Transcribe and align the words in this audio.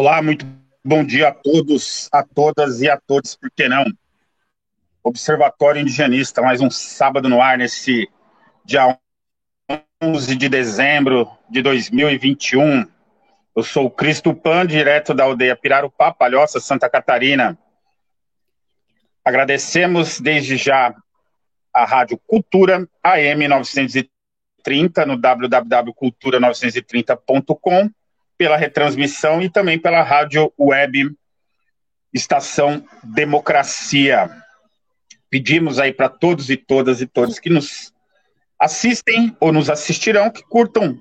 Olá, 0.00 0.22
muito 0.22 0.46
bom 0.84 1.04
dia 1.04 1.30
a 1.30 1.34
todos, 1.34 2.08
a 2.12 2.22
todas 2.22 2.80
e 2.80 2.88
a 2.88 2.96
todos, 2.96 3.34
por 3.34 3.50
que 3.50 3.68
não? 3.68 3.84
Observatório 5.02 5.82
Indigenista, 5.82 6.40
mais 6.40 6.60
um 6.60 6.70
sábado 6.70 7.28
no 7.28 7.42
ar, 7.42 7.58
nesse 7.58 8.08
dia 8.64 8.96
11 10.00 10.36
de 10.36 10.48
dezembro 10.48 11.28
de 11.50 11.62
2021. 11.62 12.86
Eu 13.56 13.62
sou 13.64 13.86
o 13.86 13.90
Cristo 13.90 14.32
Pan, 14.32 14.64
direto 14.64 15.12
da 15.12 15.24
aldeia 15.24 15.56
Pirarupá, 15.56 16.14
Palhoça, 16.14 16.60
Santa 16.60 16.88
Catarina. 16.88 17.58
Agradecemos 19.24 20.20
desde 20.20 20.56
já 20.56 20.94
a 21.74 21.84
Rádio 21.84 22.20
Cultura 22.24 22.88
AM 23.02 23.48
930 23.48 25.06
no 25.06 25.16
www.cultura930.com 25.16 27.90
pela 28.38 28.56
retransmissão 28.56 29.42
e 29.42 29.50
também 29.50 29.78
pela 29.78 30.02
rádio 30.02 30.52
web 30.58 31.12
Estação 32.14 32.86
Democracia. 33.02 34.30
Pedimos 35.28 35.78
aí 35.78 35.92
para 35.92 36.08
todos 36.08 36.48
e 36.48 36.56
todas 36.56 37.02
e 37.02 37.06
todos 37.06 37.40
que 37.40 37.50
nos 37.50 37.92
assistem 38.58 39.36
ou 39.40 39.52
nos 39.52 39.68
assistirão 39.68 40.30
que 40.30 40.42
curtam, 40.42 40.98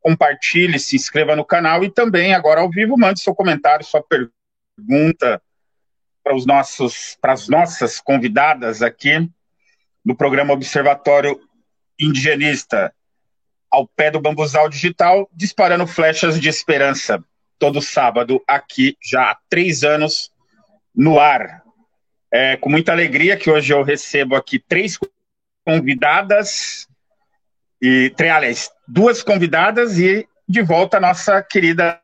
compartilhe, 0.00 0.78
se 0.78 0.96
inscreva 0.96 1.36
no 1.36 1.44
canal 1.44 1.84
e 1.84 1.90
também 1.90 2.34
agora 2.34 2.60
ao 2.60 2.70
vivo 2.70 2.98
mande 2.98 3.20
seu 3.20 3.34
comentário, 3.34 3.84
sua 3.84 4.02
pergunta 4.02 5.40
para 6.24 6.34
os 6.34 6.44
nossos 6.44 7.16
para 7.20 7.34
as 7.34 7.48
nossas 7.48 8.00
convidadas 8.00 8.82
aqui 8.82 9.30
no 10.04 10.16
programa 10.16 10.54
Observatório 10.54 11.38
Indigenista 11.98 12.92
ao 13.70 13.86
pé 13.86 14.10
do 14.10 14.20
bambuzal 14.20 14.68
digital, 14.68 15.28
disparando 15.32 15.86
flechas 15.86 16.40
de 16.40 16.48
esperança. 16.48 17.22
Todo 17.58 17.82
sábado, 17.82 18.42
aqui, 18.46 18.96
já 19.02 19.30
há 19.30 19.38
três 19.48 19.82
anos, 19.82 20.30
no 20.94 21.18
ar. 21.18 21.62
É 22.30 22.56
com 22.56 22.68
muita 22.68 22.92
alegria 22.92 23.36
que 23.36 23.50
hoje 23.50 23.72
eu 23.72 23.82
recebo 23.82 24.36
aqui 24.36 24.58
três 24.58 24.98
convidadas, 25.64 26.86
e, 27.80 28.12
aliás, 28.20 28.70
duas 28.86 29.22
convidadas 29.22 29.98
e 29.98 30.26
de 30.48 30.62
volta 30.62 30.96
a 30.96 31.00
nossa 31.00 31.42
querida 31.42 32.00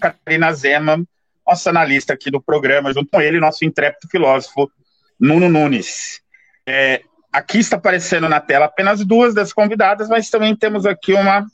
Catarina 0.00 0.52
Zema, 0.52 1.04
nossa 1.46 1.70
analista 1.70 2.14
aqui 2.14 2.30
do 2.30 2.40
programa, 2.40 2.92
junto 2.92 3.10
com 3.10 3.20
ele, 3.20 3.38
nosso 3.38 3.64
intrépido 3.64 4.08
filósofo 4.10 4.70
Nuno 5.18 5.48
Nunes. 5.48 6.20
É, 6.66 7.02
Aqui 7.36 7.58
está 7.58 7.76
aparecendo 7.76 8.30
na 8.30 8.40
tela 8.40 8.64
apenas 8.64 9.04
duas 9.04 9.34
das 9.34 9.52
convidadas, 9.52 10.08
mas 10.08 10.30
também 10.30 10.56
temos 10.56 10.86
aqui 10.86 11.12
uma. 11.12 11.46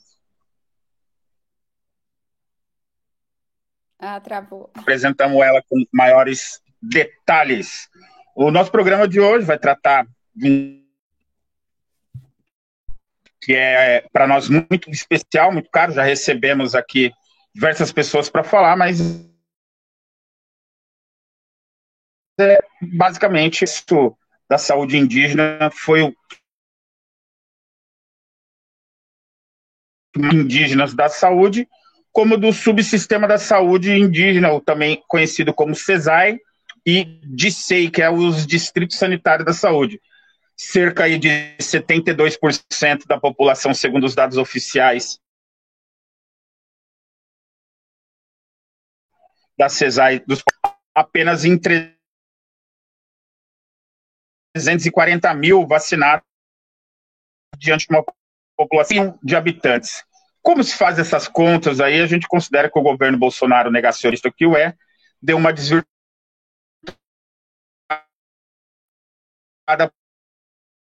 Ah, 3.99 4.17
travou. 4.21 4.71
Apresentamos 4.75 5.43
ela 5.43 5.61
com 5.67 5.83
maiores 5.91 6.61
detalhes. 6.81 7.89
O 8.33 8.49
nosso 8.49 8.71
programa 8.71 9.09
de 9.09 9.19
hoje 9.19 9.45
vai 9.45 9.59
tratar 9.59 10.07
de 10.33 10.81
que 13.41 13.53
é 13.53 14.07
para 14.13 14.25
nós 14.25 14.47
muito 14.47 14.89
especial, 14.89 15.51
muito 15.51 15.69
caro. 15.69 15.91
Já 15.91 16.03
recebemos 16.03 16.75
aqui 16.75 17.11
diversas 17.53 17.91
pessoas 17.91 18.29
para 18.29 18.45
falar, 18.45 18.77
mas 18.77 19.01
é 22.39 22.63
basicamente 22.81 23.65
isso 23.65 24.17
da 24.49 24.57
saúde 24.57 24.97
indígena 24.97 25.69
foi 25.71 26.03
o 26.03 26.15
indígenas 30.15 30.93
da 30.93 31.09
saúde, 31.09 31.67
como 32.11 32.37
do 32.37 32.53
subsistema 32.53 33.27
da 33.27 33.39
saúde 33.39 33.91
indígena, 33.91 34.51
ou 34.51 34.61
também 34.61 35.01
conhecido 35.07 35.53
como 35.53 35.75
CESAI, 35.75 36.39
e 36.85 37.05
DICEI, 37.23 37.89
que 37.89 38.01
é 38.01 38.09
os 38.09 38.45
Distritos 38.45 38.97
Sanitários 38.97 39.45
da 39.45 39.53
Saúde. 39.53 40.01
Cerca 40.55 41.09
de 41.17 41.29
72% 41.57 43.07
da 43.07 43.19
população, 43.19 43.73
segundo 43.73 44.05
os 44.05 44.13
dados 44.13 44.37
oficiais 44.37 45.19
da 49.57 49.69
CESAI, 49.69 50.23
apenas 50.93 51.45
em 51.45 51.57
340 54.53 55.33
mil 55.33 55.65
vacinados 55.65 56.25
diante 57.57 57.87
de 57.87 57.93
uma 57.93 58.05
população 58.55 59.17
de 59.23 59.35
habitantes. 59.35 60.03
Como 60.41 60.63
se 60.63 60.75
faz 60.75 60.99
essas 60.99 61.27
contas 61.27 61.79
aí? 61.79 62.01
A 62.01 62.05
gente 62.05 62.27
considera 62.27 62.69
que 62.69 62.77
o 62.77 62.83
governo 62.83 63.17
Bolsonaro, 63.17 63.71
negacionista 63.71 64.31
que 64.31 64.45
o 64.45 64.55
é, 64.55 64.75
deu 65.21 65.37
uma 65.37 65.53
desvirtuada 65.53 65.87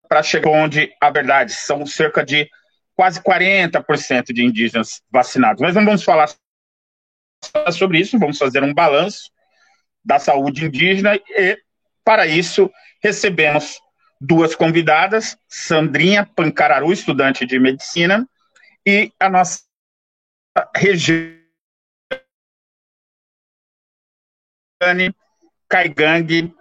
para 0.07 0.23
chegar 0.23 0.49
onde 0.49 0.93
a 0.99 1.09
verdade 1.09 1.53
são 1.53 1.85
cerca 1.85 2.23
de 2.23 2.49
quase 2.95 3.21
40% 3.21 4.33
de 4.33 4.43
indígenas 4.43 5.01
vacinados. 5.09 5.61
Mas 5.61 5.75
não 5.75 5.85
vamos 5.85 6.03
falar 6.03 6.29
sobre 7.71 7.99
isso, 7.99 8.19
vamos 8.19 8.37
fazer 8.37 8.63
um 8.63 8.73
balanço 8.73 9.31
da 10.03 10.19
saúde 10.19 10.65
indígena 10.65 11.15
e, 11.15 11.57
para 12.03 12.25
isso, 12.25 12.71
recebemos 13.01 13.81
duas 14.19 14.55
convidadas, 14.55 15.37
Sandrinha 15.47 16.25
Pancararu, 16.25 16.93
estudante 16.93 17.45
de 17.45 17.59
medicina, 17.59 18.27
e 18.85 19.11
a 19.19 19.29
nossa 19.29 19.63
Regiane 20.75 21.41
Caigang, 25.67 26.53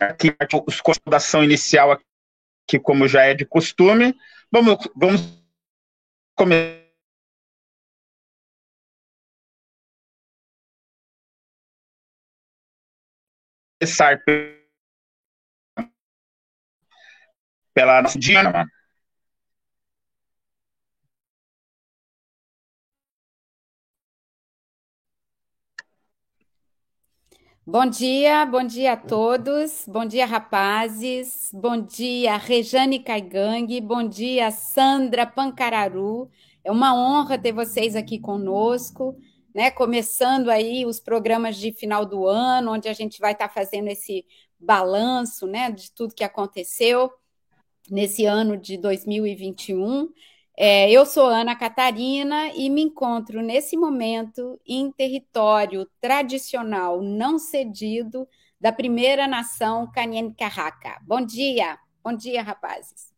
aqui 0.00 0.34
os 0.66 0.80
da 1.06 1.16
ação 1.18 1.42
inicial 1.42 1.92
aqui, 1.92 2.78
como 2.82 3.08
já 3.08 3.22
é 3.24 3.34
de 3.34 3.44
costume. 3.44 4.14
Vamos, 4.50 4.88
vamos 4.94 5.20
começar 6.34 6.85
começar 13.80 14.22
pela 17.74 18.02
nossa. 18.02 18.18
Bom 27.68 27.84
dia, 27.86 28.46
bom 28.46 28.62
dia 28.62 28.92
a 28.92 28.96
todos, 28.96 29.84
bom 29.88 30.06
dia 30.06 30.24
rapazes, 30.24 31.50
bom 31.52 31.82
dia 31.82 32.36
Rejane 32.36 33.00
Caigang, 33.00 33.80
bom 33.80 34.08
dia 34.08 34.52
Sandra 34.52 35.26
Pancararu, 35.26 36.30
é 36.64 36.70
uma 36.70 36.94
honra 36.94 37.36
ter 37.36 37.50
vocês 37.50 37.96
aqui 37.96 38.20
conosco 38.20 39.18
né? 39.56 39.70
Começando 39.70 40.50
aí 40.50 40.84
os 40.84 41.00
programas 41.00 41.56
de 41.56 41.72
final 41.72 42.04
do 42.04 42.26
ano, 42.26 42.72
onde 42.72 42.90
a 42.90 42.92
gente 42.92 43.18
vai 43.18 43.32
estar 43.32 43.48
tá 43.48 43.54
fazendo 43.54 43.88
esse 43.88 44.26
balanço, 44.60 45.46
né, 45.46 45.70
de 45.70 45.90
tudo 45.92 46.14
que 46.14 46.22
aconteceu 46.22 47.10
nesse 47.90 48.26
ano 48.26 48.58
de 48.58 48.76
2021. 48.76 50.12
É, 50.58 50.90
eu 50.90 51.06
sou 51.06 51.24
Ana 51.26 51.56
Catarina 51.56 52.48
e 52.54 52.68
me 52.68 52.82
encontro 52.82 53.40
nesse 53.40 53.78
momento 53.78 54.60
em 54.66 54.92
território 54.92 55.88
tradicional 56.02 57.00
não 57.00 57.38
cedido 57.38 58.28
da 58.60 58.70
primeira 58.72 59.26
nação 59.26 59.90
Canyen 59.90 60.34
Carraca. 60.34 61.00
Bom 61.02 61.22
dia, 61.22 61.78
bom 62.04 62.12
dia, 62.12 62.42
rapazes. 62.42 63.10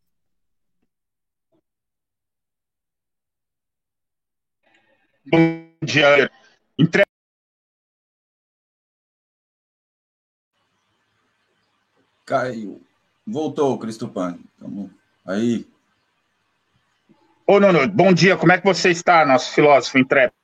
Bom 5.27 5.68
dia. 5.83 6.31
Entre... 6.79 7.05
Caiu. 12.27 12.83
Voltou, 13.27 13.79
Cristopani. 13.79 14.45
Tamo 14.59 14.91
aí. 15.27 15.67
Ô, 17.47 17.59
Nuno, 17.59 17.89
bom 17.89 18.13
dia. 18.13 18.37
Como 18.37 18.53
é 18.53 18.59
que 18.59 18.65
você 18.65 18.91
está, 18.91 19.25
nosso 19.25 19.53
filósofo 19.53 19.99
intrépido? 19.99 20.37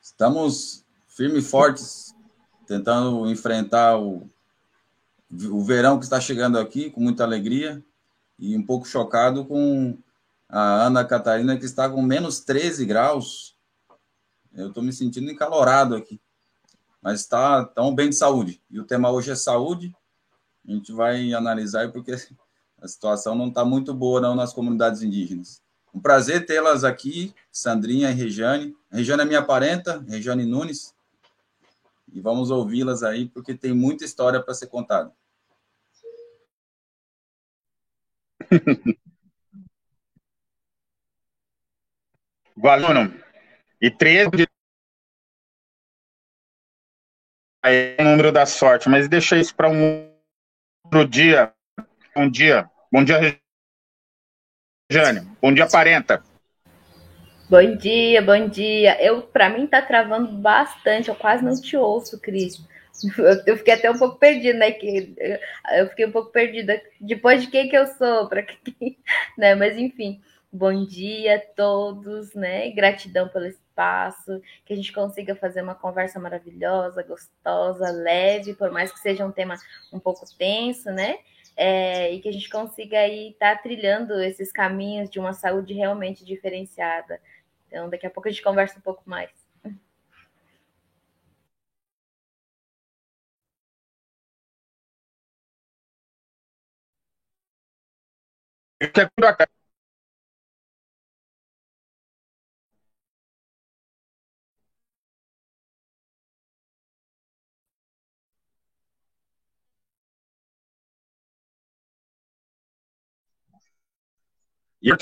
Estamos 0.00 0.84
firmes 1.06 1.44
e 1.44 1.48
fortes, 1.48 2.14
tentando 2.66 3.30
enfrentar 3.30 3.98
o, 3.98 4.28
o 5.30 5.62
verão 5.62 5.98
que 5.98 6.04
está 6.04 6.20
chegando 6.20 6.58
aqui 6.58 6.90
com 6.90 7.00
muita 7.00 7.22
alegria 7.22 7.82
e 8.38 8.56
um 8.56 8.62
pouco 8.64 8.86
chocado 8.86 9.44
com 9.44 9.96
a 10.48 10.86
Ana 10.86 11.04
Catarina, 11.04 11.56
que 11.56 11.64
está 11.64 11.88
com 11.88 12.02
menos 12.02 12.40
13 12.40 12.84
graus. 12.84 13.51
Eu 14.54 14.68
estou 14.68 14.82
me 14.82 14.92
sentindo 14.92 15.30
encalorado 15.30 15.94
aqui. 15.94 16.20
Mas 17.00 17.20
está 17.20 17.64
tão 17.64 17.94
bem 17.94 18.10
de 18.10 18.16
saúde. 18.16 18.62
E 18.70 18.78
o 18.78 18.84
tema 18.84 19.10
hoje 19.10 19.30
é 19.30 19.34
saúde. 19.34 19.94
A 20.66 20.72
gente 20.72 20.92
vai 20.92 21.32
analisar 21.32 21.90
porque 21.90 22.12
a 22.80 22.88
situação 22.88 23.34
não 23.34 23.48
está 23.48 23.64
muito 23.64 23.92
boa 23.92 24.20
não 24.20 24.34
nas 24.34 24.52
comunidades 24.52 25.02
indígenas. 25.02 25.62
Um 25.92 26.00
prazer 26.00 26.46
tê-las 26.46 26.84
aqui, 26.84 27.34
Sandrinha 27.50 28.10
e 28.10 28.14
Regiane. 28.14 28.76
A 28.90 28.96
Regiane 28.96 29.22
é 29.22 29.26
minha 29.26 29.42
parenta, 29.42 30.04
Regiane 30.08 30.46
Nunes. 30.46 30.94
E 32.12 32.20
vamos 32.20 32.50
ouvi-las 32.50 33.02
aí, 33.02 33.28
porque 33.28 33.54
tem 33.54 33.72
muita 33.74 34.04
história 34.04 34.40
para 34.40 34.54
ser 34.54 34.68
contada. 34.68 35.12
Valendo. 42.56 43.31
E 43.82 43.90
13 43.90 44.46
é 47.64 47.96
o 47.98 48.04
número 48.04 48.30
da 48.30 48.46
sorte, 48.46 48.88
mas 48.88 49.08
deixa 49.08 49.36
isso 49.36 49.52
para 49.56 49.68
um 49.68 50.08
outro 50.84 51.04
dia. 51.04 51.52
Bom 52.14 52.30
dia. 52.30 52.70
Bom 52.92 53.02
dia, 53.02 53.18
Jane. 54.88 55.28
Bom 55.40 55.52
dia, 55.52 55.68
Parenta. 55.68 56.22
Bom 57.50 57.76
dia, 57.76 58.22
bom 58.22 58.48
dia. 58.48 59.02
Eu, 59.02 59.22
para 59.22 59.50
mim, 59.50 59.66
tá 59.66 59.82
travando 59.82 60.30
bastante. 60.30 61.08
Eu 61.08 61.16
quase 61.16 61.44
não 61.44 61.60
te 61.60 61.76
ouço, 61.76 62.20
Cris. 62.20 62.64
Eu 63.44 63.56
fiquei 63.56 63.74
até 63.74 63.90
um 63.90 63.98
pouco 63.98 64.16
perdida, 64.16 64.58
né? 64.58 64.70
Que 64.70 65.12
eu 65.72 65.88
fiquei 65.88 66.06
um 66.06 66.12
pouco 66.12 66.30
perdida. 66.30 66.80
Depois 67.00 67.42
de 67.42 67.50
quem 67.50 67.68
que 67.68 67.76
eu 67.76 67.88
sou, 67.88 68.28
para 68.28 68.44
quem, 68.44 68.96
né? 69.36 69.56
Mas 69.56 69.76
enfim, 69.76 70.22
bom 70.52 70.84
dia 70.84 71.36
a 71.36 71.40
todos, 71.40 72.34
né? 72.34 72.70
Gratidão 72.70 73.28
pelo 73.28 73.46
espaço, 73.46 74.40
que 74.66 74.72
a 74.72 74.76
gente 74.76 74.92
consiga 74.92 75.34
fazer 75.34 75.62
uma 75.62 75.74
conversa 75.74 76.20
maravilhosa, 76.20 77.02
gostosa, 77.02 77.90
leve, 77.90 78.54
por 78.54 78.70
mais 78.70 78.92
que 78.92 78.98
seja 79.00 79.24
um 79.24 79.32
tema 79.32 79.56
um 79.92 79.98
pouco 79.98 80.24
tenso, 80.36 80.90
né? 80.90 81.18
É, 81.56 82.12
e 82.12 82.20
que 82.20 82.28
a 82.28 82.32
gente 82.32 82.48
consiga 82.50 82.98
aí 82.98 83.30
estar 83.30 83.56
tá 83.56 83.62
trilhando 83.62 84.20
esses 84.20 84.52
caminhos 84.52 85.10
de 85.10 85.18
uma 85.18 85.32
saúde 85.32 85.74
realmente 85.74 86.24
diferenciada. 86.24 87.20
Então, 87.68 87.88
daqui 87.88 88.06
a 88.06 88.10
pouco 88.10 88.28
a 88.28 88.30
gente 88.30 88.42
conversa 88.42 88.78
um 88.78 88.82
pouco 88.82 89.02
mais. 89.06 89.30
E 114.82 114.92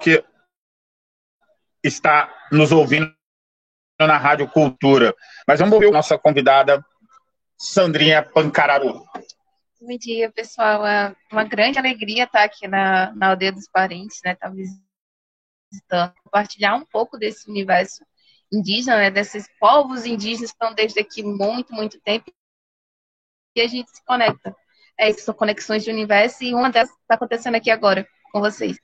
que 0.00 0.24
está 1.82 2.32
nos 2.52 2.70
ouvindo 2.70 3.12
na 3.98 4.16
Rádio 4.16 4.48
Cultura. 4.48 5.14
Mas 5.46 5.58
vamos 5.58 5.74
ouvir 5.74 5.88
a 5.88 5.92
nossa 5.92 6.16
convidada, 6.16 6.84
Sandrinha 7.56 8.22
Pancararu. 8.22 9.04
Bom 9.80 9.96
dia, 9.98 10.30
pessoal. 10.30 10.86
É 10.86 11.16
uma 11.32 11.44
grande 11.44 11.78
alegria 11.78 12.24
estar 12.24 12.44
aqui 12.44 12.68
na, 12.68 13.12
na 13.12 13.30
Aldeia 13.30 13.52
dos 13.52 13.68
Parentes, 13.68 14.20
né? 14.24 14.32
Estar 14.32 14.50
visitando, 14.50 16.14
compartilhar 16.22 16.76
um 16.76 16.84
pouco 16.84 17.18
desse 17.18 17.50
universo 17.50 18.04
indígena, 18.52 18.96
né? 18.98 19.10
Desses 19.10 19.48
povos 19.58 20.04
indígenas 20.06 20.50
que 20.50 20.56
estão 20.56 20.74
desde 20.74 21.00
aqui 21.00 21.22
muito, 21.22 21.72
muito 21.72 22.00
tempo 22.00 22.32
e 23.56 23.60
a 23.60 23.66
gente 23.66 23.90
se 23.90 24.04
conecta 24.04 24.54
é, 24.98 25.12
são 25.12 25.32
conexões 25.32 25.84
de 25.84 25.90
universo 25.90 26.42
e 26.42 26.52
uma 26.52 26.70
delas 26.70 26.90
está 26.90 27.14
acontecendo 27.14 27.54
aqui 27.54 27.70
agora 27.70 28.06
com 28.32 28.40
vocês. 28.40 28.76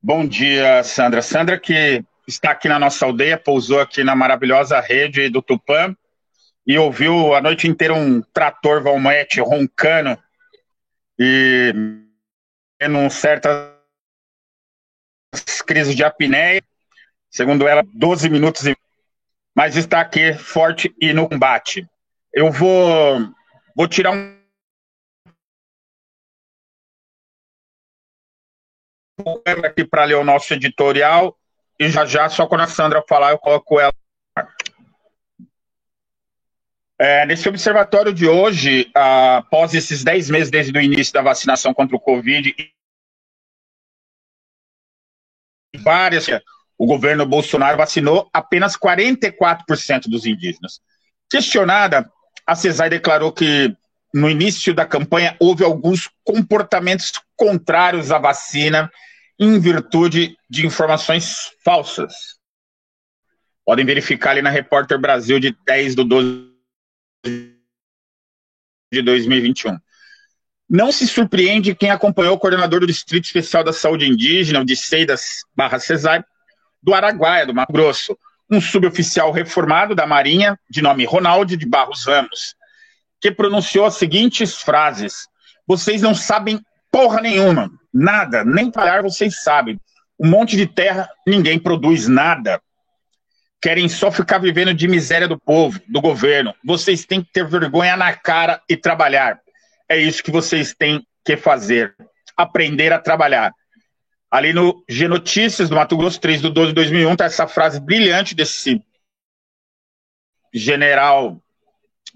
Bom 0.00 0.26
dia, 0.26 0.82
Sandra. 0.82 1.22
Sandra 1.22 1.58
que 1.58 2.04
está 2.26 2.50
aqui 2.50 2.68
na 2.68 2.78
nossa 2.78 3.04
aldeia, 3.06 3.38
pousou 3.38 3.80
aqui 3.80 4.04
na 4.04 4.14
maravilhosa 4.14 4.80
rede 4.80 5.28
do 5.28 5.40
Tupã 5.40 5.96
e 6.66 6.78
ouviu 6.78 7.34
a 7.34 7.40
noite 7.40 7.66
inteira 7.66 7.94
um 7.94 8.20
trator 8.20 8.82
valmete 8.82 9.40
roncando 9.40 10.18
e 11.18 11.72
tendo 12.78 13.08
certas 13.10 13.72
crises 15.66 15.94
de 15.94 16.04
apneia, 16.04 16.62
segundo 17.30 17.66
ela, 17.66 17.84
12 17.94 18.28
minutos, 18.28 18.64
mas 19.54 19.76
está 19.76 20.00
aqui 20.00 20.34
forte 20.34 20.94
e 21.00 21.12
no 21.12 21.28
combate. 21.28 21.88
Eu 22.34 22.50
vou, 22.50 23.18
vou 23.76 23.86
tirar 23.86 24.12
um 24.12 24.42
aqui 29.64 29.84
para 29.84 30.04
ler 30.04 30.14
o 30.14 30.24
nosso 30.24 30.52
editorial 30.54 31.38
e 31.78 31.90
já 31.90 32.06
já, 32.06 32.28
só 32.28 32.46
quando 32.46 32.62
a 32.62 32.66
Sandra 32.66 33.04
falar, 33.06 33.32
eu 33.32 33.38
coloco 33.38 33.78
ela. 33.78 33.94
É, 36.98 37.26
nesse 37.26 37.48
observatório 37.48 38.12
de 38.12 38.28
hoje, 38.28 38.90
após 38.94 39.74
esses 39.74 40.04
10 40.04 40.30
meses 40.30 40.50
desde 40.50 40.76
o 40.76 40.80
início 40.80 41.12
da 41.12 41.20
vacinação 41.20 41.74
contra 41.74 41.96
o 41.96 42.00
Covid, 42.00 42.54
várias, 45.82 46.28
o 46.78 46.86
governo 46.86 47.26
Bolsonaro 47.26 47.76
vacinou 47.76 48.30
apenas 48.32 48.76
44% 48.76 50.08
dos 50.08 50.24
indígenas. 50.24 50.80
Questionada, 51.28 52.08
a 52.46 52.54
CESAI 52.54 52.90
declarou 52.90 53.32
que 53.32 53.74
no 54.12 54.28
início 54.28 54.74
da 54.74 54.84
campanha 54.84 55.36
houve 55.40 55.64
alguns 55.64 56.10
comportamentos 56.24 57.12
contrários 57.36 58.10
à 58.10 58.18
vacina 58.18 58.90
em 59.38 59.58
virtude 59.58 60.36
de 60.48 60.66
informações 60.66 61.52
falsas. 61.64 62.12
Podem 63.64 63.84
verificar 63.84 64.30
ali 64.30 64.42
na 64.42 64.50
Repórter 64.50 64.98
Brasil 64.98 65.40
de 65.40 65.56
10 65.66 65.94
de 65.94 66.04
12 66.04 66.52
de 68.92 69.02
2021. 69.02 69.78
Não 70.68 70.92
se 70.92 71.06
surpreende 71.06 71.74
quem 71.74 71.90
acompanhou 71.90 72.34
o 72.34 72.38
coordenador 72.38 72.80
do 72.80 72.86
Distrito 72.86 73.24
Especial 73.24 73.64
da 73.64 73.72
Saúde 73.72 74.06
Indígena, 74.06 74.60
o 74.60 74.64
Diceidas 74.64 75.42
barra 75.54 75.78
CESAI, 75.78 76.24
do 76.82 76.94
Araguaia, 76.94 77.46
do 77.46 77.54
Mato 77.54 77.72
Grosso, 77.72 78.18
um 78.52 78.60
suboficial 78.60 79.32
reformado 79.32 79.94
da 79.94 80.06
Marinha, 80.06 80.58
de 80.68 80.82
nome 80.82 81.06
Ronaldo 81.06 81.56
de 81.56 81.66
Barros 81.66 82.04
Ramos, 82.04 82.54
que 83.18 83.32
pronunciou 83.32 83.86
as 83.86 83.94
seguintes 83.94 84.56
frases: 84.56 85.26
Vocês 85.66 86.02
não 86.02 86.14
sabem 86.14 86.60
porra 86.90 87.22
nenhuma, 87.22 87.70
nada, 87.92 88.44
nem 88.44 88.70
parar 88.70 89.02
vocês 89.02 89.42
sabem. 89.42 89.80
Um 90.20 90.28
monte 90.28 90.54
de 90.56 90.66
terra, 90.66 91.08
ninguém 91.26 91.58
produz 91.58 92.06
nada. 92.06 92.60
Querem 93.60 93.88
só 93.88 94.10
ficar 94.10 94.38
vivendo 94.38 94.74
de 94.74 94.86
miséria 94.86 95.26
do 95.26 95.40
povo, 95.40 95.80
do 95.88 96.00
governo. 96.00 96.54
Vocês 96.64 97.06
têm 97.06 97.22
que 97.22 97.32
ter 97.32 97.46
vergonha 97.46 97.96
na 97.96 98.12
cara 98.12 98.60
e 98.68 98.76
trabalhar. 98.76 99.40
É 99.88 99.96
isso 99.96 100.22
que 100.22 100.30
vocês 100.30 100.74
têm 100.74 101.06
que 101.24 101.36
fazer. 101.36 101.94
Aprender 102.36 102.92
a 102.92 102.98
trabalhar. 102.98 103.52
Ali 104.32 104.54
no 104.54 104.82
Genotícias 104.88 105.68
do 105.68 105.76
Mato 105.76 105.94
Grosso, 105.94 106.18
3 106.18 106.40
de 106.40 106.50
12 106.50 106.68
de 106.68 106.74
2001, 106.74 107.12
está 107.12 107.26
essa 107.26 107.46
frase 107.46 107.78
brilhante 107.78 108.34
desse 108.34 108.82
general, 110.54 111.38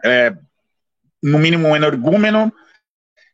é, 0.02 0.35
no 1.23 1.38
mínimo 1.38 1.68
um 1.68 1.76
energúmeno. 1.76 2.50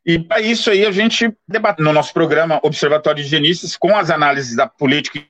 E 0.04 0.18
para 0.18 0.40
isso 0.40 0.68
aí 0.68 0.84
a 0.84 0.90
gente 0.90 1.32
debate 1.46 1.80
no 1.80 1.92
nosso 1.92 2.12
programa 2.12 2.58
Observatório 2.64 3.22
de 3.22 3.28
Higienistas 3.28 3.76
com 3.76 3.96
as 3.96 4.10
análises 4.10 4.56
da 4.56 4.66
política 4.66 5.24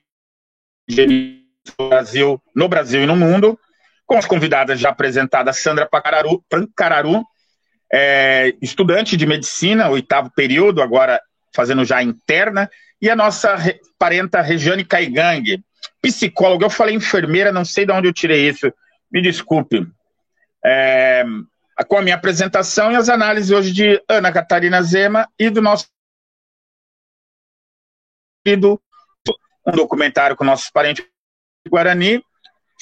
no 0.89 1.87
Brasil, 1.89 2.41
no 2.55 2.67
Brasil 2.67 3.03
e 3.03 3.05
no 3.05 3.15
mundo, 3.15 3.59
com 4.03 4.17
as 4.17 4.25
convidadas 4.25 4.79
já 4.79 4.89
apresentadas, 4.89 5.59
Sandra 5.59 5.85
Pacararu, 5.85 6.43
Pancararu, 6.49 7.23
é, 7.93 8.55
estudante 8.63 9.15
de 9.15 9.27
medicina, 9.27 9.89
oitavo 9.89 10.31
período, 10.35 10.81
agora 10.81 11.21
fazendo 11.55 11.85
já 11.85 12.01
interna, 12.01 12.67
e 13.03 13.09
a 13.09 13.17
nossa 13.17 13.57
parenta 13.99 14.39
Regiane 14.39 14.85
Caigang, 14.85 15.61
psicóloga. 16.01 16.65
Eu 16.65 16.69
falei 16.69 16.95
enfermeira, 16.95 17.51
não 17.51 17.65
sei 17.65 17.85
de 17.85 17.91
onde 17.91 18.07
eu 18.07 18.13
tirei 18.13 18.47
isso, 18.47 18.73
me 19.11 19.21
desculpe. 19.21 19.85
É, 20.63 21.25
com 21.85 21.97
a 21.97 22.01
minha 22.01 22.15
apresentação 22.15 22.93
e 22.93 22.95
as 22.95 23.09
análises 23.09 23.51
hoje 23.51 23.73
de 23.73 24.01
Ana 24.07 24.31
Catarina 24.31 24.81
Zema 24.81 25.27
e 25.37 25.49
do 25.49 25.61
nosso 25.61 25.85
um 28.47 29.71
documentário 29.73 30.37
com 30.37 30.45
nossos 30.45 30.69
parentes 30.69 31.05
Guarani, 31.67 32.23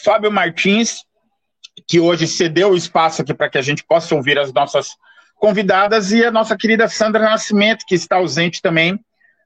Fábio 0.03 0.31
Martins, 0.31 1.03
que 1.87 1.99
hoje 1.99 2.27
cedeu 2.27 2.69
o 2.69 2.77
espaço 2.77 3.23
aqui 3.23 3.33
para 3.33 3.49
que 3.49 3.57
a 3.57 3.61
gente 3.63 3.83
possa 3.83 4.13
ouvir 4.13 4.37
as 4.37 4.53
nossas 4.53 4.95
convidadas, 5.35 6.11
e 6.11 6.23
a 6.23 6.29
nossa 6.29 6.55
querida 6.55 6.87
Sandra 6.87 7.23
Nascimento, 7.23 7.85
que 7.87 7.95
está 7.95 8.17
ausente 8.17 8.61
também, 8.61 9.03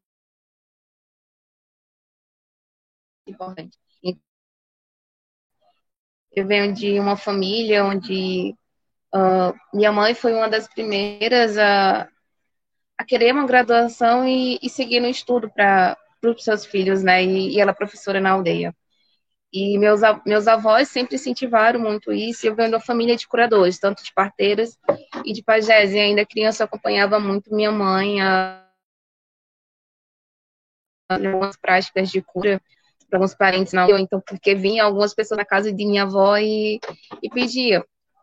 importantes. 3.27 3.77
Eu 6.31 6.47
venho 6.47 6.74
de 6.74 7.00
uma 7.00 7.17
família 7.17 7.83
onde 7.83 8.55
uh, 9.15 9.53
minha 9.73 9.91
mãe 9.91 10.13
foi 10.13 10.33
uma 10.33 10.49
das 10.49 10.67
primeiras 10.67 11.57
a, 11.57 12.07
a 12.97 13.05
querer 13.05 13.33
uma 13.33 13.45
graduação 13.45 14.27
e, 14.27 14.59
e 14.61 14.69
seguir 14.69 14.99
no 14.99 15.07
estudo 15.07 15.49
para 15.49 15.97
os 16.23 16.43
seus 16.43 16.65
filhos, 16.65 17.03
né? 17.03 17.23
E, 17.23 17.55
e 17.55 17.59
ela 17.59 17.71
é 17.71 17.73
professora 17.75 18.19
na 18.19 18.31
aldeia. 18.31 18.75
E 19.51 19.77
meus, 19.77 20.01
meus 20.25 20.47
avós 20.47 20.89
sempre 20.89 21.15
incentivaram 21.15 21.79
muito 21.79 22.11
isso. 22.11 22.45
Eu 22.45 22.55
venho 22.55 22.69
de 22.69 22.75
uma 22.75 22.81
família 22.81 23.15
de 23.15 23.27
curadores, 23.27 23.79
tanto 23.79 24.03
de 24.03 24.13
parteiras 24.13 24.77
e 25.25 25.33
de 25.33 25.41
pajés. 25.41 25.93
E 25.93 25.99
ainda 25.99 26.25
criança 26.25 26.65
acompanhava 26.65 27.19
muito 27.19 27.55
minha 27.55 27.71
mãe 27.71 28.21
a 28.21 28.63
algumas 31.09 31.55
práticas 31.55 32.09
de 32.09 32.21
cura 32.21 32.61
para 33.09 33.17
alguns 33.17 33.33
parentes 33.33 33.71
na 33.71 33.89
então 33.99 34.21
porque 34.21 34.53
vinha 34.53 34.83
algumas 34.83 35.13
pessoas 35.13 35.37
na 35.37 35.45
casa 35.45 35.71
de 35.71 35.85
minha 35.85 36.03
avó 36.03 36.37
e, 36.37 36.79
e 37.23 37.29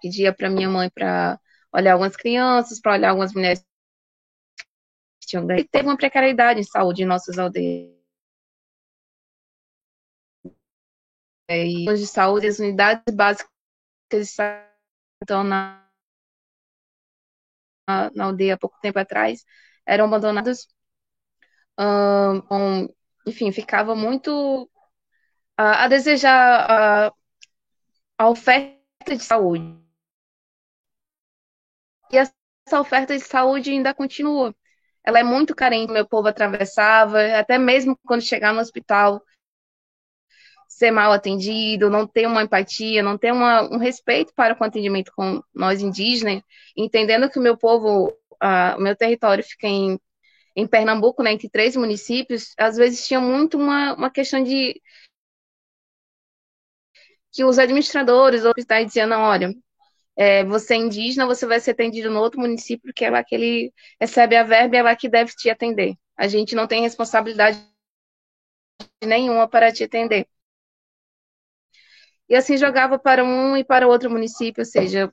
pedia 0.04 0.34
para 0.34 0.50
minha 0.50 0.68
mãe 0.68 0.90
para 0.90 1.40
olhar 1.72 1.92
algumas 1.92 2.16
crianças 2.16 2.80
para 2.80 2.92
olhar 2.92 3.10
algumas 3.10 3.32
mulheres 3.32 3.64
que 5.20 5.28
tinham 5.28 5.50
e 5.52 5.64
teve 5.64 5.88
uma 5.88 5.96
precariedade 5.96 6.60
em 6.60 6.64
saúde 6.64 7.02
em 7.02 7.06
nossas 7.06 7.38
aldeias 7.38 7.94
e 11.48 11.84
de 11.84 12.06
saúde, 12.06 12.46
as 12.46 12.58
unidades 12.58 13.14
básicas 13.14 13.50
estão 15.20 15.44
na, 15.44 15.86
na, 17.86 18.10
na, 18.14 18.24
aldeia 18.24 18.54
há 18.54 18.58
pouco 18.58 18.78
tempo 18.80 18.98
atrás 18.98 19.44
eram 19.86 20.06
abandonadas. 20.06 20.66
Um, 21.78 22.88
enfim, 23.26 23.52
ficava 23.52 23.94
muito 23.94 24.70
a, 25.56 25.84
a 25.84 25.88
desejar 25.88 27.08
a, 27.08 27.12
a 28.18 28.28
oferta 28.28 29.16
de 29.16 29.22
saúde. 29.22 29.83
E 32.14 32.16
essa 32.16 32.80
oferta 32.80 33.12
de 33.16 33.24
saúde 33.24 33.72
ainda 33.72 33.92
continua. 33.92 34.54
Ela 35.04 35.18
é 35.18 35.22
muito 35.24 35.52
carente, 35.52 35.92
meu 35.92 36.06
povo 36.06 36.28
atravessava, 36.28 37.20
até 37.36 37.58
mesmo 37.58 37.98
quando 38.06 38.22
chegar 38.22 38.54
no 38.54 38.60
hospital, 38.60 39.20
ser 40.68 40.92
mal 40.92 41.12
atendido, 41.12 41.90
não 41.90 42.06
ter 42.06 42.26
uma 42.26 42.44
empatia, 42.44 43.02
não 43.02 43.18
ter 43.18 43.32
uma, 43.32 43.62
um 43.62 43.78
respeito 43.78 44.32
para 44.34 44.56
o 44.58 44.64
atendimento 44.64 45.12
com 45.16 45.42
nós 45.52 45.80
indígenas, 45.82 46.40
entendendo 46.76 47.28
que 47.28 47.38
o 47.38 47.42
meu 47.42 47.56
povo, 47.56 48.08
uh, 48.34 48.78
o 48.78 48.80
meu 48.80 48.94
território 48.96 49.42
fica 49.42 49.66
em, 49.66 49.98
em 50.54 50.66
Pernambuco, 50.68 51.20
né, 51.20 51.32
entre 51.32 51.50
três 51.50 51.74
municípios, 51.76 52.54
às 52.56 52.76
vezes 52.76 53.06
tinha 53.06 53.20
muito 53.20 53.58
uma, 53.58 53.94
uma 53.94 54.10
questão 54.10 54.42
de 54.42 54.80
que 57.32 57.44
os 57.44 57.58
administradores 57.58 58.44
ou 58.44 58.50
hospitais 58.50 58.86
diziam, 58.86 59.08
não, 59.08 59.22
olha, 59.22 59.52
é, 60.16 60.44
você 60.44 60.74
é 60.74 60.76
indígena, 60.78 61.26
você 61.26 61.46
vai 61.46 61.60
ser 61.60 61.72
atendido 61.72 62.10
no 62.10 62.20
outro 62.20 62.40
município, 62.40 62.84
porque 62.84 63.04
é 63.04 63.10
lá 63.10 63.24
que 63.24 63.34
ele 63.34 63.72
recebe 64.00 64.36
a 64.36 64.42
verba 64.44 64.76
e 64.76 64.78
é 64.78 64.82
lá 64.82 64.96
que 64.96 65.08
deve 65.08 65.32
te 65.32 65.50
atender. 65.50 65.94
A 66.16 66.28
gente 66.28 66.54
não 66.54 66.66
tem 66.66 66.82
responsabilidade 66.82 67.58
nenhuma 69.04 69.48
para 69.48 69.72
te 69.72 69.84
atender 69.84 70.26
e 72.28 72.34
assim 72.34 72.56
jogava 72.56 72.98
para 72.98 73.24
um 73.24 73.56
e 73.56 73.64
para 73.64 73.86
outro 73.88 74.10
município, 74.10 74.62
ou 74.62 74.64
seja, 74.66 75.10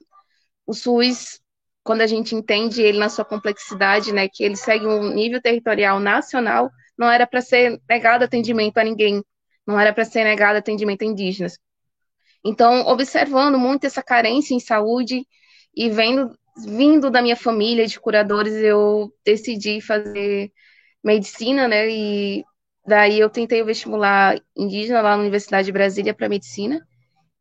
o 0.65 0.73
SUS, 0.73 1.41
quando 1.83 2.01
a 2.01 2.07
gente 2.07 2.35
entende 2.35 2.81
ele 2.81 2.97
na 2.99 3.09
sua 3.09 3.25
complexidade, 3.25 4.13
né, 4.13 4.27
que 4.29 4.43
ele 4.43 4.55
segue 4.55 4.85
um 4.85 5.13
nível 5.13 5.41
territorial 5.41 5.99
nacional, 5.99 6.69
não 6.97 7.09
era 7.09 7.27
para 7.27 7.41
ser 7.41 7.81
negado 7.89 8.23
atendimento 8.23 8.77
a 8.77 8.83
ninguém, 8.83 9.23
não 9.65 9.79
era 9.79 9.93
para 9.93 10.05
ser 10.05 10.23
negado 10.23 10.57
atendimento 10.57 11.03
a 11.03 11.05
indígenas. 11.05 11.57
Então, 12.43 12.87
observando 12.87 13.57
muito 13.57 13.85
essa 13.85 14.01
carência 14.03 14.53
em 14.53 14.59
saúde 14.59 15.25
e 15.75 15.89
vendo 15.89 16.31
vindo 16.65 17.09
da 17.09 17.21
minha 17.21 17.35
família 17.35 17.87
de 17.87 17.99
curadores, 17.99 18.53
eu 18.55 19.13
decidi 19.25 19.79
fazer 19.81 20.51
medicina, 21.03 21.67
né? 21.67 21.89
E 21.89 22.43
daí 22.85 23.19
eu 23.19 23.29
tentei 23.29 23.61
o 23.61 23.65
vestibular 23.65 24.39
indígena 24.55 25.01
lá 25.01 25.15
na 25.15 25.21
Universidade 25.21 25.65
de 25.65 25.71
Brasília 25.71 26.13
para 26.13 26.29
medicina 26.29 26.85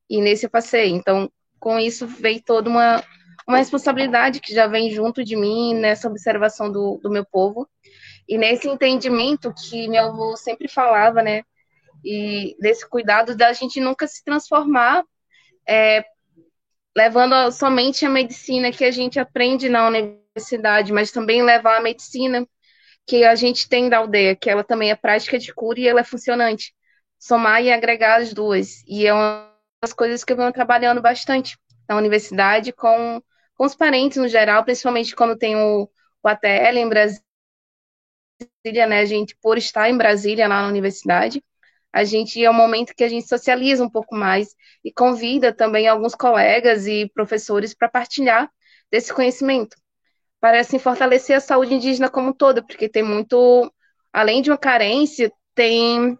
e 0.09 0.21
nesse 0.21 0.47
eu 0.47 0.51
passei. 0.51 0.91
Então, 0.91 1.31
com 1.59 1.79
isso 1.79 2.07
veio 2.07 2.43
toda 2.43 2.69
uma, 2.71 3.03
uma 3.47 3.59
responsabilidade 3.59 4.41
que 4.41 4.55
já 4.55 4.67
vem 4.67 4.91
junto 4.91 5.25
de 5.25 5.37
mim 5.37 5.75
nessa 5.75 6.09
observação 6.09 6.71
do, 6.71 6.99
do 7.03 7.11
meu 7.11 7.25
povo 7.25 7.69
e 8.29 8.39
nesse 8.39 8.69
entendimento 8.69 9.53
que 9.53 9.89
meu 9.89 10.07
avô 10.07 10.37
sempre 10.37 10.69
falava, 10.69 11.23
né? 11.23 11.43
E 12.05 12.57
desse 12.61 12.89
cuidado 12.89 13.37
da 13.37 13.53
gente 13.53 13.81
nunca 13.81 14.07
se 14.07 14.25
transformar 14.25 15.05
é, 15.69 16.05
levando 16.97 17.51
somente 17.53 18.05
a 18.05 18.11
medicina 18.11 18.73
que 18.73 18.85
a 18.85 18.91
gente 18.91 19.19
aprende 19.19 19.69
na 19.69 19.87
universidade, 19.87 20.93
mas 20.93 21.11
também 21.13 21.43
levar 21.43 21.79
a 21.79 21.83
medicina 21.83 22.47
que 23.07 23.25
a 23.25 23.35
gente 23.35 23.69
tem 23.69 23.89
da 23.89 23.99
aldeia, 23.99 24.37
que 24.37 24.51
ela 24.51 24.65
também 24.65 24.91
é 24.91 24.97
prática 24.97 25.39
de 25.39 25.53
cura 25.55 25.81
e 25.81 25.89
ela 25.89 26.01
é 26.01 26.05
funcionante. 26.05 26.75
Somar 27.19 27.63
e 27.63 27.73
agregar 27.73 28.21
as 28.21 28.33
duas. 28.33 28.83
E 28.87 29.07
é 29.07 29.13
uma 29.13 29.51
as 29.83 29.93
coisas 29.93 30.23
que 30.23 30.33
eu 30.33 30.37
venho 30.37 30.53
trabalhando 30.53 31.01
bastante 31.01 31.59
na 31.89 31.97
universidade 31.97 32.73
com, 32.73 33.23
com 33.55 33.65
os 33.65 33.75
parentes 33.75 34.19
no 34.19 34.29
geral, 34.29 34.63
principalmente 34.65 35.17
quando 35.17 35.39
tem 35.39 35.57
o, 35.57 35.89
o 36.23 36.29
ATL 36.29 36.77
em 36.77 36.89
Brasília, 36.89 37.23
né? 38.87 39.01
A 39.01 39.05
gente, 39.07 39.35
por 39.41 39.57
estar 39.57 39.89
em 39.89 39.97
Brasília, 39.97 40.47
lá 40.47 40.63
na 40.63 40.69
universidade, 40.69 41.43
a 41.93 42.05
gente 42.05 42.43
é 42.43 42.51
um 42.51 42.55
momento 42.55 42.95
que 42.95 43.05
a 43.05 43.09
gente 43.09 43.29
socializa 43.29 43.85
um 43.85 43.91
pouco 43.91 44.15
mais 44.15 44.55
e 44.85 44.93
convida 44.93 45.53
também 45.53 45.89
alguns 45.89 46.15
colegas 46.15 46.87
e 46.87 47.11
professores 47.13 47.75
para 47.75 47.89
partilhar 47.89 48.51
desse 48.91 49.13
conhecimento, 49.13 49.77
para 50.41 50.61
assim 50.61 50.79
fortalecer 50.79 51.37
a 51.37 51.41
saúde 51.41 51.75
indígena 51.75 52.09
como 52.09 52.31
um 52.31 52.33
todo, 52.33 52.65
porque 52.65 52.89
tem 52.89 53.03
muito, 53.03 53.73
além 54.13 54.43
de 54.43 54.51
uma 54.51 54.59
carência, 54.59 55.33
tem 55.55 56.19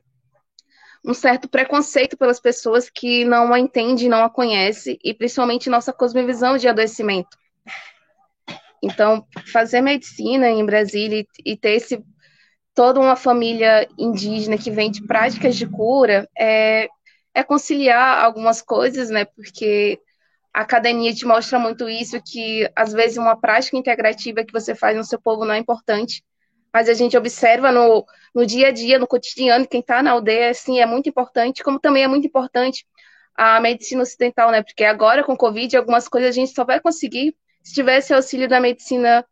um 1.05 1.15
certo 1.15 1.49
preconceito 1.49 2.17
pelas 2.17 2.39
pessoas 2.41 2.91
que 2.91 3.25
não 3.25 3.53
a 3.53 3.59
entendem, 3.59 4.09
não 4.09 4.23
a 4.23 4.31
conhecem, 4.31 4.99
e 5.03 5.15
principalmente 5.15 5.71
nossa 5.71 5.93
cosmovisão 5.93 6.57
de 6.57 6.69
adoecimento. 6.69 7.39
Então, 8.83 9.27
fazer 9.53 9.81
medicina 9.81 10.49
em 10.49 10.65
Brasília 10.65 11.25
e, 11.45 11.57
ter 11.57 11.73
esse, 11.73 12.03
toda 12.75 13.01
uma 13.01 13.17
família 13.17 13.89
indígena 13.99 14.57
que 14.57 14.71
vem 14.71 14.91
de 14.91 15.07
práticas 15.07 15.57
de 15.57 15.67
cura 15.67 16.29
é, 16.39 16.89
é 17.35 17.43
conciliar 17.43 18.25
algumas 18.25 18.63
coisas, 18.63 19.11
né? 19.11 19.25
Porque 19.25 20.01
a 20.53 20.63
academia 20.63 21.15
te 21.15 21.25
mostra 21.27 21.59
muito 21.59 21.89
isso, 21.89 22.21
que 22.23 22.69
às 22.75 22.93
vezes 22.93 23.17
uma 23.17 23.37
prática 23.37 23.77
integrativa 23.77 24.45
que 24.45 24.53
você 24.53 24.75
faz 24.75 24.97
no 24.97 25.05
seu 25.05 25.21
povo 25.21 25.45
não 25.45 25.55
é 25.55 25.59
importante, 25.59 26.25
mas 26.73 26.89
a 26.89 26.95
gente 26.95 27.17
observa 27.17 27.73
no, 27.73 28.05
no 28.35 28.47
dia 28.47 28.69
a 28.69 28.71
dia, 28.73 28.99
no 28.99 29.07
cotidiano, 29.07 29.67
quem 29.67 29.81
está 29.81 30.03
na 30.03 30.13
aldeia, 30.13 30.51
assim, 30.51 30.81
é 30.81 30.87
muito 30.87 31.09
importante, 31.09 31.63
como 31.63 31.81
também 31.81 32.05
é 32.05 32.09
muito 32.09 32.27
importante 32.27 32.87
a 33.35 33.61
medicina 33.61 34.03
ocidental, 34.03 34.51
né? 34.51 34.63
Porque 34.63 34.85
agora, 34.85 35.25
com 35.25 35.33
o 35.33 35.37
Covid, 35.37 35.77
algumas 35.77 36.09
coisas 36.09 36.31
a 36.31 36.33
gente 36.33 36.53
só 36.53 36.65
vai 36.65 36.81
conseguir 36.81 37.35
se 37.63 37.75
tiver 37.75 37.99
esse 37.99 38.13
auxílio 38.13 38.49
da 38.49 38.61
medicina 38.61 39.25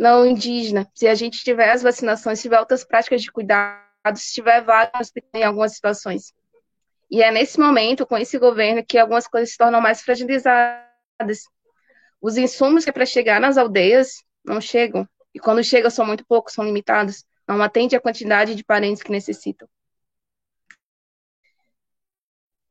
não 0.00 0.24
indígena, 0.24 0.90
se 0.94 1.06
a 1.06 1.14
gente 1.14 1.44
tiver 1.44 1.70
as 1.70 1.82
vacinações, 1.82 2.38
se 2.38 2.44
tiver 2.44 2.58
outras 2.58 2.82
práticas 2.82 3.20
de 3.20 3.30
cuidado, 3.30 4.16
se 4.16 4.32
tiver 4.32 4.62
vagas 4.62 5.12
em 5.34 5.44
algumas 5.44 5.74
situações. 5.74 6.32
E 7.10 7.22
é 7.22 7.30
nesse 7.30 7.60
momento, 7.60 8.06
com 8.06 8.16
esse 8.16 8.38
governo, 8.38 8.82
que 8.82 8.96
algumas 8.96 9.26
coisas 9.26 9.50
se 9.50 9.58
tornam 9.58 9.78
mais 9.78 10.00
fragilizadas. 10.00 11.42
Os 12.18 12.38
insumos 12.38 12.84
que 12.84 12.88
é 12.88 12.92
para 12.94 13.04
chegar 13.04 13.38
nas 13.42 13.58
aldeias 13.58 14.24
não 14.42 14.58
chegam. 14.58 15.06
E 15.34 15.38
quando 15.38 15.62
chegam, 15.62 15.90
são 15.90 16.06
muito 16.06 16.24
poucos, 16.24 16.54
são 16.54 16.64
limitados. 16.64 17.22
Não 17.46 17.60
atende 17.60 17.94
a 17.94 18.00
quantidade 18.00 18.54
de 18.54 18.64
parentes 18.64 19.02
que 19.02 19.12
necessitam. 19.12 19.68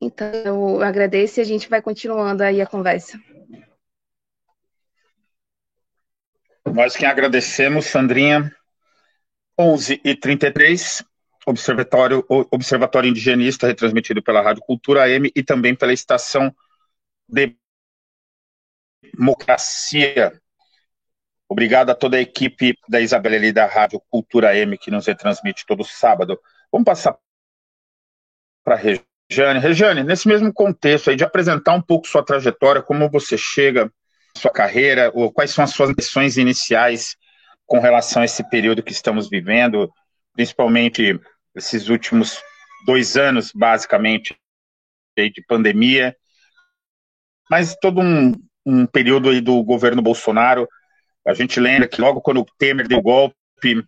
Então, 0.00 0.32
eu 0.44 0.82
agradeço 0.82 1.38
e 1.38 1.42
a 1.42 1.44
gente 1.44 1.68
vai 1.68 1.80
continuando 1.80 2.42
aí 2.42 2.60
a 2.60 2.66
conversa. 2.66 3.20
Nós 6.72 6.96
quem 6.96 7.08
agradecemos, 7.08 7.86
Sandrinha. 7.86 8.54
11 9.58 10.00
e 10.04 10.14
33 10.14 11.04
Observatório, 11.46 12.24
Observatório 12.28 13.08
Indigenista, 13.08 13.66
retransmitido 13.66 14.22
pela 14.22 14.40
Rádio 14.40 14.62
Cultura 14.62 15.10
M 15.10 15.30
e 15.34 15.42
também 15.42 15.74
pela 15.74 15.92
estação 15.92 16.54
Democracia. 19.12 20.32
Obrigado 21.48 21.90
a 21.90 21.94
toda 21.94 22.16
a 22.16 22.20
equipe 22.20 22.78
da 22.88 23.00
Isabela 23.00 23.44
e 23.44 23.52
da 23.52 23.66
Rádio 23.66 24.00
Cultura 24.08 24.56
M 24.56 24.78
que 24.78 24.90
nos 24.90 25.06
retransmite 25.06 25.66
todo 25.66 25.84
sábado. 25.84 26.40
Vamos 26.70 26.84
passar 26.84 27.18
para 28.62 28.76
a 28.76 28.78
Rejane. 28.78 29.58
Rejane, 29.58 30.04
nesse 30.04 30.28
mesmo 30.28 30.52
contexto 30.52 31.10
aí 31.10 31.16
de 31.16 31.24
apresentar 31.24 31.74
um 31.74 31.82
pouco 31.82 32.06
sua 32.06 32.24
trajetória, 32.24 32.82
como 32.82 33.10
você 33.10 33.36
chega, 33.36 33.92
sua 34.36 34.50
carreira, 34.50 35.10
ou 35.14 35.32
quais 35.32 35.50
são 35.50 35.64
as 35.64 35.70
suas 35.70 35.90
impressões 35.90 36.36
iniciais 36.36 37.16
com 37.66 37.78
relação 37.78 38.22
a 38.22 38.24
esse 38.24 38.48
período 38.48 38.82
que 38.82 38.92
estamos 38.92 39.28
vivendo, 39.28 39.90
principalmente 40.34 41.20
esses 41.54 41.88
últimos 41.88 42.40
dois 42.86 43.16
anos, 43.16 43.52
basicamente, 43.52 44.36
de 45.16 45.44
pandemia, 45.46 46.16
mas 47.50 47.76
todo 47.80 48.00
um, 48.00 48.32
um 48.64 48.86
período 48.86 49.28
aí 49.28 49.40
do 49.40 49.62
governo 49.62 50.00
Bolsonaro. 50.00 50.68
A 51.26 51.34
gente 51.34 51.60
lembra 51.60 51.88
que 51.88 52.00
logo 52.00 52.20
quando 52.20 52.40
o 52.40 52.46
Temer 52.58 52.88
deu 52.88 52.98
o 52.98 53.02
golpe, 53.02 53.84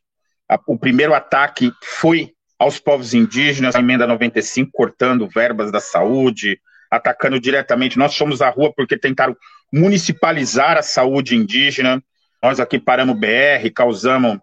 a, 0.49 0.61
o 0.67 0.79
primeiro 0.79 1.15
ataque 1.15 1.73
foi 1.83 2.35
aos 2.59 2.79
povos 2.79 3.15
indígenas, 3.15 3.75
a 3.75 3.81
emenda 3.81 4.07
95, 4.07 4.71
cortando 4.73 5.29
verbas 5.29 5.73
da 5.73 5.81
saúde, 5.81 6.61
atacando 6.93 7.41
diretamente. 7.41 7.99
Nós 7.99 8.15
fomos 8.15 8.43
à 8.43 8.51
rua 8.51 8.71
porque 8.71 8.99
tentaram 8.99 9.35
municipalizar 9.73 10.77
a 10.77 10.83
saúde 10.83 11.35
indígena. 11.35 12.05
Nós 12.43 12.61
aqui 12.61 12.79
paramos 12.79 13.19
BR, 13.19 13.71
causamos 13.75 14.39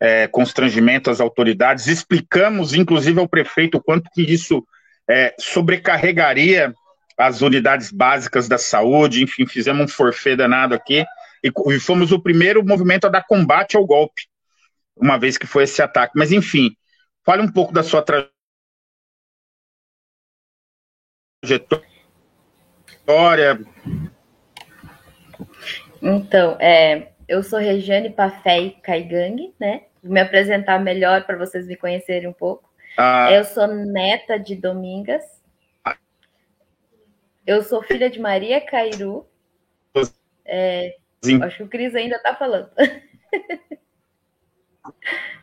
é, 0.00 0.26
constrangimento 0.26 1.10
às 1.10 1.20
autoridades, 1.20 1.86
explicamos, 1.86 2.74
inclusive, 2.74 3.20
ao 3.20 3.28
prefeito 3.28 3.80
quanto 3.80 4.10
que 4.12 4.22
isso 4.22 4.66
é, 5.08 5.32
sobrecarregaria 5.38 6.74
as 7.16 7.40
unidades 7.40 7.92
básicas 7.92 8.48
da 8.48 8.58
saúde, 8.58 9.22
enfim, 9.22 9.46
fizemos 9.46 9.84
um 9.84 9.88
forfê 9.88 10.34
danado 10.34 10.74
aqui, 10.74 11.04
e, 11.44 11.52
e 11.68 11.78
fomos 11.78 12.10
o 12.10 12.20
primeiro 12.20 12.64
movimento 12.64 13.06
a 13.06 13.10
dar 13.10 13.22
combate 13.22 13.76
ao 13.76 13.86
golpe, 13.86 14.22
uma 14.96 15.16
vez 15.16 15.38
que 15.38 15.46
foi 15.46 15.64
esse 15.64 15.80
ataque. 15.80 16.14
Mas, 16.16 16.32
enfim, 16.32 16.74
fale 17.24 17.42
um 17.42 17.52
pouco 17.52 17.72
da 17.72 17.84
sua 17.84 18.02
trajetória. 18.02 18.32
Então, 26.00 26.56
é, 26.60 27.12
eu 27.28 27.42
sou 27.42 27.58
Regiane 27.58 28.10
Pafé 28.10 28.70
Caigang, 28.82 29.54
né? 29.58 29.82
Vou 30.02 30.12
me 30.12 30.20
apresentar 30.20 30.80
melhor 30.80 31.24
para 31.24 31.36
vocês 31.36 31.66
me 31.66 31.76
conhecerem 31.76 32.28
um 32.28 32.32
pouco. 32.32 32.70
Ah. 32.96 33.30
Eu 33.32 33.44
sou 33.44 33.66
neta 33.66 34.38
de 34.38 34.56
Domingas. 34.56 35.22
Eu 37.46 37.62
sou 37.62 37.82
filha 37.82 38.08
de 38.08 38.20
Maria 38.20 38.60
Cairu. 38.60 39.26
É, 40.44 40.96
acho 41.42 41.58
que 41.58 41.62
o 41.62 41.68
Cris 41.68 41.94
ainda 41.94 42.16
está 42.16 42.34
falando. 42.34 42.70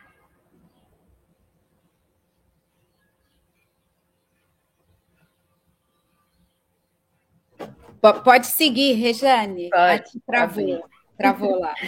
Pode 8.00 8.46
seguir, 8.46 8.94
Rejane. 8.94 9.70
Pode. 9.70 10.20
Travou. 10.26 10.88
Travou 11.16 11.58
lá. 11.58 11.74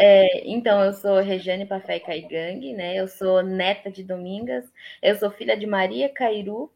É, 0.00 0.48
então, 0.48 0.84
eu 0.84 0.92
sou 0.92 1.18
Regiane 1.20 1.66
Pafé 1.66 1.98
Caigang, 1.98 2.72
né? 2.74 2.94
Eu 2.94 3.08
sou 3.08 3.42
neta 3.42 3.90
de 3.90 4.04
Domingas, 4.04 4.64
eu 5.02 5.16
sou 5.16 5.28
filha 5.28 5.56
de 5.56 5.66
Maria 5.66 6.08
Cairu, 6.08 6.70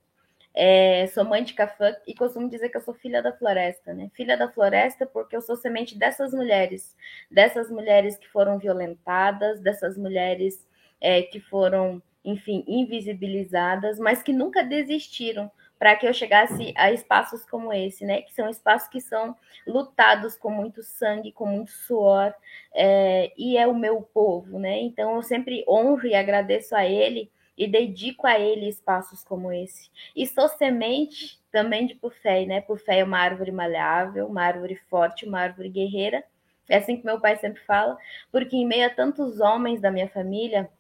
é, 0.55 1.07
sou 1.07 1.25
mãe 1.25 1.43
de 1.43 1.55
Cafã 1.55 1.95
e 2.07 2.15
costumo 2.15 2.49
dizer 2.49 2.69
que 2.69 2.77
eu 2.77 2.81
sou 2.81 2.95
filha 2.95 3.23
da 3.23 3.33
floresta, 3.33 3.95
né? 3.95 4.11
Filha 4.15 4.37
da 4.37 4.51
floresta 4.51 5.07
porque 5.07 5.37
eu 5.37 5.41
sou 5.41 5.57
semente 5.57 5.97
dessas 5.97 6.33
mulheres, 6.33 6.97
dessas 7.31 7.71
mulheres 7.71 8.19
que 8.19 8.29
foram 8.29 8.59
violentadas, 8.59 9.61
dessas 9.61 9.97
mulheres 9.97 10.67
é, 11.01 11.23
que 11.23 11.41
foram, 11.41 12.03
enfim, 12.25 12.65
invisibilizadas, 12.67 13.99
mas 13.99 14.23
que 14.23 14.33
nunca 14.33 14.63
desistiram 14.63 15.51
para 15.83 15.97
que 15.97 16.07
eu 16.07 16.15
chegasse 16.15 16.73
a 16.77 16.93
espaços 16.93 17.45
como 17.45 17.73
esse, 17.73 18.05
né? 18.05 18.23
Que 18.23 18.33
são 18.33 18.49
espaços 18.49 18.87
que 18.87 19.01
são 19.01 19.35
lutados 19.67 20.37
com 20.37 20.49
muito 20.49 20.81
sangue, 20.81 21.33
com 21.33 21.45
muito 21.45 21.73
suor, 21.73 22.33
é, 22.73 23.33
e 23.37 23.57
é 23.59 23.67
o 23.67 23.75
meu 23.75 24.01
povo, 24.01 24.61
né? 24.61 24.79
Então 24.79 25.17
eu 25.17 25.23
sempre 25.25 25.65
honro 25.67 26.07
e 26.07 26.15
agradeço 26.15 26.77
a 26.77 26.87
ele 26.87 27.29
e 27.59 27.67
dedico 27.67 28.29
a 28.29 28.39
ele 28.39 28.69
espaços 28.69 29.25
como 29.25 29.51
esse. 29.53 29.91
E 30.15 30.25
sou 30.25 30.49
semente 30.51 31.41
também 31.51 31.85
de 31.85 31.97
Pufé, 31.97 32.47
né? 32.47 32.61
Pufé 32.61 33.01
é 33.01 33.05
uma 33.05 33.19
árvore 33.19 33.51
maleável, 33.51 34.29
uma 34.29 34.45
árvore 34.45 34.77
forte, 34.89 35.27
uma 35.27 35.41
árvore 35.41 35.69
guerreira. 35.69 36.23
É 36.69 36.77
assim 36.77 36.97
que 36.97 37.05
meu 37.05 37.19
pai 37.19 37.35
sempre 37.39 37.61
fala, 37.65 37.99
porque 38.31 38.55
em 38.55 38.65
meio 38.65 38.87
a 38.87 38.91
tantos 38.91 39.41
homens 39.41 39.81
da 39.81 39.91
minha 39.91 40.09
família, 40.09 40.71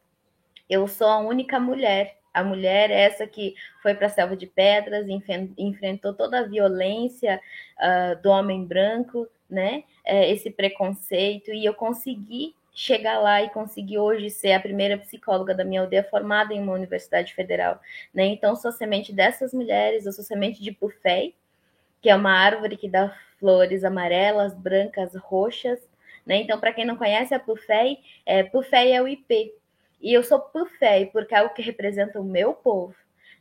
eu 0.71 0.87
sou 0.87 1.09
a 1.09 1.19
única 1.19 1.59
mulher 1.59 2.22
a 2.33 2.43
mulher, 2.43 2.91
essa 2.91 3.27
que 3.27 3.55
foi 3.83 3.95
para 3.95 4.07
a 4.07 4.11
selva 4.11 4.37
de 4.37 4.47
pedras, 4.47 5.07
enfrentou 5.59 6.15
toda 6.15 6.41
a 6.41 6.47
violência 6.47 7.41
uh, 7.79 8.21
do 8.23 8.31
homem 8.31 8.65
branco, 8.65 9.29
né? 9.49 9.85
É, 10.05 10.31
esse 10.31 10.51
preconceito, 10.51 11.53
e 11.53 11.65
eu 11.65 11.75
consegui 11.75 12.55
chegar 12.75 13.19
lá 13.19 13.43
e 13.43 13.51
conseguir 13.51 13.99
hoje 13.99 14.31
ser 14.31 14.53
a 14.53 14.61
primeira 14.61 14.97
psicóloga 14.97 15.55
da 15.55 15.65
minha 15.65 15.83
aldeia 15.83 16.03
formada 16.03 16.55
em 16.55 16.61
uma 16.61 16.73
universidade 16.73 17.35
federal, 17.35 17.81
né? 18.15 18.25
Então, 18.25 18.57
sou 18.57 18.73
semente 18.73 19.13
dessas 19.13 19.53
mulheres, 19.53 20.07
eu 20.07 20.13
sou 20.13 20.25
semente 20.25 20.63
de 20.63 20.73
Pufei, 20.73 21.35
que 22.01 22.09
é 22.09 22.17
uma 22.17 22.33
árvore 22.33 22.77
que 22.77 22.89
dá 22.89 23.15
flores 23.39 23.85
amarelas, 23.85 24.55
brancas, 24.55 25.15
roxas, 25.17 25.79
né? 26.25 26.37
Então, 26.37 26.59
para 26.59 26.73
quem 26.73 26.87
não 26.87 26.97
conhece 26.97 27.35
a 27.35 27.41
Pufei, 27.41 27.99
é, 28.25 28.43
Pufei 28.43 28.93
é 28.93 29.03
o 29.03 29.09
IP, 29.09 29.53
e 30.03 30.13
eu 30.13 30.23
sou 30.23 30.41
fé, 30.79 31.07
porque 31.07 31.35
é 31.35 31.43
o 31.43 31.51
que 31.51 31.63
representa 31.63 32.21
o 32.21 32.25
meu 32.25 32.53
povo. 32.53 32.95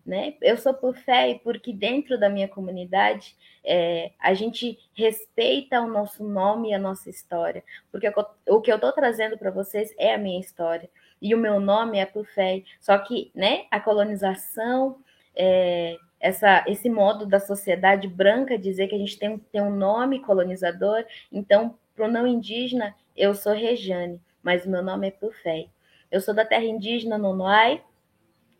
Né? 0.06 0.36
Eu 0.41 0.58
sou 0.58 0.74
fé 0.93 1.39
porque 1.43 1.71
dentro 1.71 2.19
da 2.19 2.28
minha 2.28 2.47
comunidade 2.47 3.36
é, 3.63 4.12
a 4.19 4.34
gente 4.34 4.80
respeita 4.95 5.80
o 5.80 5.88
nosso 5.88 6.24
nome 6.24 6.69
e 6.69 6.74
a 6.74 6.80
nossa 6.80 7.08
história, 7.08 7.63
porque 7.91 8.12
o 8.50 8.62
que 8.62 8.71
eu 8.71 8.78
estou 8.78 8.91
trazendo 8.91 9.38
para 9.38 9.52
vocês 9.52 9.93
é 10.00 10.15
a 10.15 10.17
minha 10.17 10.39
história 10.39 10.89
e 11.21 11.36
o 11.36 11.38
meu 11.38 11.60
nome 11.60 12.00
é 12.00 12.12
fé. 12.34 12.63
Só 12.80 12.97
que, 12.97 13.32
né? 13.36 13.65
A 13.69 13.80
colonização, 13.80 14.97
é, 15.36 15.97
essa, 16.19 16.63
esse 16.67 16.89
modo 16.89 17.26
da 17.26 17.39
sociedade 17.39 18.08
branca 18.08 18.58
dizer 18.58 18.88
que 18.88 18.95
a 18.95 18.97
gente 18.97 19.19
tem, 19.19 19.38
tem 19.38 19.62
um 19.62 19.76
nome 19.76 20.19
colonizador. 20.19 21.06
Então, 21.32 21.78
para 21.95 22.06
o 22.06 22.12
não 22.12 22.26
indígena, 22.26 22.95
eu 23.15 23.36
sou 23.36 23.54
Rejane, 23.54 24.19
mas 24.41 24.65
o 24.65 24.69
meu 24.69 24.82
nome 24.82 25.08
é 25.08 25.12
fé. 25.32 25.67
Eu 26.12 26.19
sou 26.21 26.34
da 26.34 26.45
terra 26.45 26.65
indígena 26.65 27.17
Nonoai, 27.17 27.82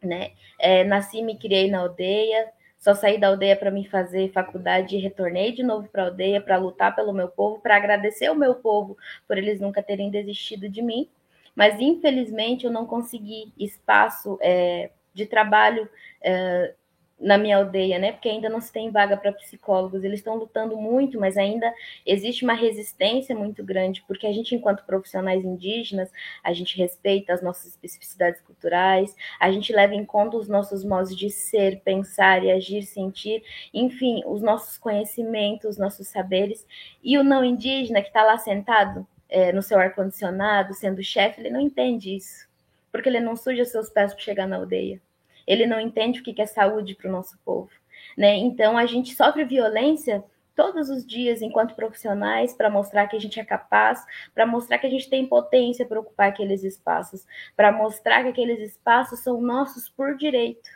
né? 0.02 0.32
É, 0.58 0.84
nasci 0.84 1.20
e 1.20 1.24
me 1.24 1.38
criei 1.38 1.70
na 1.70 1.80
aldeia. 1.80 2.52
Só 2.80 2.96
saí 2.96 3.20
da 3.20 3.28
aldeia 3.28 3.56
para 3.56 3.70
me 3.70 3.88
fazer 3.88 4.32
faculdade 4.32 4.96
e 4.96 5.00
retornei 5.00 5.52
de 5.52 5.62
novo 5.62 5.88
para 5.88 6.04
a 6.04 6.06
aldeia 6.08 6.42
para 6.42 6.58
lutar 6.58 6.96
pelo 6.96 7.14
meu 7.14 7.28
povo, 7.28 7.60
para 7.60 7.76
agradecer 7.76 8.26
ao 8.26 8.36
meu 8.36 8.56
povo 8.56 8.98
por 9.28 9.38
eles 9.38 9.60
nunca 9.60 9.84
terem 9.84 10.10
desistido 10.10 10.68
de 10.68 10.82
mim. 10.82 11.08
Mas 11.56 11.80
infelizmente 11.80 12.66
eu 12.66 12.72
não 12.72 12.88
consegui 12.88 13.54
espaço 13.60 14.40
é, 14.42 14.90
de 15.14 15.26
trabalho 15.26 15.88
é, 16.22 16.74
na 17.22 17.38
minha 17.38 17.58
aldeia, 17.58 18.00
né? 18.00 18.12
Porque 18.12 18.28
ainda 18.28 18.50
não 18.50 18.60
se 18.60 18.72
tem 18.72 18.90
vaga 18.90 19.16
para 19.16 19.32
psicólogos. 19.32 20.04
Eles 20.04 20.20
estão 20.20 20.36
lutando 20.36 20.76
muito, 20.76 21.20
mas 21.20 21.38
ainda 21.38 21.72
existe 22.06 22.44
uma 22.44 22.54
resistência 22.54 23.36
muito 23.36 23.64
grande, 23.64 24.04
porque 24.08 24.26
a 24.26 24.34
gente, 24.34 24.56
enquanto 24.56 24.84
profissionais 24.86 25.46
indígenas, 25.46 26.12
a 26.44 26.52
gente 26.52 26.76
respeita 26.78 27.34
as 27.34 27.42
nossas 27.42 27.68
especificidades 27.68 28.42
culturais, 28.42 29.16
a 29.40 29.52
gente 29.52 29.72
leva 29.72 29.94
em 29.94 30.04
conta 30.04 30.36
os 30.36 30.50
nossos 30.50 30.84
modos 30.84 31.16
de 31.16 31.30
ser, 31.30 31.82
pensar 31.82 32.44
e 32.44 32.52
agir, 32.52 32.84
sentir, 32.84 33.44
enfim, 33.74 34.24
os 34.26 34.42
nossos 34.42 34.78
conhecimentos, 34.78 35.72
os 35.72 35.78
nossos 35.78 36.08
saberes. 36.08 36.66
E 37.04 37.18
o 37.18 37.24
não 37.24 37.46
indígena 37.46 38.02
que 38.02 38.08
está 38.08 38.24
lá 38.24 38.38
sentado 38.40 39.08
é, 39.30 39.54
no 39.54 39.62
seu 39.62 39.80
ar-condicionado, 39.80 40.74
sendo 40.74 41.04
chefe, 41.04 41.40
ele 41.40 41.52
não 41.52 41.62
entende 41.62 42.16
isso, 42.16 42.48
porque 42.92 43.08
ele 43.08 43.20
não 43.20 43.36
suja 43.36 43.64
seus 43.64 43.90
pés 43.90 44.14
para 44.14 44.24
chegar 44.24 44.48
na 44.48 44.58
aldeia 44.58 45.00
ele 45.46 45.66
não 45.66 45.80
entende 45.80 46.20
o 46.20 46.24
que 46.24 46.42
é 46.42 46.46
saúde 46.46 46.96
para 46.96 47.10
o 47.10 47.12
nosso 47.12 47.38
povo. 47.46 47.70
Né? 48.18 48.36
Então, 48.38 48.78
a 48.78 48.86
gente 48.86 49.16
sofre 49.16 49.46
violência 49.46 50.24
todos 50.56 50.90
os 50.90 51.06
dias 51.06 51.42
enquanto 51.42 51.76
profissionais 51.76 52.54
para 52.54 52.70
mostrar 52.70 53.08
que 53.08 53.16
a 53.16 53.20
gente 53.20 53.40
é 53.40 53.46
capaz, 53.46 54.06
para 54.34 54.46
mostrar 54.46 54.78
que 54.78 54.88
a 54.88 54.90
gente 54.90 55.10
tem 55.10 55.26
potência 55.26 55.86
para 55.86 56.00
ocupar 56.00 56.30
aqueles 56.30 56.64
espaços, 56.64 57.26
para 57.56 57.72
mostrar 57.72 58.24
que 58.24 58.30
aqueles 58.30 58.60
espaços 58.60 59.20
são 59.20 59.42
nossos 59.42 59.90
por 59.90 60.16
direito. 60.16 60.70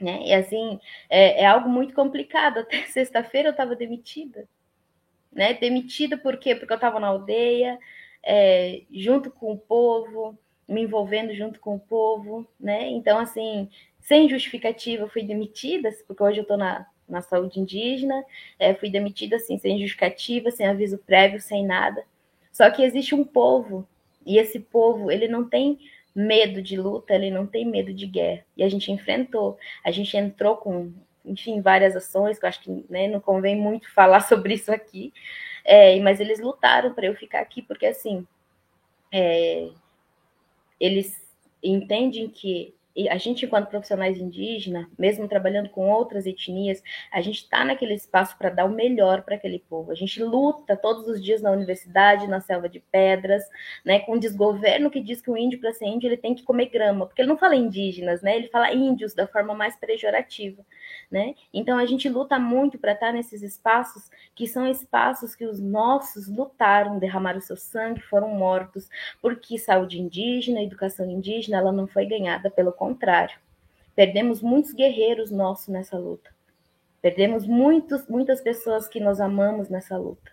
Né? 0.00 0.26
E 0.26 0.34
assim, 0.34 0.80
é, 1.08 1.42
é 1.42 1.46
algo 1.46 1.68
muito 1.68 1.94
complicado. 1.94 2.58
Até 2.58 2.82
sexta-feira 2.90 3.48
eu 3.48 3.52
estava 3.52 3.76
demitida. 3.76 4.48
Né? 5.30 5.54
Demitida 5.54 6.18
por 6.18 6.36
quê? 6.36 6.54
Porque 6.54 6.72
eu 6.72 6.76
estava 6.76 6.98
na 6.98 7.06
aldeia, 7.06 7.78
é, 8.24 8.82
junto 8.90 9.30
com 9.30 9.52
o 9.52 9.58
povo, 9.58 10.38
me 10.68 10.82
envolvendo 10.82 11.34
junto 11.34 11.60
com 11.60 11.74
o 11.76 11.80
povo, 11.80 12.46
né? 12.58 12.88
Então, 12.88 13.18
assim, 13.18 13.68
sem 14.00 14.28
justificativa, 14.28 15.08
fui 15.08 15.22
demitida, 15.22 15.90
porque 16.06 16.22
hoje 16.22 16.38
eu 16.38 16.42
estou 16.42 16.56
na, 16.56 16.86
na 17.08 17.20
saúde 17.20 17.60
indígena, 17.60 18.24
é, 18.58 18.74
fui 18.74 18.90
demitida, 18.90 19.36
assim, 19.36 19.58
sem 19.58 19.78
justificativa, 19.78 20.50
sem 20.50 20.66
aviso 20.66 20.98
prévio, 20.98 21.40
sem 21.40 21.64
nada. 21.64 22.04
Só 22.52 22.70
que 22.70 22.82
existe 22.82 23.14
um 23.14 23.24
povo, 23.24 23.86
e 24.24 24.38
esse 24.38 24.60
povo, 24.60 25.10
ele 25.10 25.28
não 25.28 25.48
tem 25.48 25.78
medo 26.14 26.60
de 26.60 26.76
luta, 26.76 27.14
ele 27.14 27.30
não 27.30 27.46
tem 27.46 27.64
medo 27.64 27.92
de 27.92 28.06
guerra. 28.06 28.44
E 28.56 28.62
a 28.62 28.68
gente 28.68 28.92
enfrentou, 28.92 29.58
a 29.84 29.90
gente 29.90 30.16
entrou 30.16 30.56
com, 30.56 30.92
enfim, 31.24 31.60
várias 31.60 31.96
ações, 31.96 32.38
que 32.38 32.44
eu 32.44 32.48
acho 32.48 32.60
que 32.60 32.84
né, 32.88 33.08
não 33.08 33.20
convém 33.20 33.56
muito 33.56 33.90
falar 33.94 34.20
sobre 34.20 34.54
isso 34.54 34.70
aqui, 34.72 35.12
é, 35.64 35.98
mas 36.00 36.20
eles 36.20 36.40
lutaram 36.40 36.92
para 36.92 37.06
eu 37.06 37.14
ficar 37.14 37.40
aqui, 37.40 37.62
porque 37.62 37.86
assim, 37.86 38.26
é, 39.12 39.68
eles 40.82 41.16
entendem 41.62 42.28
que 42.28 42.74
a 43.08 43.16
gente, 43.16 43.46
enquanto 43.46 43.68
profissionais 43.68 44.18
indígenas, 44.18 44.86
mesmo 44.98 45.26
trabalhando 45.26 45.68
com 45.70 45.90
outras 45.90 46.26
etnias, 46.26 46.82
a 47.10 47.20
gente 47.20 47.42
está 47.42 47.64
naquele 47.64 47.94
espaço 47.94 48.36
para 48.36 48.50
dar 48.50 48.64
o 48.64 48.70
melhor 48.70 49.22
para 49.22 49.36
aquele 49.36 49.58
povo. 49.58 49.90
A 49.90 49.94
gente 49.94 50.22
luta 50.22 50.76
todos 50.76 51.06
os 51.08 51.22
dias 51.22 51.40
na 51.40 51.50
universidade, 51.50 52.26
na 52.26 52.40
selva 52.40 52.68
de 52.68 52.80
pedras, 52.80 53.42
né, 53.84 54.00
com 54.00 54.14
um 54.14 54.18
desgoverno 54.18 54.90
que 54.90 55.00
diz 55.00 55.20
que 55.20 55.30
o 55.30 55.36
índio, 55.36 55.60
para 55.60 55.72
ser 55.72 55.86
índio, 55.86 56.08
ele 56.08 56.16
tem 56.16 56.34
que 56.34 56.42
comer 56.42 56.66
grama, 56.66 57.06
porque 57.06 57.22
ele 57.22 57.28
não 57.28 57.38
fala 57.38 57.56
indígenas, 57.56 58.22
né, 58.22 58.36
ele 58.36 58.48
fala 58.48 58.72
índios 58.72 59.14
da 59.14 59.26
forma 59.26 59.54
mais 59.54 59.76
pejorativa. 59.76 60.64
Né? 61.10 61.34
Então 61.52 61.78
a 61.78 61.84
gente 61.84 62.08
luta 62.08 62.38
muito 62.38 62.78
para 62.78 62.92
estar 62.92 63.12
nesses 63.12 63.42
espaços 63.42 64.10
que 64.34 64.46
são 64.46 64.66
espaços 64.66 65.34
que 65.34 65.44
os 65.44 65.60
nossos 65.60 66.26
lutaram, 66.26 66.98
derramaram 66.98 67.40
seu 67.40 67.56
sangue, 67.56 68.00
foram 68.00 68.28
mortos, 68.28 68.88
porque 69.20 69.58
saúde 69.58 70.00
indígena, 70.00 70.62
educação 70.62 71.08
indígena, 71.10 71.58
ela 71.58 71.72
não 71.72 71.86
foi 71.86 72.06
ganhada, 72.06 72.50
pelo 72.50 72.72
contrário. 72.82 73.38
Perdemos 73.94 74.42
muitos 74.42 74.72
guerreiros 74.72 75.30
nossos 75.30 75.68
nessa 75.68 75.96
luta. 75.96 76.30
Perdemos 77.00 77.46
muitos, 77.46 78.08
muitas 78.08 78.40
pessoas 78.40 78.88
que 78.88 78.98
nós 78.98 79.20
amamos 79.20 79.68
nessa 79.68 79.96
luta. 79.96 80.32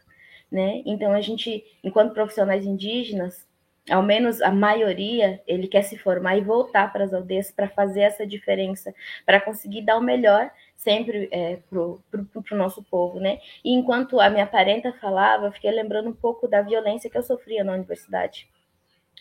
Né? 0.52 0.82
Então 0.84 1.14
a 1.14 1.22
gente, 1.22 1.64
enquanto 1.84 2.14
profissionais 2.14 2.66
indígenas, 2.66 3.48
ao 3.88 4.02
menos 4.02 4.42
a 4.42 4.52
maioria, 4.52 5.42
ele 5.46 5.68
quer 5.68 5.84
se 5.84 5.96
formar 5.98 6.38
e 6.38 6.42
voltar 6.42 6.92
para 6.92 7.04
as 7.04 7.14
aldeias 7.14 7.52
para 7.52 7.70
fazer 7.70 8.02
essa 8.02 8.26
diferença, 8.26 8.94
para 9.26 9.40
conseguir 9.40 9.84
dar 9.84 9.98
o 9.98 10.02
melhor 10.02 10.50
sempre 10.76 11.28
é, 11.32 11.58
para 11.70 11.80
o 11.80 12.58
nosso 12.58 12.84
povo, 12.84 13.20
né? 13.20 13.40
E 13.64 13.74
enquanto 13.74 14.20
a 14.20 14.30
minha 14.30 14.48
parenta 14.48 14.94
falava, 14.94 15.48
eu 15.48 15.52
fiquei 15.52 15.72
lembrando 15.72 16.10
um 16.10 16.14
pouco 16.14 16.48
da 16.48 16.62
violência 16.62 17.10
que 17.10 17.18
eu 17.18 17.24
sofria 17.24 17.64
na 17.64 17.74
universidade. 17.74 18.48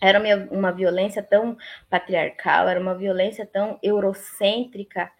Era 0.00 0.20
uma, 0.50 0.72
violência 0.72 1.22
tão 1.22 1.56
patriarcal, 1.90 2.68
era 2.68 2.80
uma 2.80 2.94
violência 2.94 3.44
tão 3.46 3.78
eurocêntrica, 3.82 5.10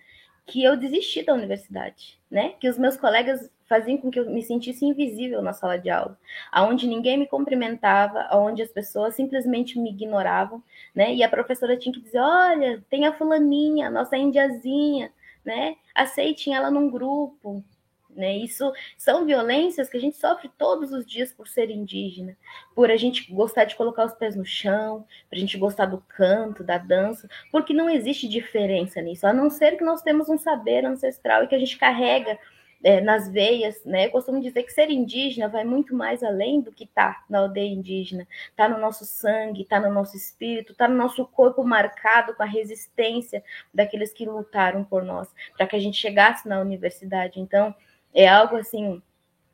que 0.48 0.64
eu 0.64 0.76
desisti 0.76 1.22
da 1.22 1.34
universidade, 1.34 2.18
né? 2.30 2.54
Que 2.58 2.68
os 2.68 2.78
meus 2.78 2.96
colegas 2.96 3.50
faziam 3.68 3.98
com 3.98 4.10
que 4.10 4.18
eu 4.18 4.30
me 4.30 4.42
sentisse 4.42 4.84
invisível 4.84 5.42
na 5.42 5.52
sala 5.52 5.78
de 5.78 5.90
aula, 5.90 6.18
aonde 6.50 6.86
ninguém 6.86 7.18
me 7.18 7.26
cumprimentava, 7.26 8.22
aonde 8.30 8.62
as 8.62 8.70
pessoas 8.70 9.14
simplesmente 9.14 9.78
me 9.78 9.90
ignoravam, 9.90 10.62
né? 10.94 11.14
E 11.14 11.22
a 11.22 11.28
professora 11.28 11.76
tinha 11.76 11.92
que 11.92 12.00
dizer: 12.00 12.20
"Olha, 12.20 12.82
tem 12.88 13.06
a 13.06 13.12
fulaninha, 13.12 13.90
nossa 13.90 14.16
indiazinha, 14.16 15.12
né? 15.44 15.76
Aceitem 15.94 16.54
ela 16.54 16.70
num 16.70 16.90
grupo, 16.90 17.62
né? 18.18 18.36
Isso 18.36 18.70
são 18.96 19.24
violências 19.24 19.88
que 19.88 19.96
a 19.96 20.00
gente 20.00 20.16
sofre 20.16 20.50
todos 20.58 20.92
os 20.92 21.06
dias 21.06 21.32
por 21.32 21.46
ser 21.46 21.70
indígena, 21.70 22.36
por 22.74 22.90
a 22.90 22.96
gente 22.96 23.32
gostar 23.32 23.64
de 23.64 23.76
colocar 23.76 24.04
os 24.04 24.14
pés 24.14 24.34
no 24.34 24.44
chão, 24.44 25.06
por 25.28 25.36
a 25.36 25.38
gente 25.38 25.56
gostar 25.56 25.86
do 25.86 25.98
canto, 26.08 26.64
da 26.64 26.78
dança, 26.78 27.28
porque 27.52 27.72
não 27.72 27.88
existe 27.88 28.28
diferença 28.28 29.00
nisso, 29.00 29.26
a 29.26 29.32
não 29.32 29.48
ser 29.48 29.76
que 29.76 29.84
nós 29.84 30.02
temos 30.02 30.28
um 30.28 30.36
saber 30.36 30.84
ancestral 30.84 31.44
e 31.44 31.46
que 31.46 31.54
a 31.54 31.58
gente 31.58 31.78
carrega 31.78 32.38
é, 32.82 33.00
nas 33.00 33.28
veias, 33.28 33.84
né? 33.84 34.06
Eu 34.06 34.10
costumo 34.10 34.40
dizer 34.40 34.62
que 34.62 34.72
ser 34.72 34.90
indígena 34.90 35.48
vai 35.48 35.64
muito 35.64 35.94
mais 35.94 36.22
além 36.22 36.60
do 36.60 36.72
que 36.72 36.86
tá 36.86 37.24
na 37.28 37.40
aldeia 37.40 37.72
indígena, 37.72 38.26
tá 38.56 38.68
no 38.68 38.78
nosso 38.78 39.04
sangue, 39.04 39.64
tá 39.64 39.80
no 39.80 39.92
nosso 39.92 40.16
espírito, 40.16 40.74
tá 40.74 40.86
no 40.86 40.96
nosso 40.96 41.24
corpo 41.26 41.64
marcado 41.64 42.34
com 42.34 42.42
a 42.42 42.46
resistência 42.46 43.42
daqueles 43.72 44.12
que 44.12 44.26
lutaram 44.26 44.84
por 44.84 45.02
nós, 45.02 45.28
para 45.56 45.66
que 45.66 45.76
a 45.76 45.80
gente 45.80 45.96
chegasse 45.96 46.48
na 46.48 46.60
universidade. 46.60 47.40
Então, 47.40 47.74
é 48.14 48.28
algo 48.28 48.56
assim 48.56 49.02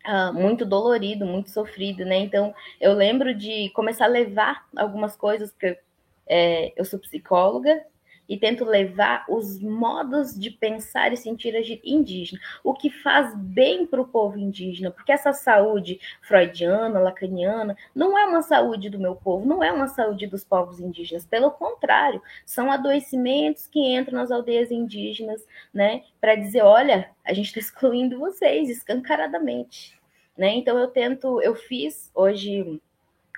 uh, 0.06 0.32
muito 0.32 0.64
dolorido, 0.64 1.26
muito 1.26 1.50
sofrido, 1.50 2.04
né? 2.04 2.16
Então, 2.18 2.54
eu 2.80 2.92
lembro 2.94 3.34
de 3.34 3.70
começar 3.70 4.04
a 4.04 4.08
levar 4.08 4.66
algumas 4.76 5.16
coisas, 5.16 5.50
porque 5.52 5.78
é, 6.26 6.72
eu 6.76 6.84
sou 6.84 6.98
psicóloga, 6.98 7.84
e 8.28 8.36
tento 8.36 8.64
levar 8.64 9.24
os 9.28 9.60
modos 9.60 10.38
de 10.38 10.50
pensar 10.50 11.12
e 11.12 11.16
sentir 11.16 11.54
indígena, 11.84 12.40
o 12.62 12.74
que 12.74 12.90
faz 12.90 13.34
bem 13.36 13.86
para 13.86 14.00
o 14.00 14.08
povo 14.08 14.38
indígena, 14.38 14.90
porque 14.90 15.12
essa 15.12 15.32
saúde 15.32 16.00
freudiana, 16.22 16.98
lacaniana, 16.98 17.76
não 17.94 18.18
é 18.18 18.26
uma 18.26 18.42
saúde 18.42 18.88
do 18.88 18.98
meu 18.98 19.14
povo, 19.14 19.46
não 19.46 19.62
é 19.62 19.70
uma 19.72 19.88
saúde 19.88 20.26
dos 20.26 20.44
povos 20.44 20.80
indígenas, 20.80 21.26
pelo 21.26 21.50
contrário, 21.50 22.22
são 22.44 22.70
adoecimentos 22.70 23.66
que 23.66 23.80
entram 23.80 24.18
nas 24.18 24.30
aldeias 24.30 24.70
indígenas, 24.70 25.46
né, 25.72 26.02
para 26.20 26.34
dizer, 26.34 26.62
olha, 26.62 27.10
a 27.24 27.32
gente 27.32 27.46
está 27.46 27.60
excluindo 27.60 28.18
vocês 28.18 28.68
escancaradamente, 28.68 29.98
né? 30.36 30.54
Então 30.54 30.78
eu 30.78 30.88
tento, 30.88 31.40
eu 31.40 31.54
fiz 31.54 32.10
hoje 32.14 32.80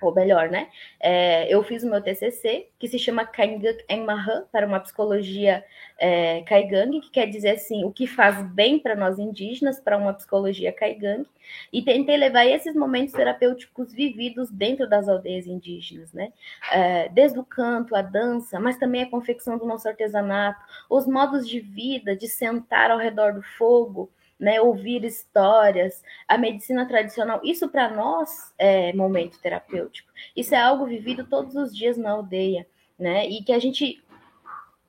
ou 0.03 0.15
melhor, 0.15 0.49
né? 0.49 0.69
É, 1.01 1.53
eu 1.53 1.63
fiz 1.63 1.83
o 1.83 1.91
meu 1.91 2.01
TCC, 2.01 2.69
que 2.79 2.89
se 2.89 2.99
chama 2.99 3.25
Kainguk 3.25 3.85
Engmahan, 3.89 4.45
para 4.53 4.67
uma 4.67 4.81
psicologia 4.81 5.65
é, 5.99 6.43
Kaigang, 6.43 7.01
que 7.01 7.11
quer 7.11 7.27
dizer 7.27 7.51
assim, 7.51 7.85
o 7.85 7.91
que 7.91 8.07
faz 8.07 8.43
bem 8.53 8.79
para 8.79 8.95
nós 8.95 9.19
indígenas, 9.19 9.81
para 9.81 9.97
uma 9.97 10.13
psicologia 10.13 10.73
Kaigang, 10.73 11.27
e 11.73 11.83
tentei 11.83 12.17
levar 12.17 12.45
esses 12.45 12.75
momentos 12.75 13.15
terapêuticos 13.15 13.93
vividos 13.93 14.51
dentro 14.51 14.89
das 14.89 15.09
aldeias 15.09 15.47
indígenas, 15.47 16.13
né? 16.13 16.33
É, 16.73 17.09
desde 17.09 17.39
o 17.39 17.45
canto, 17.45 17.95
a 17.95 18.03
dança, 18.03 18.61
mas 18.61 18.77
também 18.77 19.03
a 19.03 19.11
confecção 19.11 19.57
do 19.57 19.67
nosso 19.67 19.89
artesanato, 19.89 20.61
os 20.91 21.07
modos 21.07 21.49
de 21.49 21.61
vida, 21.61 22.17
de 22.17 22.29
sentar 22.29 22.91
ao 22.91 22.99
redor 22.99 23.33
do 23.33 23.43
fogo, 23.43 24.11
né, 24.39 24.61
ouvir 24.61 25.05
histórias, 25.05 26.03
a 26.29 26.37
medicina 26.37 26.87
tradicional, 26.87 27.41
isso 27.43 27.69
para 27.69 27.89
nós 27.89 28.53
é 28.59 28.93
momento 28.93 29.41
terapêutico. 29.41 30.13
Isso 30.37 30.55
é 30.55 30.59
algo 30.59 30.87
vivido 30.87 31.27
todos 31.27 31.57
os 31.57 31.75
dias 31.75 31.97
na 31.97 32.11
aldeia, 32.11 32.67
né? 32.99 33.27
E 33.27 33.43
que 33.43 33.53
a 33.53 33.59
gente 33.59 34.03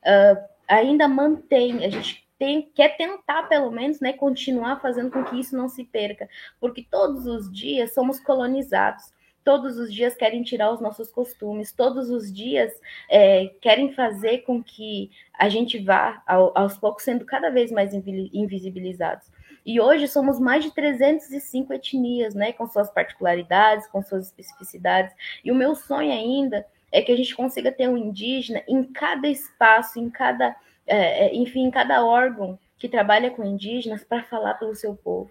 uh, 0.03 0.43
ainda 0.67 1.07
mantém, 1.07 1.85
a 1.85 1.89
gente 1.89 2.27
tem, 2.37 2.69
quer 2.75 2.97
tentar, 2.97 3.43
pelo 3.43 3.71
menos, 3.71 3.99
né, 3.99 4.13
continuar 4.13 4.79
fazendo 4.79 5.11
com 5.11 5.23
que 5.23 5.39
isso 5.39 5.57
não 5.57 5.67
se 5.67 5.83
perca, 5.83 6.29
porque 6.59 6.85
todos 6.89 7.25
os 7.25 7.51
dias 7.51 7.93
somos 7.93 8.19
colonizados. 8.19 9.15
Todos 9.43 9.77
os 9.77 9.93
dias 9.93 10.13
querem 10.13 10.43
tirar 10.43 10.73
os 10.73 10.81
nossos 10.81 11.09
costumes, 11.09 11.71
todos 11.71 12.09
os 12.09 12.31
dias 12.33 12.69
é, 13.09 13.47
querem 13.61 13.93
fazer 13.93 14.39
com 14.39 14.61
que 14.61 15.09
a 15.33 15.47
gente 15.47 15.79
vá, 15.79 16.21
ao, 16.27 16.51
aos 16.53 16.77
poucos, 16.77 17.03
sendo 17.03 17.25
cada 17.25 17.49
vez 17.49 17.71
mais 17.71 17.93
invisibilizados. 17.93 19.31
E 19.67 19.81
hoje 19.81 20.07
somos 20.07 20.39
mais 20.39 20.63
de 20.63 20.71
305 20.71 21.73
etnias, 21.73 22.33
né, 22.33 22.53
com 22.53 22.65
suas 22.69 22.89
particularidades, 22.89 23.85
com 23.87 24.01
suas 24.01 24.27
especificidades. 24.27 25.13
E 25.43 25.51
o 25.51 25.55
meu 25.55 25.75
sonho 25.75 26.09
ainda 26.09 26.65
é 26.89 27.01
que 27.01 27.11
a 27.11 27.17
gente 27.17 27.35
consiga 27.35 27.69
ter 27.69 27.89
um 27.89 27.97
indígena 27.97 28.63
em 28.65 28.81
cada 28.81 29.27
espaço, 29.27 29.99
em 29.99 30.09
cada, 30.09 30.55
é, 30.87 31.25
é, 31.25 31.35
enfim, 31.35 31.65
em 31.65 31.69
cada 31.69 32.05
órgão 32.05 32.57
que 32.77 32.87
trabalha 32.87 33.29
com 33.29 33.43
indígenas 33.43 34.05
para 34.05 34.23
falar 34.23 34.53
pelo 34.53 34.73
seu 34.73 34.95
povo. 34.95 35.29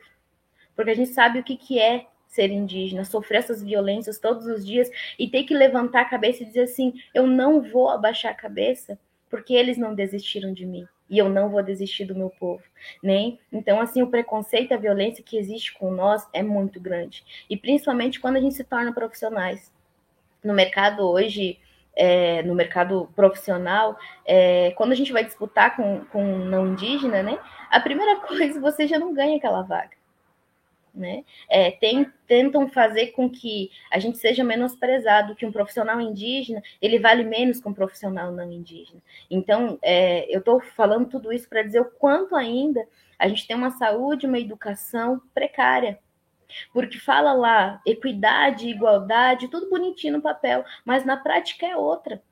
Porque 0.75 0.90
a 0.90 0.94
gente 0.94 1.14
sabe 1.14 1.38
o 1.38 1.42
que, 1.42 1.57
que 1.57 1.79
é 1.79 2.05
ser 2.29 2.51
indígena, 2.51 3.07
sofrer 3.07 3.38
essas 3.38 3.62
violências 3.62 4.18
todos 4.18 4.44
os 4.44 4.66
dias 4.66 4.90
e 5.18 5.27
ter 5.31 5.44
que 5.44 5.55
levantar 5.55 6.03
a 6.03 6.11
cabeça 6.11 6.42
e 6.42 6.46
dizer 6.46 6.64
assim: 6.64 6.92
eu 7.14 7.27
não 7.27 7.62
vou 7.62 7.88
abaixar 7.88 8.33
a 8.33 8.37
cabeça 8.37 8.99
porque 9.31 9.55
eles 9.55 9.79
não 9.79 9.94
desistiram 9.94 10.53
de 10.53 10.66
mim 10.66 10.87
e 11.09 11.19
eu 11.19 11.29
não 11.29 11.49
vou 11.49 11.62
desistir 11.62 12.05
do 12.05 12.14
meu 12.14 12.31
povo, 12.31 12.62
né? 13.03 13.38
então 13.53 13.81
assim 13.81 14.03
o 14.03 14.09
preconceito, 14.09 14.73
a 14.73 14.77
violência 14.77 15.25
que 15.25 15.37
existe 15.37 15.73
com 15.75 15.90
nós 15.90 16.27
é 16.33 16.42
muito 16.42 16.81
grande 16.81 17.25
e 17.49 17.57
principalmente 17.57 18.21
quando 18.21 18.37
a 18.37 18.40
gente 18.40 18.55
se 18.55 18.64
torna 18.64 18.92
profissionais 18.92 19.73
no 20.42 20.55
mercado 20.55 21.03
hoje 21.03 21.59
é, 21.97 22.42
no 22.42 22.55
mercado 22.55 23.11
profissional, 23.16 23.99
é, 24.25 24.71
quando 24.73 24.92
a 24.92 24.95
gente 24.95 25.12
vai 25.12 25.25
disputar 25.25 25.75
com, 25.75 26.05
com 26.12 26.23
um 26.23 26.45
não 26.45 26.66
indígena, 26.66 27.23
né? 27.23 27.38
A 27.71 27.81
primeira 27.81 28.16
coisa, 28.29 28.61
você 28.61 28.87
já 28.87 28.99
não 28.99 29.14
ganha 29.14 29.38
aquela 29.38 29.62
vaga. 29.62 29.95
Né? 30.96 31.24
É, 31.50 31.72
tem, 31.72 32.11
tentam 32.26 32.70
fazer 32.70 33.09
com 33.09 33.28
que 33.28 33.70
a 33.90 33.98
gente 33.98 34.16
seja 34.16 34.42
menosprezado, 34.42 35.37
que 35.37 35.44
um 35.44 35.52
profissional 35.52 36.00
indígena 36.00 36.62
ele 36.80 36.98
vale 36.98 37.22
menos 37.22 37.61
que 37.61 37.68
um 37.68 37.74
profissional 37.74 38.32
não 38.32 38.50
indígena. 38.50 39.02
Então, 39.30 39.78
é, 39.82 40.26
eu 40.35 40.38
estou 40.38 40.59
falando 40.59 41.11
tudo 41.11 41.30
isso 41.35 41.46
para 41.50 41.62
dizer 41.62 41.80
o 41.80 41.90
quanto 41.90 42.35
ainda 42.35 42.82
a 43.18 43.28
gente 43.28 43.46
tem 43.46 43.54
uma 43.54 43.72
saúde, 43.72 44.26
uma 44.26 44.38
educação 44.38 45.20
precária. 45.35 45.98
Porque 46.72 46.98
fala 46.98 47.32
lá 47.35 47.80
equidade, 47.85 48.68
igualdade, 48.68 49.48
tudo 49.48 49.68
bonitinho 49.68 50.14
no 50.14 50.22
papel, 50.22 50.64
mas 50.85 51.04
na 51.04 51.16
prática 51.16 51.66
é 51.66 51.76
outra. 51.76 52.22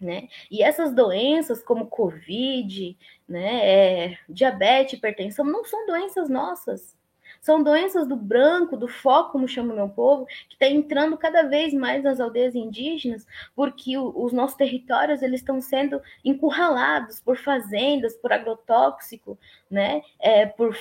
Né? 0.00 0.28
E 0.50 0.64
essas 0.64 0.92
doenças 0.92 1.62
como 1.62 1.86
Covid, 1.86 2.98
né, 3.28 3.66
é, 3.68 4.18
diabetes, 4.28 4.94
hipertensão, 4.94 5.44
não 5.44 5.64
são 5.64 5.86
doenças 5.86 6.28
nossas. 6.28 6.96
São 7.42 7.60
doenças 7.60 8.06
do 8.06 8.14
branco, 8.14 8.76
do 8.76 8.86
foco, 8.86 9.32
como 9.32 9.48
chama 9.48 9.72
o 9.72 9.76
meu 9.76 9.88
povo, 9.88 10.26
que 10.48 10.54
está 10.54 10.68
entrando 10.68 11.18
cada 11.18 11.42
vez 11.42 11.74
mais 11.74 12.04
nas 12.04 12.20
aldeias 12.20 12.54
indígenas, 12.54 13.26
porque 13.54 13.98
o, 13.98 14.12
os 14.14 14.32
nossos 14.32 14.56
territórios 14.56 15.22
eles 15.22 15.40
estão 15.40 15.60
sendo 15.60 16.00
encurralados 16.24 17.20
por 17.20 17.36
fazendas, 17.36 18.14
por 18.16 18.32
agrotóxico, 18.32 19.36
né? 19.68 20.02
É, 20.20 20.46
por, 20.46 20.72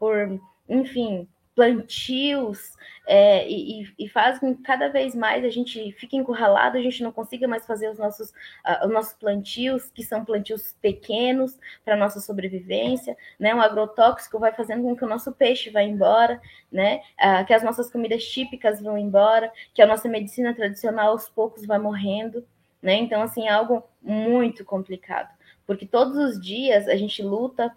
por, 0.00 0.40
enfim, 0.68 1.28
plantios 1.58 2.76
é, 3.04 3.50
e, 3.50 3.92
e, 3.98 4.08
faz 4.08 4.38
com 4.38 4.54
que 4.54 4.62
cada 4.62 4.88
vez 4.88 5.12
mais 5.12 5.44
a 5.44 5.50
gente 5.50 5.90
fique 5.92 6.16
encurralado, 6.16 6.78
a 6.78 6.80
gente 6.80 7.02
não 7.02 7.10
consiga 7.10 7.48
mais 7.48 7.66
fazer 7.66 7.90
os 7.90 7.98
nossos, 7.98 8.30
uh, 8.30 8.86
os 8.86 8.92
nossos 8.92 9.14
plantios, 9.14 9.90
que 9.90 10.04
são 10.04 10.24
plantios 10.24 10.76
pequenos 10.80 11.58
para 11.84 11.96
nossa 11.96 12.20
sobrevivência, 12.20 13.16
né? 13.36 13.52
Um 13.52 13.60
agrotóxico 13.60 14.38
vai 14.38 14.52
fazendo 14.52 14.84
com 14.84 14.94
que 14.94 15.04
o 15.04 15.08
nosso 15.08 15.32
peixe 15.32 15.68
vá 15.68 15.82
embora, 15.82 16.40
né? 16.70 17.00
Uh, 17.18 17.44
que 17.44 17.52
as 17.52 17.64
nossas 17.64 17.90
comidas 17.90 18.22
típicas 18.24 18.80
vão 18.80 18.96
embora, 18.96 19.50
que 19.74 19.82
a 19.82 19.86
nossa 19.86 20.08
medicina 20.08 20.54
tradicional 20.54 21.10
aos 21.10 21.28
poucos 21.28 21.66
vai 21.66 21.80
morrendo, 21.80 22.46
né? 22.80 22.94
Então, 22.94 23.20
assim, 23.20 23.48
é 23.48 23.50
algo 23.50 23.82
muito 24.00 24.64
complicado, 24.64 25.34
porque 25.66 25.86
todos 25.86 26.16
os 26.16 26.40
dias 26.40 26.86
a 26.86 26.94
gente 26.94 27.20
luta 27.20 27.76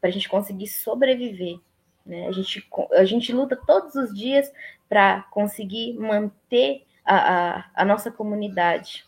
para 0.00 0.08
a 0.08 0.12
gente 0.12 0.30
conseguir 0.30 0.68
sobreviver, 0.68 1.58
né? 2.08 2.26
A, 2.26 2.32
gente, 2.32 2.66
a 2.92 3.04
gente 3.04 3.32
luta 3.32 3.54
todos 3.54 3.94
os 3.94 4.16
dias 4.16 4.50
para 4.88 5.22
conseguir 5.30 5.92
manter 5.94 6.84
a, 7.04 7.58
a, 7.58 7.64
a, 7.74 7.84
nossa 7.84 8.10
comunidade, 8.10 9.04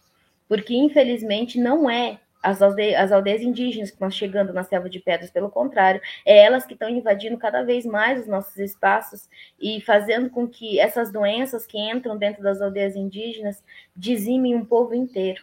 porque 0.46 0.74
infelizmente 0.74 1.58
não 1.58 1.88
é 1.90 2.20
as 2.42 2.62
aldeias, 2.62 3.00
as 3.00 3.12
aldeias 3.12 3.42
indígenas 3.42 3.90
que 3.90 3.96
estão 3.96 4.10
chegando 4.10 4.52
na 4.52 4.62
selva 4.62 4.88
de 4.88 4.98
pedras, 5.00 5.30
pelo 5.30 5.50
contrário, 5.50 6.00
é 6.24 6.38
elas 6.44 6.64
que 6.64 6.74
estão 6.74 6.88
invadindo 6.88 7.36
cada 7.36 7.62
vez 7.62 7.84
mais 7.84 8.20
os 8.20 8.26
nossos 8.26 8.56
espaços 8.56 9.28
e 9.58 9.80
fazendo 9.82 10.30
com 10.30 10.46
que 10.48 10.78
essas 10.78 11.12
doenças 11.12 11.66
que 11.66 11.78
entram 11.78 12.16
dentro 12.16 12.42
das 12.42 12.60
aldeias 12.60 12.96
indígenas 12.96 13.62
dizimem 13.94 14.54
um 14.54 14.64
povo 14.64 14.94
inteiro. 14.94 15.42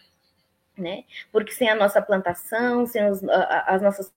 Né? 0.76 1.04
Porque 1.32 1.52
sem 1.52 1.68
a 1.68 1.74
nossa 1.74 2.00
plantação, 2.00 2.86
sem 2.86 3.08
os, 3.08 3.20
as 3.28 3.82
nossas 3.82 4.12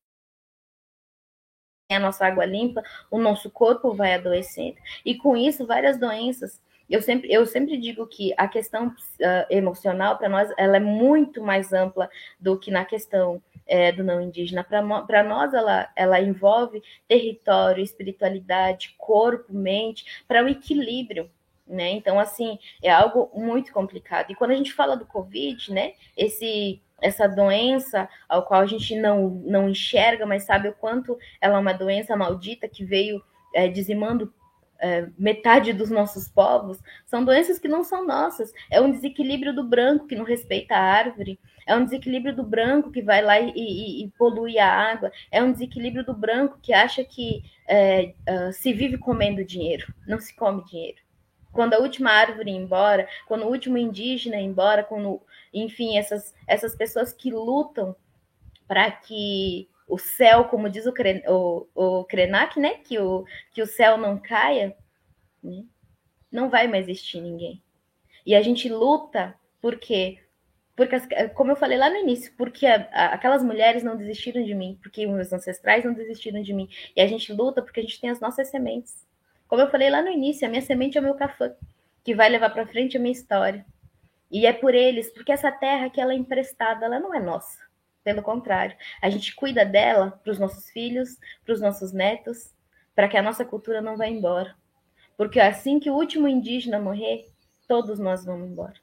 a 1.94 2.00
nossa 2.00 2.26
água 2.26 2.46
limpa, 2.46 2.84
o 3.10 3.18
nosso 3.18 3.50
corpo 3.50 3.94
vai 3.94 4.14
adoecendo. 4.14 4.78
E 5.06 5.16
com 5.16 5.36
isso, 5.36 5.66
várias 5.66 6.00
doenças. 6.00 6.62
Eu 6.90 7.02
sempre, 7.02 7.32
eu 7.32 7.46
sempre 7.46 7.78
digo 7.78 8.06
que 8.06 8.34
a 8.38 8.50
questão 8.50 8.88
uh, 8.88 8.94
emocional, 9.50 10.18
para 10.18 10.28
nós, 10.28 10.52
ela 10.58 10.76
é 10.76 10.80
muito 10.80 11.42
mais 11.42 11.72
ampla 11.72 12.10
do 12.38 12.60
que 12.60 12.70
na 12.70 12.84
questão 12.84 13.42
é, 13.66 13.94
do 13.94 14.04
não 14.04 14.20
indígena. 14.20 14.62
Para 14.62 15.24
nós, 15.24 15.54
ela, 15.54 15.90
ela 15.96 16.20
envolve 16.20 16.84
território, 17.08 17.82
espiritualidade, 17.82 18.94
corpo, 18.98 19.54
mente, 19.54 20.24
para 20.28 20.44
o 20.44 20.50
equilíbrio. 20.50 21.32
Né? 21.66 21.92
Então, 21.92 22.20
assim, 22.20 22.60
é 22.84 22.92
algo 22.92 23.32
muito 23.34 23.72
complicado. 23.72 24.30
E 24.30 24.36
quando 24.36 24.52
a 24.52 24.56
gente 24.56 24.74
fala 24.74 24.98
do 24.98 25.06
Covid, 25.06 25.72
né, 25.72 25.94
esse 26.18 26.82
essa 27.02 27.28
doença 27.28 28.08
ao 28.30 28.46
qual 28.46 28.62
a 28.62 28.66
gente 28.66 28.96
não, 28.96 29.30
não 29.46 29.70
enxerga, 29.70 30.26
mas 30.26 30.44
sabe 30.44 30.70
o 30.70 30.74
quanto 30.74 31.18
ela 31.42 31.58
é 31.58 31.60
uma 31.60 31.74
doença 31.74 32.16
maldita 32.16 32.68
que 32.70 32.86
veio 32.86 33.22
é, 33.54 33.68
dizimando 33.68 34.34
é, 34.82 35.08
metade 35.18 35.72
dos 35.74 35.92
nossos 35.92 36.28
povos, 36.28 36.80
são 37.06 37.24
doenças 37.24 37.60
que 37.60 37.68
não 37.68 37.84
são 37.84 38.06
nossas. 38.06 38.52
É 38.70 38.82
um 38.82 38.92
desequilíbrio 38.92 39.54
do 39.54 39.64
branco 39.64 40.08
que 40.08 40.16
não 40.16 40.26
respeita 40.26 40.76
a 40.76 40.82
árvore, 40.82 41.40
é 41.68 41.76
um 41.76 41.84
desequilíbrio 41.84 42.36
do 42.36 42.44
branco 42.44 42.92
que 42.92 43.02
vai 43.02 43.22
lá 43.22 43.40
e, 43.40 43.52
e, 43.56 44.04
e 44.04 44.10
polui 44.18 44.58
a 44.58 44.68
água, 44.68 45.12
é 45.32 45.42
um 45.42 45.52
desequilíbrio 45.52 46.04
do 46.04 46.14
branco 46.14 46.58
que 46.62 46.74
acha 46.74 47.04
que 47.04 47.44
é, 47.68 48.14
uh, 48.28 48.52
se 48.52 48.74
vive 48.74 48.98
comendo 48.98 49.46
dinheiro, 49.46 49.94
não 50.08 50.20
se 50.20 50.36
come 50.36 50.66
dinheiro. 50.66 50.98
Quando 51.52 51.74
a 51.74 51.80
última 51.80 52.12
árvore 52.12 52.52
ir 52.52 52.56
embora, 52.56 53.08
quando 53.28 53.46
o 53.46 53.50
último 53.50 53.78
indígena 53.78 54.38
ir 54.38 54.46
embora, 54.46 54.84
quando 54.84 55.22
enfim, 55.54 55.98
essas, 55.98 56.34
essas 56.48 56.76
pessoas 56.76 57.12
que 57.12 57.32
lutam 57.32 57.96
para 58.68 58.90
que 58.90 59.70
o 59.88 59.98
céu, 59.98 60.46
como 60.46 60.70
diz 60.70 60.86
o, 60.86 60.94
o, 61.28 61.68
o 62.00 62.06
Krenak, 62.06 62.60
né, 62.60 62.76
que 62.76 62.98
o, 62.98 63.26
que 63.52 63.62
o 63.62 63.68
céu 63.68 63.98
não 63.98 64.18
caia, 64.18 64.76
né, 65.44 65.66
não 66.32 66.50
vai 66.50 66.68
mais 66.68 66.88
existir 66.88 67.20
ninguém. 67.20 67.62
E 68.26 68.34
a 68.34 68.42
gente 68.42 68.70
luta 68.70 69.36
porque, 69.60 70.20
porque 70.76 70.98
como 71.34 71.52
eu 71.52 71.56
falei 71.58 71.78
lá 71.78 71.90
no 71.90 71.98
início, 71.98 72.34
porque 72.38 72.66
a, 72.66 72.88
a, 72.94 73.06
aquelas 73.08 73.44
mulheres 73.44 73.84
não 73.84 73.98
desistiram 73.98 74.42
de 74.44 74.56
mim, 74.56 74.80
porque 74.82 75.06
meus 75.06 75.34
ancestrais 75.34 75.84
não 75.84 75.94
desistiram 75.94 76.42
de 76.42 76.54
mim. 76.54 76.70
E 76.96 77.02
a 77.02 77.08
gente 77.08 77.34
luta 77.34 77.62
porque 77.62 77.82
a 77.82 77.84
gente 77.84 78.00
tem 78.00 78.10
as 78.10 78.22
nossas 78.22 78.48
sementes. 78.48 79.06
Como 79.52 79.64
eu 79.64 79.70
falei 79.70 79.90
lá 79.90 80.02
no 80.02 80.08
início, 80.08 80.48
a 80.48 80.50
minha 80.50 80.62
semente 80.62 80.98
é 80.98 81.02
o 81.02 81.04
meu 81.04 81.14
café, 81.14 81.54
que 82.06 82.16
vai 82.16 82.30
levar 82.30 82.52
para 82.52 82.66
frente 82.66 82.96
a 82.96 83.00
minha 83.02 83.12
história. 83.12 83.66
E 84.32 84.46
é 84.46 84.54
por 84.54 84.74
eles, 84.74 85.10
porque 85.10 85.30
essa 85.30 85.52
terra 85.52 85.90
que 85.90 86.00
ela 86.00 86.14
é 86.14 86.16
emprestada, 86.16 86.86
ela 86.86 87.02
não 87.02 87.14
é 87.14 87.20
nossa. 87.20 87.60
Pelo 88.02 88.22
contrário, 88.22 88.78
a 89.02 89.10
gente 89.10 89.36
cuida 89.36 89.66
dela 89.66 90.18
para 90.24 90.32
os 90.32 90.40
nossos 90.40 90.70
filhos, 90.70 91.18
para 91.44 91.54
os 91.54 91.60
nossos 91.60 91.92
netos, 91.92 92.54
para 92.96 93.10
que 93.10 93.18
a 93.18 93.22
nossa 93.22 93.44
cultura 93.44 93.82
não 93.82 93.98
vá 93.98 94.08
embora. 94.08 94.56
Porque 95.18 95.42
assim 95.42 95.82
que 95.82 95.90
o 95.90 95.96
último 95.96 96.30
indígena 96.30 96.80
morrer, 96.80 97.30
todos 97.68 98.00
nós 98.00 98.24
vamos 98.24 98.50
embora. 98.50 98.80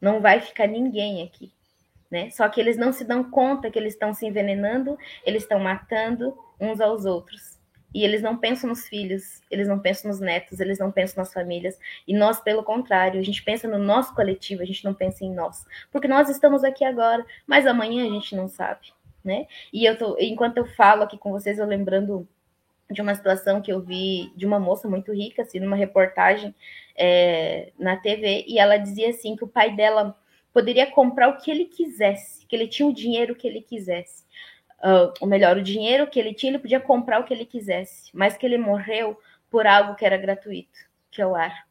Não 0.00 0.20
vai 0.20 0.40
ficar 0.40 0.66
ninguém 0.66 1.22
aqui. 1.22 1.52
Né? 2.10 2.28
Só 2.30 2.48
que 2.48 2.60
eles 2.60 2.76
não 2.76 2.92
se 2.92 3.04
dão 3.04 3.22
conta 3.22 3.70
que 3.70 3.78
eles 3.78 3.92
estão 3.92 4.12
se 4.12 4.26
envenenando, 4.26 4.98
eles 5.24 5.44
estão 5.44 5.60
matando 5.60 6.36
uns 6.60 6.80
aos 6.80 7.04
outros. 7.04 7.57
E 7.94 8.04
eles 8.04 8.20
não 8.20 8.36
pensam 8.36 8.68
nos 8.68 8.86
filhos, 8.86 9.40
eles 9.50 9.66
não 9.66 9.78
pensam 9.78 10.10
nos 10.10 10.20
netos, 10.20 10.60
eles 10.60 10.78
não 10.78 10.92
pensam 10.92 11.22
nas 11.22 11.32
famílias. 11.32 11.78
E 12.06 12.14
nós, 12.14 12.40
pelo 12.40 12.62
contrário, 12.62 13.18
a 13.18 13.22
gente 13.22 13.42
pensa 13.42 13.66
no 13.66 13.78
nosso 13.78 14.14
coletivo, 14.14 14.62
a 14.62 14.66
gente 14.66 14.84
não 14.84 14.92
pensa 14.92 15.24
em 15.24 15.34
nós. 15.34 15.64
Porque 15.90 16.06
nós 16.06 16.28
estamos 16.28 16.64
aqui 16.64 16.84
agora, 16.84 17.24
mas 17.46 17.66
amanhã 17.66 18.04
a 18.06 18.10
gente 18.10 18.36
não 18.36 18.46
sabe, 18.46 18.92
né? 19.24 19.46
E 19.72 19.84
eu 19.86 19.96
tô, 19.96 20.16
enquanto 20.18 20.58
eu 20.58 20.66
falo 20.66 21.02
aqui 21.02 21.16
com 21.16 21.30
vocês, 21.30 21.58
eu 21.58 21.66
lembrando 21.66 22.28
de 22.90 23.00
uma 23.00 23.14
situação 23.14 23.60
que 23.60 23.72
eu 23.72 23.80
vi 23.80 24.32
de 24.36 24.46
uma 24.46 24.60
moça 24.60 24.88
muito 24.88 25.12
rica, 25.12 25.42
assim, 25.42 25.58
numa 25.58 25.76
reportagem 25.76 26.54
é, 26.96 27.72
na 27.78 27.96
TV, 27.96 28.44
e 28.46 28.58
ela 28.58 28.76
dizia 28.76 29.10
assim 29.10 29.34
que 29.36 29.44
o 29.44 29.48
pai 29.48 29.74
dela 29.74 30.18
poderia 30.52 30.90
comprar 30.90 31.28
o 31.28 31.36
que 31.36 31.50
ele 31.50 31.66
quisesse, 31.66 32.46
que 32.46 32.56
ele 32.56 32.66
tinha 32.66 32.88
o 32.88 32.94
dinheiro 32.94 33.34
que 33.34 33.46
ele 33.46 33.60
quisesse 33.60 34.28
uh, 34.82 35.12
ou 35.20 35.28
melhor, 35.28 35.56
o 35.56 35.62
dinheiro 35.62 36.06
que 36.06 36.18
ele 36.18 36.34
tinha, 36.34 36.50
ele 36.50 36.58
podia 36.58 36.80
comprar 36.80 37.20
o 37.20 37.24
que 37.24 37.32
ele 37.32 37.44
quisesse, 37.44 38.10
mas 38.12 38.36
que 38.36 38.46
ele 38.46 38.58
morreu 38.58 39.18
por 39.50 39.66
algo 39.66 39.94
que 39.94 40.04
era 40.04 40.16
gratuito, 40.16 40.78
que 41.10 41.22
é 41.22 41.26
o 41.26 41.34
ar. 41.34 41.66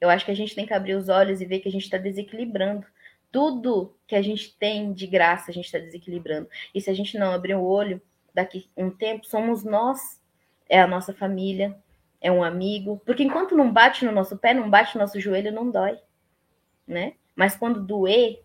Eu 0.00 0.10
acho 0.10 0.24
que 0.24 0.30
a 0.30 0.36
gente 0.36 0.54
tem 0.54 0.66
que 0.66 0.74
abrir 0.74 0.94
os 0.94 1.08
olhos 1.08 1.40
e 1.40 1.46
ver 1.46 1.60
que 1.60 1.68
a 1.68 1.72
gente 1.72 1.84
está 1.84 1.96
desequilibrando. 1.96 2.86
Tudo 3.32 3.96
que 4.06 4.14
a 4.14 4.22
gente 4.22 4.56
tem 4.56 4.92
de 4.92 5.06
graça, 5.06 5.50
a 5.50 5.54
gente 5.54 5.64
está 5.64 5.78
desequilibrando. 5.78 6.48
E 6.74 6.80
se 6.80 6.90
a 6.90 6.94
gente 6.94 7.18
não 7.18 7.32
abrir 7.32 7.54
o 7.54 7.64
olho, 7.64 8.00
daqui 8.32 8.68
um 8.76 8.90
tempo, 8.90 9.26
somos 9.26 9.64
nós, 9.64 10.20
é 10.68 10.80
a 10.80 10.86
nossa 10.86 11.14
família, 11.14 11.76
é 12.20 12.30
um 12.30 12.44
amigo. 12.44 13.00
Porque 13.06 13.22
enquanto 13.22 13.56
não 13.56 13.72
bate 13.72 14.04
no 14.04 14.12
nosso 14.12 14.36
pé, 14.36 14.52
não 14.52 14.68
bate 14.68 14.94
no 14.94 15.00
nosso 15.00 15.18
joelho, 15.18 15.52
não 15.52 15.70
dói, 15.70 15.98
né? 16.86 17.14
Mas 17.34 17.56
quando 17.56 17.82
doer, 17.82 18.42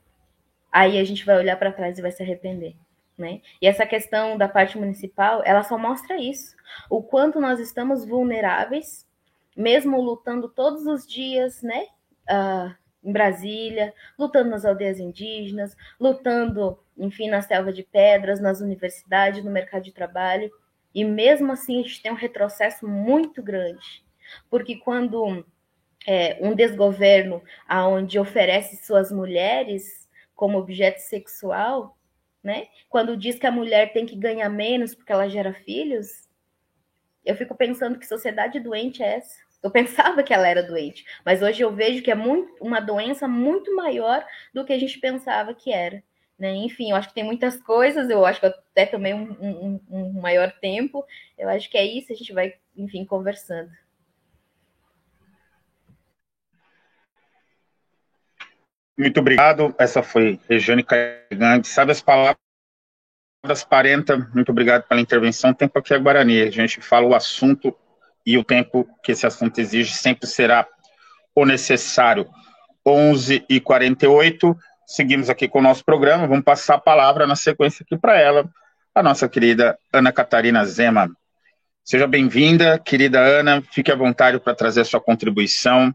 aí 0.72 0.98
a 0.98 1.04
gente 1.04 1.26
vai 1.26 1.38
olhar 1.38 1.58
para 1.58 1.72
trás 1.72 1.98
e 1.98 2.02
vai 2.02 2.12
se 2.12 2.24
arrepender 2.24 2.76
Né? 3.22 3.40
E 3.62 3.68
essa 3.68 3.86
questão 3.86 4.36
da 4.36 4.50
parte 4.50 4.80
municipal, 4.80 5.44
ela 5.46 5.62
só 5.62 5.78
mostra 5.78 6.18
isso, 6.18 6.56
o 6.90 7.04
quanto 7.04 7.40
nós 7.40 7.60
estamos 7.60 8.04
vulneráveis, 8.04 9.08
mesmo 9.56 10.02
lutando 10.02 10.50
todos 10.50 10.88
os 10.88 11.06
dias, 11.06 11.62
né, 11.62 11.86
uh, 12.28 12.74
em 13.04 13.12
Brasília, 13.12 13.94
lutando 14.18 14.50
nas 14.50 14.66
aldeias 14.66 15.00
indígenas, 15.00 15.78
lutando, 16.00 16.80
enfim, 16.98 17.30
na 17.30 17.44
selva 17.44 17.72
de 17.72 17.84
pedras, 17.84 18.40
nas 18.40 18.60
universidades, 18.60 19.44
no 19.44 19.52
mercado 19.52 19.84
de 19.84 19.92
trabalho, 19.92 20.52
e 20.92 21.06
mesmo 21.06 21.52
assim 21.52 21.80
a 21.80 21.84
gente 21.84 22.02
tem 22.02 22.12
um 22.12 22.16
retrocesso 22.16 22.88
muito 22.88 23.44
grande, 23.44 24.04
porque 24.50 24.78
quando 24.78 25.46
é, 26.08 26.40
um 26.42 26.56
desgoverno 26.56 27.44
aonde 27.68 28.18
oferece 28.18 28.84
suas 28.84 29.12
mulheres 29.12 30.10
como 30.34 30.58
objeto 30.58 31.02
sexual, 31.02 31.96
né? 32.44 32.68
Quando 32.90 33.18
diz 33.18 33.38
que 33.38 33.48
a 33.48 33.52
mulher 33.52 33.94
tem 33.94 34.06
que 34.06 34.16
ganhar 34.16 34.50
menos 34.50 34.96
porque 34.96 35.12
ela 35.12 35.30
gera 35.30 35.54
filhos, 35.54 36.30
eu 37.24 37.36
fico 37.36 37.56
pensando 37.56 38.00
que 38.00 38.08
sociedade 38.08 38.60
doente 38.60 39.04
é 39.04 39.18
essa. 39.18 39.40
Eu 39.62 39.70
pensava 39.72 40.24
que 40.24 40.34
ela 40.34 40.48
era 40.48 40.64
doente, 40.64 41.06
mas 41.26 41.42
hoje 41.42 41.62
eu 41.62 41.74
vejo 41.74 42.04
que 42.04 42.12
é 42.12 42.16
muito, 42.16 42.52
uma 42.62 42.80
doença 42.80 43.28
muito 43.28 43.76
maior 43.76 44.26
do 44.54 44.66
que 44.66 44.74
a 44.74 44.80
gente 44.80 45.00
pensava 45.00 45.54
que 45.54 45.72
era. 45.72 46.04
Né? 46.38 46.56
Enfim, 46.56 46.90
eu 46.90 46.96
acho 46.96 47.10
que 47.10 47.14
tem 47.14 47.24
muitas 47.24 47.62
coisas, 47.62 48.10
eu 48.10 48.26
acho 48.26 48.40
que 48.40 48.48
até 48.48 48.88
também 48.88 49.14
um, 49.14 49.32
um, 49.40 49.82
um 49.92 50.22
maior 50.22 50.52
tempo. 50.60 51.06
Eu 51.38 51.48
acho 51.50 51.70
que 51.70 51.78
é 51.78 51.86
isso, 51.86 52.12
a 52.12 52.16
gente 52.16 52.34
vai, 52.34 52.56
enfim, 52.76 53.06
conversando. 53.06 53.70
Muito 59.02 59.20
obrigado. 59.20 59.74
Essa 59.80 60.04
foi 60.04 60.40
Regiane 60.48 60.84
Caigante. 60.84 61.68
Sabe 61.68 61.92
as 61.92 62.04
palavras 62.04 62.38
parenta? 63.68 64.30
Muito 64.32 64.52
obrigado 64.52 64.84
pela 64.84 65.02
intervenção. 65.02 65.50
O 65.50 65.56
tempo 65.56 65.80
aqui 65.80 65.92
é 65.92 65.98
Guarani. 65.98 66.40
A 66.44 66.52
gente 66.52 66.80
fala 66.82 67.08
o 67.08 67.16
assunto 67.16 67.76
e 68.24 68.38
o 68.38 68.44
tempo 68.44 68.88
que 69.04 69.14
esse 69.14 69.26
assunto 69.26 69.58
exige 69.58 69.92
sempre 69.92 70.28
será 70.28 70.68
o 71.34 71.48
necessário. 71.48 72.30
11 72.86 73.44
e 73.50 73.60
48 73.60 74.56
seguimos 74.86 75.32
aqui 75.32 75.48
com 75.48 75.58
o 75.58 75.64
nosso 75.64 75.84
programa. 75.84 76.28
Vamos 76.28 76.44
passar 76.44 76.76
a 76.76 76.80
palavra 76.80 77.26
na 77.26 77.36
sequência 77.36 77.84
aqui 77.84 77.98
para 77.98 78.20
ela, 78.20 78.48
a 78.94 79.02
nossa 79.02 79.28
querida 79.28 79.80
Ana 79.92 80.12
Catarina 80.12 80.64
Zema. 80.64 81.10
Seja 81.84 82.06
bem-vinda, 82.06 82.78
querida 82.78 83.20
Ana. 83.20 83.64
Fique 83.64 83.92
à 83.92 83.96
vontade 83.96 84.40
para 84.40 84.54
trazer 84.54 84.82
a 84.82 84.86
sua 84.86 85.02
contribuição. 85.02 85.92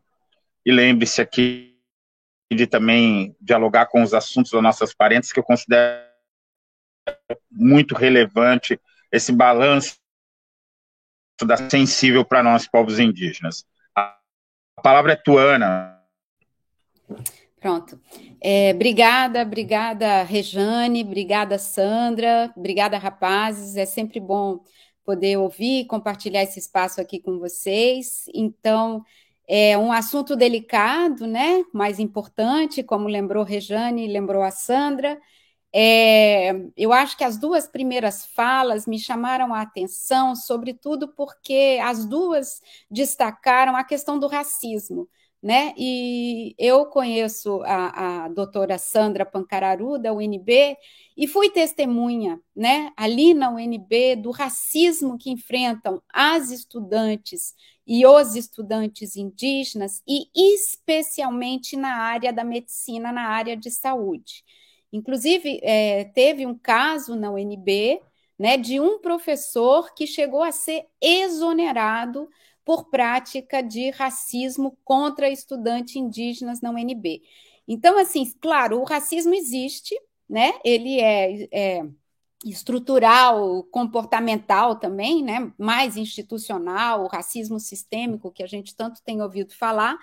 E 0.64 0.72
lembre-se 0.72 1.22
aqui 1.22 1.75
de 2.50 2.66
também 2.66 3.36
dialogar 3.40 3.86
com 3.86 4.02
os 4.02 4.14
assuntos 4.14 4.52
das 4.52 4.62
nossas 4.62 4.94
parentes, 4.94 5.32
que 5.32 5.38
eu 5.38 5.44
considero 5.44 6.04
muito 7.50 7.94
relevante 7.94 8.80
esse 9.10 9.32
balanço 9.32 9.96
da 11.44 11.56
sensível 11.56 12.24
para 12.24 12.42
nós, 12.42 12.66
povos 12.66 12.98
indígenas. 12.98 13.64
A 13.94 14.18
palavra 14.82 15.12
é 15.12 15.16
tua, 15.16 15.42
Ana. 15.42 16.02
Pronto. 17.60 18.00
É, 18.40 18.72
obrigada, 18.72 19.42
obrigada, 19.42 20.22
Rejane, 20.22 21.02
obrigada, 21.02 21.58
Sandra, 21.58 22.52
obrigada, 22.56 22.96
rapazes. 22.96 23.76
É 23.76 23.84
sempre 23.84 24.20
bom 24.20 24.60
poder 25.04 25.36
ouvir 25.36 25.86
compartilhar 25.86 26.42
esse 26.42 26.58
espaço 26.58 27.00
aqui 27.00 27.20
com 27.20 27.38
vocês. 27.38 28.26
Então, 28.34 29.04
é 29.48 29.78
um 29.78 29.92
assunto 29.92 30.34
delicado, 30.34 31.26
né? 31.26 31.64
Mais 31.72 32.00
importante, 32.00 32.82
como 32.82 33.08
lembrou 33.08 33.44
Rejane 33.44 34.08
lembrou 34.08 34.42
a 34.42 34.50
Sandra. 34.50 35.20
É, 35.72 36.52
eu 36.76 36.92
acho 36.92 37.16
que 37.16 37.24
as 37.24 37.36
duas 37.36 37.68
primeiras 37.68 38.24
falas 38.26 38.86
me 38.86 38.98
chamaram 38.98 39.52
a 39.54 39.60
atenção, 39.60 40.34
sobretudo 40.34 41.08
porque 41.14 41.78
as 41.82 42.04
duas 42.06 42.60
destacaram 42.90 43.76
a 43.76 43.84
questão 43.84 44.18
do 44.18 44.26
racismo. 44.26 45.08
Né? 45.42 45.74
E 45.76 46.54
eu 46.58 46.86
conheço 46.86 47.62
a, 47.62 48.24
a 48.24 48.28
doutora 48.28 48.78
Sandra 48.78 49.24
Pancararu, 49.24 49.98
da 49.98 50.12
UNB, 50.12 50.76
e 51.16 51.28
fui 51.28 51.50
testemunha, 51.50 52.40
né, 52.54 52.90
ali 52.96 53.32
na 53.32 53.50
UNB, 53.50 54.16
do 54.16 54.30
racismo 54.30 55.16
que 55.16 55.30
enfrentam 55.30 56.02
as 56.12 56.50
estudantes 56.50 57.54
e 57.86 58.04
os 58.06 58.34
estudantes 58.34 59.16
indígenas, 59.16 60.02
e 60.06 60.28
especialmente 60.34 61.76
na 61.76 61.96
área 61.96 62.32
da 62.32 62.42
medicina, 62.42 63.12
na 63.12 63.28
área 63.28 63.56
de 63.56 63.70
saúde. 63.70 64.44
Inclusive, 64.92 65.60
é, 65.62 66.04
teve 66.06 66.46
um 66.46 66.56
caso 66.56 67.14
na 67.14 67.30
UNB 67.30 68.00
né, 68.38 68.56
de 68.56 68.80
um 68.80 68.98
professor 68.98 69.94
que 69.94 70.06
chegou 70.06 70.42
a 70.42 70.52
ser 70.52 70.86
exonerado 71.00 72.28
por 72.64 72.90
prática 72.90 73.62
de 73.62 73.90
racismo 73.90 74.76
contra 74.84 75.30
estudantes 75.30 75.94
indígenas 75.96 76.60
na 76.60 76.70
UNB. 76.70 77.22
Então, 77.68 77.98
assim, 77.98 78.32
claro, 78.40 78.80
o 78.80 78.84
racismo 78.84 79.34
existe, 79.34 79.94
né? 80.28 80.52
Ele 80.64 81.00
é, 81.00 81.48
é 81.52 81.82
estrutural, 82.44 83.64
comportamental 83.64 84.76
também, 84.76 85.22
né? 85.22 85.52
mais 85.58 85.96
institucional, 85.96 87.04
o 87.04 87.08
racismo 87.08 87.58
sistêmico 87.58 88.30
que 88.30 88.42
a 88.42 88.46
gente 88.46 88.74
tanto 88.74 89.02
tem 89.02 89.22
ouvido 89.22 89.54
falar. 89.54 89.96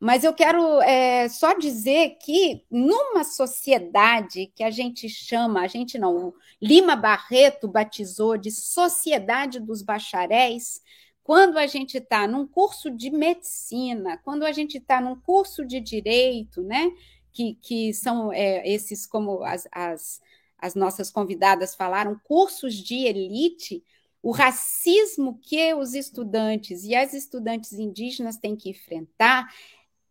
Mas 0.00 0.22
eu 0.22 0.32
quero 0.32 0.80
é, 0.82 1.28
só 1.28 1.54
dizer 1.54 2.18
que 2.22 2.64
numa 2.70 3.24
sociedade 3.24 4.52
que 4.54 4.62
a 4.62 4.70
gente 4.70 5.08
chama, 5.08 5.60
a 5.60 5.66
gente 5.66 5.98
não, 5.98 6.32
Lima 6.62 6.94
Barreto 6.94 7.66
batizou 7.66 8.36
de 8.36 8.50
sociedade 8.52 9.58
dos 9.58 9.82
bacharéis, 9.82 10.80
quando 11.24 11.58
a 11.58 11.66
gente 11.66 11.98
está 11.98 12.26
num 12.26 12.46
curso 12.46 12.90
de 12.90 13.10
medicina, 13.10 14.18
quando 14.24 14.44
a 14.44 14.52
gente 14.52 14.78
está 14.78 15.00
num 15.00 15.14
curso 15.14 15.66
de 15.66 15.80
direito, 15.80 16.62
né? 16.62 16.90
Que, 17.32 17.54
que 17.60 17.92
são 17.92 18.32
é, 18.32 18.66
esses 18.66 19.06
como 19.06 19.44
as, 19.44 19.68
as 19.70 20.20
as 20.58 20.74
nossas 20.74 21.10
convidadas 21.10 21.74
falaram, 21.74 22.20
cursos 22.24 22.74
de 22.74 23.06
elite, 23.06 23.82
o 24.22 24.32
racismo 24.32 25.38
que 25.40 25.72
os 25.74 25.94
estudantes 25.94 26.84
e 26.84 26.94
as 26.94 27.14
estudantes 27.14 27.72
indígenas 27.72 28.36
têm 28.36 28.56
que 28.56 28.70
enfrentar 28.70 29.48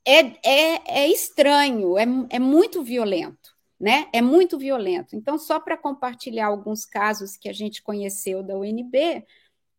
é, 0.05 0.19
é, 0.41 1.01
é 1.01 1.07
estranho, 1.09 1.97
é, 1.97 2.05
é 2.29 2.39
muito 2.39 2.81
violento. 2.81 3.55
Né? 3.79 4.07
É 4.11 4.23
muito 4.23 4.57
violento. 4.57 5.15
Então, 5.15 5.37
só 5.37 5.59
para 5.59 5.77
compartilhar 5.77 6.47
alguns 6.47 6.83
casos 6.83 7.37
que 7.37 7.47
a 7.47 7.53
gente 7.53 7.83
conheceu 7.83 8.41
da 8.41 8.57
UNB, 8.57 9.23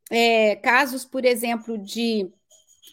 é, 0.09 0.55
casos, 0.55 1.05
por 1.05 1.25
exemplo, 1.25 1.77
de 1.77 2.31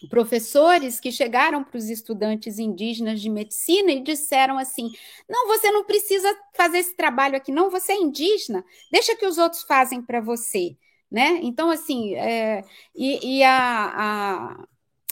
professores 0.08 1.00
que 1.00 1.10
chegaram 1.10 1.64
para 1.64 1.78
os 1.78 1.88
estudantes 1.88 2.58
indígenas 2.58 3.20
de 3.20 3.30
medicina 3.30 3.92
e 3.92 4.02
disseram 4.02 4.58
assim: 4.58 4.90
não, 5.28 5.46
você 5.46 5.70
não 5.70 5.84
precisa 5.84 6.28
fazer 6.54 6.78
esse 6.78 6.96
trabalho 6.96 7.36
aqui, 7.36 7.52
não, 7.52 7.70
você 7.70 7.92
é 7.92 7.96
indígena, 7.96 8.64
deixa 8.90 9.16
que 9.16 9.26
os 9.26 9.38
outros 9.38 9.62
fazem 9.62 10.02
para 10.02 10.20
você. 10.20 10.76
Né? 11.10 11.38
Então, 11.42 11.70
assim, 11.70 12.14
é, 12.16 12.64
e, 12.94 13.38
e 13.38 13.42
a, 13.44 14.66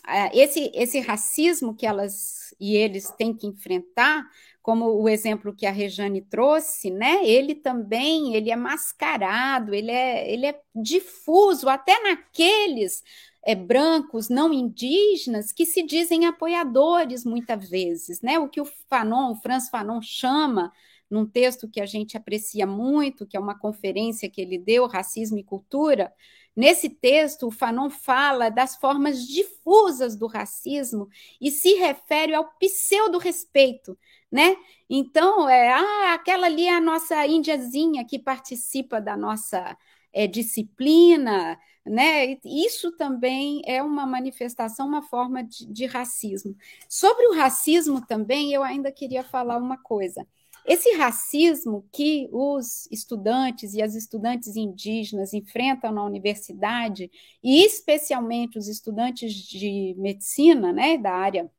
a, 0.05 0.31
esse, 0.35 0.71
esse 0.75 0.99
racismo 1.01 1.75
que 1.75 1.87
elas 1.87 2.45
e 2.61 2.77
eles 2.77 3.11
têm 3.11 3.35
que 3.35 3.47
enfrentar, 3.47 4.25
como 4.63 4.87
o 4.87 5.09
exemplo 5.09 5.55
que 5.55 5.67
a 5.67 5.71
Rejane 5.71 6.23
trouxe, 6.23 6.91
né? 6.91 7.25
Ele 7.27 7.55
também 7.55 8.35
ele 8.35 8.51
é 8.51 8.57
mascarado, 8.57 9.75
ele 9.75 9.91
é, 9.91 10.31
ele 10.33 10.47
é 10.47 10.59
difuso 10.75 11.69
até 11.69 12.03
naqueles 12.03 13.03
é, 13.47 13.55
brancos 13.55 14.29
não 14.29 14.53
indígenas 14.53 15.53
que 15.53 15.67
se 15.67 15.83
dizem 15.83 16.27
apoiadores 16.27 17.25
muitas 17.25 17.69
vezes, 17.69 18.23
né? 18.23 18.39
O 18.39 18.49
que 18.49 18.61
o 18.61 18.65
Fanon, 18.89 19.33
o 19.33 19.37
Franz 19.37 19.69
Fanon 19.69 20.01
chama 20.01 20.73
num 21.11 21.27
texto 21.27 21.69
que 21.69 21.81
a 21.81 21.87
gente 21.87 22.17
aprecia 22.17 22.67
muito, 22.67 23.27
que 23.27 23.37
é 23.37 23.41
uma 23.41 23.59
conferência 23.59 24.31
que 24.31 24.41
ele 24.41 24.59
deu, 24.59 24.87
Racismo 24.87 25.39
e 25.39 25.45
Cultura. 25.45 26.13
Nesse 26.57 26.89
texto, 26.89 27.49
o 27.49 27.51
Fanon 27.51 27.91
fala 27.91 28.49
das 28.49 28.77
formas 28.77 29.27
difusas 29.27 30.17
do 30.17 30.27
racismo 30.27 31.09
e 31.41 31.51
se 31.51 31.75
refere 31.75 32.35
ao 32.35 32.45
pseudo-respeito, 32.59 33.99
né? 34.31 34.57
Então, 34.89 35.49
é, 35.49 35.73
ah, 35.73 36.15
aquela 36.15 36.47
ali 36.47 36.67
é 36.67 36.75
a 36.75 36.81
nossa 36.81 37.27
índiazinha 37.27 38.05
que 38.07 38.19
participa 38.19 39.01
da 39.01 39.17
nossa 39.17 39.77
é, 40.13 40.27
disciplina, 40.27 41.59
né? 41.85 42.39
Isso 42.45 42.93
também 42.93 43.63
é 43.67 43.83
uma 43.83 44.07
manifestação, 44.07 44.87
uma 44.87 45.03
forma 45.03 45.43
de, 45.45 45.67
de 45.67 45.87
racismo. 45.87 46.57
Sobre 46.89 47.27
o 47.27 47.35
racismo 47.35 48.05
também, 48.07 48.53
eu 48.53 48.63
ainda 48.63 48.91
queria 48.91 49.23
falar 49.23 49.59
uma 49.59 49.77
coisa. 49.77 50.27
Esse 50.67 50.93
racismo 50.97 51.87
que 51.93 52.27
os 52.33 52.89
estudantes 52.91 53.75
e 53.75 53.83
as 53.83 53.95
estudantes 53.95 54.57
indígenas 54.57 55.35
enfrentam 55.35 55.93
na 55.93 56.03
universidade, 56.03 57.11
e 57.43 57.63
especialmente 57.65 58.59
os 58.59 58.67
estudantes 58.67 59.35
de 59.35 59.95
medicina, 59.99 60.73
né, 60.73 60.97
da 60.97 61.13
área, 61.13 61.51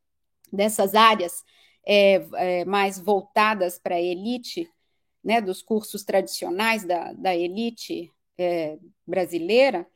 dessas 0.52 0.94
áreas 0.96 1.44
é, 1.86 2.26
é, 2.34 2.64
mais 2.64 2.98
voltadas 2.98 3.78
para 3.78 3.94
a 3.94 4.02
elite, 4.02 4.68
né, 5.22 5.40
dos 5.40 5.62
cursos 5.62 6.02
tradicionais 6.02 6.84
da, 6.84 7.12
da 7.12 7.34
elite 7.34 8.12
é, 8.36 8.76
brasileira, 9.06 9.86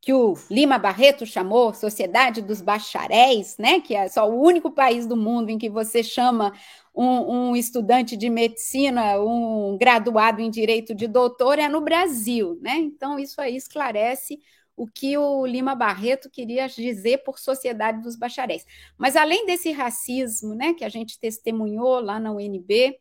que 0.00 0.14
o 0.14 0.34
Lima 0.50 0.78
Barreto 0.78 1.26
chamou 1.26 1.74
Sociedade 1.74 2.40
dos 2.40 2.62
Bacharéis, 2.62 3.56
né, 3.58 3.80
que 3.80 3.94
é 3.94 4.08
só 4.08 4.28
o 4.28 4.42
único 4.42 4.70
país 4.70 5.06
do 5.06 5.16
mundo 5.16 5.50
em 5.50 5.58
que 5.58 5.68
você 5.68 6.02
chama 6.02 6.54
um, 6.94 7.50
um, 7.50 7.56
estudante 7.56 8.16
de 8.16 8.30
medicina, 8.30 9.20
um 9.20 9.76
graduado 9.78 10.40
em 10.40 10.50
direito 10.50 10.94
de 10.94 11.06
doutor, 11.06 11.58
é 11.58 11.68
no 11.68 11.82
Brasil. 11.82 12.58
Né? 12.62 12.76
Então, 12.78 13.18
isso 13.18 13.40
aí 13.40 13.54
esclarece 13.54 14.40
o 14.74 14.86
que 14.86 15.18
o 15.18 15.44
Lima 15.44 15.74
Barreto 15.74 16.30
queria 16.30 16.66
dizer 16.66 17.18
por 17.18 17.38
Sociedade 17.38 18.00
dos 18.00 18.16
Bacharéis. 18.16 18.64
Mas, 18.96 19.14
além 19.16 19.44
desse 19.44 19.70
racismo 19.70 20.54
né, 20.54 20.72
que 20.72 20.84
a 20.84 20.88
gente 20.88 21.20
testemunhou 21.20 22.00
lá 22.00 22.18
na 22.18 22.32
UNB, 22.32 22.98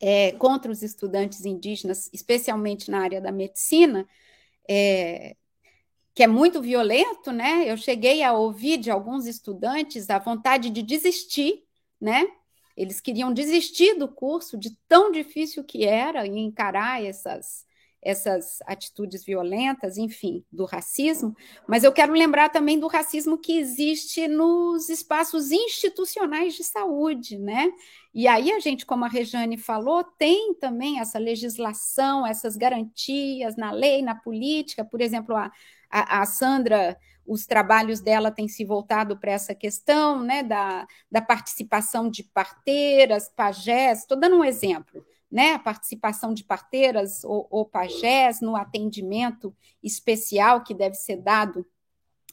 é, 0.00 0.32
contra 0.32 0.72
os 0.72 0.82
estudantes 0.82 1.44
indígenas, 1.44 2.08
especialmente 2.12 2.90
na 2.90 3.00
área 3.00 3.20
da 3.20 3.30
medicina, 3.30 4.08
é, 4.68 5.36
que 6.16 6.22
é 6.22 6.26
muito 6.26 6.62
violento, 6.62 7.30
né? 7.30 7.70
Eu 7.70 7.76
cheguei 7.76 8.22
a 8.22 8.32
ouvir 8.32 8.78
de 8.78 8.90
alguns 8.90 9.26
estudantes 9.26 10.08
a 10.08 10.18
vontade 10.18 10.70
de 10.70 10.82
desistir, 10.82 11.62
né? 12.00 12.26
Eles 12.74 13.02
queriam 13.02 13.30
desistir 13.34 13.98
do 13.98 14.08
curso 14.08 14.56
de 14.56 14.70
tão 14.88 15.12
difícil 15.12 15.62
que 15.62 15.84
era 15.84 16.26
encarar 16.26 17.04
essas 17.04 17.66
essas 18.02 18.58
atitudes 18.66 19.24
violentas, 19.24 19.98
enfim, 19.98 20.44
do 20.52 20.64
racismo, 20.64 21.34
mas 21.66 21.82
eu 21.82 21.92
quero 21.92 22.12
lembrar 22.12 22.50
também 22.50 22.78
do 22.78 22.86
racismo 22.86 23.36
que 23.36 23.58
existe 23.58 24.28
nos 24.28 24.88
espaços 24.88 25.50
institucionais 25.50 26.54
de 26.54 26.62
saúde, 26.62 27.36
né? 27.36 27.68
E 28.14 28.28
aí 28.28 28.52
a 28.52 28.60
gente, 28.60 28.86
como 28.86 29.04
a 29.04 29.08
Rejane 29.08 29.58
falou, 29.58 30.04
tem 30.04 30.54
também 30.54 31.00
essa 31.00 31.18
legislação, 31.18 32.24
essas 32.24 32.56
garantias 32.56 33.56
na 33.56 33.72
lei, 33.72 34.02
na 34.02 34.14
política, 34.14 34.84
por 34.84 35.00
exemplo, 35.00 35.34
a, 35.34 35.50
a, 35.90 36.20
a 36.20 36.26
Sandra 36.26 36.96
os 37.26 37.44
trabalhos 37.44 38.00
dela 38.00 38.30
têm 38.30 38.46
se 38.46 38.64
voltado 38.64 39.16
para 39.18 39.32
essa 39.32 39.52
questão 39.52 40.22
né, 40.22 40.44
da, 40.44 40.86
da 41.10 41.20
participação 41.20 42.08
de 42.08 42.22
parteiras, 42.22 43.28
pajés, 43.28 44.00
estou 44.00 44.16
dando 44.16 44.36
um 44.36 44.44
exemplo 44.44 45.04
né, 45.30 45.52
a 45.52 45.58
participação 45.58 46.32
de 46.32 46.44
parteiras 46.44 47.24
ou, 47.24 47.46
ou 47.50 47.64
pajés 47.64 48.40
no 48.40 48.56
atendimento 48.56 49.54
especial 49.82 50.62
que 50.62 50.74
deve 50.74 50.94
ser 50.94 51.16
dado 51.16 51.66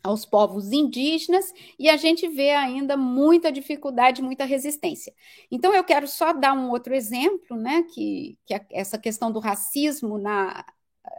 aos 0.03 0.25
povos 0.25 0.73
indígenas, 0.73 1.45
e 1.79 1.89
a 1.89 1.95
gente 1.95 2.27
vê 2.27 2.51
ainda 2.51 2.97
muita 2.97 3.49
dificuldade, 3.49 4.21
muita 4.21 4.43
resistência. 4.43 5.13
Então, 5.49 5.73
eu 5.73 5.81
quero 5.81 6.09
só 6.09 6.33
dar 6.33 6.51
um 6.51 6.69
outro 6.69 6.93
exemplo, 6.93 7.55
né, 7.55 7.83
que, 7.83 8.37
que 8.45 8.53
essa 8.69 8.97
questão 8.97 9.31
do 9.31 9.39
racismo 9.39 10.17
na, 10.17 10.65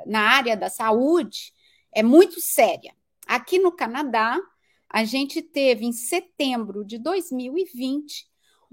na 0.05 0.21
área 0.21 0.55
da 0.55 0.69
saúde 0.69 1.54
é 1.95 2.03
muito 2.03 2.41
séria. 2.41 2.95
Aqui 3.27 3.59
no 3.59 3.73
Canadá, 3.73 4.39
a 4.89 5.05
gente 5.05 5.41
teve, 5.41 5.85
em 5.85 5.93
setembro 5.93 6.85
de 6.85 6.99
2020, 6.99 8.27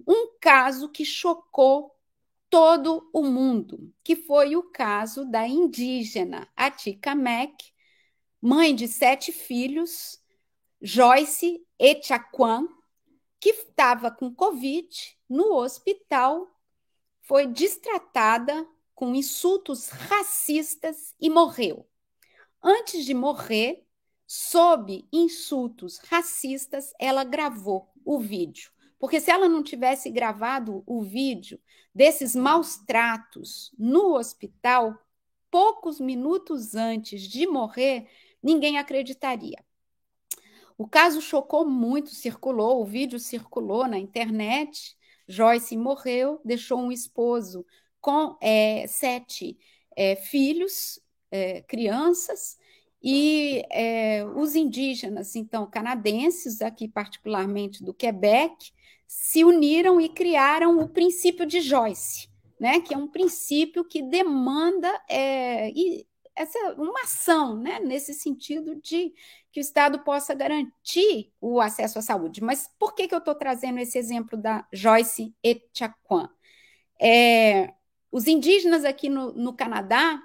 um 0.08 0.38
caso 0.40 0.90
que 0.90 1.06
chocou 1.06 1.96
todo 2.50 3.10
o 3.14 3.24
mundo, 3.24 3.94
que 4.04 4.16
foi 4.16 4.56
o 4.56 4.64
caso 4.64 5.26
da 5.26 5.48
indígena 5.48 6.48
Atika 6.56 7.16
mãe 8.42 8.76
de 8.76 8.88
sete 8.88 9.32
filhos, 9.32 10.20
Joyce 10.82 11.66
Echaquan, 11.80 12.68
que 13.40 13.50
estava 13.50 14.12
com 14.12 14.34
Covid 14.34 14.90
no 15.30 15.54
hospital, 15.56 16.48
foi 17.22 17.48
distratada 17.48 18.68
com 18.94 19.16
insultos 19.16 19.90
racistas 19.90 21.16
e 21.20 21.30
morreu. 21.30 21.88
Antes 22.64 23.06
de 23.06 23.14
morrer, 23.14 23.84
sob 24.28 25.08
insultos 25.12 25.98
racistas, 25.98 26.94
ela 27.00 27.24
gravou 27.24 27.90
o 28.06 28.20
vídeo. 28.20 28.72
Porque 29.00 29.20
se 29.20 29.32
ela 29.32 29.50
não 29.50 29.64
tivesse 29.64 30.12
gravado 30.12 30.84
o 30.86 31.02
vídeo 31.02 31.60
desses 31.94 32.36
maus 32.36 32.78
tratos 32.78 33.74
no 33.78 34.16
hospital, 34.16 34.96
poucos 35.50 36.00
minutos 36.00 36.76
antes 36.76 37.24
de 37.24 37.48
morrer, 37.48 38.08
ninguém 38.44 38.78
acreditaria. 38.78 39.58
O 40.78 40.88
caso 40.88 41.22
chocou 41.22 41.68
muito, 41.68 42.10
circulou, 42.10 42.82
o 42.82 42.86
vídeo 42.86 43.20
circulou 43.20 43.88
na 43.88 43.98
internet. 43.98 44.96
Joyce 45.28 45.76
morreu, 45.76 46.40
deixou 46.46 46.80
um 46.80 46.92
esposo 46.92 47.66
com 48.00 48.38
é, 48.42 48.86
sete 48.88 49.58
é, 49.96 50.16
filhos, 50.16 51.00
é, 51.32 51.62
crianças, 51.62 52.58
e 53.04 53.66
é, 53.72 54.24
os 54.36 54.56
indígenas, 54.56 55.36
então, 55.36 55.66
canadenses, 55.66 56.62
aqui 56.62 56.88
particularmente 56.88 57.84
do 57.84 57.94
Quebec, 57.94 58.72
se 59.08 59.44
uniram 59.44 60.00
e 60.00 60.08
criaram 60.08 60.80
o 60.80 60.88
princípio 60.88 61.46
de 61.46 61.62
Joyce, 61.62 62.30
né, 62.60 62.80
que 62.80 62.94
é 62.94 62.98
um 62.98 63.08
princípio 63.08 63.84
que 63.84 64.02
demanda 64.04 64.88
é, 65.10 65.72
essa, 66.36 66.60
uma 66.78 67.02
ação 67.02 67.58
né, 67.58 67.80
nesse 67.80 68.14
sentido 68.14 68.76
de 68.76 69.14
que 69.52 69.60
o 69.60 69.62
Estado 69.62 70.00
possa 70.00 70.34
garantir 70.34 71.32
o 71.42 71.60
acesso 71.60 72.00
à 72.00 72.02
saúde. 72.02 72.42
Mas 72.42 72.70
por 72.80 72.94
que, 72.94 73.08
que 73.08 73.14
eu 73.14 73.20
estou 73.20 73.36
trazendo 73.36 73.80
esse 73.80 73.98
exemplo 73.98 74.38
da 74.38 74.66
Joyce 74.72 75.36
Echaquan? 75.44 76.30
É, 77.02 77.74
os 78.12 78.28
indígenas 78.28 78.86
aqui 78.86 79.10
no, 79.10 79.34
no 79.34 79.54
Canadá 79.54 80.22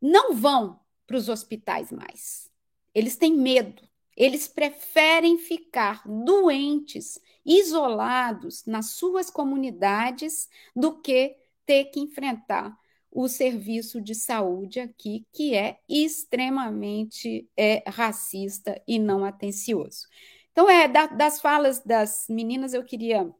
não 0.00 0.34
vão 0.34 0.80
para 1.06 1.16
os 1.16 1.28
hospitais 1.28 1.92
mais. 1.92 2.50
Eles 2.94 3.16
têm 3.16 3.36
medo, 3.36 3.82
eles 4.16 4.48
preferem 4.48 5.38
ficar 5.38 6.02
doentes 6.06 7.20
isolados 7.44 8.64
nas 8.64 8.90
suas 8.90 9.30
comunidades 9.30 10.48
do 10.74 11.00
que 11.00 11.36
ter 11.64 11.86
que 11.86 12.00
enfrentar 12.00 12.76
o 13.10 13.28
serviço 13.28 14.00
de 14.00 14.14
saúde 14.14 14.80
aqui, 14.80 15.26
que 15.32 15.54
é 15.54 15.78
extremamente 15.88 17.48
é, 17.56 17.82
racista 17.88 18.80
e 18.86 18.98
não 18.98 19.24
atencioso. 19.24 20.06
Então, 20.52 20.68
é 20.68 20.88
da, 20.88 21.06
das 21.06 21.40
falas 21.40 21.80
das 21.80 22.26
meninas, 22.28 22.74
eu 22.74 22.84
queria 22.84 23.30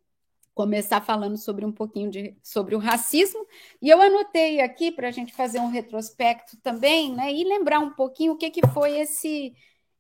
começar 0.57 1.03
falando 1.03 1.37
sobre 1.37 1.67
um 1.67 1.71
pouquinho 1.71 2.11
de, 2.11 2.35
sobre 2.43 2.75
o 2.75 2.79
racismo, 2.79 3.47
e 3.81 3.91
eu 3.91 4.01
anotei 4.01 4.63
aqui 4.63 4.91
para 4.91 5.09
a 5.09 5.11
gente 5.11 5.35
fazer 5.35 5.61
um 5.61 5.69
retrospecto 5.69 6.57
também, 6.63 7.15
né, 7.15 7.31
e 7.31 7.45
lembrar 7.45 7.79
um 7.79 7.91
pouquinho 7.91 8.33
o 8.33 8.37
que, 8.39 8.51
que 8.51 8.67
foi 8.69 8.97
esse, 8.97 9.55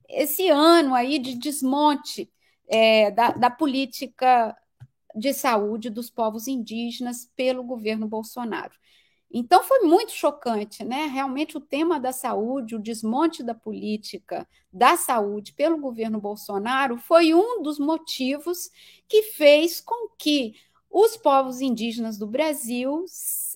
esse 0.09 0.49
ano 0.49 0.95
aí 0.95 1.19
de 1.19 1.35
desmonte 1.35 2.33
é, 2.67 3.11
da, 3.11 3.33
da 3.33 3.51
política 3.51 4.57
de 5.15 5.35
saúde 5.35 5.91
dos 5.91 6.09
povos 6.09 6.49
indígenas 6.49 7.31
pelo 7.37 7.63
governo 7.63 8.09
Bolsonaro. 8.09 8.73
Então 9.31 9.63
foi 9.63 9.81
muito 9.81 10.13
chocante, 10.13 10.85
né? 10.85 11.07
Realmente 11.07 11.57
o 11.57 11.61
tema 11.61 11.99
da 11.99 12.13
saúde, 12.13 12.77
o 12.77 12.79
desmonte 12.81 13.43
da 13.43 13.55
política 13.55 14.49
da 14.73 14.97
saúde 14.97 15.53
pelo 15.53 15.79
governo 15.79 16.21
Bolsonaro 16.21 16.97
foi 16.97 17.35
um 17.35 17.63
dos 17.63 17.79
motivos 17.79 18.71
que 19.09 19.23
fez 19.23 19.81
com 19.81 20.09
que 20.19 20.55
os 20.91 21.17
povos 21.17 21.61
indígenas 21.61 22.17
do 22.17 22.27
Brasil 22.27 23.05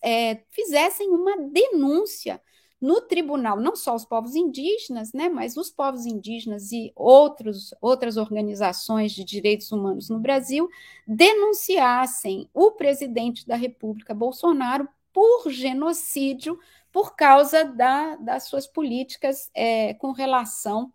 é, 0.03 0.43
fizessem 0.51 1.09
uma 1.11 1.37
denúncia 1.39 2.41
no 2.81 3.01
tribunal, 3.03 3.61
não 3.61 3.77
só 3.77 3.95
os 3.95 4.07
povos 4.07 4.35
indígenas, 4.35 5.13
né, 5.13 5.29
mas 5.29 5.57
os 5.57 5.71
povos 5.71 6.07
indígenas 6.07 6.73
e 6.73 6.91
outros, 6.97 7.75
outras 7.81 8.17
organizações 8.17 9.13
de 9.13 9.23
direitos 9.23 9.71
humanos 9.71 10.09
no 10.09 10.19
Brasil 10.19 10.69
denunciassem 11.07 12.49
o 12.55 12.71
presidente 12.71 13.47
da 13.47 13.55
República, 13.55 14.15
Bolsonaro, 14.15 14.89
por 15.13 15.51
genocídio 15.51 16.59
por 16.93 17.15
causa 17.15 17.65
da, 17.65 18.17
das 18.17 18.45
suas 18.45 18.67
políticas 18.67 19.51
é, 19.55 19.95
com 19.95 20.13
relação 20.13 20.93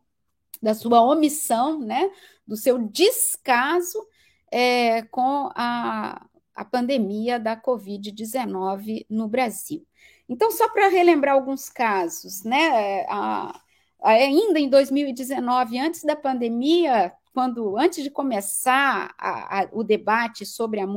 da 0.61 0.74
sua 0.74 1.01
omissão, 1.01 1.80
né, 1.80 2.09
do 2.45 2.55
seu 2.57 2.78
descaso 2.78 4.05
é, 4.51 5.03
com 5.03 5.49
a, 5.55 6.26
a 6.53 6.66
pandemia 6.66 7.39
da 7.39 7.55
Covid-19 7.55 9.05
no 9.09 9.28
Brasil. 9.28 9.86
Então, 10.28 10.51
só 10.51 10.68
para 10.70 10.88
relembrar 10.88 11.36
alguns 11.36 11.70
casos, 11.70 12.43
né? 12.43 13.05
A, 13.07 13.61
a, 14.01 14.09
ainda 14.09 14.59
em 14.59 14.70
2019, 14.70 15.78
antes 15.78 16.03
da 16.03 16.16
pandemia, 16.16 17.13
quando 17.34 17.78
antes 17.78 18.03
de 18.03 18.09
começar 18.09 19.13
a, 19.20 19.68
o 19.72 19.84
debate 19.84 20.45
sobre 20.45 20.80
a, 20.80 20.88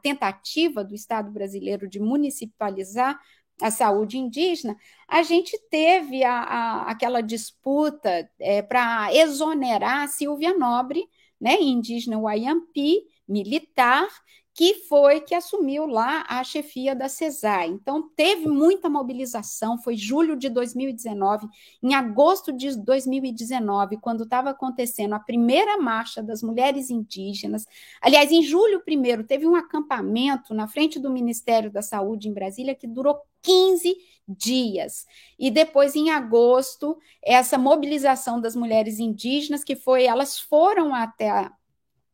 tentativa 0.00 0.84
do 0.84 0.94
Estado 0.94 1.30
brasileiro 1.30 1.88
de 1.88 2.00
municipalizar 2.00 3.18
a 3.60 3.70
saúde 3.70 4.16
indígena, 4.16 4.76
a 5.06 5.22
gente 5.22 5.58
teve 5.70 6.24
aquela 6.24 7.20
disputa 7.20 8.28
é, 8.38 8.62
para 8.62 9.14
exonerar 9.14 10.04
a 10.04 10.08
Silvia 10.08 10.56
Nobre, 10.56 11.04
né, 11.40 11.60
indígena 11.60 12.18
Wayampi, 12.18 13.02
militar, 13.28 14.08
que 14.54 14.74
foi 14.88 15.20
que 15.20 15.34
assumiu 15.34 15.86
lá 15.86 16.24
a 16.28 16.42
chefia 16.42 16.94
da 16.94 17.08
CESAI. 17.08 17.68
Então, 17.68 18.10
teve 18.14 18.48
muita 18.48 18.90
mobilização, 18.90 19.78
foi 19.78 19.96
julho 19.96 20.36
de 20.36 20.48
2019, 20.48 21.46
em 21.82 21.94
agosto 21.94 22.52
de 22.52 22.76
2019, 22.76 23.98
quando 23.98 24.24
estava 24.24 24.50
acontecendo 24.50 25.14
a 25.14 25.20
primeira 25.20 25.78
marcha 25.78 26.22
das 26.22 26.42
mulheres 26.42 26.90
indígenas. 26.90 27.66
Aliás, 28.00 28.30
em 28.32 28.42
julho 28.42 28.80
primeiro, 28.84 29.24
teve 29.24 29.46
um 29.46 29.54
acampamento 29.54 30.52
na 30.52 30.66
frente 30.66 30.98
do 30.98 31.10
Ministério 31.10 31.70
da 31.70 31.82
Saúde 31.82 32.28
em 32.28 32.32
Brasília 32.32 32.74
que 32.74 32.86
durou 32.86 33.20
15 33.42 33.96
dias. 34.28 35.06
E 35.38 35.50
depois, 35.50 35.94
em 35.96 36.10
agosto, 36.10 36.98
essa 37.22 37.56
mobilização 37.56 38.40
das 38.40 38.54
mulheres 38.54 38.98
indígenas, 38.98 39.64
que 39.64 39.76
foi, 39.76 40.04
elas 40.04 40.38
foram 40.38 40.94
até 40.94 41.50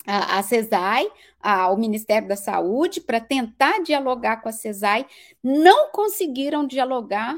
a, 0.07 0.43
CESAI, 0.43 1.11
ao 1.41 1.77
Ministério 1.77 2.29
da 2.29 2.37
Saúde, 2.37 3.01
para 3.01 3.21
tentar 3.21 3.83
dialogar 3.83 4.39
com 4.39 4.49
a 4.49 4.53
CESAI, 4.53 5.07
não 5.43 5.91
conseguiram 5.91 6.67
dialogar. 6.67 7.37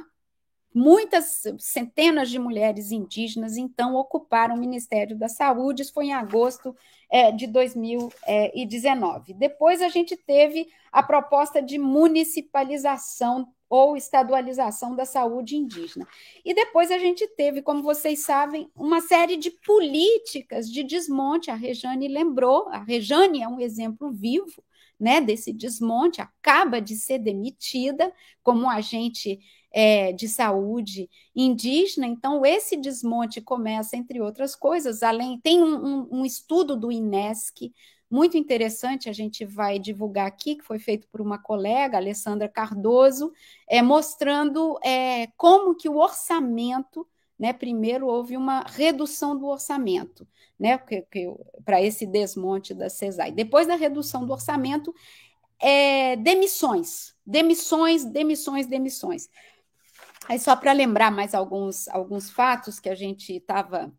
Muitas 0.74 1.42
centenas 1.58 2.28
de 2.30 2.38
mulheres 2.38 2.92
indígenas 2.92 3.56
então 3.56 3.96
ocuparam 3.96 4.54
o 4.54 4.58
Ministério 4.58 5.18
da 5.18 5.26
Saúde, 5.26 5.82
isso 5.82 5.94
foi 5.94 6.06
em 6.06 6.12
agosto 6.12 6.76
é, 7.10 7.32
de 7.32 7.46
2019. 7.46 9.32
Depois 9.34 9.80
a 9.80 9.88
gente 9.88 10.16
teve 10.16 10.68
a 10.92 11.02
proposta 11.02 11.62
de 11.62 11.78
municipalização 11.78 13.48
ou 13.68 13.96
estadualização 13.96 14.96
da 14.96 15.04
saúde 15.04 15.56
indígena. 15.56 16.06
E 16.44 16.54
depois 16.54 16.90
a 16.90 16.98
gente 16.98 17.26
teve, 17.28 17.60
como 17.60 17.82
vocês 17.82 18.20
sabem, 18.20 18.70
uma 18.74 19.00
série 19.00 19.36
de 19.36 19.50
políticas 19.50 20.70
de 20.70 20.82
desmonte. 20.82 21.50
A 21.50 21.54
Rejane 21.54 22.08
lembrou, 22.08 22.68
a 22.68 22.82
Rejane 22.82 23.42
é 23.42 23.48
um 23.48 23.60
exemplo 23.60 24.10
vivo 24.10 24.62
né, 24.98 25.20
desse 25.20 25.52
desmonte, 25.52 26.20
acaba 26.20 26.80
de 26.80 26.96
ser 26.96 27.18
demitida 27.18 28.12
como 28.42 28.68
agente 28.68 29.38
é, 29.70 30.12
de 30.12 30.28
saúde 30.28 31.08
indígena. 31.36 32.06
Então, 32.06 32.44
esse 32.44 32.76
desmonte 32.76 33.40
começa, 33.40 33.96
entre 33.96 34.20
outras 34.20 34.56
coisas, 34.56 35.02
além. 35.02 35.38
Tem 35.40 35.62
um, 35.62 35.76
um, 35.76 36.08
um 36.20 36.24
estudo 36.24 36.76
do 36.76 36.90
INESC 36.90 37.72
muito 38.10 38.36
interessante, 38.36 39.08
a 39.08 39.12
gente 39.12 39.44
vai 39.44 39.78
divulgar 39.78 40.26
aqui, 40.26 40.56
que 40.56 40.64
foi 40.64 40.78
feito 40.78 41.06
por 41.08 41.20
uma 41.20 41.38
colega, 41.38 41.98
Alessandra 41.98 42.48
Cardoso, 42.48 43.32
é, 43.68 43.82
mostrando 43.82 44.78
é, 44.82 45.26
como 45.36 45.74
que 45.74 45.88
o 45.88 45.98
orçamento, 45.98 47.06
né, 47.38 47.52
primeiro 47.52 48.06
houve 48.06 48.36
uma 48.36 48.60
redução 48.60 49.36
do 49.36 49.46
orçamento, 49.46 50.26
né, 50.58 50.80
para 51.64 51.82
esse 51.82 52.06
desmonte 52.06 52.72
da 52.72 52.88
CESAI. 52.88 53.30
Depois 53.30 53.66
da 53.66 53.76
redução 53.76 54.24
do 54.24 54.32
orçamento, 54.32 54.94
é, 55.60 56.16
demissões, 56.16 57.14
demissões, 57.26 58.04
demissões, 58.04 58.66
demissões. 58.66 59.28
Aí 60.26 60.38
só 60.38 60.56
para 60.56 60.72
lembrar 60.72 61.10
mais 61.10 61.34
alguns, 61.34 61.88
alguns 61.88 62.30
fatos 62.30 62.80
que 62.80 62.88
a 62.88 62.94
gente 62.94 63.34
estava 63.34 63.92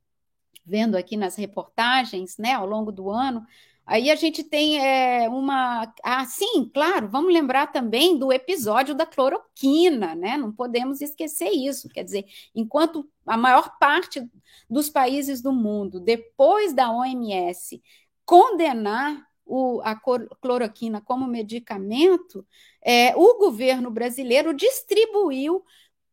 vendo 0.66 0.95
aqui 0.95 1.18
nas 1.18 1.36
reportagens, 1.36 2.38
né, 2.38 2.53
ao 2.53 2.66
longo 2.66 2.91
do 2.91 3.10
ano, 3.10 3.45
Aí 3.89 4.11
a 4.11 4.15
gente 4.15 4.43
tem 4.43 4.77
é, 4.79 5.27
uma. 5.27 5.91
Ah, 6.03 6.23
sim, 6.23 6.69
claro, 6.71 7.09
vamos 7.09 7.33
lembrar 7.33 7.71
também 7.71 8.19
do 8.19 8.31
episódio 8.31 8.93
da 8.93 9.03
cloroquina, 9.03 10.13
né? 10.13 10.37
Não 10.37 10.51
podemos 10.51 11.01
esquecer 11.01 11.49
isso. 11.49 11.89
Quer 11.89 12.03
dizer, 12.03 12.25
enquanto 12.53 13.09
a 13.25 13.35
maior 13.35 13.79
parte 13.79 14.23
dos 14.69 14.91
países 14.91 15.41
do 15.41 15.51
mundo, 15.51 15.99
depois 15.99 16.71
da 16.71 16.91
OMS, 16.91 17.81
condenar 18.23 19.25
o, 19.43 19.81
a 19.83 19.99
cloroquina 20.39 21.01
como 21.01 21.25
medicamento, 21.25 22.45
é, 22.85 23.15
o 23.15 23.39
governo 23.39 23.89
brasileiro 23.89 24.53
distribuiu 24.53 25.65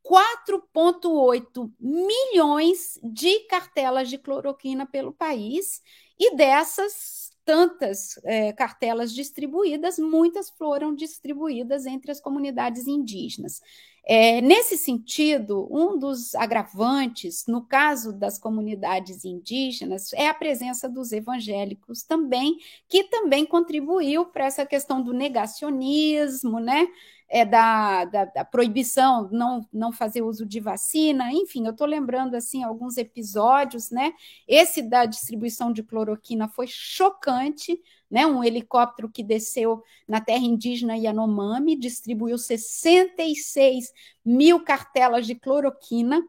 4,8 0.03 1.71
milhões 1.79 2.99
de 3.03 3.41
cartelas 3.41 4.09
de 4.09 4.17
cloroquina 4.17 4.87
pelo 4.87 5.13
país, 5.13 5.83
e 6.19 6.35
dessas 6.35 6.93
tantas 7.47 8.19
é, 8.25 8.53
cartelas 8.53 9.15
distribuídas, 9.15 9.99
muitas 10.01 10.51
foram 10.51 10.93
distribuídas 10.95 11.87
entre 11.87 12.11
as 12.11 12.21
comunidades 12.21 12.89
indígenas. 12.89 13.63
É, 14.09 14.41
nesse 14.41 14.77
sentido, 14.77 15.67
um 15.71 15.99
dos 15.99 16.35
agravantes, 16.35 17.45
no 17.47 17.65
caso 17.65 18.13
das 18.13 18.39
comunidades 18.39 19.25
indígenas, 19.25 20.13
é 20.13 20.29
a 20.29 20.35
presença 20.35 20.89
dos 20.89 21.11
evangélicos 21.13 22.03
também, 22.03 22.57
que 22.89 23.05
também 23.05 23.47
contribuiu 23.47 24.27
para 24.27 24.47
essa 24.47 24.67
questão 24.67 25.03
do 25.03 25.13
negacionismo, 25.13 26.61
né? 26.61 26.87
É, 27.29 27.45
da, 27.45 28.05
da, 28.05 28.25
da, 28.25 28.45
proibição, 28.45 29.29
não, 29.33 29.67
não 29.73 29.93
fazer 29.93 30.23
uso 30.23 30.47
de 30.47 30.61
vacina, 30.61 31.33
enfim, 31.33 31.67
eu 31.67 31.73
estou 31.73 31.87
lembrando 31.87 32.35
assim 32.37 32.63
alguns 32.63 32.97
episódios, 32.97 33.91
né? 33.91 34.13
Esse 34.47 34.81
da 34.81 35.05
distribuição 35.07 35.73
de 35.73 35.83
cloroquina 35.83 36.49
foi 36.49 36.67
chocante, 36.69 37.81
né? 38.09 38.27
Um 38.27 38.45
helicóptero 38.45 39.11
que 39.11 39.25
desceu 39.25 39.83
na 40.07 40.21
terra 40.21 40.45
indígena 40.45 40.97
Yanomami 40.97 41.77
distribuiu 41.77 42.39
66 42.39 43.93
mil 44.25 44.61
cartelas 44.61 45.27
de 45.27 45.35
cloroquina, 45.35 46.23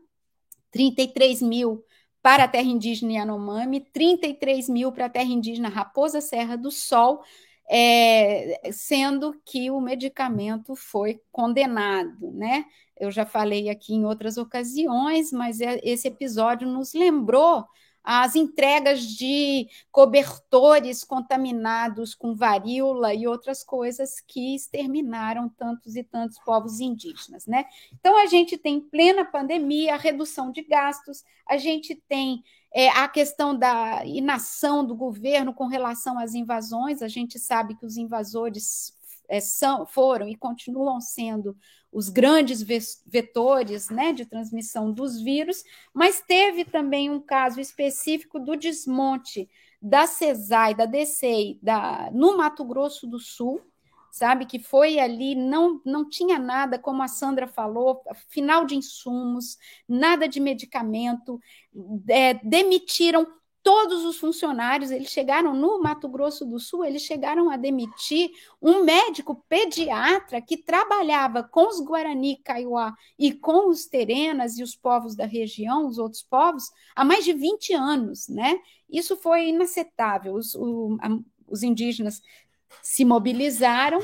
33 0.71 1.41
mil 1.43 1.83
para 2.23 2.45
a 2.45 2.47
terra 2.47 2.67
indígena 2.67 3.13
Yanomami, 3.13 3.81
33 3.81 4.67
mil 4.67 4.91
para 4.91 5.05
a 5.05 5.09
terra 5.09 5.29
indígena 5.29 5.69
Raposa 5.69 6.19
Serra 6.19 6.57
do 6.57 6.71
Sol, 6.71 7.23
é, 7.69 8.71
sendo 8.71 9.39
que 9.45 9.69
o 9.69 9.81
medicamento 9.81 10.75
foi 10.75 11.21
condenado, 11.31 12.31
né? 12.31 12.65
Eu 12.99 13.11
já 13.11 13.25
falei 13.25 13.69
aqui 13.69 13.93
em 13.93 14.05
outras 14.05 14.37
ocasiões, 14.37 15.31
mas 15.31 15.61
é, 15.61 15.79
esse 15.83 16.07
episódio 16.07 16.67
nos 16.67 16.93
lembrou 16.93 17.65
as 18.09 18.37
entregas 18.37 19.01
de 19.01 19.67
cobertores 19.91 21.03
contaminados 21.03 22.15
com 22.15 22.33
varíola 22.33 23.13
e 23.13 23.27
outras 23.27 23.65
coisas 23.65 24.21
que 24.21 24.55
exterminaram 24.55 25.49
tantos 25.49 25.97
e 25.97 26.03
tantos 26.03 26.39
povos 26.39 26.79
indígenas, 26.79 27.45
né? 27.45 27.65
Então 27.99 28.17
a 28.17 28.25
gente 28.25 28.57
tem 28.57 28.79
plena 28.79 29.25
pandemia, 29.25 29.97
redução 29.97 30.53
de 30.53 30.61
gastos, 30.61 31.25
a 31.45 31.57
gente 31.57 32.01
tem 32.07 32.41
é, 32.73 32.89
a 32.89 33.07
questão 33.07 33.57
da 33.57 34.05
inação 34.05 34.85
do 34.85 34.95
governo 34.95 35.53
com 35.53 35.67
relação 35.67 36.19
às 36.19 36.33
invasões, 36.33 37.01
a 37.01 37.07
gente 37.07 37.39
sabe 37.39 37.75
que 37.75 37.85
os 37.85 37.97
invasores 37.97 38.93
é, 39.27 39.39
são, 39.39 39.85
foram 39.85 40.27
e 40.27 40.35
continuam 40.35 40.99
sendo 41.01 41.55
os 41.91 42.09
grandes 42.09 42.61
vetores 43.05 43.89
né, 43.89 44.11
de 44.11 44.25
transmissão 44.25 44.91
dos 44.91 45.21
vírus, 45.21 45.63
mas 45.93 46.21
teve 46.21 46.65
também 46.65 47.09
um 47.09 47.19
caso 47.19 47.59
específico 47.59 48.39
do 48.39 48.55
desmonte 48.55 49.49
da 49.81 50.05
CESAI, 50.05 50.75
da 50.75 50.85
DCEI, 50.85 51.59
da, 51.61 52.09
no 52.11 52.37
Mato 52.37 52.65
Grosso 52.65 53.07
do 53.07 53.19
Sul, 53.19 53.61
sabe? 54.11 54.45
Que 54.45 54.59
foi 54.59 54.99
ali, 54.99 55.35
não, 55.35 55.81
não 55.85 56.07
tinha 56.07 56.39
nada, 56.39 56.79
como 56.79 57.03
a 57.03 57.07
Sandra 57.07 57.47
falou, 57.47 58.01
final 58.29 58.65
de 58.65 58.75
insumos, 58.75 59.57
nada 59.87 60.27
de 60.27 60.39
medicamento, 60.39 61.39
é, 62.09 62.33
demitiram 62.35 63.27
todos 63.67 64.05
os 64.05 64.17
funcionários, 64.17 64.91
eles 64.91 65.09
chegaram 65.09 65.53
no 65.53 65.81
Mato 65.81 66.07
Grosso 66.07 66.45
do 66.45 66.57
Sul, 66.57 66.85
eles 66.85 67.01
chegaram 67.01 67.49
a 67.49 67.57
demitir 67.57 68.29
um 68.61 68.85
médico 68.85 69.43
pediatra 69.49 70.41
que 70.41 70.55
trabalhava 70.55 71.43
com 71.43 71.67
os 71.67 71.81
Guarani 71.81 72.37
Kaiowá 72.37 72.95
e 73.19 73.33
com 73.33 73.67
os 73.67 73.85
Terenas 73.85 74.57
e 74.57 74.63
os 74.63 74.73
povos 74.73 75.17
da 75.17 75.25
região, 75.25 75.85
os 75.85 75.97
outros 75.97 76.23
povos, 76.23 76.71
há 76.95 77.03
mais 77.03 77.25
de 77.25 77.33
20 77.33 77.73
anos, 77.73 78.29
né? 78.29 78.57
Isso 78.89 79.17
foi 79.17 79.49
inaceitável. 79.49 80.35
Os, 80.35 80.55
o, 80.55 80.97
a, 81.01 81.09
os 81.45 81.61
indígenas 81.61 82.21
se 82.81 83.03
mobilizaram. 83.05 83.99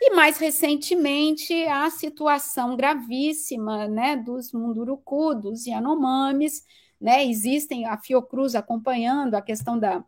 E 0.00 0.14
mais 0.14 0.38
recentemente 0.38 1.52
a 1.64 1.90
situação 1.90 2.76
gravíssima 2.76 3.88
né, 3.88 4.16
dos 4.16 4.52
Munduruku, 4.52 5.34
dos 5.34 5.66
Yanomamis, 5.66 6.62
né, 7.00 7.24
existem 7.26 7.84
a 7.84 7.98
Fiocruz 7.98 8.54
acompanhando 8.54 9.34
a 9.34 9.42
questão 9.42 9.76
da 9.78 10.04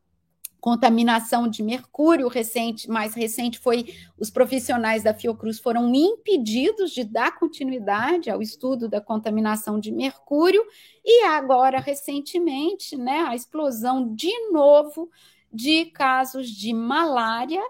contaminação 0.61 1.48
de 1.48 1.62
mercúrio. 1.62 2.28
Recente, 2.28 2.88
mais 2.88 3.14
recente 3.14 3.59
foi 3.59 3.86
os 4.18 4.30
profissionais 4.30 5.03
da 5.03 5.14
Fiocruz 5.14 5.59
foram 5.59 5.92
impedidos 5.92 6.92
de 6.92 7.03
dar 7.03 7.36
continuidade 7.36 8.30
ao 8.30 8.40
estudo 8.40 8.88
da 8.88 9.01
contaminação 9.01 9.80
de 9.80 9.90
mercúrio. 9.90 10.62
E 11.05 11.24
agora 11.24 11.80
recentemente, 11.80 12.96
né, 12.96 13.24
a 13.26 13.34
explosão 13.34 14.14
de 14.14 14.32
novo 14.51 15.11
de 15.53 15.86
casos 15.86 16.48
de 16.48 16.72
malária 16.72 17.62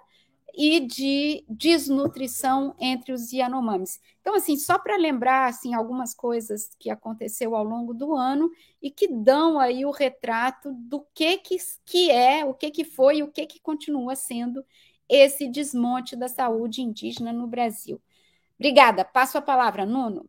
e 0.55 0.81
de 0.81 1.45
desnutrição 1.49 2.75
entre 2.79 3.13
os 3.13 3.33
Yanomamis. 3.33 4.01
Então, 4.21 4.35
assim, 4.35 4.57
só 4.57 4.79
para 4.79 4.97
lembrar 4.97 5.49
assim, 5.49 5.75
algumas 5.75 6.15
coisas 6.15 6.71
que 6.79 6.91
aconteceu 6.91 7.55
ao 7.55 7.65
longo 7.65 7.95
do 7.95 8.15
ano 8.15 8.51
e 8.83 8.91
que 8.91 9.09
dão 9.09 9.59
aí 9.59 9.85
o 9.85 9.91
retrato 9.91 10.73
do 10.73 11.07
que, 11.15 11.39
que, 11.39 11.57
que 11.85 12.11
é, 12.11 12.45
o 12.45 12.55
que, 12.55 12.71
que 12.71 12.85
foi 12.85 13.19
e 13.19 13.23
o 13.23 13.29
que, 13.29 13.47
que 13.47 13.61
continua 13.61 14.15
sendo 14.17 14.65
esse 15.09 15.49
desmonte 15.49 16.15
da 16.17 16.29
saúde 16.29 16.83
indígena 16.83 17.33
no 17.33 17.47
Brasil. 17.47 18.01
Obrigada. 18.59 19.05
Passo 19.05 19.39
a 19.39 19.43
palavra, 19.43 19.85
Nuno. 19.87 20.29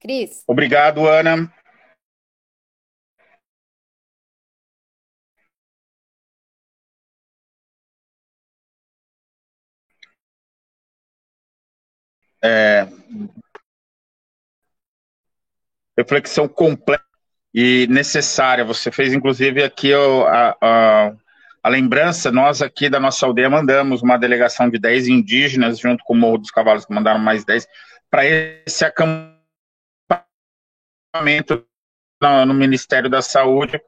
Cris. 0.00 0.42
Obrigado, 0.48 1.06
Ana. 1.06 1.52
É, 12.44 12.88
reflexão 15.96 16.48
completa 16.48 17.04
e 17.54 17.86
necessária. 17.88 18.64
Você 18.64 18.90
fez, 18.90 19.12
inclusive, 19.12 19.62
aqui 19.62 19.92
a, 19.92 20.56
a, 20.60 21.12
a, 21.62 21.68
lembrança. 21.68 22.32
Nós 22.32 22.62
aqui 22.62 22.88
da 22.88 22.98
nossa 22.98 23.26
aldeia 23.26 23.50
mandamos 23.50 24.02
uma 24.02 24.16
delegação 24.16 24.68
de 24.68 24.78
10 24.78 25.08
indígenas, 25.08 25.78
junto 25.78 26.02
com 26.04 26.14
o 26.14 26.16
Morro 26.16 26.38
dos 26.38 26.50
Cavalos, 26.50 26.84
que 26.84 26.94
mandaram 26.94 27.20
mais 27.20 27.44
10, 27.44 27.66
para 28.10 28.24
esse 28.26 28.84
acampamento 28.84 29.36
no, 32.20 32.46
no, 32.46 32.54
Ministério 32.54 33.10
da 33.10 33.20
Saúde, 33.20 33.80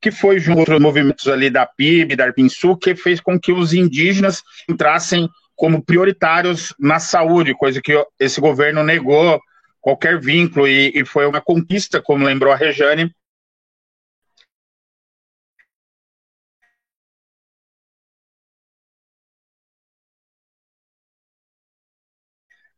que 0.00 0.10
foi 0.10 0.38
junto 0.38 0.60
outros 0.60 0.80
movimentos 0.80 1.26
ali 1.28 1.48
da 1.48 1.66
PIB, 1.66 2.16
da 2.16 2.24
Arpinsul, 2.24 2.76
que 2.76 2.94
fez 2.94 3.20
com 3.20 3.40
que 3.40 3.52
os 3.52 3.72
indígenas 3.72 4.42
entrassem 4.68 5.28
como 5.56 5.82
prioritários 5.82 6.74
na 6.78 7.00
saúde, 7.00 7.54
coisa 7.56 7.80
que 7.82 7.92
esse 8.20 8.40
governo 8.40 8.84
negou 8.84 9.40
qualquer 9.80 10.20
vínculo 10.20 10.68
e, 10.68 10.92
e 10.94 11.04
foi 11.04 11.26
uma 11.26 11.40
conquista, 11.40 12.02
como 12.02 12.24
lembrou 12.24 12.52
a 12.52 12.56
Rejane, 12.56 13.10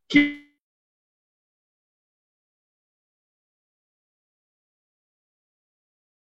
que 0.09 0.49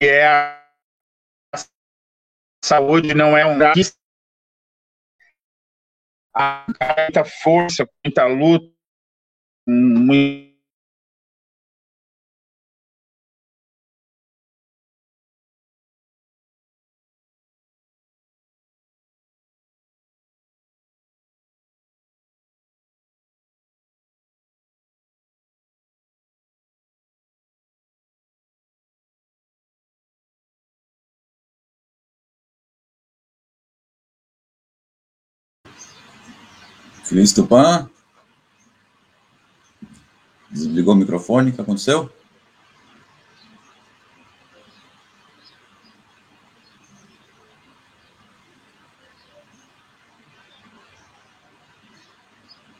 é 0.01 0.25
a 0.25 0.59
saúde 2.63 3.13
não 3.13 3.37
é 3.37 3.45
um 3.45 3.57
muita 6.39 7.25
força, 7.25 7.87
muita 8.05 8.25
luta, 8.25 8.71
muito 9.67 10.48
Feliz 37.09 37.33
Tupã. 37.33 37.89
Desligou 40.51 40.93
o 40.93 40.97
microfone, 40.97 41.49
o 41.49 41.53
que 41.55 41.59
aconteceu? 41.59 42.07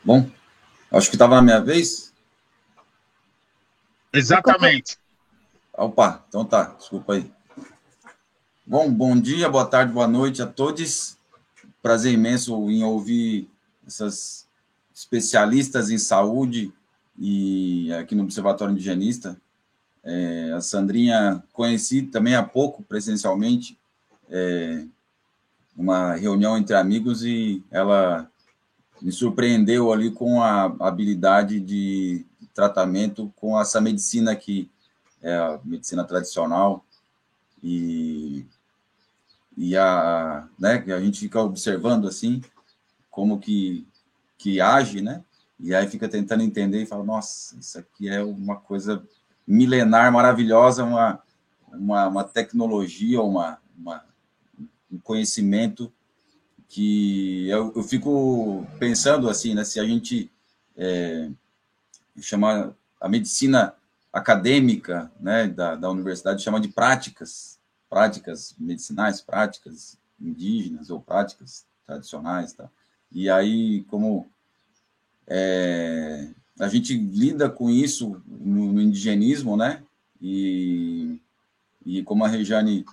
Bom, 0.04 0.30
acho 0.92 1.08
que 1.08 1.16
estava 1.16 1.34
na 1.34 1.42
minha 1.42 1.60
vez. 1.60 2.14
Exatamente. 4.12 4.96
Opa, 5.72 6.24
então 6.28 6.44
tá, 6.44 6.76
desculpa 6.78 7.14
aí. 7.14 7.32
Bom, 8.64 8.92
bom 8.92 9.20
dia, 9.20 9.48
boa 9.48 9.66
tarde, 9.66 9.92
boa 9.92 10.06
noite 10.06 10.40
a 10.40 10.46
todos. 10.46 11.18
Prazer 11.82 12.12
imenso 12.12 12.70
em 12.70 12.84
ouvir 12.84 13.50
essas 13.86 14.46
especialistas 14.94 15.90
em 15.90 15.98
saúde 15.98 16.72
e 17.18 17.92
aqui 17.94 18.14
no 18.14 18.22
Observatório 18.22 18.72
Indigenista. 18.72 19.40
É, 20.02 20.52
a 20.52 20.60
Sandrinha 20.60 21.42
conheci 21.52 22.02
também 22.02 22.34
há 22.34 22.42
pouco, 22.42 22.82
presencialmente, 22.82 23.78
é, 24.28 24.84
uma 25.76 26.14
reunião 26.14 26.56
entre 26.56 26.74
amigos 26.74 27.22
e 27.24 27.62
ela 27.70 28.30
me 29.00 29.10
surpreendeu 29.10 29.92
ali 29.92 30.10
com 30.10 30.42
a 30.42 30.64
habilidade 30.80 31.58
de 31.60 32.24
tratamento 32.54 33.32
com 33.36 33.58
essa 33.58 33.80
medicina 33.80 34.36
que 34.36 34.70
é 35.22 35.34
a 35.34 35.60
medicina 35.64 36.04
tradicional 36.04 36.84
e 37.62 38.44
e 39.56 39.76
a 39.76 40.48
né 40.58 40.78
que 40.78 40.92
a 40.92 41.00
gente 41.00 41.20
fica 41.20 41.40
observando 41.40 42.06
assim 42.06 42.42
como 43.10 43.38
que, 43.38 43.86
que 44.38 44.60
age, 44.60 45.00
né? 45.00 45.24
E 45.58 45.74
aí 45.74 45.86
fica 45.88 46.08
tentando 46.08 46.42
entender 46.42 46.82
e 46.82 46.86
fala, 46.86 47.04
nossa, 47.04 47.56
isso 47.58 47.78
aqui 47.78 48.08
é 48.08 48.22
uma 48.22 48.56
coisa 48.56 49.06
milenar, 49.46 50.10
maravilhosa, 50.12 50.84
uma, 50.84 51.22
uma, 51.68 52.08
uma 52.08 52.24
tecnologia, 52.24 53.20
uma, 53.20 53.58
uma, 53.76 54.04
um 54.90 54.98
conhecimento 54.98 55.92
que 56.68 57.48
eu, 57.48 57.72
eu 57.74 57.82
fico 57.82 58.66
pensando 58.78 59.28
assim, 59.28 59.54
né? 59.54 59.64
Se 59.64 59.80
a 59.80 59.84
gente 59.84 60.30
é, 60.76 61.28
chamar 62.20 62.72
a 63.00 63.08
medicina 63.08 63.74
acadêmica 64.12 65.10
né, 65.20 65.46
da, 65.46 65.74
da 65.74 65.90
universidade 65.90 66.42
chama 66.42 66.60
de 66.60 66.68
práticas, 66.68 67.58
práticas 67.88 68.54
medicinais, 68.58 69.20
práticas 69.20 69.98
indígenas 70.20 70.90
ou 70.90 71.00
práticas 71.00 71.66
tradicionais, 71.86 72.52
tá? 72.52 72.70
E 73.12 73.28
aí, 73.28 73.82
como 73.84 74.30
é, 75.26 76.28
a 76.58 76.68
gente 76.68 76.96
lida 76.96 77.48
com 77.48 77.70
isso 77.70 78.22
no, 78.26 78.72
no, 78.72 78.80
indigenismo, 78.80 79.56
né? 79.56 79.82
E, 80.20 81.20
e 81.84 82.02
como 82.02 82.24
a 82.24 82.28
Rejane 82.28 82.84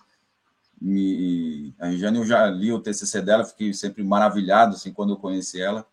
me, 0.79 1.73
a 1.79 1.87
Rejane 1.87 2.17
eu 2.17 2.25
já 2.25 2.47
li 2.47 2.71
o 2.71 2.79
TCC 2.79 3.21
dela, 3.21 3.43
fiquei 3.43 3.73
sempre 3.73 4.03
maravilhado 4.03 4.75
assim 4.75 4.93
quando 4.93 5.13
eu 5.13 5.17
conheci 5.17 5.59
ela 5.61 5.85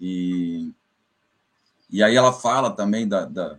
e 0.00 0.72
e 1.90 2.02
aí 2.02 2.14
ela 2.14 2.32
fala 2.32 2.70
também 2.70 3.08
da, 3.08 3.24
da 3.24 3.58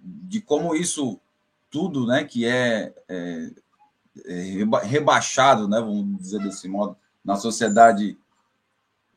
de 0.00 0.40
como 0.40 0.74
isso 0.74 1.20
tudo, 1.70 2.06
né, 2.06 2.24
que 2.24 2.44
é, 2.44 2.94
é, 3.08 3.50
é 4.24 4.40
rebaixado, 4.82 5.68
né, 5.68 5.80
vamos 5.80 6.16
dizer 6.18 6.40
desse 6.40 6.68
modo, 6.68 6.96
na 7.24 7.36
sociedade 7.36 8.16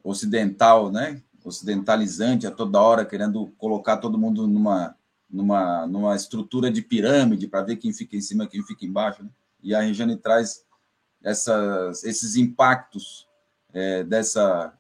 ocidental, 0.04 0.92
né? 0.92 1.22
Ocidentalizante 1.44 2.46
a 2.46 2.52
toda 2.52 2.82
hora, 2.82 3.06
querendo 3.06 3.48
colocar 3.58 3.98
todo 3.98 4.18
mundo 4.18 4.46
numa, 4.48 4.96
numa, 5.30 5.88
numa 5.88 6.16
estrutura 6.16 6.72
de 6.72 6.82
pirâmide 6.82 7.48
para 7.48 7.64
ver 7.64 7.78
quem 7.78 7.94
fica 7.94 8.16
em 8.16 8.22
cima 8.22 8.48
quem 8.48 8.64
fica 8.64 8.86
embaixo. 8.86 9.24
Né? 9.24 9.30
E 9.64 9.74
a 9.74 9.82
Regiane 9.82 10.18
traz 10.18 10.66
essas, 11.24 12.04
esses 12.04 12.36
impactos 12.36 13.28
é, 13.74 14.04
dessa, 14.04 14.74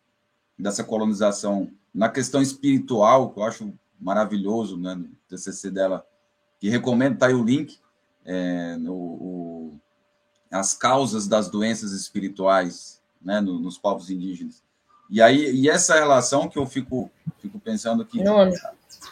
dessa 0.57 0.83
colonização 0.83 1.71
na 1.93 2.09
questão 2.09 2.41
espiritual, 2.41 3.31
que 3.31 3.39
eu 3.39 3.43
acho 3.43 3.73
maravilhoso, 3.99 4.77
né? 4.77 4.95
No 4.95 5.09
TCC 5.27 5.69
dela, 5.69 6.05
que 6.59 6.69
recomendo, 6.69 7.17
tá 7.17 7.27
aí 7.27 7.33
o 7.33 7.43
link, 7.43 7.79
é, 8.25 8.77
no, 8.77 8.93
o, 8.93 9.79
as 10.51 10.73
causas 10.73 11.27
das 11.27 11.49
doenças 11.49 11.91
espirituais, 11.91 13.01
né? 13.21 13.41
No, 13.41 13.59
nos 13.59 13.77
povos 13.77 14.09
indígenas. 14.09 14.63
E 15.09 15.21
aí, 15.21 15.51
e 15.55 15.69
essa 15.69 15.95
relação 15.95 16.47
que 16.47 16.57
eu 16.57 16.65
fico, 16.65 17.09
fico 17.39 17.59
pensando 17.59 18.05
que. 18.05 18.23
Nuno. 18.23 18.53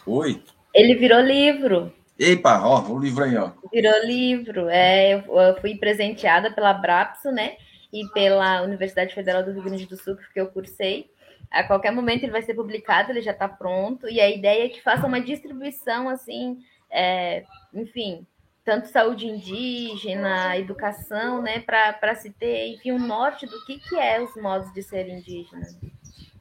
Oi? 0.05 0.43
Ele 0.73 0.95
virou 0.95 1.19
livro. 1.19 1.91
Epa, 2.19 2.61
ó, 2.63 2.81
o 2.91 2.99
livro 2.99 3.23
aí, 3.23 3.35
ó. 3.35 3.51
Virou 3.71 4.05
livro. 4.05 4.69
É, 4.69 5.15
eu 5.15 5.59
fui 5.59 5.75
presenteada 5.75 6.51
pela 6.51 6.73
Brapso, 6.73 7.31
né? 7.31 7.57
E 7.91 8.05
pela 8.09 8.61
Universidade 8.61 9.13
Federal 9.13 9.43
do 9.43 9.51
Rio 9.51 9.63
Grande 9.63 9.85
do 9.85 9.97
Sul, 9.97 10.17
que 10.33 10.39
eu 10.39 10.47
cursei. 10.47 11.09
A 11.49 11.63
qualquer 11.63 11.91
momento 11.91 12.23
ele 12.23 12.31
vai 12.31 12.41
ser 12.41 12.53
publicado, 12.53 13.11
ele 13.11 13.21
já 13.21 13.31
está 13.31 13.47
pronto. 13.47 14.07
E 14.07 14.19
a 14.19 14.29
ideia 14.29 14.65
é 14.65 14.69
que 14.69 14.81
faça 14.81 15.07
uma 15.07 15.21
distribuição, 15.21 16.09
assim, 16.09 16.59
é, 16.91 17.43
enfim, 17.73 18.25
tanto 18.67 18.89
saúde 18.89 19.25
indígena, 19.25 20.57
educação, 20.57 21.41
né, 21.41 21.61
para 21.61 22.15
se 22.15 22.31
ter, 22.31 22.73
enfim, 22.73 22.91
um 22.91 22.99
norte 22.99 23.45
do 23.45 23.63
que, 23.63 23.79
que 23.79 23.95
é 23.95 24.21
os 24.21 24.35
modos 24.35 24.73
de 24.73 24.83
ser 24.83 25.07
indígena. 25.07 25.65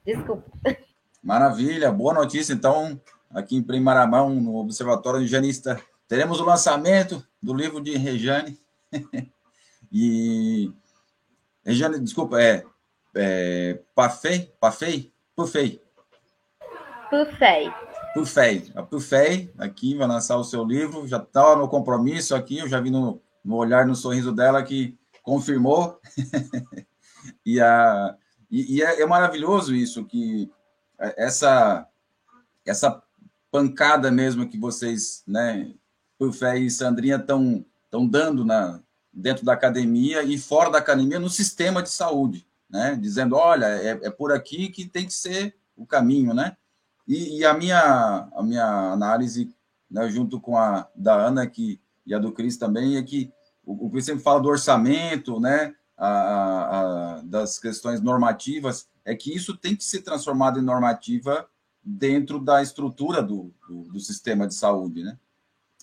Desculpa. 0.04 0.50
Maravilha, 1.22 1.92
boa 1.92 2.12
notícia. 2.12 2.52
Então, 2.52 3.00
aqui 3.30 3.54
em 3.54 3.62
Primaramão, 3.62 4.28
no 4.30 4.56
Observatório 4.56 5.20
Indigenista, 5.20 5.80
teremos 6.08 6.40
o 6.40 6.44
lançamento 6.44 7.24
do 7.40 7.54
livro 7.54 7.80
de 7.80 7.96
Rejane. 7.96 8.58
E. 9.92 10.72
Regiane, 11.64 12.00
desculpa, 12.00 12.42
é. 12.42 12.64
é 13.14 13.78
Pafei? 13.94 14.52
Pafei? 14.60 15.12
Pufei. 15.36 15.80
Pufei. 17.08 17.72
Pufei. 18.16 18.72
A 18.74 18.82
Pufei, 18.82 19.52
aqui, 19.58 19.94
vai 19.94 20.08
lançar 20.08 20.38
o 20.38 20.44
seu 20.44 20.64
livro, 20.64 21.06
já 21.06 21.18
está 21.18 21.54
no 21.54 21.68
compromisso 21.68 22.34
aqui, 22.34 22.56
eu 22.56 22.66
já 22.66 22.80
vi 22.80 22.90
no, 22.90 23.20
no 23.44 23.56
olhar, 23.56 23.86
no 23.86 23.94
sorriso 23.94 24.32
dela 24.32 24.62
que 24.62 24.96
confirmou. 25.22 26.00
e 27.44 27.60
a, 27.60 28.16
e, 28.50 28.76
e 28.76 28.82
é, 28.82 29.02
é, 29.02 29.06
maravilhoso 29.06 29.74
isso, 29.74 30.02
que 30.06 30.50
essa, 30.98 31.86
essa 32.64 33.02
pancada 33.50 34.10
mesmo 34.10 34.48
que 34.48 34.58
vocês, 34.58 35.22
né, 35.26 35.74
Pufé 36.18 36.58
e 36.58 36.70
Sandrinha, 36.70 37.16
estão 37.16 37.66
dando 38.08 38.46
na, 38.46 38.80
dentro 39.12 39.44
da 39.44 39.52
academia 39.52 40.22
e 40.22 40.38
fora 40.38 40.70
da 40.70 40.78
academia 40.78 41.18
no 41.18 41.28
sistema 41.28 41.82
de 41.82 41.90
saúde, 41.90 42.46
né? 42.68 42.96
Dizendo, 42.98 43.36
olha, 43.36 43.66
é, 43.66 43.90
é 44.04 44.10
por 44.10 44.32
aqui 44.32 44.70
que 44.70 44.88
tem 44.88 45.04
que 45.04 45.12
ser 45.12 45.54
o 45.76 45.86
caminho, 45.86 46.32
né? 46.32 46.56
E, 47.06 47.38
e 47.38 47.44
a 47.44 47.54
minha 47.54 48.28
a 48.34 48.42
minha 48.42 48.92
análise, 48.92 49.54
né, 49.90 50.08
junto 50.08 50.40
com 50.40 50.56
a 50.56 50.88
da 50.94 51.14
Ana 51.14 51.46
que 51.46 51.80
e 52.04 52.14
a 52.14 52.18
do 52.18 52.32
Cris 52.32 52.56
também, 52.56 52.96
é 52.96 53.02
que 53.02 53.32
o, 53.64 53.88
o 53.88 54.00
sempre 54.00 54.22
fala 54.22 54.40
do 54.40 54.48
orçamento, 54.48 55.40
né? 55.40 55.74
A, 55.98 56.08
a, 56.08 57.22
das 57.22 57.58
questões 57.58 58.02
normativas, 58.02 58.86
é 59.02 59.14
que 59.14 59.34
isso 59.34 59.56
tem 59.56 59.74
que 59.74 59.82
ser 59.82 60.02
transformado 60.02 60.58
em 60.58 60.62
normativa 60.62 61.48
dentro 61.82 62.38
da 62.38 62.60
estrutura 62.60 63.22
do, 63.22 63.54
do, 63.66 63.84
do 63.84 63.98
sistema 63.98 64.46
de 64.46 64.54
saúde, 64.54 65.02
né? 65.02 65.18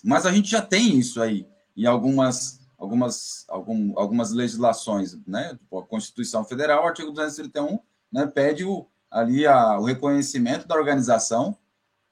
Mas 0.04 0.24
a 0.24 0.30
gente 0.30 0.48
já 0.48 0.62
tem 0.62 0.98
isso 0.98 1.20
aí 1.20 1.48
em 1.76 1.86
algumas 1.86 2.64
algumas, 2.84 3.44
algum, 3.48 3.98
algumas 3.98 4.30
legislações, 4.30 5.16
né? 5.26 5.54
Tipo, 5.54 5.78
a 5.78 5.86
Constituição 5.86 6.44
Federal, 6.44 6.86
artigo 6.86 7.10
231, 7.10 7.78
né, 8.12 8.26
pede 8.26 8.64
o, 8.64 8.86
ali 9.14 9.46
a, 9.46 9.78
o 9.78 9.84
reconhecimento 9.84 10.66
da 10.66 10.74
organização 10.74 11.56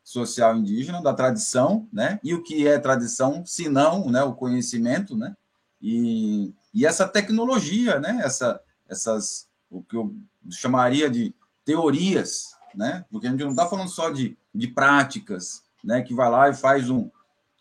social 0.05 0.57
indígena, 0.57 1.03
da 1.03 1.13
tradição, 1.13 1.89
né? 1.93 2.21
E 2.23 2.33
o 2.33 2.43
que 2.43 2.67
é 2.67 2.79
tradição, 2.79 3.45
se 3.45 3.69
não, 3.69 4.09
né, 4.09 4.23
o 4.23 4.35
conhecimento, 4.35 5.17
né? 5.17 5.37
E, 5.81 6.55
e 6.73 6.87
essa 6.87 7.09
tecnologia, 7.09 7.99
né? 7.99 8.21
Essa, 8.23 8.61
essas, 8.89 9.49
o 9.69 9.83
que 9.83 9.97
eu 9.97 10.15
chamaria 10.49 11.11
de 11.11 11.35
teorias, 11.65 12.53
né? 12.73 13.05
Porque 13.11 13.27
a 13.27 13.31
gente 13.31 13.43
não 13.43 13.51
está 13.51 13.67
falando 13.67 13.89
só 13.89 14.09
de, 14.11 14.39
de 14.55 14.69
práticas, 14.69 15.63
né? 15.83 16.03
Que 16.03 16.15
vai 16.15 16.31
lá 16.31 16.51
e 16.51 16.55
faz 16.55 16.89
um, 16.89 17.11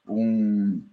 um, 0.07 0.83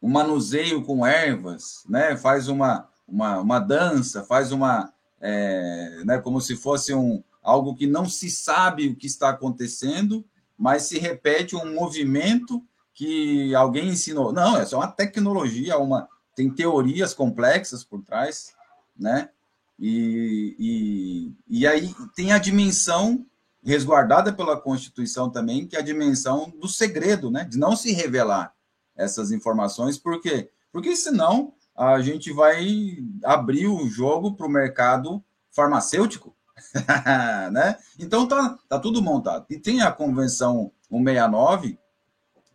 um 0.00 0.08
manuseio 0.08 0.84
com 0.84 1.04
ervas, 1.04 1.82
né? 1.88 2.16
Faz 2.16 2.46
uma, 2.48 2.88
uma, 3.08 3.40
uma 3.40 3.58
dança, 3.58 4.22
faz 4.22 4.52
uma, 4.52 4.92
é, 5.20 6.02
né? 6.04 6.18
Como 6.18 6.40
se 6.40 6.54
fosse 6.56 6.94
um 6.94 7.22
algo 7.42 7.74
que 7.74 7.86
não 7.86 8.08
se 8.08 8.30
sabe 8.30 8.88
o 8.88 8.96
que 8.96 9.06
está 9.06 9.30
acontecendo, 9.30 10.24
mas 10.56 10.84
se 10.84 10.98
repete 10.98 11.56
um 11.56 11.74
movimento 11.74 12.64
que 12.94 13.54
alguém 13.54 13.88
ensinou. 13.88 14.32
Não, 14.32 14.56
é 14.56 14.64
só 14.64 14.76
uma 14.78 14.88
tecnologia, 14.88 15.78
uma 15.78 16.08
tem 16.34 16.48
teorias 16.48 17.12
complexas 17.12 17.84
por 17.84 18.02
trás, 18.02 18.54
né? 18.96 19.30
E, 19.78 20.56
e, 20.58 21.58
e 21.60 21.66
aí 21.66 21.94
tem 22.14 22.32
a 22.32 22.38
dimensão 22.38 23.26
resguardada 23.64 24.32
pela 24.32 24.60
Constituição 24.60 25.30
também, 25.30 25.66
que 25.66 25.76
é 25.76 25.78
a 25.78 25.82
dimensão 25.82 26.52
do 26.60 26.68
segredo, 26.68 27.30
né? 27.30 27.44
De 27.44 27.58
não 27.58 27.76
se 27.76 27.92
revelar 27.92 28.54
essas 28.96 29.32
informações, 29.32 29.98
por 29.98 30.20
quê? 30.20 30.50
Porque 30.70 30.94
senão 30.96 31.54
a 31.74 32.00
gente 32.00 32.32
vai 32.32 32.98
abrir 33.24 33.66
o 33.66 33.88
jogo 33.88 34.34
para 34.34 34.46
o 34.46 34.50
mercado 34.50 35.22
farmacêutico, 35.50 36.34
né? 37.52 37.78
Então 37.98 38.26
tá, 38.26 38.58
tá 38.68 38.78
tudo 38.78 39.02
montado. 39.02 39.46
E 39.50 39.58
tem 39.58 39.82
a 39.82 39.90
Convenção 39.90 40.72
169, 40.90 41.78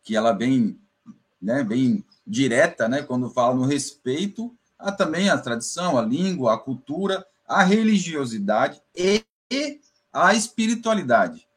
que 0.04 0.16
ela 0.16 0.34
bem, 0.34 0.80
né, 1.42 1.64
bem 1.64 2.06
direta, 2.26 2.88
né, 2.88 3.02
quando 3.02 3.30
fala 3.30 3.56
no 3.56 3.66
respeito 3.66 4.54
a 4.78 4.92
também 4.92 5.30
a 5.30 5.38
tradição, 5.38 5.98
a 5.98 6.02
língua, 6.02 6.54
a 6.54 6.58
cultura, 6.58 7.26
a 7.48 7.64
religiosidade 7.64 8.82
e, 8.96 9.24
e 9.52 9.80
a 10.14 10.34
espiritualidade, 10.34 11.48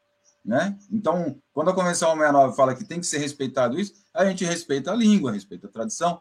né? 0.45 0.79
Então, 0.91 1.37
quando 1.53 1.71
a 1.71 1.75
Convenção 1.75 2.11
169 2.11 2.57
fala 2.57 2.75
que 2.75 2.85
tem 2.85 3.01
que 3.01 3.07
ser 3.07 3.19
respeitado 3.19 3.79
isso, 3.79 3.95
a 4.15 4.25
gente 4.25 4.45
respeita 4.45 4.93
a 4.93 4.95
língua, 4.95 5.33
respeita 5.33 5.67
a 5.67 5.71
tradição, 5.71 6.21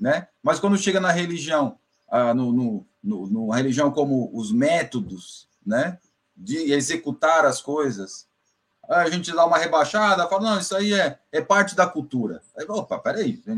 né? 0.00 0.28
Mas 0.42 0.58
quando 0.58 0.78
chega 0.78 1.00
na 1.00 1.10
religião, 1.10 1.78
ah, 2.10 2.32
no, 2.32 2.52
no, 2.52 2.86
no, 3.02 3.26
no, 3.26 3.50
religião 3.50 3.90
como 3.90 4.30
os 4.32 4.52
métodos, 4.52 5.47
né? 5.68 5.98
De 6.34 6.72
executar 6.72 7.44
as 7.44 7.60
coisas, 7.60 8.26
a 8.88 9.08
gente 9.10 9.32
dá 9.32 9.44
uma 9.44 9.58
rebaixada, 9.58 10.26
fala, 10.28 10.50
não, 10.50 10.58
isso 10.58 10.74
aí 10.74 10.94
é, 10.94 11.18
é 11.30 11.42
parte 11.42 11.76
da 11.76 11.86
cultura. 11.86 12.40
Aí, 12.56 12.64
opa, 12.68 12.98
peraí. 12.98 13.42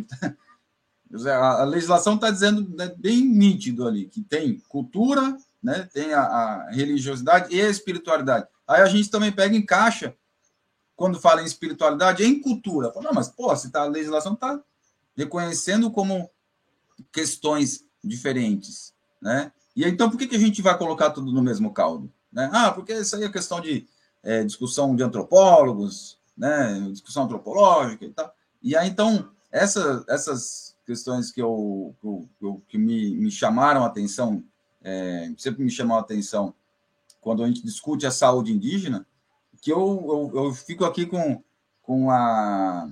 A, 1.27 1.65
legislação 1.65 2.15
está 2.15 2.31
dizendo 2.31 2.69
né, 2.77 2.95
bem 2.97 3.25
nítido 3.25 3.89
ali 3.89 4.07
que 4.07 4.23
tem 4.23 4.61
cultura, 4.69 5.37
né? 5.61 5.89
Tem 5.93 6.15
a, 6.15 6.21
a 6.21 6.71
religiosidade 6.71 7.53
e 7.53 7.61
a 7.61 7.69
espiritualidade. 7.69 8.47
Aí 8.65 8.81
a 8.81 8.87
gente 8.87 9.11
também 9.11 9.33
pega 9.33 9.57
em 9.57 9.67
caixa 9.67 10.15
quando 10.95 11.19
fala 11.19 11.43
em 11.43 11.47
espiritualidade, 11.47 12.23
em 12.23 12.41
cultura. 12.41 12.93
Não, 13.03 13.13
mas, 13.13 13.29
pô, 13.29 13.55
se 13.57 13.73
tá, 13.73 13.83
a 13.83 13.87
legislação 13.87 14.35
está 14.35 14.63
reconhecendo 15.17 15.91
como 15.91 16.31
questões 17.13 17.85
diferentes, 18.05 18.95
né? 19.21 19.51
E 19.81 19.89
então, 19.89 20.11
por 20.11 20.19
que, 20.19 20.27
que 20.27 20.37
a 20.37 20.39
gente 20.39 20.61
vai 20.61 20.77
colocar 20.77 21.09
tudo 21.09 21.33
no 21.33 21.43
mesmo 21.43 21.73
caldo? 21.73 22.13
Né? 22.31 22.51
Ah, 22.53 22.71
porque 22.71 22.93
isso 22.93 23.17
aí 23.17 23.25
é 23.25 23.31
questão 23.31 23.63
de 23.63 23.89
é, 24.23 24.45
discussão 24.45 24.95
de 24.95 25.03
antropólogos, 25.03 26.19
né? 26.37 26.79
Discussão 26.91 27.25
antropológica 27.25 28.05
e 28.05 28.11
tal. 28.11 28.31
E 28.63 28.77
aí, 28.77 28.91
então, 28.91 29.31
essa, 29.51 30.05
essas 30.07 30.77
questões 30.85 31.33
que, 31.33 31.41
eu, 31.41 31.95
que, 31.99 32.45
eu, 32.45 32.63
que 32.69 32.77
me, 32.77 33.17
me 33.17 33.31
chamaram 33.31 33.83
a 33.83 33.87
atenção, 33.87 34.45
é, 34.83 35.33
sempre 35.39 35.65
me 35.65 35.71
chamou 35.71 35.97
a 35.97 36.01
atenção 36.01 36.53
quando 37.19 37.43
a 37.43 37.47
gente 37.47 37.65
discute 37.65 38.07
a 38.07 38.11
saúde 38.11 38.53
indígena, 38.53 39.07
que 39.63 39.73
eu, 39.73 40.31
eu, 40.35 40.45
eu 40.45 40.55
fico 40.55 40.85
aqui 40.85 41.07
com, 41.07 41.43
com, 41.81 42.11
a, 42.11 42.91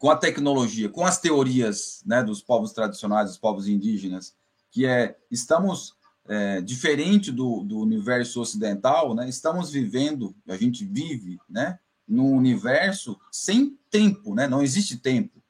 com 0.00 0.10
a 0.10 0.16
tecnologia, 0.16 0.88
com 0.88 1.06
as 1.06 1.20
teorias 1.20 2.02
né, 2.04 2.24
dos 2.24 2.42
povos 2.42 2.72
tradicionais, 2.72 3.28
dos 3.28 3.38
povos 3.38 3.68
indígenas, 3.68 4.34
que 4.72 4.86
é 4.86 5.16
estamos 5.30 5.94
é, 6.26 6.60
diferente 6.60 7.30
do, 7.30 7.62
do 7.62 7.78
universo 7.78 8.40
ocidental, 8.40 9.14
né? 9.14 9.28
Estamos 9.28 9.70
vivendo, 9.70 10.34
a 10.48 10.56
gente 10.56 10.84
vive, 10.84 11.38
né? 11.48 11.78
Num 12.08 12.32
universo 12.32 13.16
sem 13.30 13.78
tempo, 13.90 14.34
né? 14.34 14.48
Não 14.48 14.62
existe 14.62 14.96
tempo, 14.96 15.40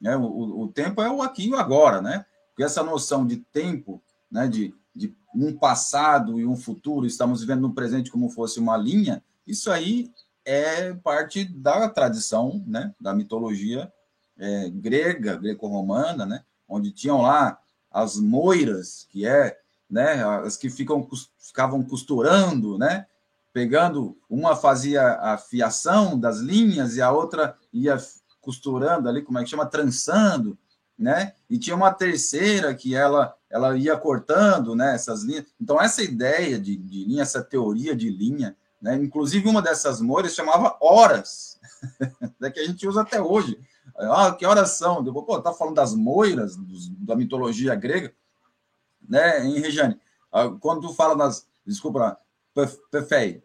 né? 0.00 0.16
O, 0.16 0.64
o 0.64 0.68
tempo 0.68 1.00
é 1.00 1.10
o 1.10 1.22
aqui 1.22 1.46
e 1.46 1.50
o 1.52 1.56
agora, 1.56 2.02
né? 2.02 2.26
Porque 2.48 2.64
essa 2.64 2.82
noção 2.82 3.26
de 3.26 3.36
tempo, 3.36 4.02
né? 4.30 4.48
De, 4.48 4.74
de 4.94 5.14
um 5.34 5.56
passado 5.56 6.38
e 6.38 6.46
um 6.46 6.56
futuro, 6.56 7.06
estamos 7.06 7.40
vivendo 7.40 7.62
no 7.62 7.74
presente 7.74 8.10
como 8.10 8.28
fosse 8.28 8.58
uma 8.58 8.76
linha, 8.76 9.22
isso 9.46 9.70
aí 9.70 10.10
é 10.44 10.92
parte 10.94 11.44
da 11.44 11.88
tradição, 11.88 12.62
né, 12.66 12.94
da 13.00 13.14
mitologia 13.14 13.90
é, 14.36 14.70
grega, 14.70 15.36
greco-romana, 15.36 16.26
né, 16.26 16.44
onde 16.68 16.92
tinham 16.92 17.22
lá 17.22 17.58
as 17.94 18.16
moiras, 18.16 19.06
que 19.08 19.24
é, 19.24 19.56
né, 19.88 20.24
as 20.44 20.56
que 20.56 20.68
ficam, 20.68 21.08
ficavam 21.38 21.80
costurando, 21.84 22.76
né, 22.76 23.06
pegando, 23.52 24.18
uma 24.28 24.56
fazia 24.56 25.12
a 25.20 25.38
fiação 25.38 26.18
das 26.18 26.38
linhas 26.38 26.96
e 26.96 27.02
a 27.02 27.12
outra 27.12 27.56
ia 27.72 27.96
costurando 28.40 29.08
ali, 29.08 29.22
como 29.22 29.38
é 29.38 29.44
que 29.44 29.50
chama, 29.50 29.64
trançando, 29.64 30.58
né, 30.98 31.34
e 31.48 31.56
tinha 31.56 31.76
uma 31.76 31.92
terceira 31.94 32.74
que 32.74 32.96
ela, 32.96 33.32
ela 33.48 33.76
ia 33.76 33.96
cortando, 33.96 34.74
né, 34.74 34.96
essas 34.96 35.22
linhas. 35.22 35.46
Então, 35.60 35.80
essa 35.80 36.02
ideia 36.02 36.58
de, 36.58 36.76
de 36.76 37.04
linha, 37.04 37.22
essa 37.22 37.42
teoria 37.42 37.94
de 37.94 38.10
linha, 38.10 38.56
né? 38.84 38.96
Inclusive, 38.96 39.48
uma 39.48 39.62
dessas 39.62 39.98
mores 39.98 40.34
chamava 40.34 40.76
horas, 40.78 41.58
né, 42.38 42.50
que 42.50 42.60
a 42.60 42.66
gente 42.66 42.86
usa 42.86 43.00
até 43.00 43.22
hoje. 43.22 43.58
Ah, 43.96 44.32
que 44.32 44.44
horas 44.44 44.72
são? 44.72 45.04
Eu, 45.04 45.12
Pô, 45.12 45.40
tá 45.40 45.52
falando 45.52 45.76
das 45.76 45.94
moiras, 45.94 46.56
dos, 46.56 46.88
da 46.88 47.14
mitologia 47.14 47.74
grega, 47.74 48.12
né, 49.08 49.44
em 49.44 49.60
Regiane? 49.60 50.00
Ah, 50.32 50.48
quando 50.60 50.88
tu 50.88 50.94
fala 50.94 51.14
das. 51.14 51.46
Desculpa, 51.64 52.18
Pefei, 52.90 53.42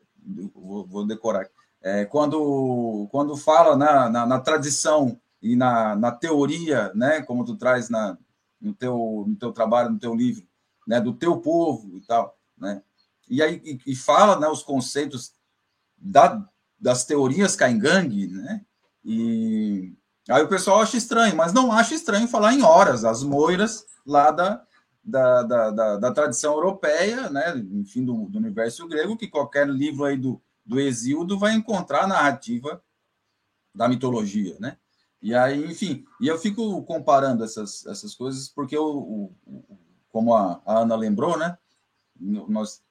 vou, 0.54 0.86
vou 0.86 1.06
decorar 1.06 1.42
aqui. 1.42 1.52
É, 1.82 2.04
quando, 2.06 3.08
quando 3.12 3.38
fala 3.38 3.76
na, 3.76 4.10
na, 4.10 4.26
na, 4.26 4.40
tradição 4.40 5.20
e 5.42 5.56
na, 5.56 5.96
na 5.96 6.12
teoria, 6.12 6.92
né, 6.94 7.22
como 7.22 7.46
tu 7.46 7.56
traz 7.56 7.90
na, 7.90 8.18
no, 8.60 8.74
teu, 8.74 9.24
no 9.26 9.36
teu 9.36 9.54
trabalho, 9.54 9.92
no 9.92 10.00
teu 10.00 10.14
livro, 10.14 10.46
né, 10.86 11.00
do 11.00 11.14
teu 11.14 11.38
povo 11.38 11.96
e 11.96 12.02
tal, 12.02 12.38
né, 12.58 12.82
e 13.30 13.42
aí 13.42 13.62
e, 13.64 13.94
e 13.94 13.96
fala 13.96 14.38
né, 14.38 14.50
os 14.50 14.62
conceitos 14.62 15.34
da, 15.98 16.46
das 16.80 17.06
teorias 17.06 17.56
Caingang, 17.56 18.28
né? 18.28 18.66
E 19.04 19.94
aí 20.32 20.44
o 20.44 20.48
pessoal 20.48 20.82
acha 20.82 20.98
estranho, 20.98 21.36
mas 21.36 21.54
não 21.54 21.72
acha 21.72 21.96
estranho 21.96 22.28
falar 22.28 22.54
em 22.54 22.62
horas, 22.62 23.04
as 23.04 23.24
moiras 23.24 23.86
lá 24.06 24.32
da, 24.32 24.64
da, 25.04 25.44
da, 25.44 25.72
da, 25.72 25.98
da 25.98 26.12
tradição 26.12 26.54
europeia, 26.54 27.30
né, 27.30 27.58
enfim, 27.72 28.04
do, 28.04 28.28
do, 28.30 28.38
universo 28.38 28.88
grego, 28.88 29.18
que 29.18 29.28
qualquer 29.28 29.68
livro 29.68 30.06
aí 30.06 30.18
do, 30.18 30.42
do 30.66 30.80
Exíodo 30.80 31.38
vai 31.38 31.54
encontrar 31.54 32.04
a 32.04 32.08
narrativa 32.08 32.82
da 33.74 33.88
mitologia, 33.88 34.58
né? 34.60 34.78
E 35.22 35.36
aí, 35.36 35.66
enfim, 35.66 36.06
e 36.22 36.28
eu 36.28 36.38
fico 36.38 36.82
comparando 36.84 37.44
essas, 37.44 37.86
essas 37.86 38.16
coisas 38.16 38.48
porque, 38.48 38.76
eu, 38.76 39.34
como 40.10 40.34
a, 40.34 40.62
a 40.66 40.80
Ana 40.80 40.96
lembrou, 40.96 41.38
né, 41.38 41.58
nós 42.20 42.82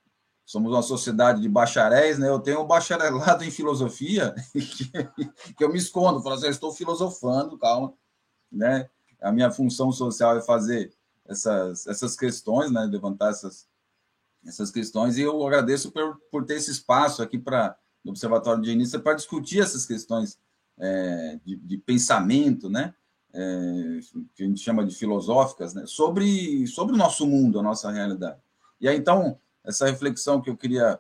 somos 0.48 0.72
uma 0.72 0.80
sociedade 0.80 1.42
de 1.42 1.48
bacharéis, 1.48 2.18
né? 2.18 2.26
Eu 2.26 2.40
tenho 2.40 2.62
um 2.62 2.66
bacharelado 2.66 3.44
em 3.44 3.50
filosofia 3.50 4.34
que, 4.50 5.52
que 5.52 5.62
eu 5.62 5.70
me 5.70 5.76
escondo, 5.76 6.22
falo 6.22 6.36
assim, 6.36 6.46
eu 6.46 6.50
estou 6.50 6.72
filosofando, 6.72 7.58
calma, 7.58 7.92
né? 8.50 8.88
A 9.20 9.30
minha 9.30 9.50
função 9.50 9.92
social 9.92 10.38
é 10.38 10.40
fazer 10.40 10.90
essas, 11.26 11.86
essas 11.86 12.16
questões, 12.16 12.70
né? 12.70 12.80
Levantar 12.86 13.28
essas, 13.28 13.68
essas 14.42 14.70
questões 14.70 15.18
e 15.18 15.20
eu 15.20 15.46
agradeço 15.46 15.92
por, 15.92 16.18
por 16.30 16.46
ter 16.46 16.54
esse 16.54 16.70
espaço 16.70 17.22
aqui 17.22 17.38
para 17.38 17.76
no 18.02 18.12
Observatório 18.12 18.62
de 18.62 18.70
Início 18.70 19.02
para 19.02 19.12
discutir 19.12 19.60
essas 19.60 19.84
questões 19.84 20.38
é, 20.78 21.38
de, 21.44 21.56
de, 21.56 21.76
pensamento, 21.76 22.70
né? 22.70 22.94
É, 23.34 24.00
que 24.34 24.44
a 24.44 24.46
gente 24.46 24.60
chama 24.60 24.86
de 24.86 24.94
filosóficas, 24.94 25.74
né? 25.74 25.84
Sobre, 25.84 26.66
sobre 26.68 26.94
o 26.94 26.98
nosso 26.98 27.26
mundo, 27.26 27.60
a 27.60 27.62
nossa 27.62 27.90
realidade. 27.90 28.40
E 28.80 28.88
aí, 28.88 28.96
então, 28.96 29.38
essa 29.68 29.86
reflexão 29.86 30.40
que 30.40 30.48
eu 30.48 30.56
queria 30.56 30.98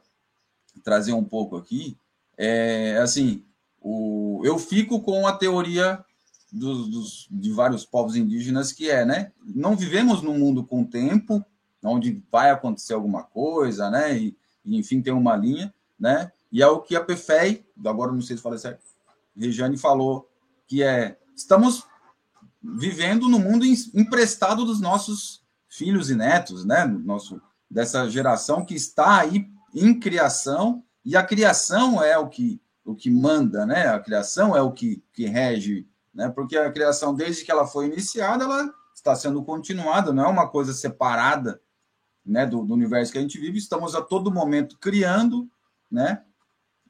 trazer 0.84 1.14
um 1.14 1.24
pouco 1.24 1.56
aqui 1.56 1.96
é 2.36 2.98
assim: 2.98 3.42
o, 3.80 4.42
eu 4.44 4.58
fico 4.58 5.00
com 5.00 5.26
a 5.26 5.32
teoria 5.32 6.04
dos, 6.52 6.88
dos, 6.88 7.28
de 7.30 7.50
vários 7.50 7.84
povos 7.84 8.14
indígenas 8.14 8.70
que 8.70 8.90
é, 8.90 9.06
né? 9.06 9.32
Não 9.42 9.74
vivemos 9.74 10.20
num 10.20 10.38
mundo 10.38 10.62
com 10.62 10.84
tempo, 10.84 11.44
onde 11.82 12.22
vai 12.30 12.50
acontecer 12.50 12.92
alguma 12.92 13.22
coisa, 13.22 13.90
né? 13.90 14.16
E, 14.16 14.36
e 14.64 14.76
enfim, 14.76 15.00
tem 15.00 15.14
uma 15.14 15.34
linha, 15.34 15.72
né? 15.98 16.30
E 16.52 16.62
é 16.62 16.66
o 16.66 16.80
que 16.80 16.94
a 16.94 17.04
PFEI, 17.04 17.64
agora 17.84 18.12
não 18.12 18.20
sei 18.20 18.36
se 18.36 18.42
falei 18.42 18.58
certo, 18.58 18.82
Regiane 19.36 19.78
falou, 19.78 20.28
que 20.66 20.82
é 20.82 21.18
estamos 21.34 21.84
vivendo 22.62 23.28
no 23.28 23.38
mundo 23.38 23.64
emprestado 23.64 24.64
dos 24.64 24.80
nossos 24.80 25.42
filhos 25.68 26.10
e 26.10 26.14
netos, 26.14 26.64
né? 26.64 26.84
Nosso, 26.84 27.40
dessa 27.70 28.08
geração 28.08 28.64
que 28.64 28.74
está 28.74 29.20
aí 29.20 29.46
em 29.74 29.98
criação, 29.98 30.82
e 31.04 31.16
a 31.16 31.22
criação 31.22 32.02
é 32.02 32.16
o 32.18 32.28
que, 32.28 32.60
o 32.84 32.94
que 32.94 33.10
manda, 33.10 33.64
né? 33.66 33.88
A 33.88 33.98
criação 33.98 34.56
é 34.56 34.62
o 34.62 34.72
que, 34.72 35.02
que 35.12 35.26
rege, 35.26 35.86
né? 36.12 36.28
Porque 36.28 36.56
a 36.56 36.70
criação, 36.70 37.14
desde 37.14 37.44
que 37.44 37.50
ela 37.50 37.66
foi 37.66 37.86
iniciada, 37.86 38.44
ela 38.44 38.72
está 38.94 39.14
sendo 39.14 39.42
continuada, 39.44 40.12
não 40.12 40.24
é 40.24 40.28
uma 40.28 40.48
coisa 40.48 40.72
separada, 40.72 41.60
né? 42.24 42.46
Do, 42.46 42.64
do 42.64 42.74
universo 42.74 43.12
que 43.12 43.18
a 43.18 43.20
gente 43.20 43.38
vive, 43.38 43.58
estamos 43.58 43.94
a 43.94 44.02
todo 44.02 44.32
momento 44.32 44.76
criando, 44.78 45.48
né? 45.90 46.22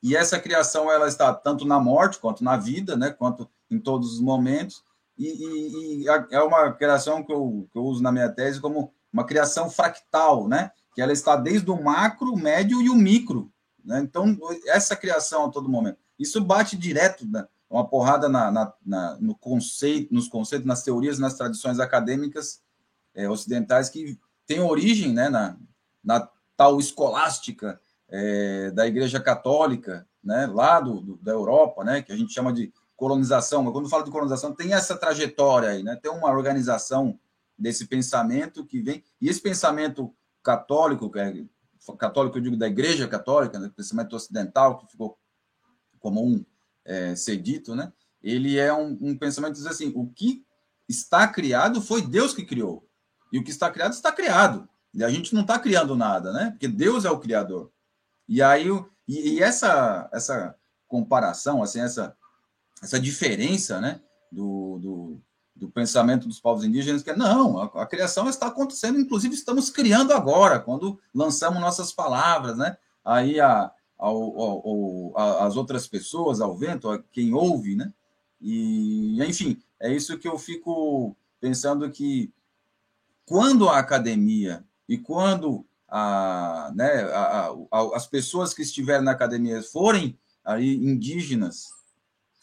E 0.02 0.16
essa 0.16 0.38
criação 0.38 0.90
ela 0.90 1.08
está 1.08 1.34
tanto 1.34 1.64
na 1.64 1.80
morte 1.80 2.18
quanto 2.18 2.44
na 2.44 2.56
vida, 2.56 2.96
né? 2.96 3.10
Quanto 3.10 3.48
em 3.70 3.78
todos 3.78 4.14
os 4.14 4.20
momentos. 4.20 4.82
E, 5.16 5.26
e, 5.26 6.04
e 6.04 6.08
é 6.30 6.40
uma 6.40 6.72
criação 6.72 7.22
que 7.24 7.32
eu, 7.32 7.68
que 7.72 7.78
eu 7.78 7.82
uso 7.82 8.02
na 8.02 8.12
minha 8.12 8.28
tese 8.28 8.60
como 8.60 8.92
uma 9.12 9.24
criação 9.24 9.70
fractal, 9.70 10.48
né? 10.48 10.70
Que 10.94 11.02
ela 11.02 11.12
está 11.12 11.36
desde 11.36 11.70
o 11.70 11.82
macro, 11.82 12.32
o 12.32 12.38
médio 12.38 12.82
e 12.82 12.90
o 12.90 12.94
micro. 12.94 13.52
Né? 13.84 14.00
Então, 14.00 14.36
essa 14.66 14.96
criação 14.96 15.46
a 15.46 15.48
todo 15.50 15.68
momento. 15.68 15.98
Isso 16.18 16.40
bate 16.40 16.76
direto, 16.76 17.26
né? 17.26 17.46
uma 17.70 17.86
porrada 17.86 18.28
na, 18.28 18.50
na, 18.50 18.72
na, 18.84 19.16
no 19.20 19.34
conceito, 19.34 20.12
nos 20.12 20.28
conceitos, 20.28 20.66
nas 20.66 20.82
teorias, 20.82 21.18
nas 21.18 21.34
tradições 21.34 21.78
acadêmicas 21.78 22.62
é, 23.14 23.28
ocidentais 23.28 23.90
que 23.90 24.18
têm 24.46 24.60
origem 24.60 25.12
né, 25.12 25.28
na, 25.28 25.56
na 26.02 26.28
tal 26.56 26.78
escolástica 26.80 27.80
é, 28.08 28.70
da 28.70 28.86
Igreja 28.86 29.20
Católica, 29.20 30.06
né, 30.24 30.46
lá 30.46 30.80
do, 30.80 31.00
do, 31.00 31.16
da 31.18 31.32
Europa, 31.32 31.84
né, 31.84 32.02
que 32.02 32.12
a 32.12 32.16
gente 32.16 32.32
chama 32.32 32.52
de 32.52 32.72
colonização. 32.96 33.62
Mas 33.62 33.72
quando 33.72 33.88
fala 33.88 34.04
de 34.04 34.10
colonização, 34.10 34.54
tem 34.54 34.72
essa 34.72 34.96
trajetória 34.96 35.70
aí, 35.70 35.82
né, 35.82 35.98
tem 36.02 36.10
uma 36.10 36.30
organização 36.30 37.18
desse 37.58 37.86
pensamento 37.86 38.64
que 38.64 38.80
vem. 38.80 39.02
E 39.20 39.28
esse 39.28 39.40
pensamento 39.40 40.14
católico, 40.42 41.10
que 41.10 41.18
é, 41.18 41.44
católico 41.98 42.38
eu 42.38 42.42
digo 42.42 42.56
da 42.56 42.68
Igreja 42.68 43.08
Católica, 43.08 43.58
né, 43.58 43.70
pensamento 43.74 44.14
ocidental, 44.14 44.78
que 44.78 44.90
ficou 44.90 45.18
comum 45.98 46.44
é, 46.84 47.16
ser 47.16 47.36
dito, 47.36 47.74
né? 47.74 47.92
ele 48.22 48.58
é 48.58 48.72
um, 48.72 48.96
um 49.00 49.16
pensamento 49.16 49.52
que 49.52 49.58
diz 49.58 49.66
assim: 49.66 49.92
o 49.94 50.06
que 50.06 50.44
está 50.88 51.26
criado 51.28 51.80
foi 51.80 52.02
Deus 52.02 52.32
que 52.34 52.44
criou. 52.44 52.88
E 53.32 53.38
o 53.38 53.44
que 53.44 53.50
está 53.50 53.70
criado 53.70 53.92
está 53.92 54.10
criado. 54.10 54.68
E 54.92 55.04
a 55.04 55.10
gente 55.10 55.34
não 55.34 55.42
está 55.42 55.58
criando 55.58 55.94
nada, 55.94 56.32
né? 56.32 56.50
Porque 56.50 56.66
Deus 56.66 57.04
é 57.04 57.10
o 57.10 57.20
criador. 57.20 57.70
E 58.26 58.42
aí, 58.42 58.66
e, 59.06 59.34
e 59.34 59.42
essa, 59.42 60.08
essa 60.12 60.54
comparação, 60.86 61.62
assim, 61.62 61.80
essa, 61.80 62.16
essa 62.82 62.98
diferença, 62.98 63.80
né? 63.80 64.00
Do, 64.32 64.78
do, 64.78 65.22
do 65.58 65.68
pensamento 65.68 66.28
dos 66.28 66.40
povos 66.40 66.64
indígenas, 66.64 67.02
que 67.02 67.10
é, 67.10 67.16
não, 67.16 67.58
a, 67.58 67.82
a, 67.82 67.86
criação 67.86 68.28
está 68.28 68.46
acontecendo, 68.46 69.00
inclusive 69.00 69.34
estamos 69.34 69.68
criando 69.70 70.12
agora, 70.12 70.60
quando 70.60 71.00
lançamos 71.12 71.60
nossas 71.60 71.92
palavras, 71.92 72.56
né? 72.56 72.76
Aí 73.04 73.40
a, 73.40 73.70
as 75.40 75.56
outras 75.56 75.88
pessoas, 75.88 76.40
ao 76.40 76.56
vento, 76.56 76.88
a 76.88 77.02
quem 77.12 77.34
ouve, 77.34 77.74
né? 77.74 77.92
E, 78.40 79.20
enfim, 79.22 79.60
é 79.80 79.92
isso 79.92 80.16
que 80.16 80.28
eu 80.28 80.38
fico 80.38 81.16
pensando 81.40 81.90
que 81.90 82.32
quando 83.26 83.68
a 83.68 83.78
academia 83.78 84.64
e 84.88 84.96
quando 84.96 85.66
a, 85.88 86.70
né, 86.74 87.02
a, 87.12 87.50
a, 87.70 87.96
as 87.96 88.06
pessoas 88.06 88.54
que 88.54 88.62
estiverem 88.62 89.04
na 89.04 89.10
academia 89.10 89.60
forem 89.62 90.16
aí 90.44 90.76
indígenas 90.76 91.77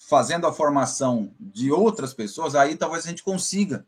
fazendo 0.08 0.46
a 0.46 0.54
formação 0.54 1.34
de 1.40 1.72
outras 1.72 2.14
pessoas, 2.14 2.54
aí 2.54 2.76
talvez 2.78 3.06
a 3.06 3.10
gente 3.10 3.24
consiga 3.24 3.86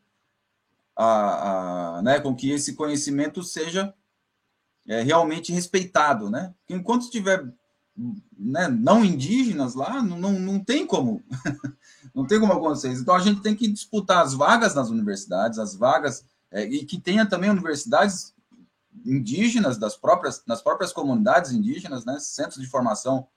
a, 0.95 1.97
a, 1.97 2.01
né, 2.01 2.19
com 2.19 2.35
que 2.35 2.49
esse 2.49 2.73
conhecimento 2.73 3.43
seja 3.43 3.93
é, 4.87 5.03
realmente 5.03 5.51
respeitado, 5.51 6.27
né? 6.27 6.55
Enquanto 6.67 7.11
tiver 7.11 7.45
né, 8.35 8.67
não 8.67 9.05
indígenas 9.05 9.75
lá, 9.75 10.01
não, 10.01 10.17
não, 10.19 10.31
não 10.33 10.59
tem 10.59 10.87
como, 10.87 11.21
não 12.15 12.25
tem 12.25 12.39
como 12.39 12.53
acontecer. 12.53 12.91
Então 12.93 13.13
a 13.13 13.19
gente 13.19 13.41
tem 13.41 13.55
que 13.55 13.67
disputar 13.67 14.23
as 14.23 14.33
vagas 14.33 14.73
nas 14.73 14.89
universidades, 14.89 15.59
as 15.59 15.75
vagas 15.75 16.25
é, 16.49 16.63
e 16.63 16.83
que 16.83 16.99
tenha 16.99 17.27
também 17.27 17.51
universidades 17.51 18.33
indígenas 19.05 19.77
das 19.77 19.95
próprias 19.95 20.43
nas 20.47 20.63
próprias 20.63 20.91
comunidades 20.91 21.51
indígenas, 21.51 22.05
né, 22.05 22.17
centros 22.19 22.59
de 22.59 22.67
formação 22.67 23.27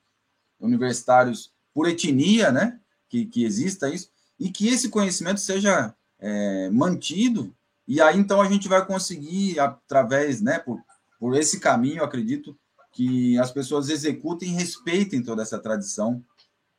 universitários 0.58 1.52
por 1.74 1.88
etnia, 1.88 2.50
né? 2.52 2.78
Que, 3.08 3.26
que 3.26 3.44
exista 3.44 3.88
isso, 3.88 4.08
e 4.38 4.50
que 4.50 4.68
esse 4.68 4.88
conhecimento 4.88 5.40
seja 5.40 5.94
é, 6.18 6.70
mantido, 6.70 7.54
e 7.88 8.00
aí 8.00 8.16
então 8.16 8.40
a 8.40 8.48
gente 8.48 8.68
vai 8.68 8.86
conseguir, 8.86 9.58
através, 9.58 10.40
né, 10.40 10.60
por, 10.60 10.80
por 11.18 11.36
esse 11.36 11.58
caminho, 11.58 12.04
acredito, 12.04 12.56
que 12.92 13.36
as 13.38 13.50
pessoas 13.50 13.88
executem 13.88 14.50
e 14.50 14.54
respeitem 14.54 15.22
toda 15.22 15.42
essa 15.42 15.58
tradição, 15.58 16.24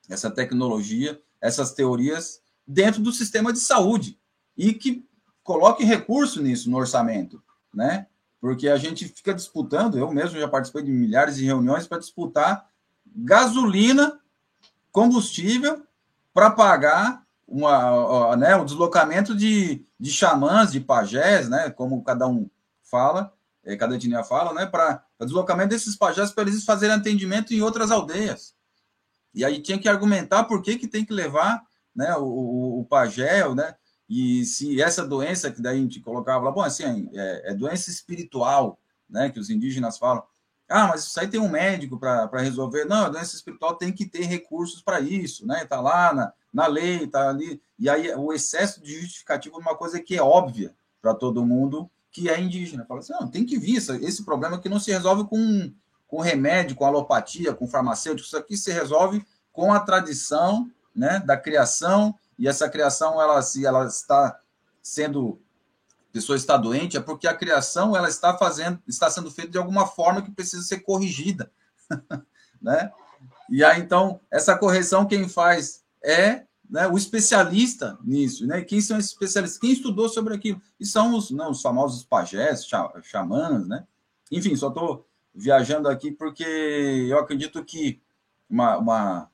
essa 0.09 0.31
tecnologia, 0.31 1.21
essas 1.41 1.73
teorias 1.73 2.39
dentro 2.65 3.01
do 3.01 3.11
sistema 3.11 3.51
de 3.51 3.59
saúde, 3.59 4.17
e 4.55 4.73
que 4.73 5.05
coloque 5.43 5.83
recurso 5.83 6.41
nisso 6.41 6.69
no 6.69 6.77
orçamento, 6.77 7.43
né? 7.73 8.07
Porque 8.39 8.69
a 8.69 8.77
gente 8.77 9.07
fica 9.07 9.33
disputando, 9.33 9.97
eu 9.97 10.11
mesmo 10.11 10.39
já 10.39 10.47
participei 10.47 10.83
de 10.83 10.91
milhares 10.91 11.35
de 11.35 11.45
reuniões 11.45 11.87
para 11.87 11.99
disputar 11.99 12.69
gasolina 13.05 14.20
combustível 14.91 15.85
para 16.33 16.51
pagar 16.51 17.25
uma, 17.47 18.35
né, 18.37 18.55
o 18.55 18.63
deslocamento 18.63 19.35
de, 19.35 19.85
de 19.99 20.09
xamãs, 20.09 20.71
de 20.71 20.79
pajés, 20.79 21.49
né, 21.49 21.69
como 21.69 22.03
cada 22.03 22.27
um 22.27 22.49
fala, 22.81 23.33
é, 23.63 23.75
cada 23.75 23.95
etnia 23.95 24.23
fala, 24.23 24.53
né, 24.53 24.65
para 24.65 25.03
deslocamento 25.19 25.69
desses 25.69 25.95
pajés 25.95 26.31
para 26.31 26.49
eles 26.49 26.63
fazerem 26.63 26.95
atendimento 26.95 27.53
em 27.53 27.61
outras 27.61 27.91
aldeias. 27.91 28.55
E 29.33 29.43
aí 29.43 29.61
tinha 29.61 29.77
que 29.77 29.89
argumentar 29.89 30.45
por 30.45 30.61
que, 30.61 30.77
que 30.77 30.87
tem 30.87 31.05
que 31.05 31.13
levar 31.13 31.61
né, 31.93 32.15
o, 32.15 32.79
o, 32.79 32.85
pajé, 32.85 33.47
né, 33.53 33.75
e 34.07 34.45
se 34.45 34.81
essa 34.81 35.05
doença 35.05 35.51
que 35.51 35.61
daí 35.61 35.77
a 35.77 35.81
gente 35.81 35.99
colocava 35.99 36.51
bom, 36.51 36.61
assim, 36.61 37.09
é, 37.13 37.51
é 37.51 37.53
doença 37.53 37.89
espiritual, 37.89 38.79
né, 39.09 39.29
que 39.29 39.39
os 39.39 39.49
indígenas 39.49 39.97
falam, 39.97 40.23
ah, 40.71 40.87
mas 40.87 41.05
isso 41.05 41.19
aí 41.19 41.27
tem 41.27 41.39
um 41.39 41.49
médico 41.49 41.99
para 41.99 42.41
resolver. 42.41 42.85
Não, 42.85 43.05
a 43.05 43.09
doença 43.09 43.35
espiritual 43.35 43.75
tem 43.75 43.91
que 43.91 44.05
ter 44.05 44.23
recursos 44.23 44.81
para 44.81 44.99
isso, 45.01 45.45
né? 45.45 45.63
Está 45.63 45.81
lá 45.81 46.13
na, 46.13 46.33
na 46.53 46.67
lei, 46.67 47.03
está 47.03 47.29
ali. 47.29 47.61
E 47.77 47.89
aí 47.89 48.13
o 48.15 48.31
excesso 48.31 48.81
de 48.81 48.99
justificativa 49.01 49.55
é 49.55 49.59
uma 49.59 49.75
coisa 49.75 49.99
que 49.99 50.15
é 50.15 50.21
óbvia 50.21 50.73
para 51.01 51.13
todo 51.13 51.45
mundo 51.45 51.89
que 52.11 52.29
é 52.29 52.39
indígena. 52.39 52.85
Fala 52.85 52.99
assim, 52.99 53.13
não, 53.13 53.27
tem 53.27 53.45
que 53.45 53.57
vir. 53.57 53.77
Esse 53.77 54.23
problema 54.23 54.59
que 54.59 54.69
não 54.69 54.79
se 54.79 54.91
resolve 54.91 55.23
com, 55.25 55.73
com 56.07 56.19
remédio, 56.19 56.75
com 56.75 56.85
alopatia, 56.85 57.53
com 57.53 57.67
farmacêutico. 57.67 58.27
Isso 58.27 58.37
aqui 58.37 58.57
se 58.57 58.71
resolve 58.71 59.25
com 59.51 59.73
a 59.73 59.79
tradição 59.79 60.69
né, 60.95 61.19
da 61.25 61.37
criação. 61.37 62.13
E 62.37 62.47
essa 62.47 62.69
criação, 62.69 63.21
ela, 63.21 63.41
se 63.41 63.65
ela 63.65 63.85
está 63.85 64.39
sendo 64.81 65.39
pessoa 66.11 66.35
está 66.35 66.57
doente, 66.57 66.97
é 66.97 66.99
porque 66.99 67.27
a 67.27 67.33
criação 67.33 67.95
ela 67.95 68.09
está 68.09 68.37
fazendo, 68.37 68.79
está 68.87 69.09
sendo 69.09 69.31
feita 69.31 69.51
de 69.51 69.57
alguma 69.57 69.87
forma 69.87 70.21
que 70.21 70.31
precisa 70.31 70.63
ser 70.63 70.79
corrigida, 70.81 71.51
né? 72.61 72.91
E 73.49 73.63
aí 73.63 73.81
então 73.81 74.19
essa 74.29 74.57
correção 74.57 75.05
quem 75.05 75.27
faz 75.27 75.83
é 76.03 76.45
né, 76.69 76.87
o 76.87 76.97
especialista 76.97 77.99
nisso, 78.01 78.47
né? 78.47 78.61
Quem 78.61 78.79
são 78.79 78.97
esses 78.97 79.11
especialistas? 79.11 79.59
Quem 79.59 79.71
estudou 79.71 80.07
sobre 80.07 80.33
aquilo? 80.33 80.61
E 80.79 80.85
são 80.85 81.15
os, 81.15 81.29
não, 81.29 81.51
os 81.51 81.61
famosos 81.61 82.03
pajés, 82.03 82.65
xamãs, 83.03 83.67
né? 83.67 83.85
Enfim, 84.31 84.55
só 84.55 84.69
estou 84.69 85.05
viajando 85.35 85.89
aqui 85.89 86.11
porque 86.11 86.43
eu 86.43 87.19
acredito 87.19 87.63
que 87.65 88.01
uma, 88.49 88.77
uma... 88.77 89.29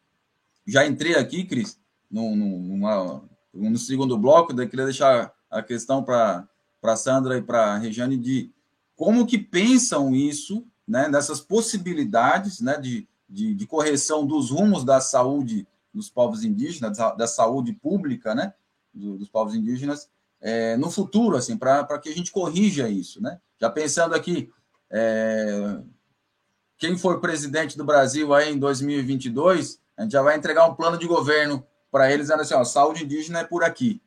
já 0.66 0.86
entrei 0.86 1.16
aqui, 1.16 1.44
Cris, 1.44 1.80
num, 2.10 2.36
numa, 2.36 3.24
no 3.54 3.78
segundo 3.78 4.18
bloco, 4.18 4.52
daí 4.54 4.68
queria 4.68 4.86
deixar 4.86 5.32
a 5.50 5.62
questão 5.62 6.04
para 6.04 6.48
para 6.82 6.96
Sandra 6.96 7.38
e 7.38 7.42
para 7.42 7.78
Regiane 7.78 8.18
de 8.18 8.52
como 8.96 9.28
que 9.28 9.38
pensam 9.38 10.16
isso, 10.16 10.66
né, 10.88 11.08
nessas 11.08 11.40
possibilidades, 11.40 12.60
né, 12.62 12.78
de, 12.78 13.08
de, 13.30 13.54
de 13.54 13.68
correção 13.68 14.26
dos 14.26 14.50
rumos 14.50 14.84
da 14.84 15.00
saúde 15.00 15.68
dos 15.94 16.10
povos 16.10 16.44
indígenas, 16.44 16.98
da, 16.98 17.28
saúde 17.28 17.74
pública, 17.74 18.34
né, 18.34 18.54
do, 18.94 19.18
dos 19.18 19.30
povos 19.30 19.56
indígenas, 19.56 20.10
é, 20.40 20.78
no 20.78 20.90
futuro, 20.90 21.36
assim, 21.36 21.58
para 21.58 22.00
que 22.00 22.10
a 22.10 22.14
gente 22.14 22.32
corrija 22.32 22.88
isso, 22.88 23.22
né? 23.22 23.40
Já 23.60 23.70
pensando 23.70 24.14
aqui, 24.14 24.52
é, 24.90 25.80
quem 26.78 26.96
for 26.96 27.20
presidente 27.20 27.76
do 27.76 27.84
Brasil 27.84 28.34
aí 28.34 28.54
em 28.54 28.60
2022, 28.60 29.82
a 29.98 30.04
gente 30.04 30.12
já 30.12 30.22
vai 30.22 30.38
entregar 30.38 30.70
um 30.70 30.76
plano 30.76 30.98
de 30.98 31.08
governo 31.08 31.66
para 31.92 32.12
eles, 32.12 32.28
dizendo 32.28 32.42
assim, 32.42 32.54
ó, 32.54 32.64
saúde 32.64 33.04
indígena 33.04 33.40
é 33.40 33.44
por 33.44 33.64
aqui. 33.64 34.02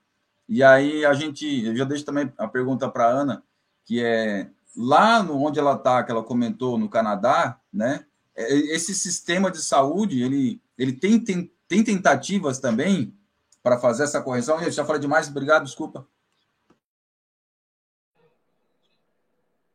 E 0.51 0.65
aí 0.65 1.05
a 1.05 1.15
gente, 1.15 1.65
eu 1.65 1.77
já 1.77 1.85
deixo 1.85 2.05
também 2.05 2.33
a 2.37 2.49
pergunta 2.49 2.89
para 2.89 3.07
Ana, 3.07 3.41
que 3.85 4.03
é 4.03 4.49
lá 4.77 5.23
no, 5.23 5.41
onde 5.41 5.61
ela 5.61 5.77
está, 5.77 6.03
que 6.03 6.11
ela 6.11 6.25
comentou 6.25 6.77
no 6.77 6.89
Canadá, 6.89 7.61
né? 7.73 8.05
É, 8.35 8.53
esse 8.75 8.93
sistema 8.93 9.49
de 9.49 9.63
saúde, 9.63 10.21
ele, 10.21 10.61
ele 10.77 10.93
tem, 10.93 11.21
tem, 11.21 11.53
tem 11.69 11.85
tentativas 11.85 12.59
também 12.59 13.15
para 13.63 13.79
fazer 13.79 14.03
essa 14.03 14.21
correção. 14.21 14.61
Eu 14.61 14.73
já 14.73 14.85
falei 14.85 15.01
demais, 15.01 15.29
obrigado, 15.29 15.67
desculpa. 15.67 16.05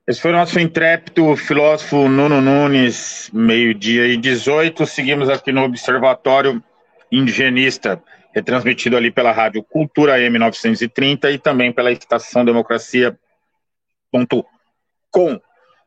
Esse 0.06 0.20
foi 0.20 0.32
o 0.32 0.36
nosso 0.36 0.60
intrépido 0.60 1.38
filósofo 1.38 2.10
Nuno 2.10 2.42
Nunes, 2.42 3.30
meio-dia 3.32 4.08
e 4.08 4.18
18. 4.18 4.86
Seguimos 4.86 5.30
aqui 5.30 5.54
no 5.54 5.64
Observatório 5.64 6.62
Indigenista 7.10 8.04
retransmitido 8.36 8.98
ali 8.98 9.10
pela 9.10 9.32
rádio 9.32 9.64
Cultura 9.64 10.20
M930 10.20 11.34
e 11.34 11.40
também 11.40 11.72
pela 11.72 11.90
estação 11.90 12.44
democracia.com. 12.44 13.16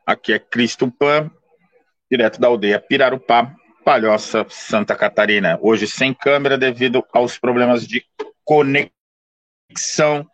Aqui 0.07 0.33
é 0.33 0.39
Cristo 0.39 0.91
Pan, 0.91 1.31
direto 2.11 2.41
da 2.41 2.49
aldeia 2.49 2.81
Pirarupá, 2.81 3.55
Palhoça, 3.85 4.47
Santa 4.49 4.97
Catarina. 4.97 5.59
Hoje 5.61 5.87
sem 5.87 6.15
câmera 6.15 6.57
devido 6.57 7.05
aos 7.13 7.39
problemas 7.39 7.87
de 7.87 8.03
conexão 8.43 10.27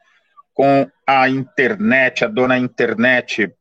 com 0.53 0.89
a 1.05 1.29
internet, 1.29 2.25
a 2.25 2.29
dona 2.29 2.57
internet. 2.57 3.53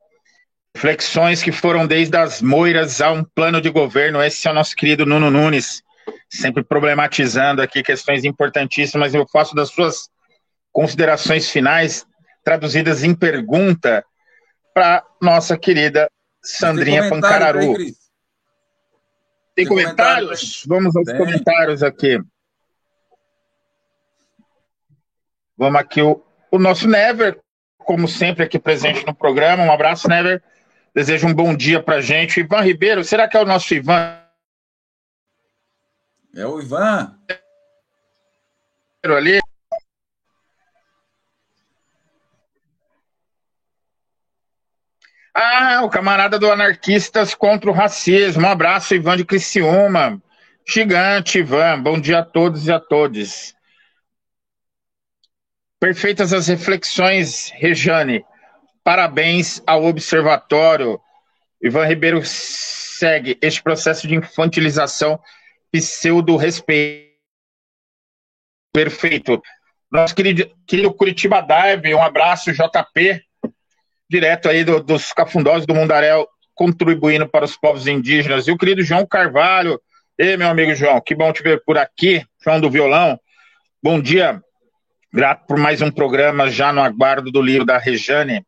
Reflexões 0.75 1.41
que 1.41 1.51
foram 1.51 1.87
desde 1.87 2.15
as 2.17 2.39
moiras 2.39 3.01
a 3.01 3.11
um 3.11 3.23
plano 3.23 3.59
de 3.59 3.71
governo. 3.71 4.21
Esse 4.21 4.47
é 4.47 4.51
o 4.51 4.53
nosso 4.53 4.75
querido 4.75 5.07
Nuno 5.07 5.31
Nunes 5.31 5.83
sempre 6.33 6.63
problematizando 6.63 7.61
aqui 7.61 7.83
questões 7.83 8.25
importantíssimas. 8.25 9.13
Eu 9.13 9.27
faço 9.27 9.53
das 9.53 9.69
suas 9.69 10.09
considerações 10.71 11.49
finais 11.49 12.05
traduzidas 12.43 13.03
em 13.03 13.13
pergunta 13.13 14.03
para 14.73 15.03
nossa 15.21 15.57
querida 15.57 16.09
Sandrinha 16.41 17.07
Pancararu. 17.07 17.75
Tem, 17.77 17.95
Tem 19.55 19.67
comentários? 19.67 20.63
Vamos 20.67 20.95
aos 20.95 21.05
Bem. 21.05 21.17
comentários 21.17 21.83
aqui. 21.83 22.19
Vamos 25.55 25.79
aqui, 25.79 26.01
o, 26.01 26.19
o 26.51 26.57
nosso 26.57 26.87
Never, 26.87 27.39
como 27.77 28.07
sempre, 28.07 28.43
aqui 28.43 28.57
presente 28.57 29.05
no 29.05 29.13
programa. 29.13 29.63
Um 29.63 29.71
abraço, 29.71 30.09
Never. 30.09 30.41
Desejo 30.95 31.27
um 31.27 31.33
bom 31.33 31.55
dia 31.55 31.81
para 31.81 32.01
gente. 32.01 32.39
Ivan 32.39 32.61
Ribeiro, 32.61 33.03
será 33.03 33.27
que 33.27 33.37
é 33.37 33.41
o 33.41 33.45
nosso 33.45 33.73
Ivan 33.73 34.22
é 36.35 36.45
o 36.45 36.59
Ivan. 36.59 37.15
Ali. 39.03 39.39
Ah, 45.35 45.81
o 45.83 45.89
camarada 45.89 46.39
do 46.39 46.51
Anarquistas 46.51 47.35
contra 47.35 47.69
o 47.69 47.73
Racismo. 47.73 48.43
Um 48.43 48.49
abraço, 48.49 48.95
Ivan 48.95 49.17
de 49.17 49.25
Criciúma. 49.25 50.21
Gigante, 50.67 51.39
Ivan. 51.39 51.81
Bom 51.81 51.99
dia 51.99 52.19
a 52.19 52.25
todos 52.25 52.67
e 52.67 52.71
a 52.71 52.79
todas. 52.79 53.55
Perfeitas 55.79 56.33
as 56.33 56.47
reflexões, 56.47 57.51
Rejane. 57.55 58.25
Parabéns 58.83 59.61
ao 59.67 59.83
Observatório. 59.83 60.99
Ivan 61.61 61.85
Ribeiro 61.85 62.21
segue 62.23 63.37
este 63.41 63.61
processo 63.61 64.07
de 64.07 64.15
infantilização 64.15 65.19
pseudo-respeito. 65.73 67.11
Perfeito. 68.71 69.41
Nosso 69.91 70.13
querido, 70.15 70.49
querido 70.67 70.93
Curitiba 70.93 71.41
Dive, 71.41 71.93
um 71.95 72.01
abraço, 72.01 72.51
JP, 72.51 73.21
direto 74.09 74.49
aí 74.49 74.63
do, 74.63 74.81
dos 74.81 75.11
cafundós 75.11 75.65
do 75.65 75.73
Mundaréu, 75.73 76.27
contribuindo 76.53 77.27
para 77.27 77.45
os 77.45 77.57
povos 77.57 77.87
indígenas. 77.87 78.47
E 78.47 78.51
o 78.51 78.57
querido 78.57 78.83
João 78.83 79.05
Carvalho, 79.05 79.81
ei, 80.17 80.37
meu 80.37 80.47
amigo 80.47 80.75
João, 80.75 81.01
que 81.01 81.15
bom 81.15 81.33
te 81.33 81.41
ver 81.41 81.63
por 81.65 81.77
aqui, 81.77 82.23
João 82.43 82.61
do 82.61 82.69
Violão. 82.69 83.19
Bom 83.81 83.99
dia, 83.99 84.41
grato 85.11 85.45
por 85.47 85.57
mais 85.57 85.81
um 85.81 85.91
programa, 85.91 86.49
já 86.49 86.71
no 86.71 86.81
aguardo 86.81 87.31
do 87.31 87.41
livro 87.41 87.65
da 87.65 87.77
Rejane. 87.77 88.45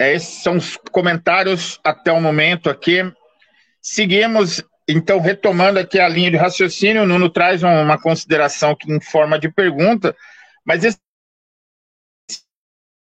É, 0.00 0.14
esses 0.14 0.42
são 0.42 0.56
os 0.56 0.76
comentários 0.92 1.80
até 1.82 2.12
o 2.12 2.20
momento 2.20 2.70
aqui. 2.70 2.98
Seguimos 3.80 4.62
então, 4.88 5.20
retomando 5.20 5.78
aqui 5.78 6.00
a 6.00 6.08
linha 6.08 6.30
de 6.30 6.38
raciocínio, 6.38 7.02
o 7.02 7.06
Nuno 7.06 7.28
traz 7.28 7.62
uma 7.62 8.00
consideração 8.00 8.74
que 8.74 8.90
em 8.90 8.98
forma 8.98 9.38
de 9.38 9.50
pergunta, 9.50 10.16
mas 10.64 10.82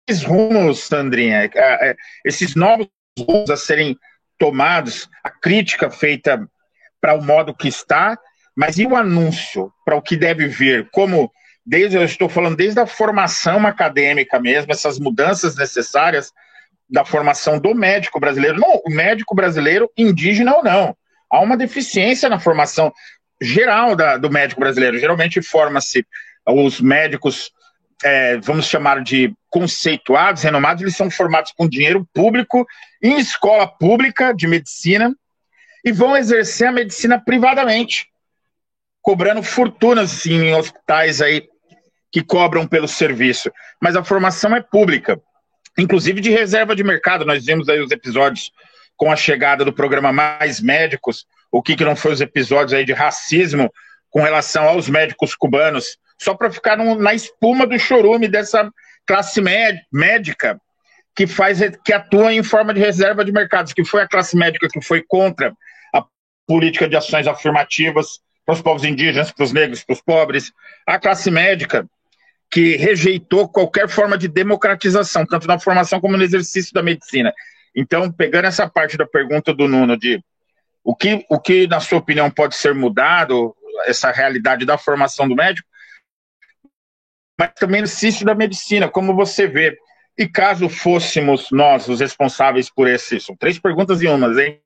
esses 0.08 0.22
rumos, 0.22 0.84
Sandrinha, 0.84 1.50
é, 1.52 1.90
é, 1.90 1.96
esses 2.24 2.54
novos 2.54 2.86
rumos 3.18 3.50
a 3.50 3.56
serem 3.56 3.98
tomados, 4.38 5.08
a 5.24 5.30
crítica 5.30 5.90
feita 5.90 6.48
para 7.00 7.14
o 7.14 7.22
modo 7.22 7.52
que 7.52 7.66
está, 7.66 8.16
mas 8.56 8.78
e 8.78 8.86
o 8.86 8.94
anúncio 8.94 9.72
para 9.84 9.96
o 9.96 10.02
que 10.02 10.16
deve 10.16 10.46
vir? 10.46 10.88
Como 10.92 11.32
desde 11.66 11.96
eu 11.96 12.04
estou 12.04 12.28
falando 12.28 12.56
desde 12.56 12.78
a 12.78 12.86
formação 12.86 13.66
acadêmica 13.66 14.38
mesmo, 14.38 14.70
essas 14.70 15.00
mudanças 15.00 15.56
necessárias 15.56 16.32
da 16.88 17.04
formação 17.04 17.58
do 17.58 17.74
médico 17.74 18.20
brasileiro, 18.20 18.60
não, 18.60 18.80
o 18.86 18.90
médico 18.90 19.34
brasileiro 19.34 19.90
indígena 19.96 20.54
ou 20.54 20.62
não 20.62 20.96
há 21.32 21.40
uma 21.40 21.56
deficiência 21.56 22.28
na 22.28 22.38
formação 22.38 22.92
geral 23.40 23.96
da, 23.96 24.18
do 24.18 24.30
médico 24.30 24.60
brasileiro. 24.60 24.98
Geralmente 24.98 25.40
forma-se 25.40 26.06
os 26.46 26.80
médicos, 26.80 27.50
é, 28.04 28.36
vamos 28.38 28.66
chamar 28.66 29.02
de 29.02 29.34
conceituados, 29.48 30.42
renomados, 30.42 30.82
eles 30.82 30.96
são 30.96 31.10
formados 31.10 31.52
com 31.56 31.68
dinheiro 31.68 32.06
público 32.12 32.66
em 33.02 33.18
escola 33.18 33.66
pública 33.66 34.32
de 34.34 34.46
medicina 34.46 35.14
e 35.84 35.90
vão 35.90 36.16
exercer 36.16 36.68
a 36.68 36.72
medicina 36.72 37.20
privadamente, 37.20 38.06
cobrando 39.00 39.42
fortunas 39.42 40.24
em 40.26 40.54
hospitais 40.54 41.20
aí 41.20 41.48
que 42.10 42.22
cobram 42.22 42.66
pelo 42.66 42.86
serviço. 42.86 43.50
Mas 43.80 43.96
a 43.96 44.04
formação 44.04 44.54
é 44.54 44.60
pública, 44.60 45.20
inclusive 45.78 46.20
de 46.20 46.30
reserva 46.30 46.76
de 46.76 46.84
mercado. 46.84 47.24
Nós 47.24 47.44
vimos 47.44 47.68
aí 47.68 47.80
os 47.80 47.90
episódios 47.90 48.52
com 49.02 49.10
a 49.10 49.16
chegada 49.16 49.64
do 49.64 49.72
programa 49.72 50.12
Mais 50.12 50.60
Médicos, 50.60 51.26
o 51.50 51.60
que, 51.60 51.74
que 51.74 51.84
não 51.84 51.96
foi 51.96 52.12
os 52.12 52.20
episódios 52.20 52.72
aí 52.72 52.84
de 52.84 52.92
racismo 52.92 53.68
com 54.08 54.22
relação 54.22 54.62
aos 54.62 54.88
médicos 54.88 55.34
cubanos, 55.34 55.98
só 56.16 56.34
para 56.34 56.52
ficar 56.52 56.76
no, 56.78 56.94
na 56.94 57.12
espuma 57.12 57.66
do 57.66 57.76
chorume 57.80 58.28
dessa 58.28 58.70
classe 59.04 59.40
médica 59.92 60.56
que 61.16 61.26
faz 61.26 61.58
que 61.84 61.92
atua 61.92 62.32
em 62.32 62.44
forma 62.44 62.72
de 62.72 62.78
reserva 62.78 63.24
de 63.24 63.32
mercados, 63.32 63.72
que 63.72 63.84
foi 63.84 64.02
a 64.02 64.08
classe 64.08 64.36
médica 64.36 64.68
que 64.68 64.80
foi 64.80 65.02
contra 65.02 65.52
a 65.92 66.04
política 66.46 66.88
de 66.88 66.94
ações 66.94 67.26
afirmativas 67.26 68.20
para 68.46 68.54
os 68.54 68.62
povos 68.62 68.84
indígenas, 68.84 69.32
para 69.32 69.44
os 69.44 69.52
negros, 69.52 69.82
para 69.82 69.94
os 69.94 70.00
pobres, 70.00 70.52
a 70.86 70.96
classe 70.96 71.28
médica 71.28 71.84
que 72.48 72.76
rejeitou 72.76 73.48
qualquer 73.48 73.88
forma 73.88 74.16
de 74.16 74.28
democratização, 74.28 75.26
tanto 75.26 75.48
na 75.48 75.58
formação 75.58 76.00
como 76.00 76.16
no 76.16 76.22
exercício 76.22 76.72
da 76.72 76.84
medicina. 76.84 77.32
Então, 77.74 78.10
pegando 78.10 78.46
essa 78.46 78.68
parte 78.68 78.96
da 78.96 79.06
pergunta 79.06 79.54
do 79.54 79.66
Nuno 79.66 79.96
de 79.96 80.22
o 80.84 80.94
que, 80.94 81.24
o 81.28 81.38
que, 81.38 81.66
na 81.66 81.80
sua 81.80 81.98
opinião, 81.98 82.30
pode 82.30 82.56
ser 82.56 82.74
mudado, 82.74 83.54
essa 83.86 84.10
realidade 84.10 84.66
da 84.66 84.76
formação 84.76 85.28
do 85.28 85.34
médico, 85.34 85.68
mas 87.38 87.52
também 87.54 87.82
exercício 87.82 88.26
da 88.26 88.34
medicina, 88.34 88.88
como 88.88 89.14
você 89.14 89.46
vê, 89.46 89.76
E 90.18 90.28
caso 90.28 90.68
fôssemos 90.68 91.48
nós 91.50 91.88
os 91.88 92.00
responsáveis 92.00 92.68
por 92.68 92.86
esse, 92.86 93.18
são 93.18 93.34
três 93.34 93.58
perguntas 93.58 94.02
em 94.02 94.08
umas, 94.08 94.36
hein? 94.36 94.60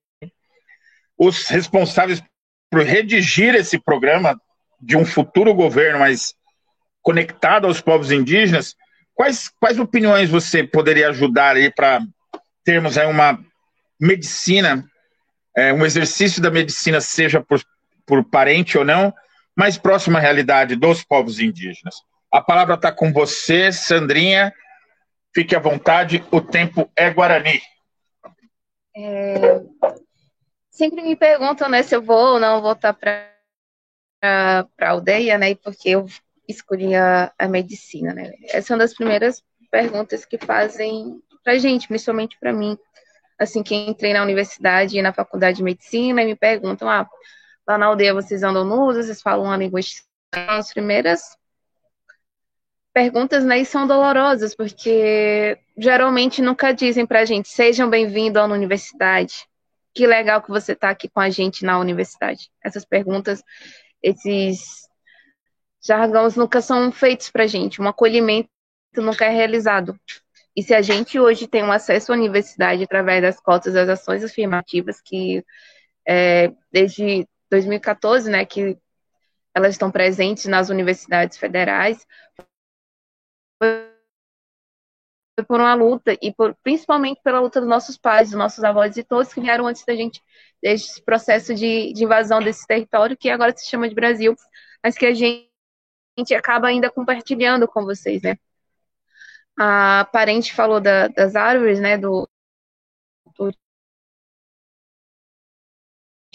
Os 1.17 1.47
responsáveis 1.47 2.21
por 2.71 2.83
redigir 2.83 3.55
esse 3.55 3.79
programa 3.79 4.39
de 4.81 4.97
um 4.97 5.05
futuro 5.05 5.55
governo 5.55 6.01
mais 6.01 6.35
conectado 7.01 7.67
aos 7.67 7.81
povos 7.81 8.11
indígenas, 8.11 8.75
quais, 9.15 9.49
quais 9.61 9.79
opiniões 9.79 10.29
você 10.29 10.65
poderia 10.65 11.09
ajudar 11.11 11.55
aí 11.55 11.73
para 11.73 12.01
termos 12.67 12.99
aí 12.99 13.07
uma 13.07 13.39
medicina, 13.99 14.85
é, 15.57 15.73
um 15.73 15.87
exercício 15.87 16.43
da 16.43 16.51
medicina, 16.51 17.01
seja 17.01 17.41
por, 17.41 17.62
por 18.05 18.25
parente 18.25 18.77
ou 18.77 18.85
não, 18.85 19.14
mais 19.57 19.79
próximo 19.79 20.19
à 20.19 20.21
realidade 20.21 20.75
dos 20.75 21.05
povos 21.05 21.39
indígenas? 21.39 21.95
A 22.31 22.41
palavra 22.43 22.75
está 22.75 22.91
com 22.91 23.12
você, 23.12 23.71
Sandrinha. 23.71 24.53
Fique 25.33 25.55
à 25.55 25.61
vontade, 25.61 26.25
o 26.31 26.41
tempo 26.41 26.91
é 26.97 27.09
Guarani. 27.09 27.61
É, 28.97 29.62
sempre 30.71 31.03
me 31.03 31.14
perguntam 31.14 31.69
né, 31.69 31.83
se 31.83 31.95
eu 31.95 32.03
vou 32.03 32.35
ou 32.35 32.41
não 32.41 32.61
voltar 32.61 32.93
para 32.95 33.31
a 34.23 34.67
aldeia, 34.81 35.39
né? 35.39 35.55
Porque 35.55 35.91
eu 35.91 36.07
escolhi 36.49 36.95
a, 36.95 37.33
a, 37.39 37.47
medicina, 37.49 38.12
né? 38.12 38.33
Essa 38.49 38.73
é 38.73 38.75
uma 38.75 38.83
das 38.83 38.95
primeiras 38.95 39.43
perguntas 39.71 40.25
que 40.25 40.39
fazem 40.39 41.23
para 41.47 41.59
gente, 41.59 41.87
principalmente 41.87 42.37
para 42.41 42.53
mim. 42.53 42.77
Assim, 43.39 43.63
que 43.63 43.73
entrei 43.73 44.13
na 44.13 44.23
universidade 44.23 44.99
e 44.99 45.03
na 45.03 45.13
faculdade 45.13 45.59
de 45.59 45.63
medicina 45.63 46.21
e 46.23 46.27
me 46.27 46.35
perguntam, 46.35 46.91
ah, 46.91 47.07
lá 47.69 47.79
na 47.79 47.87
aldeia 47.87 48.13
vocês 48.13 48.43
andam 48.43 48.65
nus, 48.65 48.97
vocês 48.97 49.23
falam 49.23 49.45
uma 49.45 49.57
língua 49.57 49.79
estranha. 49.79 50.59
As 50.59 50.73
primeiras 50.73 51.37
perguntas, 52.93 53.45
né, 53.45 53.63
são 53.63 53.87
dolorosas, 53.87 54.57
porque 54.57 55.57
geralmente 55.79 56.43
nunca 56.43 56.73
dizem 56.73 57.07
pra 57.07 57.25
gente, 57.25 57.49
sejam 57.49 57.89
bem-vindos 57.89 58.43
à 58.43 58.47
universidade. 58.47 59.47
Que 59.95 60.05
legal 60.05 60.43
que 60.43 60.49
você 60.49 60.73
está 60.73 60.91
aqui 60.91 61.09
com 61.09 61.21
a 61.21 61.31
gente 61.31 61.65
na 61.65 61.79
universidade. 61.79 62.51
Essas 62.65 62.85
perguntas, 62.85 63.45
esses 64.03 64.89
jargões 65.81 66.35
nunca 66.35 66.61
são 66.61 66.91
feitos 66.91 67.31
pra 67.31 67.47
gente. 67.47 67.81
Um 67.81 67.87
acolhimento 67.87 68.51
nunca 68.97 69.27
é 69.27 69.31
realizado. 69.31 69.97
E 70.57 70.63
se 70.63 70.75
a 70.75 70.81
gente 70.81 71.21
hoje 71.21 71.47
tem 71.47 71.63
um 71.63 71.71
acesso 71.71 72.13
à 72.13 72.15
universidade 72.15 72.83
através 72.83 73.21
das 73.21 73.39
cotas 73.39 73.75
das 73.75 73.89
ações 73.91 74.25
afirmativas, 74.25 75.03
que 75.03 75.45
é, 76.09 76.51
desde 76.73 77.29
2014, 77.51 78.31
né, 78.31 78.45
que 78.47 78.79
elas 79.55 79.75
estão 79.75 79.91
presentes 79.91 80.47
nas 80.47 80.71
universidades 80.71 81.37
federais, 81.37 82.07
foi 83.59 83.97
por 85.47 85.61
uma 85.61 85.75
luta 85.75 86.17
e 86.23 86.33
por, 86.33 86.55
principalmente 86.63 87.21
pela 87.23 87.41
luta 87.41 87.61
dos 87.61 87.69
nossos 87.69 87.99
pais, 87.99 88.31
dos 88.31 88.39
nossos 88.39 88.65
avós 88.65 88.97
e 88.97 89.05
todos 89.05 89.35
que 89.35 89.41
vieram 89.41 89.67
antes 89.67 89.85
da 89.85 89.95
gente 89.95 90.23
desse 90.63 91.03
processo 91.03 91.55
de, 91.55 91.93
de 91.93 92.05
invasão 92.05 92.41
desse 92.41 92.67
território 92.67 93.17
que 93.17 93.29
agora 93.29 93.55
se 93.55 93.69
chama 93.69 93.89
de 93.89 93.95
Brasil, 93.95 94.35
mas 94.83 94.97
que 94.97 95.05
a 95.05 95.13
gente, 95.13 95.51
a 96.17 96.21
gente 96.21 96.35
acaba 96.35 96.69
ainda 96.69 96.91
compartilhando 96.91 97.69
com 97.69 97.85
vocês, 97.85 98.23
né? 98.23 98.39
A 99.59 100.07
parente 100.13 100.55
falou 100.55 100.81
da, 100.81 101.09
das 101.09 101.37
árvores, 101.37 101.79
né? 101.81 101.99
Do, 101.99 102.27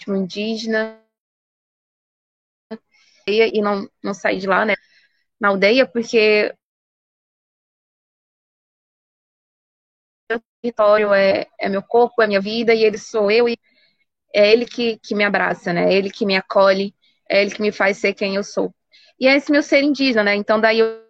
do 0.06 0.16
indígena 0.16 0.84
e 3.28 3.62
não, 3.62 3.88
não 4.04 4.14
sair 4.14 4.40
de 4.40 4.48
lá, 4.48 4.66
né? 4.66 4.76
Na 5.40 5.50
aldeia, 5.50 5.88
porque 5.88 6.54
território 10.62 11.14
é, 11.14 11.48
é 11.60 11.70
meu 11.70 11.82
corpo, 11.84 12.22
é 12.22 12.28
minha 12.28 12.42
vida, 12.42 12.74
e 12.74 12.84
ele 12.84 12.98
sou 12.98 13.32
eu, 13.32 13.48
e 13.50 13.58
é 14.36 14.52
ele 14.52 14.66
que, 14.66 14.98
que 15.00 15.16
me 15.16 15.24
abraça, 15.26 15.74
né? 15.74 15.94
É 15.94 15.98
ele 15.98 16.12
que 16.12 16.26
me 16.26 16.38
acolhe, 16.38 16.96
é 17.30 17.42
ele 17.44 17.52
que 17.56 17.62
me 17.62 17.72
faz 17.74 17.98
ser 17.98 18.14
quem 18.14 18.36
eu 18.36 18.44
sou. 18.46 18.74
E 19.20 19.28
é 19.28 19.36
esse 19.36 19.52
meu 19.52 19.64
ser 19.64 19.84
indígena, 19.84 20.24
né? 20.26 20.36
Então, 20.36 20.62
daí 20.62 20.80
eu, 20.80 21.02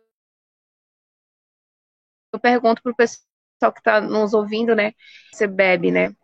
eu 2.33 2.39
pergunto 2.39 2.81
pro 2.81 2.95
pessoal 2.95 3.71
que 3.73 3.79
está 3.79 4.01
nos 4.01 4.33
ouvindo, 4.33 4.75
né? 4.75 4.93
Você 5.33 5.47
bebe, 5.47 5.91
né? 5.91 6.15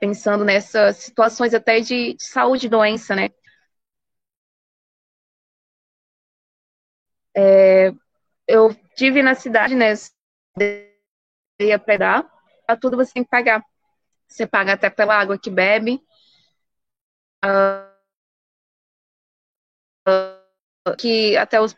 Pensando 0.00 0.44
nessas 0.44 0.96
situações 0.98 1.54
até 1.54 1.80
de, 1.80 2.14
de 2.14 2.24
saúde 2.24 2.66
e 2.66 2.70
doença, 2.70 3.14
né? 3.14 3.30
É, 7.36 7.92
eu 8.46 8.74
tive 8.96 9.22
na 9.22 9.34
cidade, 9.34 9.74
né? 9.74 9.92
Ia 11.60 11.78
pegar, 11.78 12.30
a 12.68 12.76
tudo 12.76 12.96
você 12.96 13.12
tem 13.14 13.24
que 13.24 13.30
pagar. 13.30 13.62
Você 14.28 14.46
paga 14.46 14.72
até 14.74 14.90
pela 14.90 15.14
água 15.18 15.38
que 15.38 15.50
bebe. 15.50 16.02
Uh, 17.44 17.96
que 20.98 21.36
até 21.36 21.60
os 21.60 21.74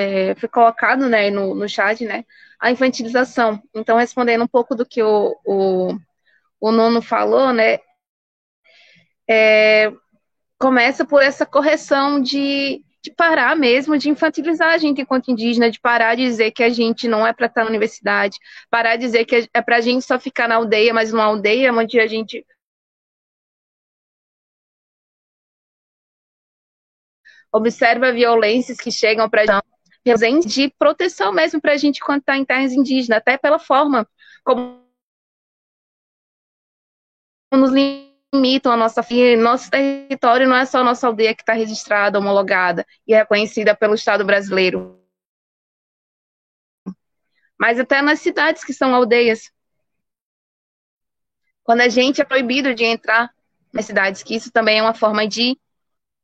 é, 0.00 0.34
foi 0.34 0.48
colocado 0.48 1.08
né, 1.08 1.30
no, 1.30 1.54
no 1.54 1.68
chat, 1.68 2.04
né, 2.04 2.24
a 2.58 2.70
infantilização. 2.70 3.62
Então, 3.74 3.98
respondendo 3.98 4.42
um 4.44 4.48
pouco 4.48 4.74
do 4.74 4.86
que 4.86 5.02
o, 5.02 5.36
o, 5.44 5.98
o 6.60 6.72
Nono 6.72 7.02
falou, 7.02 7.52
né, 7.52 7.78
é, 9.28 9.92
começa 10.58 11.04
por 11.04 11.22
essa 11.22 11.46
correção 11.46 12.20
de, 12.20 12.82
de 13.02 13.12
parar 13.12 13.56
mesmo 13.56 13.98
de 13.98 14.08
infantilizar 14.10 14.72
a 14.74 14.78
gente 14.78 15.02
enquanto 15.02 15.30
indígena, 15.30 15.70
de 15.70 15.80
parar 15.80 16.14
de 16.16 16.24
dizer 16.24 16.50
que 16.52 16.62
a 16.62 16.70
gente 16.70 17.06
não 17.08 17.26
é 17.26 17.32
para 17.32 17.46
estar 17.46 17.62
na 17.64 17.70
universidade, 17.70 18.38
parar 18.70 18.96
de 18.96 19.02
dizer 19.02 19.24
que 19.26 19.48
é 19.52 19.62
para 19.62 19.76
a 19.76 19.80
gente 19.80 20.04
só 20.04 20.18
ficar 20.18 20.48
na 20.48 20.56
aldeia, 20.56 20.94
mas 20.94 21.12
uma 21.12 21.24
aldeia 21.24 21.72
onde 21.72 22.00
a 22.00 22.06
gente 22.06 22.44
observa 27.52 28.12
violências 28.12 28.78
que 28.78 28.90
chegam 28.92 29.28
para 29.28 29.46
gente 29.46 29.64
de 30.46 30.70
proteção 30.78 31.32
mesmo 31.32 31.60
para 31.60 31.72
a 31.72 31.76
gente 31.76 32.00
quando 32.00 32.20
está 32.20 32.36
em 32.36 32.44
terras 32.44 32.72
indígenas, 32.72 33.18
até 33.18 33.36
pela 33.36 33.58
forma 33.58 34.08
como 34.44 34.80
nos 37.52 37.72
limitam 37.72 38.72
a 38.72 38.76
nossa 38.76 39.04
nosso 39.38 39.70
território 39.70 40.48
não 40.48 40.56
é 40.56 40.64
só 40.64 40.78
a 40.78 40.84
nossa 40.84 41.06
aldeia 41.06 41.34
que 41.34 41.42
está 41.42 41.52
registrada, 41.52 42.18
homologada 42.18 42.86
e 43.06 43.14
reconhecida 43.14 43.74
pelo 43.74 43.94
Estado 43.94 44.24
brasileiro, 44.24 45.00
mas 47.58 47.78
até 47.78 48.00
nas 48.00 48.20
cidades 48.20 48.64
que 48.64 48.72
são 48.72 48.94
aldeias. 48.94 49.52
Quando 51.62 51.82
a 51.82 51.88
gente 51.88 52.20
é 52.20 52.24
proibido 52.24 52.74
de 52.74 52.84
entrar 52.84 53.32
nas 53.72 53.84
cidades, 53.84 54.22
que 54.22 54.34
isso 54.34 54.50
também 54.50 54.78
é 54.78 54.82
uma 54.82 54.94
forma 54.94 55.28
de 55.28 55.58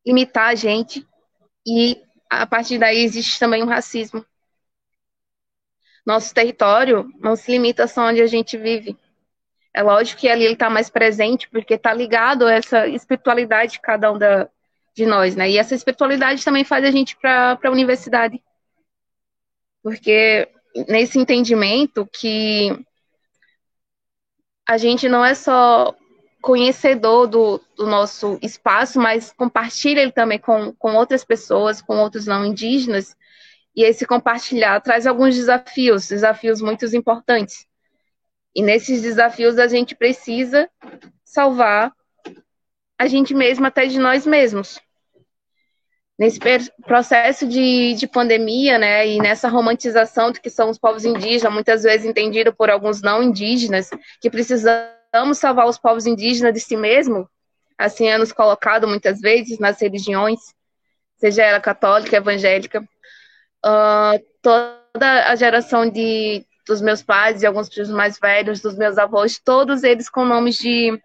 limitar 0.05 0.49
a 0.49 0.55
gente 0.55 1.07
e 1.67 2.06
a 2.43 2.47
partir 2.47 2.79
daí 2.79 3.03
existe 3.03 3.39
também 3.39 3.63
um 3.63 3.67
racismo. 3.67 4.25
Nosso 6.05 6.33
território 6.33 7.11
não 7.19 7.35
se 7.35 7.51
limita 7.51 7.87
só 7.87 8.07
onde 8.07 8.23
a 8.23 8.27
gente 8.27 8.57
vive. 8.57 8.97
É 9.75 9.83
lógico 9.83 10.21
que 10.21 10.29
ali 10.29 10.45
ele 10.45 10.55
está 10.55 10.71
mais 10.71 10.89
presente, 10.89 11.49
porque 11.51 11.75
está 11.75 11.93
ligado 11.93 12.47
a 12.47 12.53
essa 12.53 12.87
espiritualidade 12.87 13.73
de 13.73 13.81
cada 13.81 14.13
um 14.13 14.19
da, 14.19 14.49
de 14.95 15.05
nós, 15.05 15.37
né? 15.37 15.51
E 15.51 15.59
essa 15.59 15.75
espiritualidade 15.75 16.45
também 16.45 16.65
faz 16.65 16.85
a 16.85 16.91
gente 16.91 17.17
para 17.17 17.59
a 17.63 17.71
universidade. 17.71 18.43
Porque 19.83 20.49
nesse 20.89 21.19
entendimento 21.19 22.07
que 22.07 22.71
a 24.67 24.79
gente 24.79 25.09
não 25.09 25.25
é 25.25 25.35
só 25.35 25.95
conhecedor 26.41 27.27
do, 27.27 27.61
do, 27.77 27.87
nosso 27.87 28.39
espaço, 28.43 29.01
mas 29.01 29.33
compartilha 29.33 30.01
ele 30.01 30.13
também 30.13 30.39
com, 30.39 30.73
com 30.75 30.95
outras 30.95 31.25
pessoas, 31.25 31.83
com 31.83 31.97
outros 31.97 32.27
não 32.27 32.45
indígenas, 32.45 33.17
e 33.75 33.83
esse 33.83 34.07
compartilhar 34.07 34.81
traz 34.81 35.07
alguns 35.07 35.35
desafios, 35.35 36.09
desafios 36.09 36.61
muito 36.61 36.85
importantes. 36.97 37.67
E 38.55 38.63
nesses 38.63 39.03
desafios 39.03 39.59
a 39.59 39.67
gente 39.67 39.95
precisa 39.95 40.71
salvar 41.25 41.93
a 42.99 43.07
gente 43.07 43.35
mesmo 43.35 43.67
até 43.67 43.85
de 43.87 43.99
nós 43.99 44.27
mesmos. 44.27 44.81
Nesse 46.19 46.41
processo 46.87 47.47
de, 47.47 47.93
de 47.93 48.07
pandemia, 48.07 48.79
né, 48.79 49.07
e 49.07 49.19
nessa 49.19 49.51
romantização 49.51 50.33
do 50.33 50.41
que 50.41 50.49
são 50.49 50.71
os 50.71 50.79
povos 50.79 51.05
indígenas, 51.05 51.53
muitas 51.53 51.83
vezes 51.83 52.07
entendido 52.07 52.55
por 52.55 52.71
alguns 52.71 53.03
não 53.03 53.23
indígenas, 53.23 53.91
que 54.19 54.31
precisamos 55.17 55.39
salvar 55.39 55.67
os 55.67 55.79
povos 55.79 56.07
indígenas 56.07 56.53
de 56.53 56.61
si 56.61 56.77
mesmo, 56.77 57.29
assim 57.79 58.07
é 58.09 58.19
nos 58.19 58.33
colocado 58.33 58.87
muitas 58.87 59.19
vezes 59.19 59.59
nas 59.59 59.81
religiões, 59.81 60.41
seja 61.17 61.43
ela 61.43 61.61
católica, 61.61 62.17
evangélica, 62.17 62.83
uh, 63.65 64.23
toda 64.43 65.31
a 65.31 65.35
geração 65.35 65.89
de, 65.89 66.45
dos 66.67 66.83
meus 66.83 67.03
pais 67.03 67.43
e 67.43 67.47
alguns 67.47 67.69
filhos 67.69 67.89
mais 67.89 68.19
velhos, 68.19 68.61
dos 68.61 68.77
meus 68.77 68.99
avós, 68.99 69.39
todos 69.39 69.83
eles 69.83 70.11
com 70.11 70.25
nomes 70.25 70.59
de, 70.59 71.01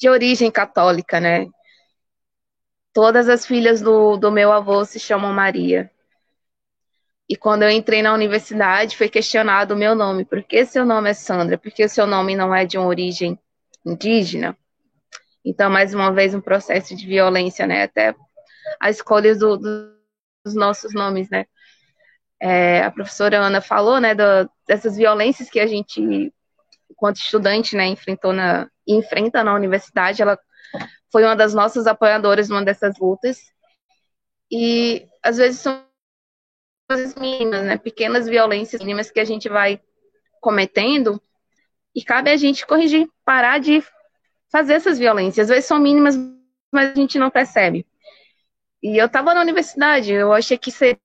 de 0.00 0.08
origem 0.08 0.50
católica, 0.50 1.20
né? 1.20 1.46
Todas 2.92 3.28
as 3.28 3.46
filhas 3.46 3.80
do, 3.80 4.16
do 4.16 4.32
meu 4.32 4.50
avô 4.50 4.84
se 4.84 4.98
chamam 4.98 5.32
Maria. 5.32 5.88
E 7.28 7.36
quando 7.36 7.64
eu 7.64 7.70
entrei 7.70 8.02
na 8.02 8.14
universidade, 8.14 8.96
foi 8.96 9.08
questionado 9.08 9.74
o 9.74 9.76
meu 9.76 9.94
nome. 9.94 10.24
Por 10.24 10.42
que 10.42 10.64
seu 10.64 10.84
nome 10.84 11.10
é 11.10 11.14
Sandra? 11.14 11.58
Porque 11.58 11.84
o 11.84 11.88
seu 11.88 12.06
nome 12.06 12.36
não 12.36 12.54
é 12.54 12.64
de 12.64 12.78
uma 12.78 12.86
origem 12.86 13.38
indígena? 13.84 14.56
Então, 15.44 15.68
mais 15.68 15.92
uma 15.92 16.12
vez, 16.12 16.34
um 16.34 16.40
processo 16.40 16.94
de 16.94 17.06
violência, 17.06 17.66
né? 17.66 17.82
Até 17.82 18.14
a 18.80 18.90
escolha 18.90 19.34
do, 19.34 19.56
dos 19.56 20.54
nossos 20.54 20.94
nomes, 20.94 21.28
né? 21.30 21.46
É, 22.40 22.82
a 22.82 22.90
professora 22.90 23.38
Ana 23.38 23.60
falou, 23.60 23.98
né, 24.00 24.14
do, 24.14 24.50
dessas 24.68 24.96
violências 24.96 25.48
que 25.48 25.58
a 25.58 25.66
gente, 25.66 26.32
enquanto 26.90 27.16
estudante, 27.16 27.74
né, 27.74 27.86
enfrentou 27.86 28.32
na, 28.32 28.68
enfrenta 28.86 29.42
na 29.42 29.54
universidade. 29.54 30.20
Ela 30.20 30.38
foi 31.10 31.24
uma 31.24 31.34
das 31.34 31.54
nossas 31.54 31.86
apoiadoras 31.86 32.48
numa 32.48 32.64
dessas 32.64 32.98
lutas. 32.98 33.38
E 34.50 35.06
às 35.22 35.38
vezes 35.38 35.60
são 35.60 35.85
coisas 36.86 37.14
mínimas, 37.14 37.64
né? 37.64 37.76
Pequenas 37.76 38.26
violências 38.26 38.80
mínimas 38.80 39.10
que 39.10 39.20
a 39.20 39.24
gente 39.24 39.48
vai 39.48 39.80
cometendo 40.40 41.20
e 41.94 42.02
cabe 42.02 42.30
a 42.30 42.36
gente 42.36 42.66
corrigir, 42.66 43.08
parar 43.24 43.58
de 43.58 43.82
fazer 44.50 44.74
essas 44.74 44.98
violências. 44.98 45.44
Às 45.44 45.48
vezes 45.48 45.66
são 45.66 45.78
mínimas, 45.78 46.16
mas 46.72 46.92
a 46.92 46.94
gente 46.94 47.18
não 47.18 47.30
percebe. 47.30 47.86
E 48.82 48.96
eu 48.96 49.06
estava 49.06 49.34
na 49.34 49.40
universidade, 49.40 50.12
eu 50.12 50.32
achei 50.32 50.56
que 50.56 50.70
seria 50.70 51.00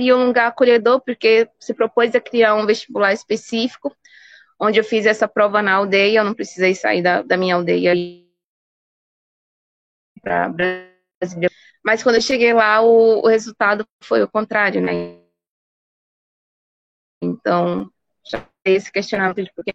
um 0.00 0.26
lugar 0.26 0.46
acolhedor, 0.46 1.00
porque 1.00 1.48
se 1.60 1.74
propôs 1.74 2.14
a 2.14 2.20
criar 2.20 2.54
um 2.54 2.64
vestibular 2.64 3.12
específico, 3.12 3.94
onde 4.58 4.78
eu 4.78 4.84
fiz 4.84 5.04
essa 5.04 5.28
prova 5.28 5.60
na 5.60 5.74
aldeia, 5.74 6.20
eu 6.20 6.24
não 6.24 6.34
precisei 6.34 6.74
sair 6.74 7.02
da, 7.02 7.22
da 7.22 7.36
minha 7.36 7.56
aldeia 7.56 7.92
para 10.22 10.48
Brasília 10.48 11.50
mas 11.84 12.02
quando 12.02 12.16
eu 12.16 12.20
cheguei 12.22 12.52
lá, 12.52 12.80
o, 12.82 13.20
o 13.24 13.28
resultado 13.28 13.86
foi 14.02 14.22
o 14.22 14.28
contrário, 14.28 14.80
né? 14.80 15.20
Então, 17.22 17.90
já 18.24 18.46
esse 18.64 18.90
questionamento 18.90 19.42
de 19.42 19.52
porquê. 19.52 19.74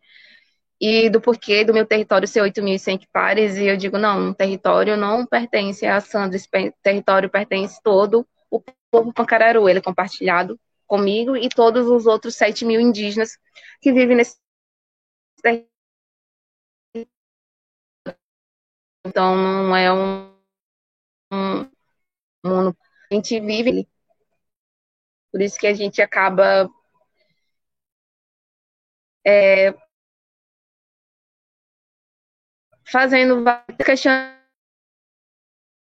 E 0.79 1.09
do 1.09 1.19
porquê 1.19 1.65
do 1.65 1.73
meu 1.73 1.85
território 1.85 2.27
ser 2.27 2.41
8.100 2.41 2.95
hectares, 2.95 3.57
e 3.57 3.65
eu 3.65 3.77
digo, 3.77 3.97
não, 3.97 4.29
um 4.29 4.33
território 4.33 4.95
não 4.95 5.25
pertence 5.25 5.85
a 5.85 5.99
Sandra, 5.99 6.35
esse 6.37 6.47
território 6.83 7.29
pertence 7.29 7.81
todo 7.83 8.27
o 8.49 8.61
povo 8.91 9.13
Pancararu, 9.13 9.67
ele 9.67 9.79
é 9.79 9.81
compartilhado 9.81 10.59
comigo 10.85 11.35
e 11.35 11.49
todos 11.49 11.87
os 11.87 12.05
outros 12.05 12.35
7 12.35 12.63
mil 12.65 12.79
indígenas 12.79 13.37
que 13.81 13.91
vivem 13.91 14.15
nesse 14.17 14.37
território. 15.41 15.67
Então, 19.05 19.35
não 19.35 19.75
é 19.75 19.91
um, 19.91 20.33
um 21.31 21.76
mundo 22.45 22.77
a 23.11 23.15
gente 23.15 23.39
vive. 23.39 23.87
Por 25.31 25.41
isso 25.41 25.57
que 25.59 25.67
a 25.67 25.73
gente 25.73 26.01
acaba 26.01 26.69
é, 29.25 29.73
fazendo 32.85 33.43
vários 33.43 33.77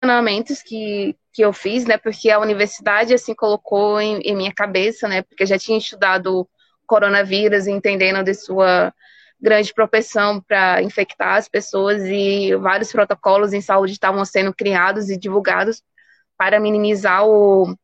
questionamentos 0.01 0.61
que, 0.61 1.17
que 1.33 1.41
eu 1.41 1.53
fiz, 1.53 1.85
né? 1.85 1.97
Porque 1.97 2.29
a 2.29 2.39
universidade 2.39 3.13
assim 3.13 3.33
colocou 3.33 3.99
em, 3.99 4.19
em 4.19 4.35
minha 4.35 4.53
cabeça, 4.53 5.07
né? 5.07 5.21
Porque 5.23 5.43
eu 5.43 5.47
já 5.47 5.57
tinha 5.57 5.77
estudado 5.77 6.47
coronavírus, 6.85 7.67
entendendo 7.67 8.23
de 8.23 8.33
sua 8.33 8.93
grande 9.39 9.73
propensão 9.73 10.41
para 10.41 10.81
infectar 10.81 11.35
as 11.35 11.47
pessoas 11.47 12.01
e 12.03 12.55
vários 12.55 12.91
protocolos 12.91 13.53
em 13.53 13.61
saúde 13.61 13.93
estavam 13.93 14.25
sendo 14.25 14.53
criados 14.53 15.09
e 15.09 15.17
divulgados 15.17 15.83
para 16.37 16.59
minimizar 16.59 17.25
o, 17.27 17.75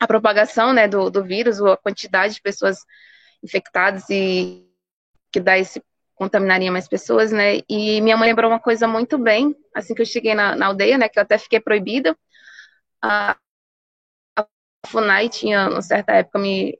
a 0.00 0.06
propagação 0.06 0.72
né, 0.72 0.88
do, 0.88 1.10
do 1.10 1.24
vírus, 1.24 1.60
a 1.62 1.76
quantidade 1.76 2.34
de 2.34 2.42
pessoas 2.42 2.78
infectadas 3.42 4.08
e 4.10 4.66
que 5.32 5.40
dá 5.40 5.58
esse 5.58 5.82
contaminaria 6.14 6.70
mais 6.70 6.88
pessoas, 6.88 7.32
né? 7.32 7.60
E 7.68 8.00
minha 8.00 8.16
mãe 8.16 8.28
lembrou 8.28 8.50
uma 8.50 8.60
coisa 8.60 8.86
muito 8.86 9.18
bem, 9.18 9.54
assim 9.74 9.94
que 9.94 10.02
eu 10.02 10.06
cheguei 10.06 10.34
na, 10.34 10.54
na 10.54 10.66
aldeia, 10.66 10.96
né? 10.96 11.08
Que 11.08 11.18
eu 11.18 11.22
até 11.22 11.36
fiquei 11.38 11.60
proibida. 11.60 12.16
A, 13.02 13.36
a 14.36 14.46
FUNAI 14.86 15.28
tinha, 15.28 15.68
em 15.68 15.82
certa 15.82 16.12
época, 16.12 16.38
me, 16.38 16.78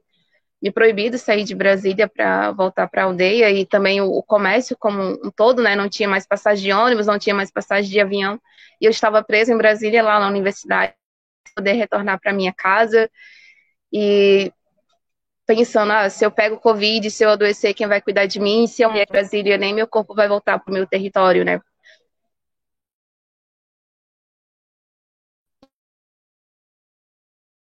me 0.63 0.71
proibido 0.71 1.19
sair 1.19 1.45
de 1.45 1.55
Brasília 1.55 2.09
para 2.09 2.53
voltar 2.53 2.89
para 2.89 3.03
a 3.03 3.07
aldeia 3.07 3.51
e 3.51 3.67
também 3.67 4.01
o, 4.01 4.07
o, 4.11 4.23
comércio 4.23 4.77
como 4.79 5.03
um 5.03 5.31
todo, 5.31 5.63
né? 5.63 5.75
Não 5.77 5.89
tinha 5.89 6.09
mais 6.09 6.27
passagem 6.27 6.65
de 6.65 6.73
ônibus, 6.73 7.07
não 7.07 7.19
tinha 7.19 7.35
mais 7.35 7.51
passagem 7.51 7.91
de 7.91 8.01
avião. 8.01 8.41
E 8.81 8.87
eu 8.87 8.91
estava 8.91 9.23
presa 9.23 9.53
em 9.53 9.59
Brasília, 9.59 10.03
lá 10.03 10.21
na 10.21 10.29
universidade 10.29 10.95
poder 11.55 11.73
retornar 11.75 12.21
para 12.21 12.33
minha 12.33 12.53
casa 12.53 13.11
e 13.93 14.53
pensando, 15.47 15.93
ah, 15.93 16.11
se 16.11 16.25
eu 16.25 16.31
pego 16.31 16.59
Covid, 16.61 17.11
se 17.11 17.25
eu 17.25 17.31
adoecer, 17.31 17.75
quem 17.75 17.87
vai 17.87 18.01
cuidar 18.01 18.27
de 18.27 18.41
mim? 18.41 18.67
Se 18.67 18.83
eu 18.83 18.91
mulher 18.91 19.07
Brasília, 19.09 19.59
nem 19.59 19.75
meu 19.75 19.87
corpo 19.87 20.15
vai 20.15 20.29
voltar 20.29 20.59
para 20.59 20.71
o 20.71 20.75
meu 20.75 20.87
território, 20.87 21.45
né? 21.45 21.61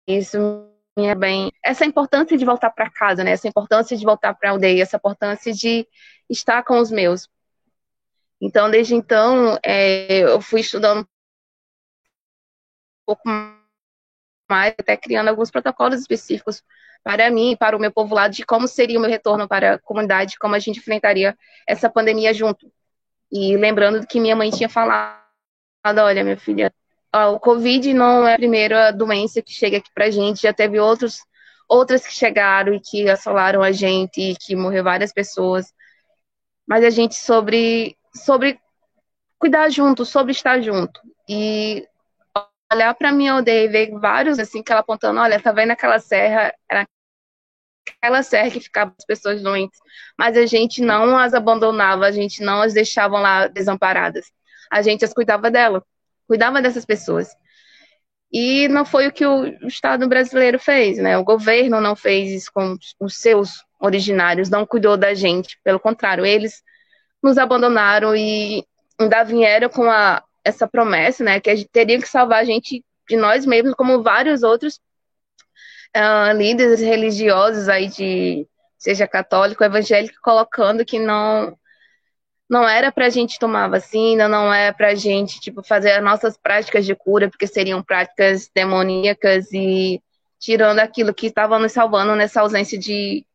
Isso 0.07 0.37
é 0.97 1.15
bem. 1.15 1.51
Essa 1.63 1.85
importância 1.85 2.37
de 2.37 2.45
voltar 2.45 2.71
para 2.71 2.89
casa, 2.89 3.23
né? 3.23 3.31
Essa 3.31 3.47
importância 3.47 3.95
de 3.95 4.03
voltar 4.05 4.33
para 4.33 4.49
a 4.49 4.51
aldeia, 4.53 4.81
essa 4.83 4.97
importância 4.97 5.53
de 5.53 5.87
estar 6.29 6.63
com 6.63 6.79
os 6.79 6.91
meus. 6.91 7.29
Então, 8.41 8.69
desde 8.71 8.95
então, 8.95 9.57
é, 9.63 10.21
eu 10.23 10.41
fui 10.41 10.61
estudando 10.61 11.01
um 11.01 11.05
pouco 13.05 13.27
mais, 13.27 13.58
até 14.49 14.97
criando 14.97 15.27
alguns 15.29 15.51
protocolos 15.51 15.99
específicos 15.99 16.63
para 17.03 17.29
mim 17.29 17.55
para 17.57 17.75
o 17.75 17.79
meu 17.79 17.91
povoado 17.91 18.35
de 18.35 18.45
como 18.45 18.67
seria 18.67 18.97
o 18.97 19.01
meu 19.01 19.09
retorno 19.09 19.47
para 19.47 19.75
a 19.75 19.79
comunidade, 19.79 20.37
como 20.37 20.55
a 20.55 20.59
gente 20.59 20.79
enfrentaria 20.79 21.37
essa 21.67 21.89
pandemia 21.89 22.33
junto. 22.33 22.71
E 23.31 23.55
lembrando 23.57 24.05
que 24.05 24.19
minha 24.19 24.35
mãe 24.35 24.49
tinha 24.49 24.67
falado, 24.67 25.21
olha, 25.97 26.23
minha 26.23 26.37
filha, 26.37 26.73
o 27.13 27.39
Covid 27.39 27.93
não 27.93 28.27
é 28.27 28.33
a 28.33 28.37
primeira 28.37 28.91
doença 28.91 29.41
que 29.41 29.51
chega 29.53 29.77
aqui 29.77 29.89
para 29.93 30.05
a 30.05 30.11
gente, 30.11 30.41
já 30.41 30.53
teve 30.53 30.79
outros, 30.79 31.19
outras 31.67 32.05
que 32.05 32.13
chegaram 32.13 32.73
e 32.73 32.79
que 32.79 33.09
assolaram 33.09 33.61
a 33.61 33.71
gente 33.71 34.19
e 34.19 34.35
que 34.35 34.55
morreu 34.55 34.83
várias 34.83 35.13
pessoas. 35.13 35.73
Mas 36.67 36.83
a 36.83 36.89
gente 36.89 37.15
sobre, 37.15 37.97
sobre 38.13 38.59
cuidar 39.39 39.69
junto, 39.69 40.05
sobre 40.05 40.31
estar 40.31 40.61
junto. 40.61 40.99
E 41.27 41.87
olhar 42.71 42.93
para 42.93 43.11
minha 43.11 43.33
aldeia 43.33 43.65
e 43.65 43.67
ver 43.67 43.91
vários 43.99 44.39
assim 44.39 44.61
que 44.61 44.71
ela 44.71 44.81
apontando, 44.81 45.19
olha, 45.19 45.41
tá 45.41 45.51
vendo 45.51 45.71
aquela 45.71 45.99
serra, 45.99 46.53
era 46.69 46.87
aquela 47.97 48.23
serra 48.23 48.51
que 48.51 48.59
ficava 48.59 48.93
as 48.97 49.05
pessoas 49.05 49.41
doentes, 49.41 49.79
mas 50.17 50.37
a 50.37 50.45
gente 50.45 50.81
não 50.81 51.17
as 51.17 51.33
abandonava, 51.33 52.05
a 52.05 52.11
gente 52.11 52.41
não 52.43 52.61
as 52.61 52.73
deixava 52.73 53.19
lá 53.19 53.47
desamparadas. 53.47 54.31
A 54.71 54.81
gente 54.81 55.03
as 55.03 55.13
cuidava 55.13 55.49
dela, 55.49 55.83
cuidava 56.27 56.61
dessas 56.61 56.85
pessoas. 56.85 57.29
E 58.31 58.67
não 58.67 58.85
foi 58.85 59.07
o 59.07 59.11
que 59.11 59.25
o 59.25 59.45
Estado 59.67 60.07
brasileiro 60.07 60.59
fez, 60.59 60.99
né? 60.99 61.17
O 61.17 61.23
governo 61.23 61.81
não 61.81 61.95
fez 61.95 62.31
isso 62.31 62.51
com 62.53 62.77
os 62.99 63.17
seus 63.17 63.63
originários, 63.79 64.49
não 64.49 64.67
cuidou 64.67 64.95
da 64.95 65.15
gente. 65.15 65.59
Pelo 65.63 65.79
contrário, 65.79 66.23
eles 66.23 66.61
nos 67.23 67.39
abandonaram 67.39 68.15
e 68.15 68.63
ainda 68.99 69.23
vieram 69.23 69.69
com 69.69 69.89
a, 69.89 70.23
essa 70.43 70.67
promessa, 70.67 71.23
né, 71.23 71.39
que 71.39 71.49
a 71.49 71.55
gente 71.55 71.69
teria 71.69 71.99
que 71.99 72.07
salvar 72.07 72.39
a 72.39 72.45
gente 72.45 72.83
de 73.07 73.15
nós 73.17 73.45
mesmos, 73.45 73.73
como 73.73 74.03
vários 74.03 74.43
outros 74.43 74.79
uh, 75.95 76.35
líderes 76.35 76.79
religiosos 76.79 77.67
aí 77.67 77.87
de 77.87 78.47
seja 78.77 79.07
católico, 79.07 79.63
evangélico, 79.63 80.17
colocando 80.21 80.85
que 80.85 80.99
não 80.99 81.57
não 82.49 82.67
era 82.67 82.91
para 82.91 83.05
a 83.05 83.09
gente 83.09 83.37
tomar 83.37 83.67
vacina, 83.67 84.27
não 84.27 84.51
é 84.51 84.71
para 84.73 84.89
a 84.89 84.95
gente 84.95 85.39
tipo 85.39 85.61
fazer 85.63 85.91
as 85.91 86.03
nossas 86.03 86.35
práticas 86.37 86.85
de 86.85 86.95
cura, 86.95 87.29
porque 87.29 87.45
seriam 87.45 87.83
práticas 87.83 88.49
demoníacas 88.53 89.51
e 89.53 90.01
tirando 90.39 90.79
aquilo 90.79 91.13
que 91.13 91.27
estava 91.27 91.59
nos 91.59 91.71
salvando 91.71 92.15
nessa 92.15 92.41
ausência 92.41 92.77
de 92.77 93.25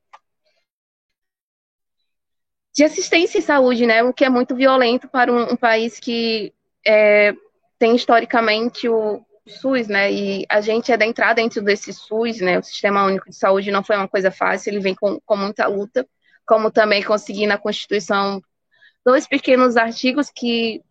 de 2.74 2.82
assistência 2.82 3.38
em 3.38 3.42
saúde, 3.42 3.86
né? 3.86 4.02
O 4.02 4.12
que 4.12 4.24
é 4.24 4.28
muito 4.28 4.54
violento 4.56 5.08
para 5.08 5.32
um, 5.32 5.52
um 5.52 5.56
país 5.56 6.00
que 6.00 6.52
é, 6.86 7.34
tem 7.78 7.94
historicamente 7.96 8.88
o 8.88 9.24
SUS, 9.46 9.88
né? 9.88 10.12
E 10.12 10.46
a 10.48 10.60
gente 10.60 10.90
é 10.90 10.94
adentrar 10.94 11.34
dentro 11.34 11.62
desse 11.62 11.92
SUS, 11.92 12.40
né? 12.40 12.58
O 12.58 12.62
Sistema 12.62 13.04
Único 13.04 13.28
de 13.28 13.36
Saúde 13.36 13.70
não 13.70 13.84
foi 13.84 13.96
uma 13.96 14.08
coisa 14.08 14.30
fácil, 14.30 14.70
ele 14.70 14.80
vem 14.80 14.94
com, 14.94 15.20
com 15.24 15.36
muita 15.36 15.66
luta, 15.66 16.06
como 16.46 16.70
também 16.70 17.02
conseguir 17.02 17.46
na 17.46 17.58
Constituição 17.58 18.42
dois 19.04 19.26
pequenos 19.26 19.76
artigos 19.76 20.30
que 20.34 20.82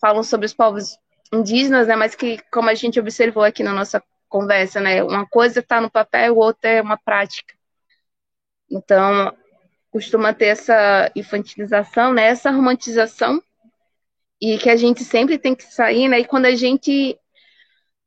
falam 0.00 0.22
sobre 0.22 0.46
os 0.46 0.54
povos 0.54 0.98
indígenas, 1.32 1.86
né? 1.86 1.96
Mas 1.96 2.14
que, 2.14 2.38
como 2.52 2.68
a 2.68 2.74
gente 2.74 3.00
observou 3.00 3.42
aqui 3.42 3.62
na 3.62 3.72
nossa 3.72 4.02
conversa, 4.28 4.80
né? 4.80 5.02
Uma 5.02 5.26
coisa 5.26 5.60
está 5.60 5.80
no 5.80 5.90
papel, 5.90 6.36
outra 6.36 6.70
é 6.70 6.82
uma 6.82 6.98
prática. 6.98 7.54
Então, 8.70 9.34
costuma 9.90 10.34
ter 10.34 10.46
essa 10.46 11.10
infantilização, 11.14 12.12
né? 12.12 12.26
Essa 12.26 12.50
romantização 12.50 13.42
e 14.44 14.58
que 14.58 14.68
a 14.68 14.76
gente 14.76 15.02
sempre 15.02 15.38
tem 15.38 15.54
que 15.54 15.64
sair, 15.64 16.06
né? 16.06 16.20
E 16.20 16.26
quando 16.26 16.44
a 16.44 16.54
gente 16.54 17.18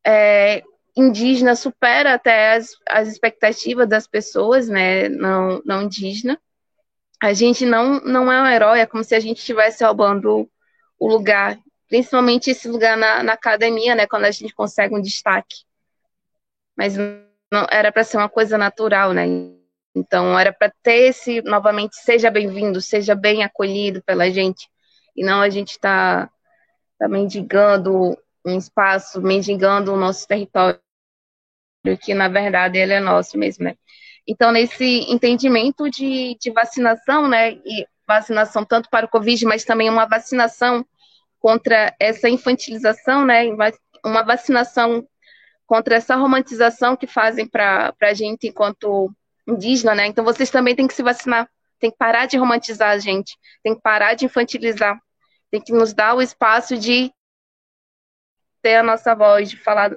é, 0.05 0.61
indígena 0.95 1.55
supera 1.55 2.13
até 2.13 2.53
as, 2.53 2.75
as 2.87 3.07
expectativas 3.07 3.89
das 3.89 4.05
pessoas, 4.05 4.69
né, 4.69 5.09
não, 5.09 5.63
não 5.65 5.81
indígena. 5.81 6.39
A 7.19 7.33
gente 7.33 7.65
não, 7.65 7.99
não 8.01 8.31
é 8.31 8.39
um 8.39 8.45
herói, 8.45 8.81
é 8.81 8.85
como 8.85 9.03
se 9.03 9.15
a 9.15 9.19
gente 9.19 9.39
estivesse 9.39 9.83
roubando 9.83 10.47
o 10.99 11.07
lugar, 11.07 11.57
principalmente 11.87 12.51
esse 12.51 12.67
lugar 12.67 12.95
na, 12.95 13.23
na 13.23 13.33
academia, 13.33 13.95
né, 13.95 14.05
quando 14.05 14.25
a 14.25 14.31
gente 14.31 14.53
consegue 14.53 14.93
um 14.93 15.01
destaque. 15.01 15.65
Mas 16.77 16.95
não, 16.95 17.65
era 17.71 17.91
para 17.91 18.03
ser 18.03 18.17
uma 18.17 18.29
coisa 18.29 18.59
natural, 18.59 19.11
né? 19.11 19.25
Então 19.95 20.37
era 20.37 20.53
para 20.53 20.71
ter 20.83 21.07
esse 21.07 21.41
novamente 21.41 21.95
seja 21.95 22.29
bem-vindo, 22.29 22.79
seja 22.79 23.15
bem 23.15 23.43
acolhido 23.43 24.03
pela 24.03 24.29
gente 24.29 24.69
e 25.17 25.23
não 25.23 25.41
a 25.41 25.49
gente 25.49 25.71
está 25.71 26.29
tá 26.99 27.07
mendigando 27.07 28.15
um 28.45 28.57
espaço, 28.57 29.21
mendigando 29.21 29.91
o 29.93 29.97
nosso 29.97 30.27
território, 30.27 30.79
que 32.01 32.13
na 32.13 32.27
verdade 32.29 32.77
ele 32.77 32.93
é 32.93 32.99
nosso 32.99 33.37
mesmo, 33.37 33.65
né? 33.65 33.75
Então, 34.27 34.51
nesse 34.51 35.09
entendimento 35.09 35.89
de, 35.89 36.37
de 36.39 36.51
vacinação, 36.51 37.27
né, 37.27 37.53
e 37.53 37.87
vacinação 38.05 38.65
tanto 38.65 38.89
para 38.89 39.05
o 39.05 39.09
Covid, 39.09 39.45
mas 39.45 39.63
também 39.63 39.89
uma 39.89 40.05
vacinação 40.05 40.85
contra 41.39 41.95
essa 41.99 42.29
infantilização, 42.29 43.25
né, 43.25 43.45
uma 44.03 44.23
vacinação 44.23 45.07
contra 45.65 45.95
essa 45.95 46.15
romantização 46.15 46.95
que 46.95 47.07
fazem 47.07 47.47
para 47.47 47.93
a 48.01 48.13
gente 48.13 48.47
enquanto 48.47 49.11
indígena, 49.47 49.95
né? 49.95 50.07
Então, 50.07 50.25
vocês 50.25 50.49
também 50.49 50.75
têm 50.75 50.87
que 50.87 50.93
se 50.93 51.03
vacinar, 51.03 51.49
tem 51.79 51.89
que 51.89 51.97
parar 51.97 52.25
de 52.25 52.37
romantizar 52.37 52.89
a 52.89 52.99
gente, 52.99 53.37
tem 53.63 53.75
que 53.75 53.81
parar 53.81 54.13
de 54.13 54.25
infantilizar, 54.25 54.99
tem 55.51 55.61
que 55.61 55.71
nos 55.71 55.93
dar 55.93 56.15
o 56.15 56.21
espaço 56.21 56.77
de 56.77 57.11
ter 58.61 58.75
a 58.75 58.83
nossa 58.83 59.15
voz, 59.15 59.49
de 59.49 59.57
falar 59.57 59.95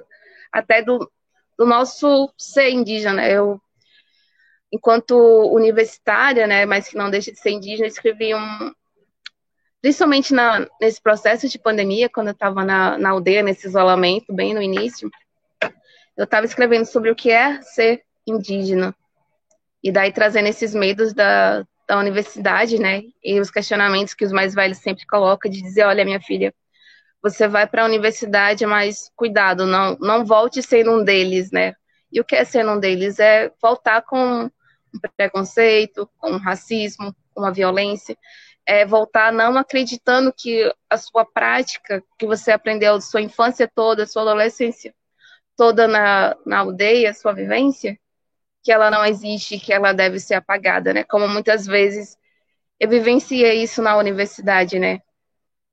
até 0.51 0.81
do, 0.81 1.11
do 1.57 1.65
nosso 1.65 2.31
ser 2.37 2.69
indígena. 2.69 3.27
Eu, 3.27 3.61
enquanto 4.71 5.15
universitária, 5.53 6.47
né, 6.47 6.65
mas 6.65 6.87
que 6.87 6.97
não 6.97 7.09
deixa 7.09 7.31
de 7.31 7.39
ser 7.39 7.51
indígena, 7.51 7.87
escrevi 7.87 8.33
um. 8.33 8.73
Principalmente 9.81 10.33
na, 10.33 10.67
nesse 10.79 11.01
processo 11.01 11.49
de 11.49 11.57
pandemia, 11.57 12.07
quando 12.07 12.27
eu 12.27 12.33
estava 12.33 12.63
na, 12.63 12.97
na 12.99 13.09
aldeia, 13.09 13.41
nesse 13.41 13.67
isolamento, 13.67 14.31
bem 14.31 14.53
no 14.53 14.61
início, 14.61 15.09
eu 16.15 16.25
estava 16.25 16.45
escrevendo 16.45 16.85
sobre 16.85 17.09
o 17.09 17.15
que 17.15 17.31
é 17.31 17.61
ser 17.63 18.03
indígena. 18.27 18.95
E 19.83 19.91
daí 19.91 20.11
trazendo 20.11 20.47
esses 20.47 20.75
medos 20.75 21.13
da, 21.13 21.65
da 21.91 21.99
universidade, 21.99 22.79
né? 22.79 23.01
E 23.21 23.37
os 23.41 23.51
questionamentos 23.51 24.13
que 24.13 24.23
os 24.23 24.31
mais 24.31 24.55
velhos 24.55 24.77
sempre 24.77 25.05
colocam 25.05 25.51
de 25.51 25.61
dizer, 25.61 25.83
olha, 25.83 26.05
minha 26.05 26.21
filha, 26.21 26.53
você 27.21 27.49
vai 27.49 27.67
para 27.67 27.83
a 27.83 27.85
universidade, 27.85 28.65
mas 28.65 29.11
cuidado, 29.13 29.65
não, 29.65 29.97
não 29.99 30.23
volte 30.25 30.63
sendo 30.63 30.91
um 30.91 31.03
deles, 31.03 31.51
né? 31.51 31.73
E 32.09 32.21
o 32.21 32.23
que 32.23 32.33
é 32.33 32.45
ser 32.45 32.65
um 32.65 32.79
deles? 32.79 33.19
É 33.19 33.51
voltar 33.61 34.03
com 34.03 34.49
preconceito, 35.17 36.09
com 36.17 36.37
racismo, 36.37 37.13
com 37.33 37.41
uma 37.41 37.51
violência, 37.51 38.17
é 38.65 38.85
voltar 38.85 39.33
não 39.33 39.57
acreditando 39.57 40.31
que 40.31 40.73
a 40.89 40.95
sua 40.95 41.25
prática, 41.25 42.01
que 42.17 42.25
você 42.25 42.53
aprendeu 42.53 42.97
de 42.97 43.03
sua 43.03 43.21
infância 43.21 43.69
toda, 43.75 44.07
sua 44.07 44.21
adolescência 44.21 44.95
toda 45.57 45.89
na, 45.89 46.37
na 46.45 46.59
aldeia, 46.59 47.13
sua 47.13 47.33
vivência, 47.33 47.99
que 48.63 48.71
ela 48.71 48.91
não 48.91 49.05
existe, 49.05 49.59
que 49.59 49.73
ela 49.73 49.93
deve 49.93 50.19
ser 50.19 50.35
apagada, 50.35 50.93
né? 50.93 51.03
Como 51.03 51.27
muitas 51.27 51.65
vezes 51.65 52.17
eu 52.79 52.89
vivenciei 52.89 53.61
isso 53.63 53.81
na 53.81 53.97
universidade, 53.97 54.79
né? 54.79 55.01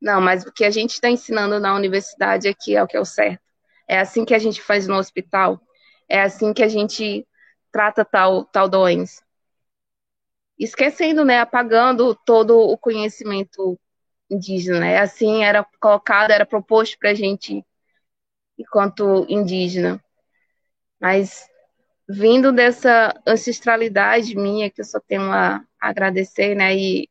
Não, 0.01 0.21
mas 0.21 0.45
o 0.45 0.53
que 0.53 0.65
a 0.65 0.71
gente 0.71 0.93
está 0.93 1.11
ensinando 1.11 1.59
na 1.59 1.75
universidade 1.75 2.49
aqui 2.49 2.77
é 2.77 2.83
o 2.83 2.87
que 2.87 2.97
é 2.97 3.01
o 3.01 3.05
certo. 3.05 3.43
É 3.89 3.99
assim 3.99 4.25
que 4.25 4.35
a 4.35 4.39
gente 4.39 4.63
faz 4.63 4.87
no 4.87 4.97
hospital. 4.97 5.61
É 6.09 6.21
assim 6.21 6.53
que 6.53 6.63
a 6.63 6.69
gente 6.69 7.27
trata 7.73 8.05
tal, 8.05 8.45
tal 8.45 8.69
doença. 8.69 9.23
Esquecendo, 10.59 11.25
né? 11.25 11.41
Apagando 11.41 12.15
todo 12.15 12.59
o 12.59 12.77
conhecimento 12.79 13.79
indígena. 14.31 14.81
Né? 14.81 14.99
Assim 14.99 15.45
era 15.45 15.67
colocado, 15.81 16.31
era 16.31 16.47
proposto 16.47 16.99
para 16.99 17.11
a 17.11 17.15
gente 17.15 17.65
enquanto 18.59 19.27
indígena. 19.29 20.03
Mas 21.01 21.49
vindo 22.09 22.53
dessa 22.53 23.15
ancestralidade 23.27 24.35
minha, 24.37 24.71
que 24.71 24.81
eu 24.81 24.85
só 24.85 25.01
tenho 25.01 25.31
a 25.33 25.63
agradecer, 25.81 26.55
né? 26.55 26.75
E, 26.77 27.09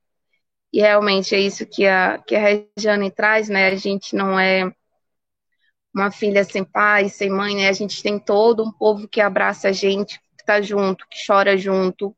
e 0.74 0.82
realmente 0.82 1.36
é 1.36 1.40
isso 1.40 1.66
que 1.68 1.88
a, 1.88 2.20
que 2.20 2.36
a 2.36 2.42
Regiane 2.76 3.12
traz, 3.12 3.50
né? 3.50 3.68
A 3.70 3.76
gente 3.76 4.16
não 4.16 4.40
é 4.40 4.72
uma 5.94 6.12
filha 6.12 6.44
sem 6.44 6.64
pai, 6.64 7.10
sem 7.10 7.30
mãe, 7.30 7.56
né? 7.56 7.70
A 7.70 7.74
gente 7.74 8.02
tem 8.04 8.20
todo 8.20 8.64
um 8.64 8.72
povo 8.72 9.08
que 9.08 9.20
abraça 9.22 9.70
a 9.70 9.72
gente, 9.72 10.20
que 10.38 10.46
tá 10.46 10.62
junto, 10.62 11.06
que 11.10 11.18
chora 11.26 11.58
junto, 11.58 12.16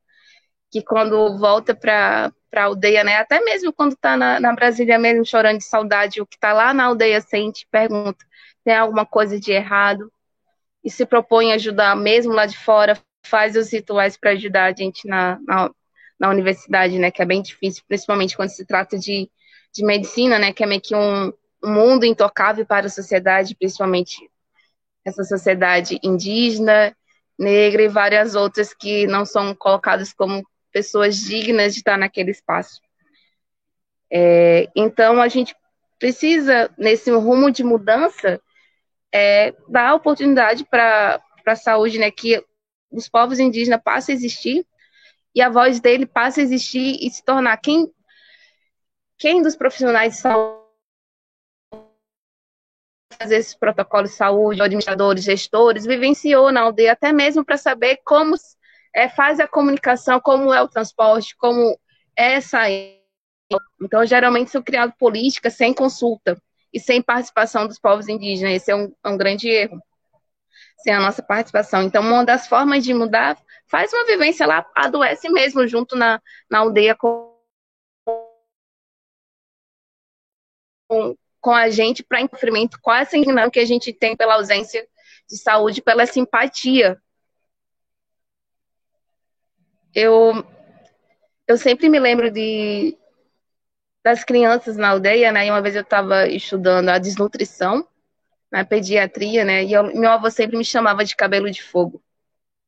que 0.72 0.84
quando 0.84 1.38
volta 1.40 1.76
para 1.76 2.32
para 2.52 2.66
aldeia, 2.66 3.04
né? 3.04 3.18
Até 3.18 3.42
mesmo 3.42 3.74
quando 3.74 3.96
tá 3.98 4.18
na, 4.18 4.40
na 4.40 4.54
Brasília 4.56 4.98
mesmo 5.00 5.26
chorando 5.26 5.60
de 5.60 5.66
saudade, 5.66 6.22
o 6.22 6.26
que 6.28 6.40
tá 6.40 6.54
lá 6.54 6.74
na 6.74 6.86
aldeia 6.86 7.22
sente, 7.22 7.68
pergunta, 7.72 8.26
tem 8.64 8.76
alguma 8.76 9.06
coisa 9.06 9.40
de 9.40 9.52
errado? 9.52 10.12
E 10.84 10.90
se 10.90 11.06
propõe 11.06 11.52
a 11.52 11.56
ajudar 11.56 11.96
mesmo 11.96 12.34
lá 12.34 12.46
de 12.46 12.58
fora, 12.58 12.98
faz 13.26 13.56
os 13.56 13.72
rituais 13.72 14.18
para 14.18 14.32
ajudar 14.32 14.66
a 14.66 14.76
gente 14.76 15.08
na, 15.08 15.40
na, 15.46 15.70
na, 16.20 16.30
universidade, 16.30 16.98
né? 16.98 17.12
Que 17.12 17.22
é 17.22 17.26
bem 17.26 17.42
difícil, 17.42 17.84
principalmente 17.88 18.36
quando 18.36 18.50
se 18.50 18.66
trata 18.66 18.98
de, 18.98 19.30
de 19.74 19.86
medicina, 19.86 20.40
né? 20.40 20.54
Que 20.54 20.64
é 20.64 20.68
meio 20.68 20.82
que 20.82 20.96
um, 20.96 21.34
um 21.64 21.74
mundo 21.74 22.06
intocável 22.06 22.66
para 22.66 22.88
a 22.88 22.90
sociedade, 22.90 23.56
principalmente 23.56 24.18
essa 25.06 25.24
sociedade 25.24 26.00
indígena, 26.04 26.96
negra 27.38 27.84
e 27.84 27.88
várias 27.88 28.36
outras 28.36 28.74
que 28.74 29.08
não 29.08 29.26
são 29.26 29.56
colocadas 29.56 30.14
como 30.14 30.44
pessoas 30.72 31.18
dignas 31.18 31.74
de 31.74 31.80
estar 31.80 31.98
naquele 31.98 32.32
espaço. 32.32 32.82
É, 34.12 34.68
então, 34.76 35.22
a 35.22 35.28
gente 35.28 35.56
precisa, 35.98 36.70
nesse 36.78 37.12
rumo 37.12 37.52
de 37.52 37.64
mudança, 37.64 38.42
é, 39.14 39.54
oportunidade 39.94 40.66
para 40.66 41.22
a 41.46 41.56
saúde, 41.56 42.00
né, 42.00 42.12
que 42.12 42.44
os 42.92 43.08
povos 43.08 43.40
indígenas 43.40 43.82
passem 43.84 44.14
a 44.14 44.18
existir 44.18 44.66
e 45.34 45.42
a 45.42 45.50
voz 45.50 45.80
dele 45.80 46.06
passe 46.06 46.40
a 46.40 46.44
existir 46.44 46.98
e 47.02 47.10
se 47.10 47.24
tornar 47.24 47.58
quem, 47.58 47.92
quem 49.18 49.42
dos 49.42 49.56
profissionais 49.56 50.16
de 50.16 50.20
saúde 50.22 50.60
fazer 53.22 53.38
esses 53.38 53.56
protocolos 53.56 54.12
de 54.12 54.16
saúde, 54.16 54.62
administradores, 54.62 55.26
gestores, 55.26 55.86
vivenciou 55.86 56.52
na 56.52 56.62
aldeia, 56.62 56.94
até 56.94 57.12
mesmo 57.12 57.44
para 57.44 57.58
saber 57.58 58.00
como 58.06 58.36
é, 58.96 59.10
faz 59.10 59.40
a 59.40 59.48
comunicação, 59.48 60.22
como 60.22 60.54
é 60.54 60.62
o 60.62 60.70
transporte, 60.70 61.36
como 61.36 61.78
é 62.16 62.34
essa. 62.36 62.60
Então, 63.82 64.06
geralmente 64.06 64.52
são 64.52 64.64
criadas 64.64 64.96
políticas 64.98 65.56
sem 65.56 65.74
consulta 65.74 66.42
e 66.74 66.80
sem 66.80 67.02
participação 67.02 67.68
dos 67.68 67.80
povos 67.80 68.08
indígenas. 68.08 68.56
Esse 68.56 68.72
é 68.72 68.76
um, 68.76 68.94
é 69.04 69.10
um 69.10 69.18
grande 69.18 69.50
erro, 69.50 69.82
sem 70.78 70.94
a 70.94 71.00
nossa 71.00 71.22
participação. 71.22 71.84
Então, 71.84 72.02
uma 72.02 72.26
das 72.26 72.48
formas 72.48 72.84
de 72.84 72.94
mudar, 72.94 73.38
faz 73.68 73.92
uma 73.94 74.06
vivência 74.06 74.46
lá, 74.46 74.66
adoece 74.76 75.30
mesmo, 75.30 75.68
junto 75.68 75.96
na, 75.96 76.22
na 76.50 76.60
aldeia 76.60 76.96
com, 76.96 77.38
com, 80.88 81.16
com 81.42 81.52
a 81.52 81.70
gente, 81.70 82.04
para 82.04 82.22
sofrimento, 82.28 82.80
qual 82.82 82.98
é 82.98 83.02
essa 83.02 83.18
indignação 83.18 83.52
que 83.52 83.60
a 83.60 83.66
gente 83.66 83.94
tem 83.94 84.16
pela 84.16 84.36
ausência 84.36 84.88
de 85.30 85.38
saúde, 85.38 85.82
pela 85.82 86.06
simpatia. 86.06 87.00
Eu, 89.94 90.46
eu 91.48 91.58
sempre 91.58 91.90
me 91.90 92.00
lembro 92.00 92.32
de, 92.32 92.98
das 94.10 94.24
crianças 94.24 94.76
na 94.76 94.90
aldeia, 94.90 95.32
né? 95.32 95.46
E 95.46 95.52
uma 95.52 95.62
vez 95.62 95.76
eu 95.76 95.84
estava 95.84 96.28
estudando 96.28 96.90
a 96.90 96.98
desnutrição 96.98 97.88
na 98.52 98.66
pediatria, 98.66 99.46
né? 99.46 99.64
E 99.64 99.74
eu, 99.74 99.84
meu 99.96 100.10
avô 100.10 100.30
sempre 100.32 100.58
me 100.58 100.66
chamava 100.66 101.06
de 101.06 101.16
cabelo 101.16 101.50
de 101.52 101.62
fogo. 101.62 102.02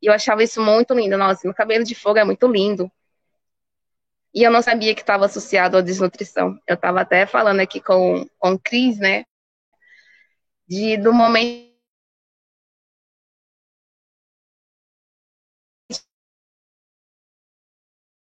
E 0.01 0.05
eu 0.07 0.13
achava 0.13 0.43
isso 0.43 0.61
muito 0.61 0.93
lindo. 0.93 1.17
Nossa, 1.17 1.41
meu 1.47 1.55
cabelo 1.55 1.83
de 1.83 1.95
fogo 1.95 2.19
é 2.19 2.23
muito 2.23 2.47
lindo. 2.47 2.91
E 4.33 4.43
eu 4.43 4.51
não 4.51 4.61
sabia 4.61 4.93
que 4.93 5.01
estava 5.01 5.25
associado 5.25 5.77
à 5.77 5.81
desnutrição. 5.81 6.59
Eu 6.67 6.75
estava 6.75 7.01
até 7.01 7.25
falando 7.25 7.59
aqui 7.59 7.81
com, 7.81 8.25
com 8.37 8.53
o 8.53 8.59
Cris, 8.59 8.99
né? 8.99 9.25
De, 10.67 10.95
do 10.97 11.11
momento 11.11 11.71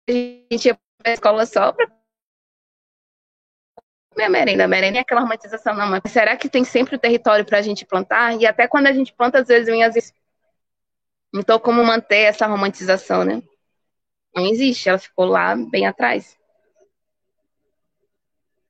a 0.08 0.12
gente 0.12 0.66
ia 0.68 0.78
para 0.98 1.12
a 1.12 1.14
escola 1.14 1.46
só 1.46 1.72
para 1.72 2.03
minha 4.16 4.28
merenda. 4.28 4.68
Merenda 4.68 4.98
é 4.98 5.00
aquela 5.00 5.20
romantização, 5.20 5.74
não, 5.74 5.86
mas 5.86 6.02
será 6.08 6.36
que 6.36 6.48
tem 6.48 6.64
sempre 6.64 6.96
o 6.96 6.98
território 6.98 7.44
para 7.44 7.58
a 7.58 7.62
gente 7.62 7.84
plantar? 7.84 8.40
E 8.40 8.46
até 8.46 8.68
quando 8.68 8.86
a 8.86 8.92
gente 8.92 9.12
planta, 9.12 9.40
às 9.40 9.48
vezes 9.48 9.66
vem 9.66 9.84
as. 9.84 10.12
Então, 11.34 11.58
como 11.58 11.82
manter 11.84 12.22
essa 12.22 12.46
romantização, 12.46 13.24
né? 13.24 13.42
Não 14.34 14.46
existe, 14.46 14.88
ela 14.88 14.98
ficou 14.98 15.26
lá 15.26 15.54
bem 15.56 15.86
atrás. 15.86 16.36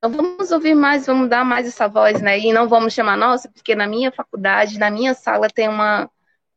vamos 0.02 0.50
ouvir 0.52 0.74
mais, 0.74 1.06
vamos 1.06 1.28
dar 1.28 1.44
mais 1.44 1.66
essa 1.66 1.88
voz, 1.88 2.20
né? 2.20 2.38
E 2.38 2.52
não 2.52 2.68
vamos 2.68 2.92
chamar 2.92 3.16
nossa, 3.16 3.48
porque 3.50 3.74
na 3.74 3.86
minha 3.86 4.12
faculdade, 4.12 4.78
na 4.78 4.90
minha 4.90 5.14
sala 5.14 5.48
tem 5.48 5.68
uma 5.68 6.10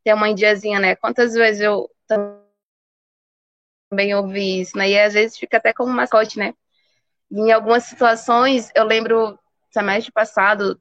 tem 0.04 0.14
uma 0.14 0.30
indiazinha, 0.30 0.80
né? 0.80 0.96
Quantas 0.96 1.34
vezes 1.34 1.62
eu 1.62 1.90
também 3.90 4.16
ouvi 4.16 4.62
isso, 4.62 4.78
né? 4.78 4.90
E 4.90 5.00
às 5.00 5.14
vezes 5.14 5.38
fica 5.38 5.58
até 5.58 5.74
como 5.74 5.92
mascote, 5.92 6.38
né? 6.40 6.54
Em 7.32 7.52
algumas 7.52 7.84
situações, 7.84 8.70
eu 8.76 8.84
lembro 8.86 9.38
semestre 9.72 10.12
passado, 10.12 10.80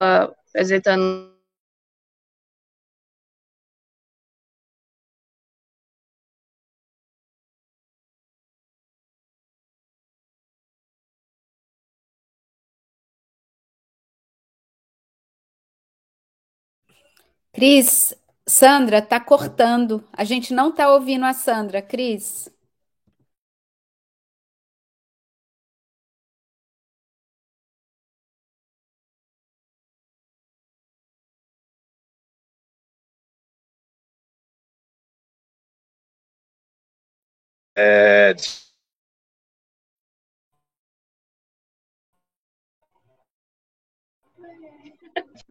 apresentando 0.00 1.33
Cris, 17.54 18.12
Sandra, 18.46 19.00
tá 19.00 19.18
cortando. 19.18 20.04
A 20.12 20.24
gente 20.24 20.52
não 20.52 20.70
tá 20.70 20.90
ouvindo 20.92 21.24
a 21.24 21.32
Sandra, 21.32 21.80
Cris. 21.80 22.50
É... 37.76 38.34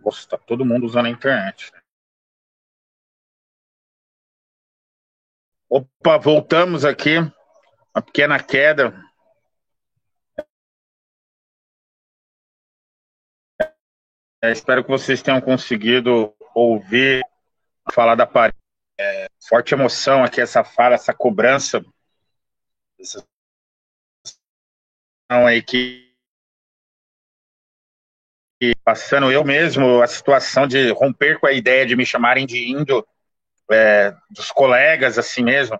Nossa, 0.05 0.27
tá 0.29 0.37
todo 0.37 0.63
mundo 0.65 0.85
usando 0.85 1.07
a 1.07 1.09
internet. 1.09 1.71
Opa, 5.75 6.19
voltamos 6.19 6.85
aqui. 6.85 7.17
Uma 7.17 8.03
pequena 8.05 8.39
queda. 8.39 8.93
É, 14.39 14.51
espero 14.51 14.83
que 14.83 14.91
vocês 14.91 15.23
tenham 15.23 15.41
conseguido 15.41 16.31
ouvir 16.53 17.23
falar 17.91 18.13
da 18.13 18.27
parede. 18.27 18.55
É, 18.99 19.25
forte 19.49 19.73
emoção 19.73 20.23
aqui, 20.23 20.39
essa 20.39 20.63
fala, 20.63 20.93
essa 20.93 21.11
cobrança 21.11 21.83
aí 25.27 25.63
que, 25.63 26.15
que, 28.61 28.75
passando 28.85 29.31
eu 29.31 29.43
mesmo 29.43 30.03
a 30.03 30.07
situação 30.07 30.67
de 30.67 30.91
romper 30.91 31.39
com 31.39 31.47
a 31.47 31.51
ideia 31.51 31.83
de 31.83 31.95
me 31.95 32.05
chamarem 32.05 32.45
de 32.45 32.69
índio 32.69 33.03
é, 33.71 34.13
dos 34.29 34.51
colegas 34.51 35.17
assim 35.17 35.43
mesmo 35.43 35.79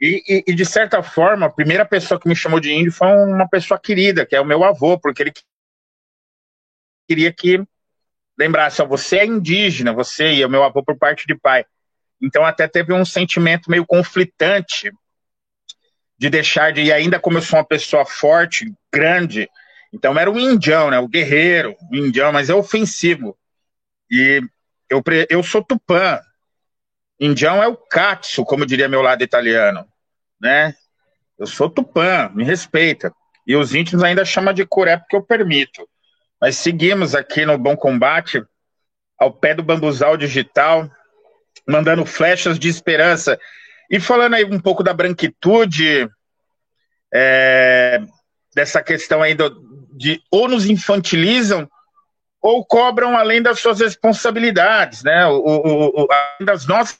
e, 0.00 0.22
e, 0.28 0.44
e, 0.48 0.54
de 0.54 0.64
certa 0.64 1.02
forma 1.02 1.46
a 1.46 1.50
primeira 1.50 1.84
pessoa 1.84 2.18
que 2.18 2.28
me 2.28 2.34
chamou 2.34 2.58
de 2.58 2.72
índio 2.72 2.92
foi 2.92 3.08
uma 3.08 3.48
pessoa 3.48 3.78
querida 3.78 4.26
que 4.26 4.34
é 4.34 4.40
o 4.40 4.44
meu 4.44 4.64
avô 4.64 4.98
porque 4.98 5.22
ele 5.22 5.32
queria 7.08 7.32
que 7.32 7.62
lembrasse 8.38 8.82
ó, 8.82 8.86
você 8.86 9.18
é 9.18 9.26
indígena 9.26 9.92
você 9.92 10.32
e 10.34 10.44
o 10.44 10.50
meu 10.50 10.64
avô 10.64 10.82
por 10.82 10.96
parte 10.96 11.26
de 11.26 11.34
pai 11.34 11.64
então 12.20 12.44
até 12.44 12.68
teve 12.68 12.92
um 12.92 13.04
sentimento 13.04 13.70
meio 13.70 13.86
conflitante 13.86 14.90
de 16.20 16.28
deixar 16.28 16.70
de. 16.70 16.82
E 16.82 16.92
ainda 16.92 17.18
como 17.18 17.38
eu 17.38 17.42
sou 17.42 17.58
uma 17.58 17.64
pessoa 17.64 18.04
forte, 18.04 18.70
grande, 18.92 19.48
então 19.90 20.16
era 20.18 20.30
o 20.30 20.38
indião, 20.38 20.90
né? 20.90 20.98
O 20.98 21.08
guerreiro, 21.08 21.74
o 21.90 21.96
indião, 21.96 22.30
mas 22.30 22.50
é 22.50 22.54
ofensivo. 22.54 23.36
E 24.10 24.42
eu, 24.90 25.02
eu 25.30 25.42
sou 25.42 25.64
tupã. 25.64 26.20
Indião 27.20 27.62
é 27.62 27.68
o 27.68 27.76
katsu, 27.76 28.44
como 28.44 28.64
diria 28.64 28.88
meu 28.88 29.02
lado 29.02 29.22
italiano, 29.22 29.86
né? 30.40 30.74
Eu 31.38 31.46
sou 31.46 31.68
tupã, 31.68 32.30
me 32.34 32.44
respeita. 32.44 33.12
E 33.46 33.54
os 33.54 33.74
íntimos 33.74 34.02
ainda 34.02 34.24
chamam 34.24 34.54
de 34.54 34.64
curé 34.64 34.96
porque 34.96 35.16
eu 35.16 35.22
permito. 35.22 35.86
Mas 36.40 36.56
seguimos 36.56 37.14
aqui 37.14 37.44
no 37.44 37.58
Bom 37.58 37.76
Combate, 37.76 38.42
ao 39.18 39.30
pé 39.32 39.54
do 39.54 39.62
bambuzal 39.62 40.16
digital, 40.16 40.90
mandando 41.68 42.06
flechas 42.06 42.58
de 42.58 42.68
esperança 42.68 43.38
e 43.90 44.00
falando 44.00 44.34
aí 44.34 44.44
um 44.44 44.58
pouco 44.58 44.82
da 44.82 44.94
branquitude, 44.94 46.08
é, 47.12 48.00
dessa 48.54 48.82
questão 48.82 49.20
do, 49.36 49.88
de 49.92 50.22
ou 50.30 50.48
nos 50.48 50.64
infantilizam 50.66 51.68
ou 52.40 52.64
cobram 52.64 53.16
além 53.16 53.42
das 53.42 53.60
suas 53.60 53.80
responsabilidades, 53.80 55.02
né? 55.02 55.26
O, 55.26 55.36
o, 55.36 56.02
o, 56.02 56.08
além 56.10 56.46
das 56.46 56.66
nossas 56.66 56.98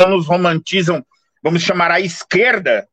nos 0.00 0.26
romantizam, 0.26 1.04
vamos 1.42 1.62
chamar 1.62 1.90
a 1.90 2.00
esquerda, 2.00 2.88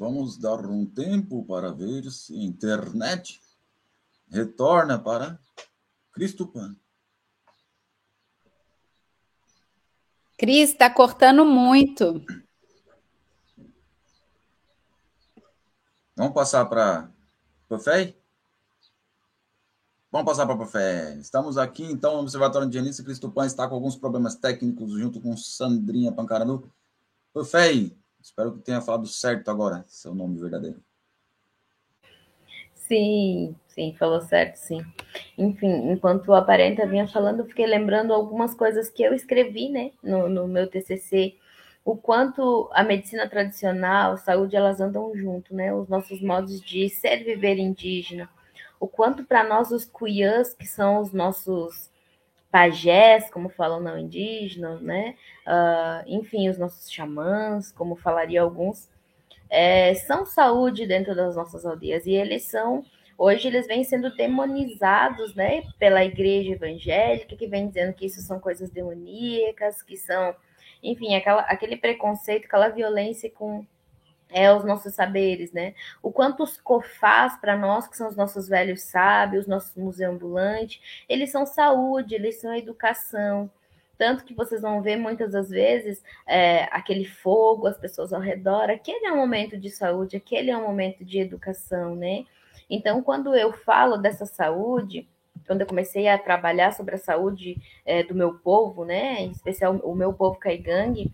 Vamos 0.00 0.38
dar 0.38 0.64
um 0.64 0.86
tempo 0.86 1.44
para 1.44 1.70
ver 1.70 2.10
se 2.10 2.34
a 2.34 2.42
internet 2.42 3.38
retorna 4.30 4.98
para 4.98 5.38
Cristo 6.10 6.46
Pan. 6.46 6.74
Cris, 10.38 10.70
está 10.70 10.88
cortando 10.88 11.44
muito. 11.44 12.24
Vamos 16.16 16.32
passar 16.32 16.64
para 16.64 17.12
o 17.68 17.78
Fé? 17.78 18.16
Vamos 20.10 20.24
passar 20.24 20.46
para 20.46 20.64
o 20.64 20.66
Fé. 20.66 21.14
Estamos 21.16 21.58
aqui, 21.58 21.84
então, 21.84 22.14
no 22.14 22.20
Observatório 22.20 22.70
de. 22.70 23.04
Cristo 23.04 23.30
Pan 23.30 23.44
está 23.44 23.68
com 23.68 23.74
alguns 23.74 23.96
problemas 23.96 24.34
técnicos 24.34 24.92
junto 24.92 25.20
com 25.20 25.36
Sandrinha 25.36 26.10
Pancaranu. 26.10 26.72
Fé, 27.44 27.99
Espero 28.20 28.52
que 28.52 28.62
tenha 28.62 28.80
falado 28.80 29.06
certo 29.06 29.50
agora, 29.50 29.84
seu 29.86 30.14
nome 30.14 30.38
verdadeiro. 30.38 30.82
Sim, 32.74 33.54
sim, 33.68 33.94
falou 33.98 34.20
certo, 34.20 34.56
sim. 34.56 34.84
Enfim, 35.38 35.92
enquanto 35.92 36.32
a 36.32 36.38
Aparenta 36.38 36.86
vinha 36.86 37.06
falando, 37.06 37.40
eu 37.40 37.46
fiquei 37.46 37.66
lembrando 37.66 38.12
algumas 38.12 38.52
coisas 38.54 38.90
que 38.90 39.02
eu 39.02 39.14
escrevi, 39.14 39.68
né, 39.68 39.92
no, 40.02 40.28
no 40.28 40.48
meu 40.48 40.66
TCC, 40.68 41.36
o 41.84 41.96
quanto 41.96 42.68
a 42.72 42.82
medicina 42.82 43.28
tradicional, 43.28 44.12
a 44.12 44.16
saúde, 44.16 44.56
elas 44.56 44.80
andam 44.80 45.12
junto, 45.14 45.54
né, 45.54 45.72
os 45.72 45.88
nossos 45.88 46.20
modos 46.20 46.60
de 46.60 46.88
ser 46.88 47.24
viver 47.24 47.58
indígena, 47.58 48.28
o 48.78 48.88
quanto 48.88 49.24
para 49.24 49.44
nós 49.44 49.70
os 49.70 49.84
cuiãs, 49.84 50.54
que 50.54 50.66
são 50.66 51.00
os 51.00 51.12
nossos 51.12 51.89
pajés, 52.50 53.30
como 53.30 53.48
falam 53.48 53.80
não 53.80 53.98
indígenas, 53.98 54.80
né? 54.80 55.16
Uh, 55.46 56.04
enfim, 56.06 56.48
os 56.48 56.58
nossos 56.58 56.90
xamãs, 56.90 57.70
como 57.72 57.96
falaria 57.96 58.42
alguns, 58.42 58.88
é, 59.48 59.94
são 59.94 60.24
saúde 60.24 60.86
dentro 60.86 61.14
das 61.14 61.36
nossas 61.36 61.66
aldeias 61.66 62.06
e 62.06 62.12
eles 62.12 62.44
são 62.44 62.84
hoje 63.18 63.48
eles 63.48 63.66
vêm 63.66 63.84
sendo 63.84 64.14
demonizados, 64.16 65.34
né, 65.34 65.62
pela 65.78 66.02
igreja 66.02 66.52
evangélica 66.52 67.36
que 67.36 67.46
vem 67.46 67.68
dizendo 67.68 67.92
que 67.92 68.06
isso 68.06 68.22
são 68.22 68.40
coisas 68.40 68.70
demoníacas, 68.70 69.82
que 69.82 69.94
são, 69.94 70.34
enfim, 70.82 71.14
aquela, 71.14 71.42
aquele 71.42 71.76
preconceito, 71.76 72.46
aquela 72.46 72.70
violência 72.70 73.30
com 73.30 73.66
é 74.32 74.52
os 74.52 74.64
nossos 74.64 74.94
saberes, 74.94 75.52
né? 75.52 75.74
O 76.02 76.12
quanto 76.12 76.42
os 76.42 76.56
cofás 76.56 77.36
para 77.40 77.56
nós, 77.56 77.88
que 77.88 77.96
são 77.96 78.08
os 78.08 78.16
nossos 78.16 78.48
velhos 78.48 78.82
sábios, 78.82 79.46
nossos 79.46 79.74
museu 79.76 80.10
ambulante, 80.10 80.80
eles 81.08 81.30
são 81.30 81.46
saúde, 81.46 82.14
eles 82.14 82.40
são 82.40 82.54
educação. 82.54 83.50
tanto 83.98 84.24
que 84.24 84.34
vocês 84.34 84.62
vão 84.62 84.80
ver 84.80 84.96
muitas 84.96 85.32
das 85.32 85.50
vezes 85.50 86.02
é, 86.26 86.64
aquele 86.72 87.04
fogo, 87.04 87.66
as 87.66 87.76
pessoas 87.78 88.14
ao 88.14 88.20
redor, 88.20 88.70
aquele 88.70 89.06
é 89.06 89.12
um 89.12 89.16
momento 89.18 89.58
de 89.58 89.68
saúde, 89.70 90.16
aquele 90.16 90.50
é 90.50 90.56
um 90.56 90.66
momento 90.66 91.04
de 91.04 91.18
educação, 91.18 91.94
né? 91.94 92.24
Então, 92.70 93.02
quando 93.02 93.34
eu 93.34 93.52
falo 93.52 93.98
dessa 93.98 94.24
saúde, 94.24 95.06
quando 95.46 95.62
eu 95.62 95.66
comecei 95.66 96.08
a 96.08 96.16
trabalhar 96.16 96.72
sobre 96.72 96.94
a 96.94 96.98
saúde 96.98 97.56
é, 97.84 98.02
do 98.02 98.14
meu 98.14 98.34
povo, 98.34 98.84
né, 98.84 99.22
em 99.22 99.32
especial 99.32 99.74
o 99.82 99.94
meu 99.94 100.12
povo 100.12 100.38
caigangue, 100.38 101.12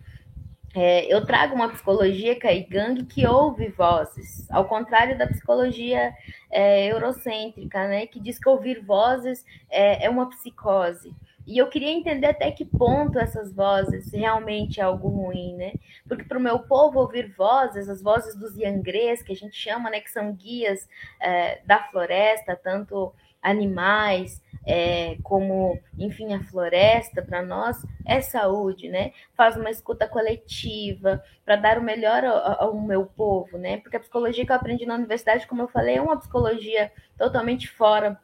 é, 0.77 1.07
eu 1.07 1.25
trago 1.25 1.55
uma 1.55 1.71
psicologia 1.71 2.39
caigangue 2.39 3.07
que 3.07 3.27
ouve 3.27 3.69
vozes, 3.69 4.47
ao 4.51 4.67
contrário 4.67 5.17
da 5.17 5.27
psicologia 5.27 6.13
é, 6.51 6.93
eurocêntrica, 6.93 7.89
né, 7.89 8.07
que 8.07 8.21
diz 8.21 8.39
que 8.39 8.47
ouvir 8.47 8.85
vozes 8.85 9.43
é, 9.71 10.05
é 10.05 10.11
uma 10.11 10.29
psicose. 10.29 11.15
E 11.47 11.57
eu 11.57 11.69
queria 11.69 11.91
entender 11.91 12.27
até 12.27 12.51
que 12.51 12.65
ponto 12.65 13.19
essas 13.19 13.55
vozes 13.55 14.13
realmente 14.13 14.79
é 14.79 14.83
algo 14.83 15.09
ruim, 15.09 15.55
né? 15.55 15.75
Porque 16.07 16.25
para 16.25 16.37
o 16.37 16.41
meu 16.41 16.59
povo 16.59 16.99
ouvir 16.99 17.33
vozes, 17.39 17.89
as 17.89 18.03
vozes 18.03 18.35
dos 18.35 18.57
yangrês, 18.57 19.23
que 19.23 19.33
a 19.33 19.37
gente 19.37 19.57
chama, 19.57 19.89
né, 19.89 20.01
que 20.01 20.11
são 20.11 20.33
guias 20.35 20.89
é, 21.21 21.61
da 21.65 21.85
floresta, 21.85 22.59
tanto 22.61 23.15
animais, 23.47 24.43
é, 24.67 25.17
como, 25.23 25.79
enfim, 25.97 26.35
a 26.35 26.43
floresta, 26.43 27.23
para 27.23 27.43
nós, 27.43 27.77
é 28.05 28.21
saúde, 28.21 28.89
né? 28.89 29.13
Faz 29.37 29.57
uma 29.57 29.71
escuta 29.71 30.09
coletiva 30.09 31.23
para 31.45 31.57
dar 31.57 31.79
o 31.79 31.83
melhor 31.83 32.25
ao, 32.25 32.65
ao, 32.65 32.81
meu 32.81 33.07
povo, 33.07 33.57
né? 33.57 33.77
Porque 33.79 33.97
a 33.97 34.01
psicologia 34.01 34.45
que 34.45 34.51
eu 34.51 34.57
aprendi 34.57 34.85
na 34.85 34.97
universidade, 34.97 35.47
como 35.47 35.63
eu 35.63 35.69
falei, 35.69 35.97
é 35.97 36.03
uma 36.03 36.19
psicologia 36.19 36.91
totalmente 37.17 37.69
fora 37.69 38.21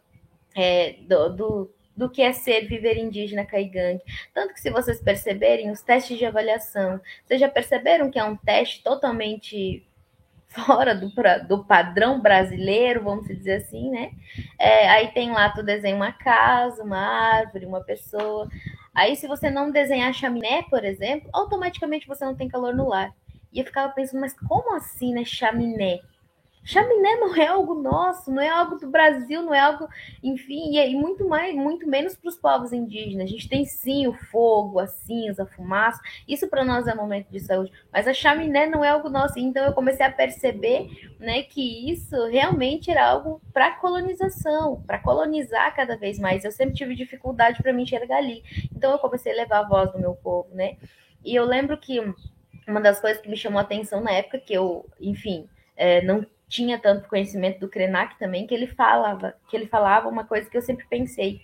é, 0.56 0.96
do, 1.08 1.28
do 1.30 1.70
do 1.94 2.08
que 2.08 2.22
é 2.22 2.32
ser 2.32 2.66
viver 2.66 2.96
indígena 2.96 3.44
caigangue. 3.44 4.02
Tanto 4.32 4.54
que, 4.54 4.60
se 4.60 4.70
vocês 4.70 4.98
perceberem, 4.98 5.70
os 5.70 5.82
testes 5.82 6.16
de 6.16 6.24
avaliação, 6.24 6.98
vocês 7.24 7.38
já 7.38 7.50
perceberam 7.50 8.10
que 8.10 8.18
é 8.18 8.24
um 8.24 8.34
teste 8.34 8.82
totalmente 8.82 9.86
fora 10.54 10.94
do, 10.94 11.10
do 11.48 11.64
padrão 11.64 12.20
brasileiro, 12.20 13.04
vamos 13.04 13.26
dizer 13.26 13.54
assim, 13.54 13.90
né? 13.90 14.12
É, 14.58 14.88
aí 14.88 15.08
tem 15.08 15.30
lá, 15.30 15.50
tu 15.50 15.62
desenha 15.62 15.96
uma 15.96 16.12
casa, 16.12 16.82
uma 16.82 16.98
árvore, 16.98 17.66
uma 17.66 17.82
pessoa. 17.82 18.48
Aí, 18.94 19.16
se 19.16 19.26
você 19.26 19.50
não 19.50 19.70
desenhar 19.70 20.12
chaminé, 20.12 20.62
por 20.64 20.84
exemplo, 20.84 21.28
automaticamente 21.32 22.06
você 22.06 22.24
não 22.24 22.34
tem 22.34 22.48
calor 22.48 22.74
no 22.74 22.88
lar. 22.88 23.12
E 23.52 23.60
eu 23.60 23.64
ficava 23.64 23.92
pensando, 23.92 24.20
mas 24.20 24.34
como 24.48 24.74
assim, 24.74 25.12
né, 25.12 25.24
chaminé? 25.24 26.00
Chaminé 26.64 27.16
não 27.16 27.34
é 27.34 27.46
algo 27.46 27.74
nosso, 27.74 28.30
não 28.30 28.40
é 28.40 28.48
algo 28.48 28.76
do 28.76 28.88
Brasil, 28.88 29.42
não 29.42 29.52
é 29.52 29.58
algo, 29.58 29.88
enfim, 30.22 30.76
e, 30.76 30.94
muito 30.94 31.26
mais, 31.28 31.54
muito 31.54 31.88
menos 31.88 32.16
para 32.16 32.28
os 32.28 32.36
povos 32.36 32.72
indígenas. 32.72 33.24
A 33.24 33.30
gente 33.30 33.48
tem 33.48 33.64
sim 33.64 34.06
o 34.06 34.12
fogo, 34.12 34.78
a 34.78 34.86
cinza, 34.86 35.42
a 35.42 35.46
fumaça. 35.46 36.00
Isso 36.26 36.48
para 36.48 36.64
nós 36.64 36.86
é 36.86 36.94
momento 36.94 37.28
de 37.30 37.40
saúde, 37.40 37.72
mas 37.92 38.06
a 38.06 38.14
chaminé 38.14 38.66
não 38.66 38.84
é 38.84 38.90
algo 38.90 39.08
nosso. 39.08 39.38
Então 39.38 39.64
eu 39.64 39.72
comecei 39.72 40.06
a 40.06 40.12
perceber, 40.12 40.88
né, 41.18 41.42
que 41.42 41.90
isso 41.90 42.26
realmente 42.26 42.90
era 42.90 43.08
algo 43.08 43.40
para 43.52 43.72
colonização, 43.72 44.82
para 44.86 45.00
colonizar 45.00 45.74
cada 45.74 45.96
vez 45.96 46.18
mais. 46.18 46.44
Eu 46.44 46.52
sempre 46.52 46.76
tive 46.76 46.94
dificuldade 46.94 47.60
para 47.60 47.72
me 47.72 47.82
enxergar 47.82 48.18
ali. 48.18 48.44
Então 48.74 48.92
eu 48.92 48.98
comecei 48.98 49.32
a 49.32 49.36
levar 49.36 49.58
a 49.60 49.68
voz 49.68 49.90
do 49.92 49.98
meu 49.98 50.14
povo, 50.14 50.48
né? 50.54 50.76
E 51.24 51.34
eu 51.34 51.44
lembro 51.44 51.76
que 51.76 52.00
uma 52.68 52.80
das 52.80 53.00
coisas 53.00 53.20
que 53.20 53.28
me 53.28 53.36
chamou 53.36 53.58
a 53.58 53.62
atenção 53.62 54.00
na 54.00 54.12
época 54.12 54.38
que 54.38 54.54
eu, 54.54 54.86
enfim, 55.00 55.48
é, 55.76 56.00
não 56.02 56.24
tinha 56.52 56.78
tanto 56.78 57.08
conhecimento 57.08 57.60
do 57.60 57.68
Krenak 57.68 58.18
também, 58.18 58.46
que 58.46 58.54
ele 58.54 58.66
falava, 58.66 59.34
que 59.48 59.56
ele 59.56 59.66
falava 59.66 60.06
uma 60.06 60.22
coisa 60.22 60.50
que 60.50 60.56
eu 60.56 60.60
sempre 60.60 60.84
pensei, 60.86 61.40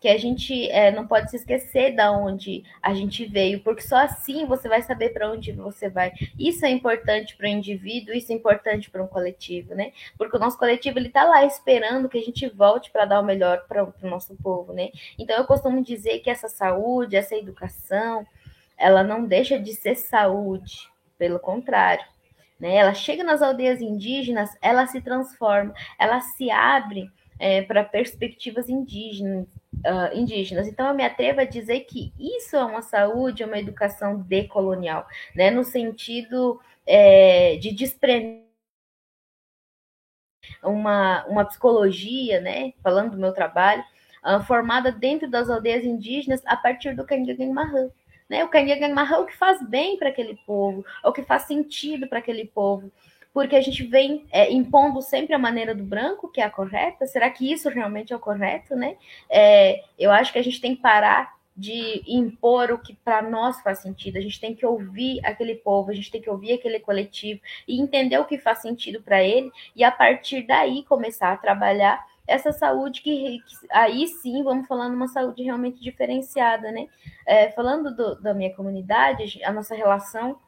que 0.00 0.08
a 0.08 0.16
gente 0.16 0.70
é, 0.70 0.90
não 0.90 1.06
pode 1.06 1.30
se 1.30 1.36
esquecer 1.36 1.94
da 1.94 2.10
onde 2.10 2.64
a 2.82 2.94
gente 2.94 3.26
veio, 3.26 3.60
porque 3.60 3.82
só 3.82 3.96
assim 3.96 4.46
você 4.46 4.66
vai 4.66 4.80
saber 4.80 5.10
para 5.10 5.30
onde 5.30 5.52
você 5.52 5.90
vai. 5.90 6.10
Isso 6.38 6.64
é 6.64 6.70
importante 6.70 7.36
para 7.36 7.44
o 7.44 7.50
indivíduo, 7.50 8.14
isso 8.14 8.32
é 8.32 8.34
importante 8.34 8.90
para 8.90 9.02
um 9.02 9.06
coletivo, 9.06 9.74
né? 9.74 9.92
Porque 10.16 10.36
o 10.36 10.40
nosso 10.40 10.56
coletivo 10.56 10.98
ele 10.98 11.08
está 11.08 11.24
lá 11.24 11.44
esperando 11.44 12.08
que 12.08 12.16
a 12.16 12.22
gente 12.22 12.48
volte 12.48 12.90
para 12.90 13.04
dar 13.04 13.20
o 13.20 13.24
melhor 13.24 13.66
para 13.68 13.84
o 13.84 13.92
nosso 14.02 14.34
povo, 14.36 14.72
né? 14.72 14.88
Então 15.18 15.36
eu 15.36 15.44
costumo 15.44 15.82
dizer 15.82 16.20
que 16.20 16.30
essa 16.30 16.48
saúde, 16.48 17.14
essa 17.14 17.36
educação, 17.36 18.26
ela 18.78 19.02
não 19.02 19.26
deixa 19.26 19.58
de 19.58 19.74
ser 19.74 19.96
saúde, 19.96 20.88
pelo 21.18 21.38
contrário 21.38 22.15
né? 22.58 22.76
Ela 22.76 22.94
chega 22.94 23.22
nas 23.22 23.42
aldeias 23.42 23.80
indígenas, 23.80 24.50
ela 24.62 24.86
se 24.86 25.00
transforma, 25.00 25.74
ela 25.98 26.20
se 26.20 26.50
abre 26.50 27.10
é, 27.38 27.62
para 27.62 27.84
perspectivas 27.84 28.68
indígenas, 28.68 29.46
uh, 29.76 30.14
indígenas. 30.14 30.66
Então, 30.66 30.88
eu 30.88 30.94
me 30.94 31.04
atrevo 31.04 31.40
a 31.40 31.44
dizer 31.44 31.80
que 31.80 32.12
isso 32.18 32.56
é 32.56 32.64
uma 32.64 32.82
saúde, 32.82 33.42
é 33.42 33.46
uma 33.46 33.58
educação 33.58 34.20
decolonial, 34.22 35.06
né? 35.34 35.50
no 35.50 35.64
sentido 35.64 36.60
é, 36.86 37.56
de 37.56 37.72
desprender 37.72 38.46
uma, 40.62 41.24
uma 41.26 41.44
psicologia, 41.44 42.40
né? 42.40 42.72
falando 42.82 43.12
do 43.12 43.18
meu 43.18 43.32
trabalho, 43.32 43.84
uh, 44.24 44.42
formada 44.44 44.90
dentro 44.90 45.28
das 45.28 45.50
aldeias 45.50 45.84
indígenas 45.84 46.42
a 46.46 46.56
partir 46.56 46.94
do 46.94 47.04
Kandigan. 47.04 47.52
Né? 48.28 48.44
O 48.44 48.48
Kanyagamahá 48.48 49.16
é 49.16 49.20
o 49.20 49.26
que 49.26 49.36
faz 49.36 49.62
bem 49.66 49.96
para 49.96 50.08
aquele 50.08 50.36
povo, 50.46 50.84
é 51.04 51.08
o 51.08 51.12
que 51.12 51.22
faz 51.22 51.42
sentido 51.42 52.08
para 52.08 52.18
aquele 52.18 52.46
povo. 52.46 52.90
Porque 53.32 53.54
a 53.54 53.60
gente 53.60 53.84
vem 53.84 54.24
é, 54.30 54.50
impondo 54.50 55.02
sempre 55.02 55.34
a 55.34 55.38
maneira 55.38 55.74
do 55.74 55.84
branco, 55.84 56.28
que 56.28 56.40
é 56.40 56.44
a 56.44 56.50
correta. 56.50 57.06
Será 57.06 57.28
que 57.28 57.52
isso 57.52 57.68
realmente 57.68 58.12
é 58.12 58.16
o 58.16 58.20
correto, 58.20 58.74
né? 58.74 58.96
É, 59.28 59.84
eu 59.98 60.10
acho 60.10 60.32
que 60.32 60.38
a 60.38 60.42
gente 60.42 60.60
tem 60.60 60.74
que 60.74 60.80
parar 60.80 61.36
de 61.56 62.02
impor 62.06 62.70
o 62.70 62.78
que 62.78 62.94
para 62.94 63.22
nós 63.22 63.60
faz 63.62 63.78
sentido. 63.78 64.18
A 64.18 64.20
gente 64.20 64.38
tem 64.38 64.54
que 64.54 64.66
ouvir 64.66 65.20
aquele 65.24 65.54
povo, 65.54 65.90
a 65.90 65.94
gente 65.94 66.10
tem 66.10 66.20
que 66.20 66.28
ouvir 66.28 66.52
aquele 66.52 66.78
coletivo 66.78 67.40
e 67.66 67.80
entender 67.80 68.18
o 68.18 68.26
que 68.26 68.36
faz 68.36 68.58
sentido 68.58 69.02
para 69.02 69.22
ele 69.22 69.50
e 69.74 69.82
a 69.82 69.90
partir 69.90 70.42
daí 70.46 70.84
começar 70.84 71.32
a 71.32 71.36
trabalhar 71.36 72.04
essa 72.26 72.52
saúde 72.52 73.02
que, 73.02 73.40
que, 73.46 73.56
aí 73.70 74.08
sim 74.08 74.42
vamos 74.42 74.66
falar 74.66 74.88
numa 74.88 75.08
saúde 75.08 75.42
realmente 75.42 75.80
diferenciada, 75.80 76.72
né? 76.72 76.88
É, 77.24 77.50
falando 77.52 77.94
do, 77.94 78.20
da 78.20 78.34
minha 78.34 78.54
comunidade, 78.54 79.42
a 79.44 79.52
nossa 79.52 79.74
relação 79.74 80.38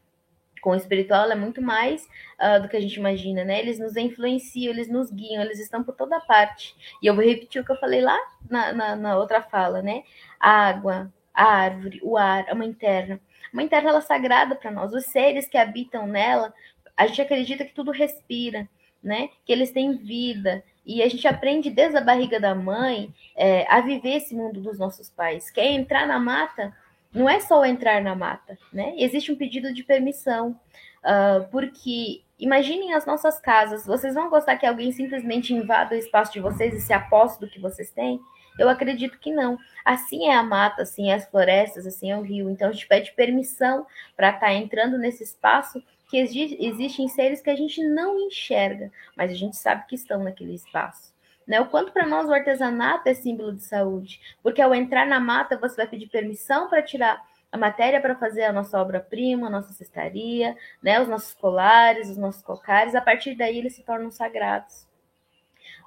com 0.60 0.70
o 0.70 0.74
espiritual 0.74 1.30
é 1.30 1.34
muito 1.34 1.62
mais 1.62 2.06
uh, 2.40 2.60
do 2.60 2.68
que 2.68 2.76
a 2.76 2.80
gente 2.80 2.96
imagina, 2.98 3.44
né? 3.44 3.60
Eles 3.60 3.78
nos 3.78 3.96
influenciam, 3.96 4.72
eles 4.72 4.88
nos 4.88 5.10
guiam, 5.10 5.42
eles 5.42 5.58
estão 5.60 5.82
por 5.82 5.94
toda 5.94 6.20
parte. 6.20 6.74
E 7.02 7.06
eu 7.06 7.14
vou 7.14 7.24
repetir 7.24 7.62
o 7.62 7.64
que 7.64 7.72
eu 7.72 7.78
falei 7.78 8.00
lá 8.00 8.18
na, 8.48 8.72
na, 8.72 8.96
na 8.96 9.16
outra 9.16 9.42
fala, 9.42 9.82
né? 9.82 10.02
A 10.38 10.68
água, 10.68 11.12
a 11.32 11.44
árvore, 11.44 12.00
o 12.02 12.16
ar, 12.16 12.44
a 12.48 12.54
mãe 12.54 12.72
terra. 12.72 13.20
A 13.52 13.56
mãe 13.56 13.68
terra 13.68 13.88
ela 13.88 13.98
é 13.98 14.02
sagrada 14.02 14.54
para 14.54 14.70
nós. 14.70 14.92
Os 14.92 15.06
seres 15.06 15.48
que 15.48 15.56
habitam 15.56 16.06
nela, 16.06 16.52
a 16.96 17.06
gente 17.06 17.22
acredita 17.22 17.64
que 17.64 17.74
tudo 17.74 17.90
respira, 17.90 18.68
né? 19.02 19.30
Que 19.44 19.52
eles 19.52 19.70
têm 19.70 19.96
vida, 19.96 20.62
e 20.88 21.02
a 21.02 21.08
gente 21.08 21.28
aprende 21.28 21.68
desde 21.68 21.98
a 21.98 22.00
barriga 22.00 22.40
da 22.40 22.54
mãe 22.54 23.14
é, 23.36 23.70
a 23.70 23.82
viver 23.82 24.16
esse 24.16 24.34
mundo 24.34 24.58
dos 24.58 24.78
nossos 24.78 25.10
pais. 25.10 25.50
Quer 25.50 25.66
entrar 25.66 26.06
na 26.06 26.18
mata? 26.18 26.74
Não 27.12 27.28
é 27.28 27.40
só 27.40 27.62
entrar 27.66 28.00
na 28.00 28.14
mata, 28.14 28.56
né? 28.72 28.94
Existe 28.96 29.30
um 29.30 29.36
pedido 29.36 29.74
de 29.74 29.84
permissão. 29.84 30.58
Uh, 30.98 31.46
porque 31.50 32.22
imaginem 32.38 32.94
as 32.94 33.04
nossas 33.04 33.38
casas. 33.38 33.84
Vocês 33.84 34.14
vão 34.14 34.30
gostar 34.30 34.56
que 34.56 34.64
alguém 34.64 34.90
simplesmente 34.90 35.52
invada 35.52 35.94
o 35.94 35.98
espaço 35.98 36.32
de 36.32 36.40
vocês 36.40 36.72
e 36.72 36.80
se 36.80 36.92
aposte 36.94 37.38
do 37.38 37.48
que 37.48 37.60
vocês 37.60 37.90
têm? 37.90 38.18
Eu 38.58 38.70
acredito 38.70 39.18
que 39.18 39.30
não. 39.30 39.58
Assim 39.84 40.28
é 40.28 40.34
a 40.34 40.42
mata, 40.42 40.82
assim 40.82 41.10
é 41.10 41.14
as 41.14 41.26
florestas, 41.26 41.86
assim 41.86 42.10
é 42.10 42.16
o 42.16 42.22
rio. 42.22 42.48
Então 42.48 42.70
a 42.70 42.72
gente 42.72 42.86
pede 42.86 43.12
permissão 43.12 43.86
para 44.16 44.30
estar 44.30 44.46
tá 44.46 44.54
entrando 44.54 44.96
nesse 44.96 45.22
espaço 45.22 45.82
que 46.08 46.16
existem 46.16 47.06
seres 47.08 47.40
que 47.40 47.50
a 47.50 47.56
gente 47.56 47.82
não 47.86 48.18
enxerga, 48.18 48.90
mas 49.14 49.30
a 49.30 49.34
gente 49.34 49.56
sabe 49.56 49.86
que 49.86 49.94
estão 49.94 50.24
naquele 50.24 50.54
espaço. 50.54 51.14
Né? 51.46 51.60
O 51.60 51.66
quanto 51.66 51.92
para 51.92 52.06
nós 52.06 52.28
o 52.28 52.32
artesanato 52.32 53.08
é 53.08 53.14
símbolo 53.14 53.54
de 53.54 53.62
saúde, 53.62 54.20
porque 54.42 54.60
ao 54.60 54.74
entrar 54.74 55.06
na 55.06 55.20
mata 55.20 55.58
você 55.58 55.76
vai 55.76 55.86
pedir 55.86 56.08
permissão 56.08 56.68
para 56.68 56.82
tirar 56.82 57.22
a 57.50 57.56
matéria 57.56 58.00
para 58.00 58.14
fazer 58.14 58.44
a 58.44 58.52
nossa 58.52 58.80
obra-prima, 58.80 59.46
a 59.46 59.50
nossa 59.50 59.72
cestaria, 59.72 60.56
né? 60.82 61.00
os 61.00 61.08
nossos 61.08 61.32
colares, 61.34 62.10
os 62.10 62.16
nossos 62.16 62.42
cocares, 62.42 62.94
a 62.94 63.00
partir 63.00 63.34
daí 63.34 63.58
eles 63.58 63.74
se 63.74 63.82
tornam 63.82 64.10
sagrados. 64.10 64.86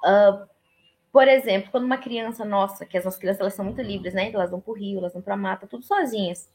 Uh, 0.04 0.46
por 1.12 1.28
exemplo, 1.28 1.70
quando 1.70 1.84
uma 1.84 1.98
criança 1.98 2.44
nossa, 2.44 2.86
que 2.86 2.96
as 2.96 3.04
nossas 3.04 3.20
crianças 3.20 3.40
elas 3.40 3.54
são 3.54 3.64
muito 3.64 3.82
livres, 3.82 4.14
né? 4.14 4.32
Elas 4.32 4.50
vão 4.50 4.60
para 4.60 4.70
o 4.70 4.74
rio, 4.74 4.98
elas 4.98 5.12
vão 5.12 5.20
para 5.20 5.34
a 5.34 5.36
mata, 5.36 5.66
tudo 5.66 5.84
sozinhas. 5.84 6.48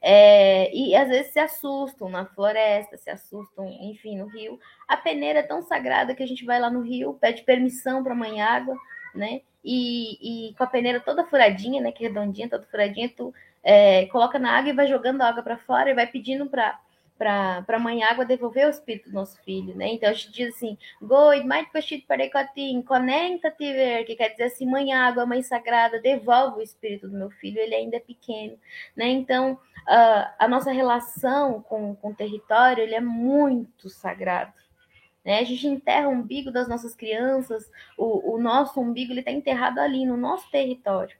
É, 0.00 0.74
e 0.74 0.94
às 0.94 1.08
vezes 1.08 1.32
se 1.32 1.38
assustam 1.38 2.08
na 2.08 2.24
floresta, 2.26 2.96
se 2.96 3.10
assustam, 3.10 3.66
enfim, 3.80 4.16
no 4.18 4.26
rio. 4.26 4.58
A 4.86 4.96
peneira 4.96 5.40
é 5.40 5.42
tão 5.42 5.62
sagrada 5.62 6.14
que 6.14 6.22
a 6.22 6.26
gente 6.26 6.44
vai 6.44 6.60
lá 6.60 6.70
no 6.70 6.80
rio, 6.80 7.14
pede 7.20 7.42
permissão 7.42 8.02
para 8.02 8.12
a 8.12 8.16
mãe 8.16 8.40
água, 8.40 8.76
né? 9.14 9.40
E, 9.64 10.48
e, 10.50 10.54
com 10.54 10.62
a 10.62 10.66
peneira 10.66 11.00
toda 11.00 11.26
furadinha, 11.26 11.80
né? 11.80 11.90
Que 11.90 12.04
é 12.04 12.08
redondinha, 12.08 12.48
toda 12.48 12.66
furadinha, 12.66 13.08
tu 13.08 13.34
é, 13.62 14.06
coloca 14.06 14.38
na 14.38 14.52
água 14.52 14.70
e 14.70 14.76
vai 14.76 14.86
jogando 14.86 15.22
a 15.22 15.28
água 15.28 15.42
para 15.42 15.58
fora 15.58 15.90
e 15.90 15.94
vai 15.94 16.06
pedindo 16.06 16.46
para 16.46 16.78
para 17.18 17.78
mãe 17.78 18.02
água 18.02 18.24
devolver 18.24 18.66
o 18.66 18.70
espírito 18.70 19.08
do 19.08 19.14
nosso 19.14 19.40
filho, 19.42 19.74
né? 19.74 19.88
Então 19.88 20.08
a 20.08 20.12
gente 20.12 20.30
diz 20.30 20.54
assim, 20.54 20.76
Goi, 21.00 21.42
mais 21.44 21.68
cochito 21.70 22.06
parecotim, 22.06 22.82
conecta-te 22.82 23.72
ver, 23.72 24.04
que 24.04 24.16
quer 24.16 24.30
dizer 24.30 24.44
assim, 24.44 24.66
mãe 24.66 24.92
água, 24.92 25.26
mãe 25.26 25.42
sagrada, 25.42 26.00
devolve 26.00 26.60
o 26.60 26.62
espírito 26.62 27.08
do 27.08 27.16
meu 27.16 27.30
filho, 27.30 27.58
ele 27.58 27.74
ainda 27.74 27.96
é 27.96 28.00
pequeno, 28.00 28.58
né? 28.94 29.08
Então 29.08 29.52
uh, 29.52 30.30
a 30.38 30.46
nossa 30.48 30.70
relação 30.70 31.62
com, 31.62 31.94
com 31.96 32.10
o 32.10 32.14
território, 32.14 32.82
ele 32.82 32.94
é 32.94 33.00
muito 33.00 33.88
sagrado. 33.88 34.52
Né? 35.24 35.40
A 35.40 35.44
gente 35.44 35.66
enterra 35.66 36.08
o 36.08 36.12
umbigo 36.12 36.52
das 36.52 36.68
nossas 36.68 36.94
crianças, 36.94 37.70
o, 37.98 38.34
o 38.34 38.38
nosso 38.38 38.80
umbigo 38.80 39.12
ele 39.12 39.20
está 39.20 39.32
enterrado 39.32 39.78
ali, 39.80 40.06
no 40.06 40.16
nosso 40.16 40.48
território. 40.50 41.16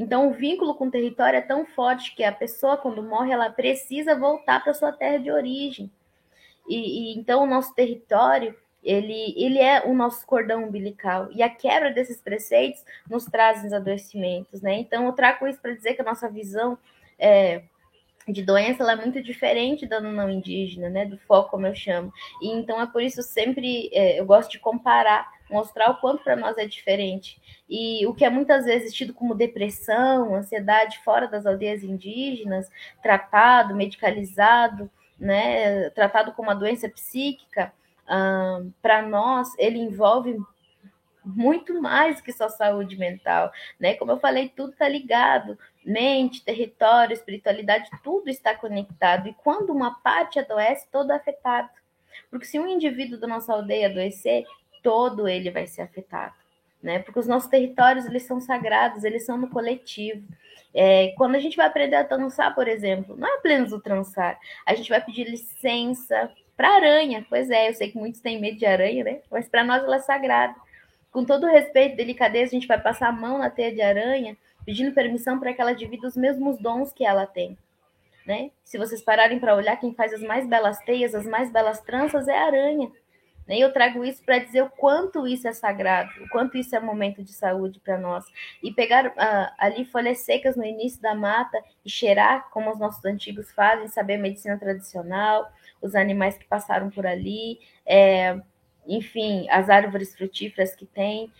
Então, 0.00 0.30
o 0.30 0.32
vínculo 0.32 0.74
com 0.74 0.86
o 0.86 0.90
território 0.90 1.36
é 1.36 1.42
tão 1.42 1.66
forte 1.66 2.14
que 2.14 2.24
a 2.24 2.32
pessoa, 2.32 2.78
quando 2.78 3.02
morre, 3.02 3.32
ela 3.32 3.50
precisa 3.50 4.18
voltar 4.18 4.64
para 4.64 4.72
sua 4.72 4.90
terra 4.90 5.18
de 5.18 5.30
origem. 5.30 5.90
E, 6.66 7.12
e, 7.12 7.18
então, 7.18 7.42
o 7.42 7.46
nosso 7.46 7.74
território, 7.74 8.56
ele, 8.82 9.34
ele 9.36 9.58
é 9.58 9.86
o 9.86 9.92
nosso 9.94 10.26
cordão 10.26 10.64
umbilical. 10.64 11.28
E 11.32 11.42
a 11.42 11.50
quebra 11.50 11.92
desses 11.92 12.18
preceitos 12.18 12.82
nos 13.10 13.26
traz 13.26 13.70
adoecimentos, 13.70 14.62
né? 14.62 14.72
Então, 14.76 15.04
eu 15.04 15.12
trago 15.12 15.46
isso 15.46 15.60
para 15.60 15.74
dizer 15.74 15.92
que 15.92 16.00
a 16.00 16.04
nossa 16.04 16.30
visão 16.30 16.78
é, 17.18 17.64
de 18.26 18.42
doença 18.42 18.82
ela 18.82 18.92
é 18.92 18.96
muito 18.96 19.22
diferente 19.22 19.86
da 19.86 20.00
não 20.00 20.30
indígena, 20.30 20.88
né? 20.88 21.04
Do 21.04 21.18
foco, 21.18 21.50
como 21.50 21.66
eu 21.66 21.74
chamo. 21.74 22.10
E 22.40 22.48
então, 22.48 22.80
é 22.80 22.86
por 22.86 23.02
isso 23.02 23.22
sempre 23.22 23.90
é, 23.92 24.18
eu 24.18 24.24
gosto 24.24 24.50
de 24.50 24.58
comparar 24.58 25.30
mostrar 25.50 25.90
o 25.90 25.96
quanto 26.00 26.22
para 26.22 26.36
nós 26.36 26.56
é 26.56 26.66
diferente. 26.66 27.40
E 27.68 28.06
o 28.06 28.14
que 28.14 28.24
é 28.24 28.30
muitas 28.30 28.64
vezes 28.64 28.94
tido 28.94 29.12
como 29.12 29.34
depressão, 29.34 30.34
ansiedade 30.34 30.98
fora 31.00 31.26
das 31.26 31.46
aldeias 31.46 31.82
indígenas, 31.82 32.70
tratado, 33.02 33.74
medicalizado, 33.74 34.90
né, 35.18 35.90
tratado 35.90 36.32
como 36.32 36.48
uma 36.48 36.54
doença 36.54 36.88
psíquica, 36.88 37.72
ah, 38.08 38.62
para 38.80 39.02
nós 39.02 39.48
ele 39.58 39.78
envolve 39.78 40.36
muito 41.24 41.80
mais 41.80 42.20
que 42.20 42.32
só 42.32 42.48
saúde 42.48 42.96
mental, 42.96 43.52
né? 43.78 43.94
Como 43.94 44.10
eu 44.10 44.18
falei, 44.18 44.48
tudo 44.48 44.72
está 44.72 44.88
ligado, 44.88 45.58
mente, 45.84 46.44
território, 46.44 47.12
espiritualidade, 47.12 47.90
tudo 48.02 48.28
está 48.28 48.54
conectado. 48.54 49.28
E 49.28 49.34
quando 49.34 49.70
uma 49.70 50.00
parte 50.00 50.38
adoece, 50.38 50.88
todo 50.90 51.12
é 51.12 51.16
afetado. 51.16 51.68
Porque 52.30 52.46
se 52.46 52.58
um 52.58 52.66
indivíduo 52.66 53.18
da 53.18 53.26
nossa 53.26 53.52
aldeia 53.52 53.88
adoecer, 53.88 54.44
todo 54.82 55.28
ele 55.28 55.50
vai 55.50 55.66
ser 55.66 55.82
afetado, 55.82 56.34
né? 56.82 56.98
Porque 57.00 57.18
os 57.18 57.26
nossos 57.26 57.48
territórios 57.48 58.06
eles 58.06 58.24
são 58.24 58.40
sagrados, 58.40 59.04
eles 59.04 59.24
são 59.24 59.36
no 59.36 59.48
coletivo. 59.48 60.26
É, 60.72 61.12
quando 61.16 61.34
a 61.34 61.40
gente 61.40 61.56
vai 61.56 61.66
aprender 61.66 61.96
a 61.96 62.04
trançar, 62.04 62.54
por 62.54 62.68
exemplo, 62.68 63.16
não 63.16 63.28
é 63.28 63.34
apenas 63.34 63.72
o 63.72 63.80
trançar, 63.80 64.38
a 64.64 64.74
gente 64.74 64.88
vai 64.88 65.00
pedir 65.00 65.24
licença 65.24 66.30
para 66.56 66.74
aranha. 66.74 67.26
Pois 67.28 67.50
é, 67.50 67.68
eu 67.68 67.74
sei 67.74 67.90
que 67.90 67.98
muitos 67.98 68.20
têm 68.20 68.40
medo 68.40 68.58
de 68.58 68.66
aranha, 68.66 69.02
né? 69.02 69.20
Mas 69.30 69.48
para 69.48 69.64
nós 69.64 69.82
ela 69.82 69.96
é 69.96 70.00
sagrada. 70.00 70.54
Com 71.10 71.24
todo 71.24 71.46
respeito 71.46 71.94
e 71.94 71.96
delicadeza, 71.96 72.50
a 72.50 72.54
gente 72.54 72.68
vai 72.68 72.80
passar 72.80 73.08
a 73.08 73.12
mão 73.12 73.38
na 73.38 73.50
teia 73.50 73.74
de 73.74 73.82
aranha, 73.82 74.36
pedindo 74.64 74.94
permissão 74.94 75.40
para 75.40 75.52
que 75.52 75.60
ela 75.60 75.74
divida 75.74 76.06
os 76.06 76.16
mesmos 76.16 76.58
dons 76.58 76.92
que 76.92 77.04
ela 77.04 77.26
tem. 77.26 77.58
Né? 78.26 78.50
Se 78.62 78.78
vocês 78.78 79.02
pararem 79.02 79.40
para 79.40 79.56
olhar, 79.56 79.76
quem 79.76 79.92
faz 79.92 80.12
as 80.12 80.22
mais 80.22 80.46
belas 80.46 80.78
teias, 80.80 81.14
as 81.14 81.26
mais 81.26 81.50
belas 81.50 81.80
tranças 81.80 82.28
é 82.28 82.38
a 82.38 82.46
aranha. 82.46 82.92
E 83.56 83.60
eu 83.60 83.72
trago 83.72 84.04
isso 84.04 84.22
para 84.24 84.38
dizer 84.38 84.62
o 84.62 84.70
quanto 84.70 85.26
isso 85.26 85.48
é 85.48 85.52
sagrado, 85.52 86.10
o 86.22 86.28
quanto 86.28 86.56
isso 86.56 86.74
é 86.74 86.80
momento 86.80 87.22
de 87.22 87.32
saúde 87.32 87.80
para 87.80 87.98
nós. 87.98 88.24
E 88.62 88.72
pegar 88.72 89.06
uh, 89.06 89.54
ali 89.58 89.84
folhas 89.84 90.20
secas 90.20 90.56
no 90.56 90.64
início 90.64 91.00
da 91.00 91.14
mata 91.14 91.62
e 91.84 91.90
cheirar, 91.90 92.48
como 92.50 92.70
os 92.70 92.78
nossos 92.78 93.04
antigos 93.04 93.50
fazem, 93.52 93.88
saber 93.88 94.16
medicina 94.16 94.58
tradicional, 94.58 95.50
os 95.80 95.94
animais 95.94 96.36
que 96.36 96.44
passaram 96.46 96.90
por 96.90 97.06
ali, 97.06 97.58
é, 97.86 98.40
enfim, 98.86 99.48
as 99.50 99.70
árvores 99.70 100.14
frutíferas 100.14 100.74
que 100.74 100.86
tem. 100.86 101.32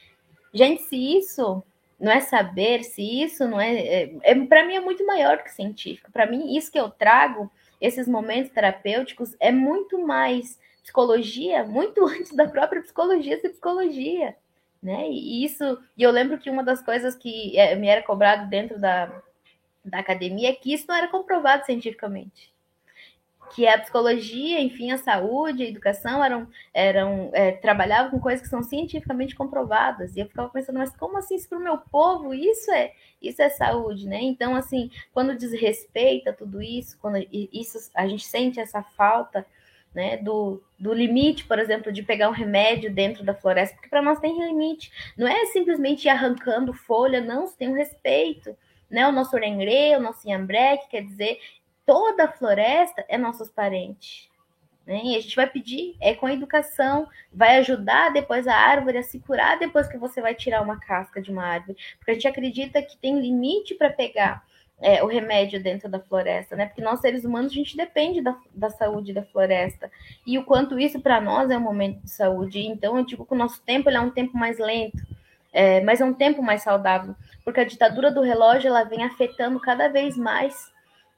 Gente, 0.53 0.82
se 0.82 0.97
isso 1.19 1.62
não 1.99 2.11
é 2.11 2.20
saber, 2.20 2.82
se 2.82 3.03
isso 3.03 3.47
não 3.47 3.61
é. 3.61 3.74
é, 3.77 4.11
é 4.23 4.47
para 4.47 4.65
mim 4.65 4.74
é 4.74 4.81
muito 4.81 5.05
maior 5.07 5.43
que 5.43 5.51
científico. 5.51 6.11
Para 6.11 6.27
mim, 6.27 6.57
isso 6.57 6.73
que 6.73 6.81
eu 6.81 6.89
trago, 6.89 7.51
esses 7.81 8.09
momentos 8.09 8.51
terapêuticos, 8.51 9.37
é 9.39 9.53
muito 9.53 9.99
mais 10.05 10.59
psicologia 10.82 11.65
muito 11.65 12.05
antes 12.07 12.35
da 12.35 12.48
própria 12.48 12.82
psicologia 12.82 13.40
ser 13.40 13.51
psicologia, 13.51 14.36
né? 14.82 15.09
E 15.09 15.44
isso, 15.44 15.78
e 15.97 16.02
eu 16.02 16.11
lembro 16.11 16.39
que 16.39 16.51
uma 16.51 16.65
das 16.65 16.82
coisas 16.82 17.15
que 17.15 17.59
é, 17.59 17.74
me 17.74 17.89
era 17.89 18.02
cobrado 18.02 18.48
dentro 18.48 18.78
da, 18.78 19.23
da 19.85 19.98
academia 19.98 20.51
é 20.51 20.55
que 20.55 20.73
isso 20.73 20.86
não 20.89 20.94
era 20.94 21.09
comprovado 21.09 21.65
cientificamente. 21.65 22.51
Que 23.55 23.66
a 23.66 23.78
psicologia, 23.81 24.61
enfim, 24.61 24.93
a 24.93 24.98
saúde, 24.98 25.65
a 25.65 25.69
educação 25.69 26.24
eram, 26.24 26.48
eram 26.73 27.31
é, 27.32 27.51
trabalhavam 27.51 28.12
com 28.12 28.20
coisas 28.20 28.40
que 28.40 28.48
são 28.48 28.62
cientificamente 28.62 29.35
comprovadas. 29.35 30.15
E 30.15 30.20
eu 30.20 30.27
ficava 30.27 30.48
pensando, 30.48 30.78
mas 30.78 30.97
como 30.97 31.19
assim 31.19 31.35
isso 31.35 31.48
para 31.48 31.59
o 31.59 31.62
meu 31.62 31.77
povo? 31.77 32.32
Isso 32.32 32.70
é 32.70 32.93
isso 33.20 33.43
é 33.43 33.51
saúde, 33.51 34.07
né? 34.07 34.19
Então, 34.23 34.55
assim, 34.55 34.90
quando 35.12 35.36
desrespeita 35.36 36.32
tudo 36.32 36.62
isso, 36.62 36.97
quando 37.01 37.19
isso 37.31 37.90
a 37.94 38.07
gente 38.07 38.24
sente 38.24 38.59
essa 38.59 38.82
falta 38.82 39.44
né, 39.95 40.17
do, 40.17 40.62
do 40.79 40.93
limite, 40.93 41.45
por 41.45 41.59
exemplo, 41.59 41.93
de 41.93 42.03
pegar 42.03 42.29
um 42.29 42.33
remédio 42.33 42.93
dentro 42.93 43.25
da 43.25 43.35
floresta, 43.35 43.75
porque 43.75 43.89
para 43.89 44.03
nós 44.03 44.21
tem 44.21 44.39
limite. 44.47 44.93
Não 45.17 45.27
é 45.27 45.47
simplesmente 45.47 46.05
ir 46.05 46.11
arrancando 46.11 46.73
folha, 46.73 47.21
não, 47.21 47.47
tem 47.49 47.69
um 47.69 47.75
respeito. 47.75 48.57
Né? 48.89 49.07
O 49.07 49.12
nosso 49.12 49.35
orengre, 49.35 49.97
o 49.97 50.01
nosso 50.01 50.29
iambré, 50.29 50.77
que 50.77 50.89
quer 50.89 51.03
dizer, 51.03 51.39
toda 51.85 52.25
a 52.25 52.33
floresta 52.33 53.05
é 53.09 53.19
nossos 53.19 53.51
parentes. 53.51 54.29
Né? 54.87 55.01
E 55.05 55.17
a 55.17 55.21
gente 55.21 55.37
vai 55.37 55.47
pedir, 55.49 55.97
é 56.01 56.15
com 56.15 56.27
a 56.27 56.33
educação, 56.33 57.09
vai 57.33 57.59
ajudar 57.59 58.12
depois 58.12 58.47
a 58.47 58.55
árvore 58.55 58.99
a 58.99 59.03
se 59.03 59.19
curar 59.21 59.59
depois 59.59 59.89
que 59.89 59.99
você 59.99 60.21
vai 60.21 60.35
tirar 60.35 60.62
uma 60.62 60.79
casca 60.79 61.21
de 61.21 61.31
uma 61.31 61.45
árvore. 61.45 61.77
Porque 61.99 62.12
a 62.12 62.15
gente 62.15 62.29
acredita 62.29 62.83
que 62.83 62.97
tem 62.97 63.21
limite 63.21 63.75
para 63.75 63.91
pegar 63.91 64.45
é, 64.81 65.02
o 65.02 65.07
remédio 65.07 65.62
dentro 65.62 65.89
da 65.89 66.01
floresta, 66.01 66.57
né? 66.57 66.66
Porque 66.66 66.81
nós, 66.81 67.01
seres 67.01 67.24
humanos, 67.24 67.52
a 67.52 67.55
gente 67.55 67.77
depende 67.77 68.23
da, 68.23 68.36
da 68.55 68.70
saúde 68.70 69.12
da 69.12 69.23
floresta. 69.23 69.90
E 70.27 70.39
o 70.39 70.44
quanto 70.44 70.78
isso 70.78 71.01
para 71.01 71.20
nós 71.20 71.51
é 71.51 71.57
um 71.57 71.61
momento 71.61 72.01
de 72.02 72.11
saúde. 72.11 72.61
Então, 72.61 72.97
eu 72.97 73.05
digo 73.05 73.27
que 73.27 73.35
o 73.35 73.36
nosso 73.36 73.62
tempo 73.62 73.90
é 73.90 74.01
um 74.01 74.11
tempo 74.11 74.36
mais 74.36 74.59
lento, 74.59 74.98
é, 75.52 75.81
mas 75.82 76.01
é 76.01 76.05
um 76.05 76.15
tempo 76.15 76.43
mais 76.43 76.62
saudável. 76.62 77.15
Porque 77.44 77.61
a 77.61 77.65
ditadura 77.65 78.11
do 78.11 78.23
relógio 78.23 78.69
ela 78.69 78.85
vem 78.85 79.05
afetando 79.05 79.61
cada 79.61 79.89
vez 79.89 80.16
mais 80.16 80.70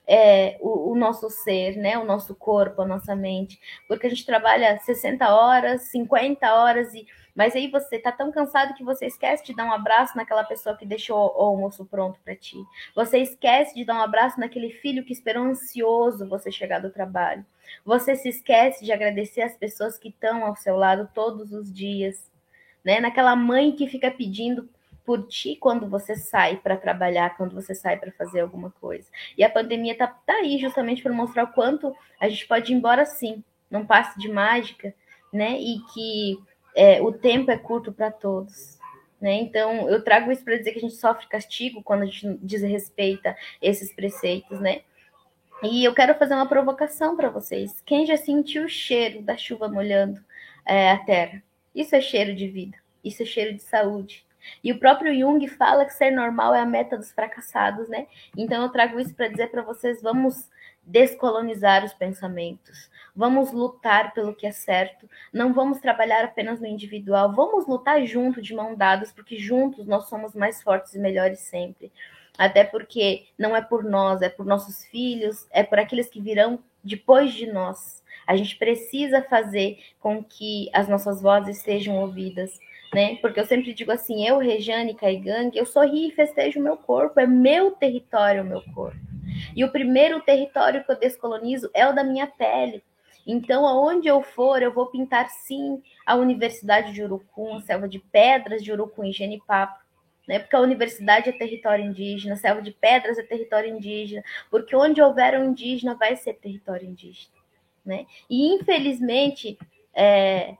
é, 0.09 0.57
o, 0.61 0.91
o, 0.91 0.97
nosso 0.97 1.31
ser, 1.31 1.77
né? 1.77 1.97
O 1.97 2.05
nosso 2.05 2.35
corpo, 2.35 2.83
a 2.83 2.87
nossa 2.87 3.15
mente. 3.15 3.61
Porque 3.87 4.09
a 4.09 4.11
gente 4.11 4.27
trabalha 4.27 4.79
60 4.81 5.33
horas, 5.33 5.83
50 5.83 6.53
horas 6.53 6.93
e 6.95 7.07
mas 7.35 7.57
aí 7.57 7.69
você 7.71 7.99
tá 7.99 8.13
tão 8.13 8.31
cansado 8.31 8.75
que 8.75 8.85
você 8.85 9.07
esquece 9.07 9.45
de 9.45 9.55
dar 9.55 9.65
um 9.65 9.73
abraço 9.73 10.17
naquela 10.17 10.45
pessoa 10.45 10.77
que 10.77 10.85
deixou 10.85 11.17
o 11.17 11.43
almoço 11.43 11.85
pronto 11.85 12.21
para 12.23 12.37
ti. 12.37 12.57
Você 12.95 13.19
esquece 13.19 13.75
de 13.75 13.85
dar 13.85 13.95
um 13.95 14.03
abraço 14.03 14.39
naquele 14.39 14.71
filho 14.71 15.05
que 15.05 15.13
esperou 15.13 15.45
ansioso 15.45 16.29
você 16.29 16.51
chegar 16.51 16.81
do 16.81 16.91
trabalho. 16.91 17.45
Você 17.85 18.15
se 18.15 18.29
esquece 18.29 18.85
de 18.85 18.93
agradecer 18.93 19.43
as 19.43 19.57
pessoas 19.57 19.97
que 19.97 20.09
estão 20.09 20.45
ao 20.45 20.57
seu 20.57 20.77
lado 20.77 21.09
todos 21.15 21.53
os 21.53 21.73
dias, 21.73 22.31
né? 22.85 23.01
Naquela 23.01 23.35
mãe 23.35 23.73
que 23.73 23.89
fica 23.89 24.11
pedindo 24.11 24.69
por 25.05 25.27
ti 25.27 25.57
quando 25.57 25.89
você 25.89 26.15
sai 26.15 26.57
para 26.57 26.77
trabalhar, 26.77 27.37
quando 27.37 27.55
você 27.55 27.75
sai 27.75 27.97
para 27.97 28.13
fazer 28.13 28.41
alguma 28.41 28.71
coisa. 28.71 29.09
E 29.37 29.43
a 29.43 29.51
pandemia 29.51 29.97
tá, 29.97 30.07
tá 30.07 30.35
aí 30.35 30.59
justamente 30.59 31.03
para 31.03 31.13
mostrar 31.13 31.45
o 31.45 31.53
quanto 31.53 31.95
a 32.21 32.29
gente 32.29 32.47
pode 32.47 32.73
ir 32.73 32.77
embora 32.77 33.05
sim, 33.05 33.43
não 33.71 33.87
passe 33.87 34.19
de 34.19 34.29
mágica, 34.29 34.95
né? 35.33 35.59
E 35.59 35.81
que 35.93 36.39
é, 36.75 37.01
o 37.01 37.13
tempo 37.13 37.51
é 37.51 37.57
curto 37.57 37.93
para 37.93 38.11
todos. 38.11 38.79
Né? 39.21 39.35
Então, 39.35 39.89
eu 39.89 40.03
trago 40.03 40.33
isso 40.33 40.45
para 40.45 40.57
dizer 40.57 40.73
que 40.73 40.79
a 40.79 40.83
gente 40.83 40.95
sofre 40.95 41.29
castigo 41.29 41.83
quando 41.83 42.03
a 42.03 42.07
gente 42.07 42.27
desrespeita 42.43 43.37
esses 43.61 43.93
preceitos, 43.93 44.61
né? 44.61 44.83
E 45.63 45.85
eu 45.85 45.95
quero 45.95 46.17
fazer 46.17 46.35
uma 46.35 46.49
provocação 46.49 47.17
para 47.17 47.31
vocês. 47.31 47.81
Quem 47.87 48.05
já 48.05 48.17
sentiu 48.17 48.65
o 48.65 48.69
cheiro 48.69 49.23
da 49.23 49.37
chuva 49.37 49.69
molhando 49.69 50.21
é, 50.67 50.91
a 50.91 50.99
terra? 50.99 51.41
Isso 51.73 51.95
é 51.95 52.01
cheiro 52.01 52.35
de 52.35 52.49
vida, 52.49 52.77
isso 53.05 53.23
é 53.23 53.27
cheiro 53.27 53.55
de 53.55 53.63
saúde. 53.63 54.27
E 54.63 54.73
o 54.73 54.79
próprio 54.81 55.17
Jung 55.17 55.47
fala 55.47 55.85
que 55.85 55.95
ser 55.95 56.11
normal 56.11 56.53
é 56.53 56.61
a 56.61 56.67
meta 56.67 56.97
dos 56.97 57.13
fracassados, 57.13 57.89
né? 57.89 58.09
Então 58.37 58.61
eu 58.63 58.71
trago 58.71 58.99
isso 58.99 59.15
para 59.15 59.29
dizer 59.29 59.53
para 59.53 59.63
vocês, 59.63 60.03
vamos 60.03 60.51
descolonizar 60.83 61.85
os 61.85 61.95
pensamentos. 61.95 62.91
Vamos 63.15 63.53
lutar 63.53 64.15
pelo 64.15 64.35
que 64.35 64.47
é 64.47 64.53
certo. 64.53 65.09
Não 65.33 65.53
vamos 65.53 65.81
trabalhar 65.81 66.25
apenas 66.25 66.61
no 66.61 66.67
individual. 66.67 67.33
Vamos 67.35 67.67
lutar 67.67 68.05
junto, 68.07 68.41
de 68.41 68.55
mão 68.55 68.75
dadas, 68.75 69.13
porque 69.13 69.37
juntos 69.37 69.87
nós 69.87 70.09
somos 70.09 70.35
mais 70.35 70.63
fortes 70.63 70.95
e 70.95 70.99
melhores 70.99 71.41
sempre. 71.41 71.93
Até 72.39 72.65
porque 72.65 73.27
não 73.39 73.55
é 73.55 73.61
por 73.61 73.85
nós, 73.85 74.23
é 74.23 74.31
por 74.31 74.47
nossos 74.47 74.85
filhos, 74.87 75.47
é 75.51 75.63
por 75.63 75.79
aqueles 75.79 76.09
que 76.09 76.21
virão 76.21 76.59
depois 76.83 77.35
de 77.35 77.47
nós. 77.47 78.03
A 78.27 78.35
gente 78.35 78.57
precisa 78.57 79.21
fazer 79.23 79.79
com 80.01 80.25
que 80.25 80.71
as 80.73 80.89
nossas 80.89 81.21
vozes 81.21 81.59
sejam 81.59 81.99
ouvidas. 81.99 82.59
Né? 82.95 83.17
Porque 83.17 83.41
eu 83.41 83.47
sempre 83.47 83.75
digo 83.75 83.91
assim, 83.91 84.27
eu, 84.27 84.39
Rejane 84.39 84.95
Caigang, 84.95 85.51
eu 85.57 85.65
sorri 85.67 86.09
e 86.09 86.13
festejo 86.13 86.61
o 86.61 86.63
meu 86.63 86.77
corpo, 86.77 87.21
é 87.21 87.27
meu 87.27 87.71
território 87.73 88.43
o 88.43 88.47
meu 88.47 88.63
corpo. 88.75 89.01
E 89.57 89.65
o 89.65 89.73
primeiro 89.73 90.21
território 90.21 90.85
que 90.85 90.93
eu 90.93 90.99
descolonizo 90.99 91.71
é 91.75 91.87
o 91.87 91.95
da 91.95 92.05
minha 92.05 92.27
pele. 92.27 92.83
Então, 93.27 93.67
aonde 93.67 94.09
eu 94.09 94.23
for, 94.23 94.63
eu 94.63 94.73
vou 94.73 94.87
pintar 94.87 95.29
sim 95.31 95.83
a 96.05 96.17
Universidade 96.17 96.93
de 96.93 97.03
Urucum, 97.03 97.61
Selva 97.61 97.89
de 97.89 97.99
Pedras 97.99 98.63
de 98.63 98.73
Urucum 98.73 99.05
e 99.05 99.13
Genipapo, 99.13 99.81
né? 100.27 100.39
Porque 100.39 100.57
a 100.57 100.61
universidade 100.61 101.29
é 101.29 101.33
território 101.33 101.85
indígena, 101.85 102.37
Selva 102.37 102.63
de 102.63 102.73
Pedras 102.73 103.19
é 103.19 103.23
território 103.23 103.71
indígena, 103.71 104.23
porque 104.51 104.75
onde 104.75 105.01
houver 105.01 105.39
um 105.39 105.51
indígena 105.51 105.95
vai 105.95 106.17
ser 106.17 106.35
território 106.35 106.89
indígena, 106.89 107.35
né? 107.85 108.07
E 108.29 108.55
infelizmente, 108.55 109.59
é, 109.95 110.57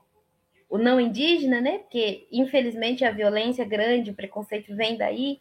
o 0.69 0.79
não 0.79 1.01
indígena, 1.01 1.61
né? 1.61 1.79
Porque 1.79 2.27
infelizmente 2.33 3.05
a 3.05 3.11
violência 3.11 3.65
grande, 3.65 4.11
o 4.11 4.15
preconceito 4.15 4.75
vem 4.75 4.97
daí. 4.97 5.41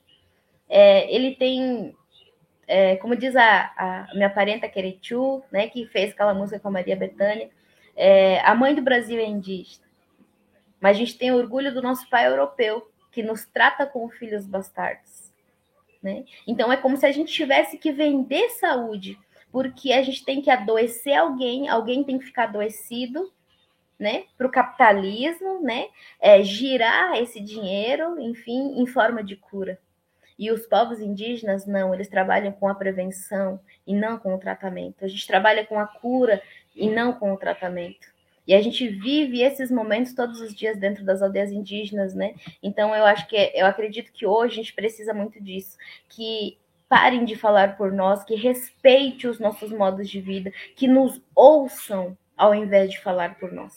É, 0.68 1.14
ele 1.14 1.36
tem, 1.36 1.96
é, 2.72 2.96
como 2.96 3.18
diz 3.18 3.36
a, 3.36 3.74
a, 3.76 4.14
minha 4.14 4.30
parenta 4.30 4.70
Queretiu, 4.70 5.44
né? 5.52 5.68
Que 5.68 5.86
fez 5.88 6.14
aquela 6.14 6.34
música 6.34 6.58
com 6.58 6.70
a 6.70 6.72
Maria 6.72 6.96
Bethânia, 6.96 7.50
é, 7.98 8.40
a 8.40 8.56
mãe 8.56 8.74
do 8.74 8.82
Brasil 8.82 9.20
é 9.20 9.26
indígena. 9.26 9.86
Mas 10.80 10.96
a 10.96 11.00
gente 11.00 11.18
tem 11.18 11.34
orgulho 11.34 11.74
do 11.74 11.82
nosso 11.82 12.10
pai 12.10 12.28
europeu, 12.28 12.90
que 13.12 13.22
nos 13.22 13.46
trata 13.46 13.86
como 13.86 14.10
filhos 14.10 14.46
bastardos. 14.46 15.34
Né? 16.02 16.24
Então 16.48 16.72
é 16.72 16.78
como 16.78 16.96
se 16.96 17.06
a 17.06 17.12
gente 17.12 17.34
tivesse 17.34 17.78
que 17.78 17.92
vender 17.92 18.50
saúde, 18.52 19.20
porque 19.52 19.92
a 19.92 20.02
gente 20.02 20.24
tem 20.24 20.42
que 20.42 20.50
adoecer 20.50 21.16
alguém, 21.16 21.68
alguém 21.68 22.06
tem 22.06 22.18
que 22.18 22.26
ficar 22.26 22.46
adoecido 22.46 23.32
né, 24.00 24.24
para 24.38 24.48
o 24.48 24.52
capitalismo, 24.52 25.62
né, 25.62 25.90
é, 26.20 26.42
girar 26.42 27.22
esse 27.22 27.40
dinheiro, 27.42 28.20
enfim, 28.20 28.80
em 28.82 28.88
forma 28.88 29.22
de 29.22 29.36
cura. 29.36 29.78
E 30.42 30.50
os 30.50 30.66
povos 30.66 31.00
indígenas, 31.00 31.68
não, 31.68 31.94
eles 31.94 32.08
trabalham 32.08 32.52
com 32.52 32.68
a 32.68 32.74
prevenção 32.74 33.60
e 33.86 33.94
não 33.94 34.18
com 34.18 34.34
o 34.34 34.40
tratamento. 34.40 35.06
A 35.06 35.08
gente 35.08 35.28
trabalha 35.28 35.64
com 35.64 35.80
a 35.80 35.86
cura 35.86 36.42
e 36.76 36.90
não 36.90 37.14
com 37.14 37.32
o 37.32 37.38
tratamento. 37.38 38.08
E 38.48 38.56
a 38.56 38.60
gente 38.60 38.88
vive 38.88 39.44
esses 39.44 39.70
momentos 39.70 40.16
todos 40.16 40.42
os 40.42 40.56
dias 40.56 40.80
dentro 40.80 41.06
das 41.06 41.22
aldeias 41.22 41.52
indígenas, 41.52 42.16
né? 42.16 42.34
Então 42.64 42.96
eu 42.96 43.06
acho 43.06 43.28
que 43.28 43.36
eu 43.54 43.68
acredito 43.68 44.12
que 44.12 44.26
hoje 44.26 44.54
a 44.54 44.64
gente 44.64 44.74
precisa 44.74 45.14
muito 45.14 45.40
disso, 45.40 45.78
que 46.10 46.58
parem 46.90 47.24
de 47.24 47.36
falar 47.36 47.78
por 47.78 47.92
nós, 47.92 48.24
que 48.24 48.34
respeite 48.34 49.28
os 49.28 49.40
nossos 49.40 49.72
modos 49.72 50.10
de 50.10 50.20
vida, 50.20 50.52
que 50.76 50.88
nos 50.88 51.22
ouçam 51.36 52.18
ao 52.36 52.56
invés 52.56 52.90
de 52.90 53.00
falar 53.00 53.38
por 53.38 53.52
nós. 53.52 53.76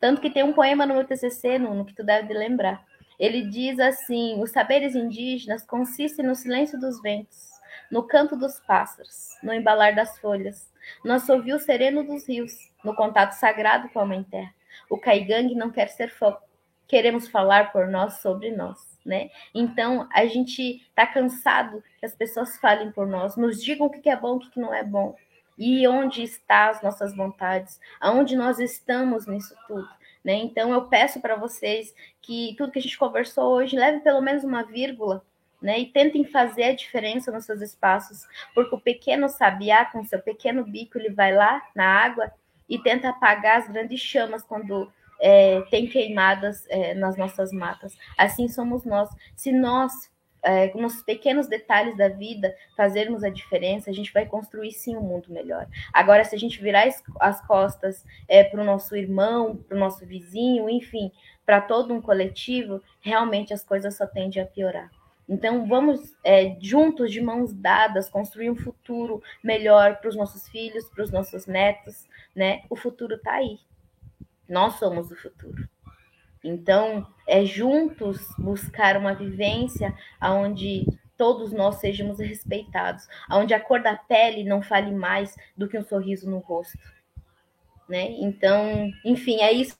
Tanto 0.00 0.20
que 0.20 0.28
tem 0.28 0.42
um 0.42 0.52
poema 0.52 0.84
no 0.84 0.94
meu 0.94 1.04
TCC, 1.04 1.56
no 1.56 1.84
que 1.84 1.94
tu 1.94 2.02
deve 2.02 2.34
lembrar. 2.34 2.84
Ele 3.20 3.42
diz 3.42 3.78
assim: 3.78 4.42
os 4.42 4.50
saberes 4.50 4.94
indígenas 4.94 5.66
consistem 5.66 6.24
no 6.24 6.34
silêncio 6.34 6.80
dos 6.80 7.02
ventos, 7.02 7.50
no 7.90 8.02
canto 8.02 8.34
dos 8.34 8.58
pássaros, 8.60 9.36
no 9.42 9.52
embalar 9.52 9.94
das 9.94 10.18
folhas, 10.18 10.72
no 11.04 11.12
assovio 11.12 11.58
sereno 11.58 12.02
dos 12.02 12.26
rios, 12.26 12.52
no 12.82 12.94
contato 12.94 13.32
sagrado 13.32 13.90
com 13.90 14.00
a 14.00 14.06
Mãe 14.06 14.22
Terra. 14.24 14.54
O 14.88 14.96
Caigangue 14.96 15.54
não 15.54 15.70
quer 15.70 15.88
ser 15.88 16.08
foco. 16.08 16.48
Queremos 16.88 17.28
falar 17.28 17.70
por 17.70 17.86
nós 17.86 18.22
sobre 18.22 18.50
nós, 18.50 18.78
né? 19.04 19.28
Então, 19.54 20.08
a 20.12 20.24
gente 20.24 20.84
tá 20.94 21.06
cansado 21.06 21.84
que 22.00 22.06
as 22.06 22.14
pessoas 22.14 22.56
falem 22.56 22.90
por 22.90 23.06
nós, 23.06 23.36
nos 23.36 23.62
digam 23.62 23.86
o 23.86 23.90
que 23.90 24.08
é 24.08 24.16
bom, 24.16 24.36
o 24.36 24.40
que 24.40 24.58
não 24.58 24.74
é 24.74 24.82
bom 24.82 25.14
e 25.60 25.86
onde 25.86 26.22
estão 26.22 26.70
as 26.70 26.80
nossas 26.80 27.14
vontades, 27.14 27.78
aonde 28.00 28.34
nós 28.34 28.58
estamos 28.58 29.26
nisso 29.26 29.54
tudo. 29.68 29.86
Né? 30.22 30.34
Então 30.34 30.72
eu 30.72 30.84
peço 30.84 31.20
para 31.20 31.36
vocês 31.36 31.94
que 32.20 32.54
tudo 32.58 32.72
que 32.72 32.78
a 32.78 32.82
gente 32.82 32.98
conversou 32.98 33.52
hoje 33.54 33.74
leve 33.74 34.00
pelo 34.00 34.20
menos 34.20 34.44
uma 34.44 34.62
vírgula, 34.62 35.24
né? 35.62 35.78
E 35.78 35.86
tentem 35.86 36.24
fazer 36.24 36.64
a 36.64 36.74
diferença 36.74 37.32
nos 37.32 37.46
seus 37.46 37.62
espaços, 37.62 38.26
porque 38.54 38.74
o 38.74 38.80
pequeno 38.80 39.28
sabiá 39.28 39.84
com 39.86 40.04
seu 40.04 40.20
pequeno 40.20 40.64
bico 40.64 40.98
ele 40.98 41.10
vai 41.10 41.34
lá 41.34 41.62
na 41.74 41.86
água 41.86 42.30
e 42.68 42.78
tenta 42.78 43.08
apagar 43.08 43.58
as 43.58 43.68
grandes 43.68 44.00
chamas 44.00 44.42
quando 44.42 44.92
é, 45.20 45.60
tem 45.70 45.86
queimadas 45.86 46.66
é, 46.68 46.94
nas 46.94 47.16
nossas 47.16 47.52
matas. 47.52 47.96
Assim 48.16 48.48
somos 48.48 48.84
nós. 48.84 49.08
Se 49.36 49.52
nós 49.52 50.10
é, 50.42 50.72
nos 50.74 51.02
pequenos 51.02 51.46
detalhes 51.46 51.96
da 51.96 52.08
vida, 52.08 52.54
fazermos 52.76 53.22
a 53.22 53.28
diferença, 53.28 53.90
a 53.90 53.92
gente 53.92 54.12
vai 54.12 54.26
construir 54.26 54.72
sim 54.72 54.96
um 54.96 55.02
mundo 55.02 55.32
melhor. 55.32 55.66
Agora, 55.92 56.24
se 56.24 56.34
a 56.34 56.38
gente 56.38 56.60
virar 56.60 56.88
as 57.20 57.46
costas 57.46 58.04
é, 58.28 58.42
para 58.44 58.60
o 58.60 58.64
nosso 58.64 58.96
irmão, 58.96 59.56
para 59.56 59.76
o 59.76 59.80
nosso 59.80 60.04
vizinho, 60.06 60.68
enfim, 60.68 61.10
para 61.44 61.60
todo 61.60 61.92
um 61.92 62.00
coletivo, 62.00 62.82
realmente 63.00 63.52
as 63.52 63.64
coisas 63.64 63.96
só 63.96 64.06
tendem 64.06 64.42
a 64.42 64.46
piorar. 64.46 64.90
Então, 65.28 65.64
vamos 65.64 66.12
é, 66.24 66.56
juntos, 66.60 67.12
de 67.12 67.20
mãos 67.20 67.52
dadas, 67.52 68.10
construir 68.10 68.50
um 68.50 68.56
futuro 68.56 69.22
melhor 69.44 69.96
para 69.98 70.08
os 70.08 70.16
nossos 70.16 70.48
filhos, 70.48 70.90
para 70.90 71.04
os 71.04 71.12
nossos 71.12 71.46
netos, 71.46 72.08
né? 72.34 72.64
O 72.68 72.74
futuro 72.74 73.14
está 73.14 73.34
aí. 73.34 73.60
Nós 74.48 74.74
somos 74.80 75.12
o 75.12 75.16
futuro. 75.16 75.68
Então, 76.42 77.06
é 77.26 77.44
juntos 77.44 78.26
buscar 78.38 78.96
uma 78.96 79.14
vivência 79.14 79.94
onde 80.22 80.86
todos 81.16 81.52
nós 81.52 81.76
sejamos 81.76 82.18
respeitados, 82.18 83.06
onde 83.30 83.52
a 83.52 83.60
cor 83.60 83.82
da 83.82 83.94
pele 83.94 84.42
não 84.42 84.62
fale 84.62 84.90
mais 84.90 85.36
do 85.54 85.68
que 85.68 85.78
um 85.78 85.84
sorriso 85.84 86.30
no 86.30 86.38
rosto. 86.38 86.78
Né? 87.88 88.12
Então, 88.12 88.90
enfim, 89.04 89.40
é 89.40 89.52
isso. 89.52 89.76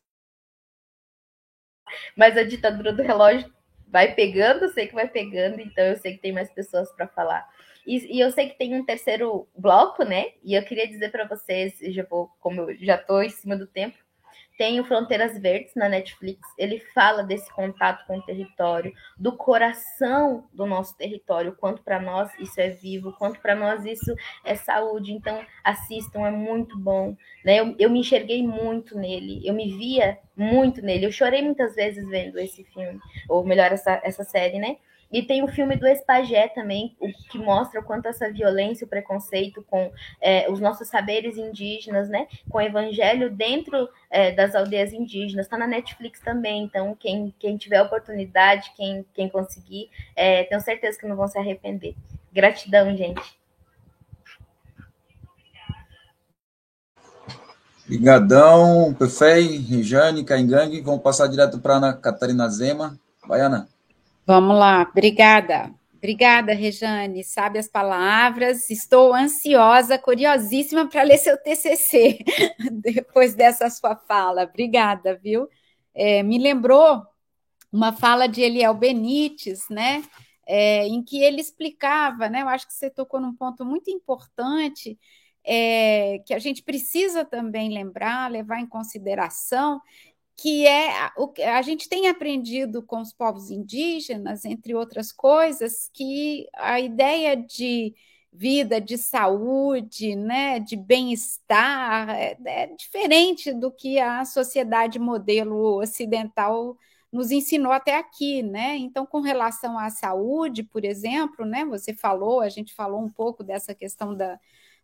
Mas 2.14 2.36
a 2.36 2.44
ditadura 2.44 2.92
do 2.92 3.02
relógio 3.02 3.50
vai 3.88 4.14
pegando, 4.14 4.64
eu 4.64 4.68
sei 4.68 4.86
que 4.86 4.94
vai 4.94 5.08
pegando, 5.08 5.60
então 5.60 5.84
eu 5.84 5.96
sei 5.96 6.14
que 6.14 6.22
tem 6.22 6.32
mais 6.32 6.52
pessoas 6.52 6.92
para 6.92 7.08
falar. 7.08 7.48
E, 7.86 8.18
e, 8.18 8.20
eu 8.20 8.30
sei 8.30 8.50
que 8.50 8.58
tem 8.58 8.74
um 8.74 8.84
terceiro 8.84 9.48
bloco, 9.56 10.04
né? 10.04 10.32
E 10.44 10.54
eu 10.54 10.62
queria 10.62 10.86
dizer 10.86 11.10
para 11.10 11.26
vocês, 11.26 11.78
já 11.80 12.04
vou, 12.04 12.30
como 12.38 12.70
eu 12.70 12.76
já 12.76 12.96
estou 12.96 13.22
em 13.22 13.30
cima 13.30 13.56
do 13.56 13.66
tempo, 13.66 13.96
tem 14.60 14.78
o 14.78 14.84
Fronteiras 14.84 15.38
Verdes 15.38 15.74
na 15.74 15.88
Netflix. 15.88 16.46
Ele 16.58 16.78
fala 16.92 17.22
desse 17.22 17.50
contato 17.50 18.06
com 18.06 18.18
o 18.18 18.22
território, 18.22 18.92
do 19.16 19.34
coração 19.34 20.46
do 20.52 20.66
nosso 20.66 20.94
território, 20.98 21.56
quanto 21.58 21.82
para 21.82 21.98
nós 21.98 22.30
isso 22.38 22.60
é 22.60 22.68
vivo, 22.68 23.14
quanto 23.14 23.40
para 23.40 23.54
nós 23.54 23.86
isso 23.86 24.14
é 24.44 24.54
saúde. 24.54 25.14
Então, 25.14 25.42
assistam, 25.64 26.26
é 26.26 26.30
muito 26.30 26.78
bom. 26.78 27.16
Né? 27.42 27.58
Eu, 27.58 27.74
eu 27.78 27.88
me 27.88 28.00
enxerguei 28.00 28.46
muito 28.46 28.98
nele, 28.98 29.40
eu 29.48 29.54
me 29.54 29.78
via 29.78 30.18
muito 30.36 30.82
nele. 30.82 31.06
Eu 31.06 31.12
chorei 31.12 31.40
muitas 31.40 31.74
vezes 31.74 32.06
vendo 32.06 32.38
esse 32.38 32.62
filme, 32.64 33.00
ou 33.30 33.42
melhor, 33.42 33.72
essa, 33.72 33.98
essa 34.04 34.24
série, 34.24 34.58
né? 34.58 34.76
E 35.12 35.22
tem 35.22 35.42
o 35.42 35.48
filme 35.48 35.76
do 35.76 35.86
Espagé 35.86 36.48
também, 36.48 36.96
que 37.30 37.38
mostra 37.38 37.80
o 37.80 37.84
quanto 37.84 38.06
essa 38.06 38.30
violência, 38.30 38.84
o 38.84 38.88
preconceito 38.88 39.64
com 39.68 39.90
é, 40.20 40.48
os 40.50 40.60
nossos 40.60 40.88
saberes 40.88 41.36
indígenas, 41.36 42.08
né? 42.08 42.28
Com 42.48 42.58
o 42.58 42.60
evangelho 42.60 43.30
dentro 43.30 43.88
é, 44.08 44.30
das 44.30 44.54
aldeias 44.54 44.92
indígenas. 44.92 45.46
Está 45.46 45.58
na 45.58 45.66
Netflix 45.66 46.20
também, 46.20 46.62
então 46.62 46.94
quem, 46.94 47.34
quem 47.38 47.56
tiver 47.56 47.82
oportunidade, 47.82 48.72
quem, 48.76 49.04
quem 49.12 49.28
conseguir, 49.28 49.90
é, 50.14 50.44
tenho 50.44 50.60
certeza 50.60 50.98
que 50.98 51.06
não 51.06 51.16
vão 51.16 51.26
se 51.26 51.38
arrepender. 51.38 51.94
Gratidão, 52.32 52.96
gente. 52.96 53.40
Obrigadão, 57.84 58.94
Pefei, 58.96 59.58
Rejane, 59.58 60.22
Caingangue. 60.22 60.80
Vamos 60.80 61.02
passar 61.02 61.26
direto 61.26 61.58
para 61.58 61.74
Ana 61.74 61.92
Catarina 61.92 62.48
Zema. 62.48 62.96
Vai, 63.26 63.40
Ana. 63.40 63.68
Vamos 64.26 64.56
lá, 64.56 64.82
obrigada. 64.82 65.74
Obrigada, 66.00 66.54
Rejane. 66.54 67.22
Sabe 67.22 67.58
as 67.58 67.68
palavras. 67.68 68.70
Estou 68.70 69.12
ansiosa, 69.12 69.98
curiosíssima 69.98 70.88
para 70.88 71.02
ler 71.02 71.18
seu 71.18 71.36
TCC 71.36 72.18
depois 72.72 73.34
dessa 73.34 73.68
sua 73.68 73.94
fala. 73.94 74.44
Obrigada, 74.44 75.14
viu? 75.14 75.46
É, 75.94 76.22
me 76.22 76.38
lembrou 76.38 77.02
uma 77.70 77.92
fala 77.92 78.26
de 78.26 78.40
Eliel 78.40 78.72
Benites, 78.72 79.68
né? 79.68 80.02
É, 80.46 80.86
em 80.86 81.02
que 81.02 81.22
ele 81.22 81.40
explicava, 81.40 82.30
né? 82.30 82.40
Eu 82.40 82.48
acho 82.48 82.66
que 82.66 82.72
você 82.72 82.88
tocou 82.88 83.20
num 83.20 83.34
ponto 83.34 83.62
muito 83.64 83.90
importante 83.90 84.98
é, 85.44 86.18
que 86.26 86.34
a 86.34 86.38
gente 86.38 86.62
precisa 86.62 87.24
também 87.24 87.72
lembrar, 87.72 88.30
levar 88.30 88.58
em 88.60 88.66
consideração, 88.66 89.80
que 90.40 90.66
é 90.66 91.10
o 91.18 91.28
que 91.28 91.42
a 91.42 91.60
gente 91.60 91.86
tem 91.86 92.08
aprendido 92.08 92.82
com 92.82 93.02
os 93.02 93.12
povos 93.12 93.50
indígenas, 93.50 94.46
entre 94.46 94.74
outras 94.74 95.12
coisas, 95.12 95.90
que 95.92 96.48
a 96.56 96.80
ideia 96.80 97.36
de 97.36 97.94
vida, 98.32 98.80
de 98.80 98.96
saúde, 98.96 100.16
né, 100.16 100.58
de 100.58 100.76
bem-estar 100.76 102.08
é, 102.08 102.38
é 102.46 102.66
diferente 102.68 103.52
do 103.52 103.70
que 103.70 103.98
a 103.98 104.24
sociedade 104.24 104.98
modelo 104.98 105.78
ocidental 105.78 106.74
nos 107.12 107.30
ensinou 107.30 107.72
até 107.72 107.98
aqui, 107.98 108.42
né? 108.42 108.76
Então, 108.76 109.04
com 109.04 109.20
relação 109.20 109.78
à 109.78 109.90
saúde, 109.90 110.62
por 110.62 110.84
exemplo, 110.86 111.44
né? 111.44 111.66
Você 111.66 111.92
falou, 111.92 112.40
a 112.40 112.48
gente 112.48 112.72
falou 112.72 113.00
um 113.02 113.10
pouco 113.10 113.44
dessa 113.44 113.74
questão 113.74 114.14
da, 114.14 114.38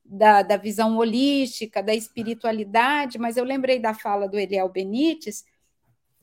da, 0.09 0.43
da 0.43 0.57
visão 0.57 0.97
holística, 0.97 1.83
da 1.83 1.95
espiritualidade, 1.95 3.19
mas 3.19 3.37
eu 3.37 3.45
lembrei 3.45 3.79
da 3.79 3.95
fala 3.95 4.29
do 4.29 4.39
Eliel 4.39 4.69
Benites, 4.69 5.45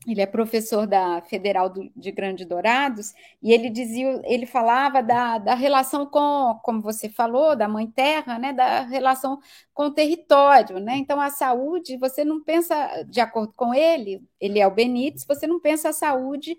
ele 0.06 0.20
é 0.20 0.26
professor 0.26 0.86
da 0.86 1.22
Federal 1.22 1.68
do, 1.70 1.90
de 1.96 2.12
Grande 2.12 2.44
Dourados, 2.44 3.12
e 3.42 3.52
ele 3.52 3.70
dizia, 3.70 4.20
ele 4.24 4.44
falava 4.44 5.02
da, 5.02 5.38
da 5.38 5.54
relação 5.54 6.04
com, 6.04 6.58
como 6.62 6.82
você 6.82 7.08
falou, 7.08 7.56
da 7.56 7.66
mãe 7.66 7.86
terra, 7.86 8.38
né, 8.38 8.52
da 8.52 8.82
relação 8.82 9.40
com 9.72 9.84
o 9.86 9.90
território, 9.90 10.78
né? 10.78 10.96
Então 10.96 11.20
a 11.20 11.30
saúde, 11.30 11.96
você 11.96 12.24
não 12.24 12.42
pensa, 12.42 13.02
de 13.08 13.20
acordo 13.20 13.54
com 13.54 13.72
ele, 13.72 14.22
o 14.40 14.70
Benítez, 14.70 15.24
você 15.26 15.46
não 15.46 15.58
pensa 15.58 15.88
a 15.88 15.92
saúde 15.92 16.56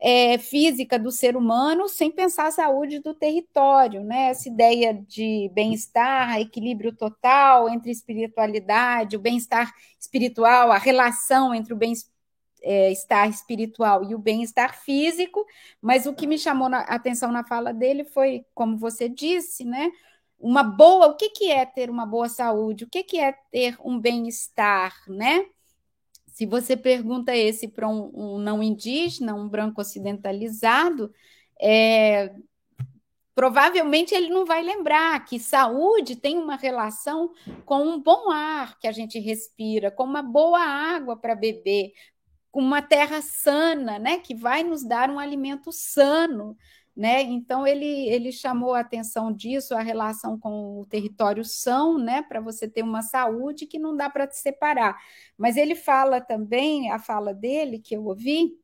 é, 0.00 0.38
física 0.38 0.98
do 0.98 1.10
ser 1.10 1.36
humano 1.36 1.88
sem 1.88 2.10
pensar 2.10 2.46
a 2.46 2.50
saúde 2.52 3.00
do 3.00 3.12
território, 3.14 4.02
né? 4.04 4.28
Essa 4.28 4.48
ideia 4.48 4.94
de 4.94 5.50
bem-estar, 5.52 6.40
equilíbrio 6.40 6.94
total 6.94 7.68
entre 7.68 7.90
espiritualidade, 7.90 9.16
o 9.16 9.20
bem-estar 9.20 9.72
espiritual, 9.98 10.70
a 10.70 10.78
relação 10.78 11.54
entre 11.54 11.72
o 11.72 11.76
bem-estar 11.76 13.26
é, 13.26 13.30
espiritual 13.30 14.04
e 14.04 14.14
o 14.14 14.18
bem-estar 14.18 14.80
físico, 14.82 15.44
mas 15.80 16.06
o 16.06 16.14
que 16.14 16.26
me 16.26 16.38
chamou 16.38 16.68
a 16.72 16.80
atenção 16.80 17.32
na 17.32 17.44
fala 17.44 17.72
dele 17.72 18.04
foi, 18.04 18.44
como 18.54 18.76
você 18.76 19.08
disse, 19.08 19.64
né? 19.64 19.90
Uma 20.38 20.62
boa, 20.62 21.08
o 21.08 21.16
que, 21.16 21.30
que 21.30 21.50
é 21.50 21.66
ter 21.66 21.90
uma 21.90 22.06
boa 22.06 22.28
saúde? 22.28 22.84
O 22.84 22.88
que, 22.88 23.02
que 23.02 23.18
é 23.18 23.32
ter 23.50 23.76
um 23.84 23.98
bem-estar, 23.98 24.94
né? 25.08 25.46
Se 26.38 26.46
você 26.46 26.76
pergunta 26.76 27.34
esse 27.34 27.66
para 27.66 27.88
um, 27.88 28.12
um, 28.14 28.38
não 28.38 28.62
indígena, 28.62 29.34
um 29.34 29.48
branco 29.48 29.80
ocidentalizado, 29.80 31.12
é, 31.60 32.32
provavelmente 33.34 34.14
ele 34.14 34.28
não 34.28 34.46
vai 34.46 34.62
lembrar 34.62 35.24
que 35.24 35.40
saúde 35.40 36.14
tem 36.14 36.38
uma 36.38 36.54
relação 36.54 37.32
com 37.64 37.82
um 37.82 38.00
bom 38.00 38.30
ar 38.30 38.78
que 38.78 38.86
a 38.86 38.92
gente 38.92 39.18
respira, 39.18 39.90
com 39.90 40.04
uma 40.04 40.22
boa 40.22 40.60
água 40.60 41.16
para 41.16 41.34
beber, 41.34 41.90
com 42.52 42.60
uma 42.60 42.82
terra 42.82 43.20
sana, 43.20 43.98
né, 43.98 44.18
que 44.20 44.32
vai 44.32 44.62
nos 44.62 44.84
dar 44.84 45.10
um 45.10 45.18
alimento 45.18 45.72
sano, 45.72 46.56
né? 46.98 47.22
Então 47.22 47.64
ele 47.64 48.08
ele 48.08 48.32
chamou 48.32 48.74
a 48.74 48.80
atenção 48.80 49.32
disso, 49.32 49.72
a 49.72 49.80
relação 49.80 50.36
com 50.36 50.80
o 50.80 50.86
território 50.86 51.44
são, 51.44 51.96
né, 51.96 52.22
para 52.22 52.40
você 52.40 52.66
ter 52.68 52.82
uma 52.82 53.02
saúde 53.02 53.66
que 53.66 53.78
não 53.78 53.96
dá 53.96 54.10
para 54.10 54.26
te 54.26 54.36
separar. 54.36 54.98
Mas 55.36 55.56
ele 55.56 55.76
fala 55.76 56.20
também, 56.20 56.90
a 56.90 56.98
fala 56.98 57.32
dele 57.32 57.78
que 57.78 57.94
eu 57.94 58.04
ouvi, 58.04 58.58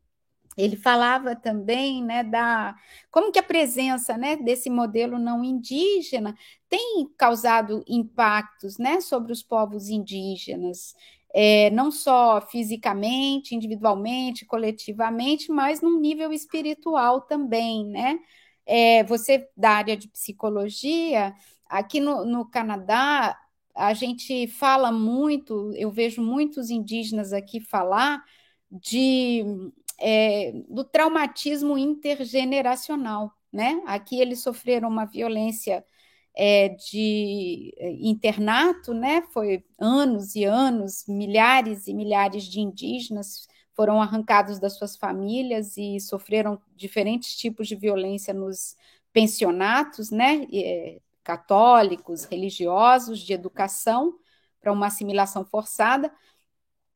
ele 0.57 0.77
falava 0.77 1.37
também 1.37 2.03
né, 2.03 2.25
da 2.25 2.75
como 3.09 3.31
que 3.31 3.39
a 3.39 3.43
presença 3.43 4.17
né, 4.17 4.37
desse 4.37 4.69
modelo 4.69 5.17
não 5.17 5.45
indígena 5.45 6.37
tem 6.69 7.09
causado 7.17 7.85
impactos 7.89 8.79
né, 8.79 9.01
sobre 9.01 9.33
os 9.33 9.45
povos 9.45 9.89
indígenas 9.89 10.95
é, 11.35 11.69
não 11.71 11.91
só 11.91 12.41
fisicamente, 12.41 13.57
individualmente, 13.57 14.47
coletivamente, 14.47 15.51
mas 15.51 15.81
num 15.81 15.99
nível 15.99 16.33
espiritual 16.33 17.23
também, 17.23 17.85
né? 17.87 18.21
É, 18.65 19.03
você 19.05 19.49
da 19.57 19.71
área 19.73 19.97
de 19.97 20.09
psicologia, 20.09 21.35
aqui 21.69 22.01
no, 22.01 22.25
no 22.25 22.49
Canadá, 22.49 23.37
a 23.75 23.93
gente 23.95 24.47
fala 24.47 24.93
muito, 24.93 25.73
eu 25.77 25.91
vejo 25.91 26.23
muitos 26.23 26.71
indígenas 26.71 27.33
aqui 27.33 27.61
falar 27.61 28.23
de 28.71 29.45
é, 30.01 30.53
do 30.69 30.85
traumatismo 30.85 31.77
intergeneracional, 31.77 33.33
né? 33.53 33.83
Aqui 33.87 34.21
eles 34.21 34.43
sofreram 34.43 34.89
uma 34.89 35.05
violência 35.05 35.85
é, 36.35 36.69
de 36.71 37.73
é, 37.79 37.91
internato, 37.93 38.93
né? 38.93 39.23
Foi 39.33 39.65
anos 39.79 40.35
e 40.35 40.45
anos, 40.45 41.05
milhares 41.07 41.87
e 41.87 41.95
milhares 41.95 42.45
de 42.45 42.61
indígenas 42.61 43.49
foram 43.75 44.01
arrancados 44.01 44.59
das 44.59 44.77
suas 44.77 44.97
famílias 44.97 45.77
e 45.77 45.99
sofreram 46.01 46.61
diferentes 46.77 47.37
tipos 47.37 47.67
de 47.69 47.75
violência 47.77 48.33
nos 48.33 48.77
pensionatos, 49.13 50.11
né? 50.11 50.47
É, 50.53 51.01
católicos, 51.23 52.25
religiosos, 52.25 53.21
de 53.21 53.33
educação, 53.33 54.19
para 54.61 54.73
uma 54.73 54.87
assimilação 54.87 55.45
forçada. 55.45 56.13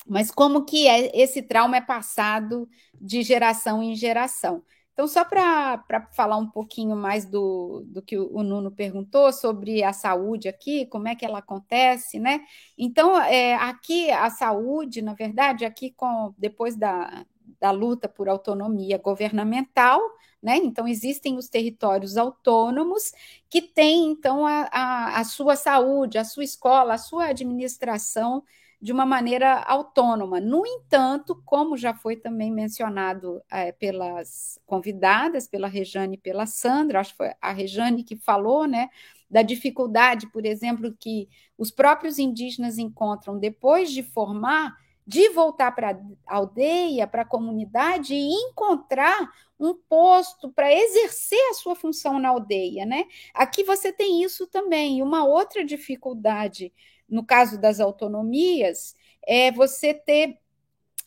Mas 0.07 0.31
como 0.31 0.65
que 0.65 0.87
é, 0.87 1.11
esse 1.19 1.43
trauma 1.43 1.77
é 1.77 1.81
passado 1.81 2.69
de 3.01 3.23
geração 3.23 3.83
em 3.83 3.95
geração? 3.95 4.63
Então, 4.99 5.07
só 5.07 5.25
para 5.25 6.09
falar 6.11 6.37
um 6.39 6.51
pouquinho 6.51 6.97
mais 6.97 7.25
do, 7.25 7.85
do 7.87 8.03
que 8.03 8.19
o, 8.19 8.43
Nuno 8.43 8.69
perguntou 8.69 9.33
sobre 9.33 9.85
a 9.85 9.93
saúde 9.93 10.49
aqui, 10.49 10.87
como 10.87 11.07
é 11.07 11.15
que 11.15 11.25
ela 11.25 11.39
acontece, 11.39 12.19
né? 12.19 12.41
Então, 12.77 13.17
é, 13.21 13.55
aqui 13.55 14.11
a 14.11 14.29
saúde, 14.29 15.01
na 15.01 15.15
verdade, 15.15 15.65
aqui 15.65 15.93
com 15.93 16.35
depois 16.37 16.75
da, 16.75 17.25
da 17.61 17.71
luta 17.71 18.09
por 18.09 18.29
autonomia 18.29 18.99
governamental, 18.99 20.01
né? 20.43 20.57
Então, 20.57 20.89
existem 20.89 21.37
os 21.37 21.49
territórios 21.49 22.17
autônomos 22.17 23.13
que 23.49 23.63
têm, 23.63 24.11
então, 24.11 24.45
a, 24.45 24.69
a, 24.73 25.21
a 25.21 25.25
sua 25.25 25.55
saúde, 25.55 26.19
a 26.19 26.25
sua 26.25 26.43
escola, 26.43 26.95
a 26.95 26.99
sua 26.99 27.27
administração 27.27 28.43
de 28.81 28.93
uma 28.93 29.05
maneira 29.05 29.61
autônoma. 29.63 30.41
No 30.41 30.65
entanto, 30.65 31.41
como 31.45 31.77
já 31.77 31.93
foi 31.95 32.17
também 32.17 32.51
mencionado 32.51 33.43
é, 33.51 33.73
pelas 33.73 34.61
convidadas, 34.65 35.49
pela 35.49 35.67
Rejane 35.67 36.15
e 36.15 36.21
pela 36.21 36.47
Sandra, 36.47 37.01
acho 37.01 37.11
que 37.11 37.17
foi 37.17 37.33
a 37.41 37.53
Rejane 37.53 38.05
que 38.05 38.17
falou, 38.17 38.67
né, 38.67 38.89
da 39.29 39.43
dificuldade, 39.43 40.31
por 40.31 40.47
exemplo, 40.47 40.95
que 40.99 41.29
os 41.57 41.71
próprios 41.71 42.19
indígenas 42.19 42.79
encontram 42.79 43.39
depois 43.39 43.91
de 43.91 44.03
formar, 44.03 44.77
de 45.07 45.29
voltar 45.31 45.73
para 45.73 45.91
a 46.27 46.37
aldeia, 46.37 47.07
para 47.07 47.23
a 47.23 47.29
comunidade 47.29 48.15
e 48.15 48.31
encontrar 48.31 49.29
um 49.59 49.75
posto 49.75 50.51
para 50.53 50.73
exercer 50.73 51.41
a 51.51 51.55
sua 51.55 51.75
função 51.75 52.19
na 52.19 52.29
aldeia, 52.29 52.87
né? 52.87 53.07
Aqui 53.35 53.65
você 53.65 53.93
tem 53.93 54.23
isso 54.23 54.47
também. 54.47 55.03
Uma 55.03 55.25
outra 55.25 55.65
dificuldade 55.65 56.73
no 57.09 57.25
caso 57.25 57.59
das 57.59 57.81
autonomias, 57.81 58.95
é 59.27 59.51
você 59.53 59.95
ter 59.95 60.39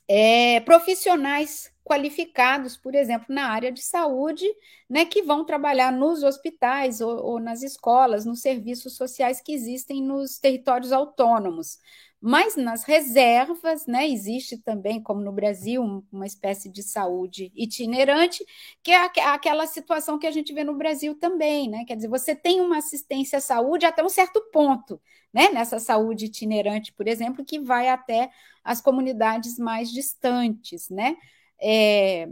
é, 0.07 0.59
profissionais 0.61 1.71
qualificados, 1.83 2.77
por 2.77 2.95
exemplo, 2.95 3.27
na 3.33 3.47
área 3.47 3.71
de 3.71 3.81
saúde, 3.81 4.45
né, 4.89 5.05
que 5.05 5.21
vão 5.23 5.45
trabalhar 5.45 5.91
nos 5.91 6.23
hospitais 6.23 7.01
ou, 7.01 7.17
ou 7.17 7.39
nas 7.39 7.63
escolas, 7.63 8.25
nos 8.25 8.41
serviços 8.41 8.95
sociais 8.95 9.41
que 9.41 9.53
existem 9.53 10.01
nos 10.01 10.37
territórios 10.37 10.91
autônomos. 10.91 11.79
Mas 12.23 12.55
nas 12.55 12.83
reservas, 12.83 13.87
né, 13.87 14.07
existe 14.07 14.55
também, 14.57 15.01
como 15.01 15.21
no 15.21 15.31
Brasil, 15.31 16.05
uma 16.11 16.25
espécie 16.27 16.69
de 16.69 16.83
saúde 16.83 17.51
itinerante, 17.55 18.45
que 18.83 18.91
é 18.91 18.97
aquela 19.25 19.65
situação 19.65 20.19
que 20.19 20.27
a 20.27 20.31
gente 20.31 20.53
vê 20.53 20.63
no 20.63 20.77
Brasil 20.77 21.15
também, 21.15 21.67
né? 21.67 21.83
Quer 21.85 21.95
dizer, 21.95 22.07
você 22.09 22.35
tem 22.35 22.61
uma 22.61 22.77
assistência 22.77 23.39
à 23.39 23.41
saúde 23.41 23.87
até 23.87 24.03
um 24.03 24.09
certo 24.09 24.39
ponto, 24.53 25.01
né? 25.33 25.49
Nessa 25.49 25.79
saúde 25.79 26.25
itinerante, 26.25 26.93
por 26.93 27.07
exemplo, 27.07 27.43
que 27.43 27.59
vai 27.59 27.89
até 27.89 28.29
as 28.63 28.81
comunidades 28.81 29.57
mais 29.57 29.89
distantes, 29.91 30.89
né? 30.89 31.17
É, 31.59 32.27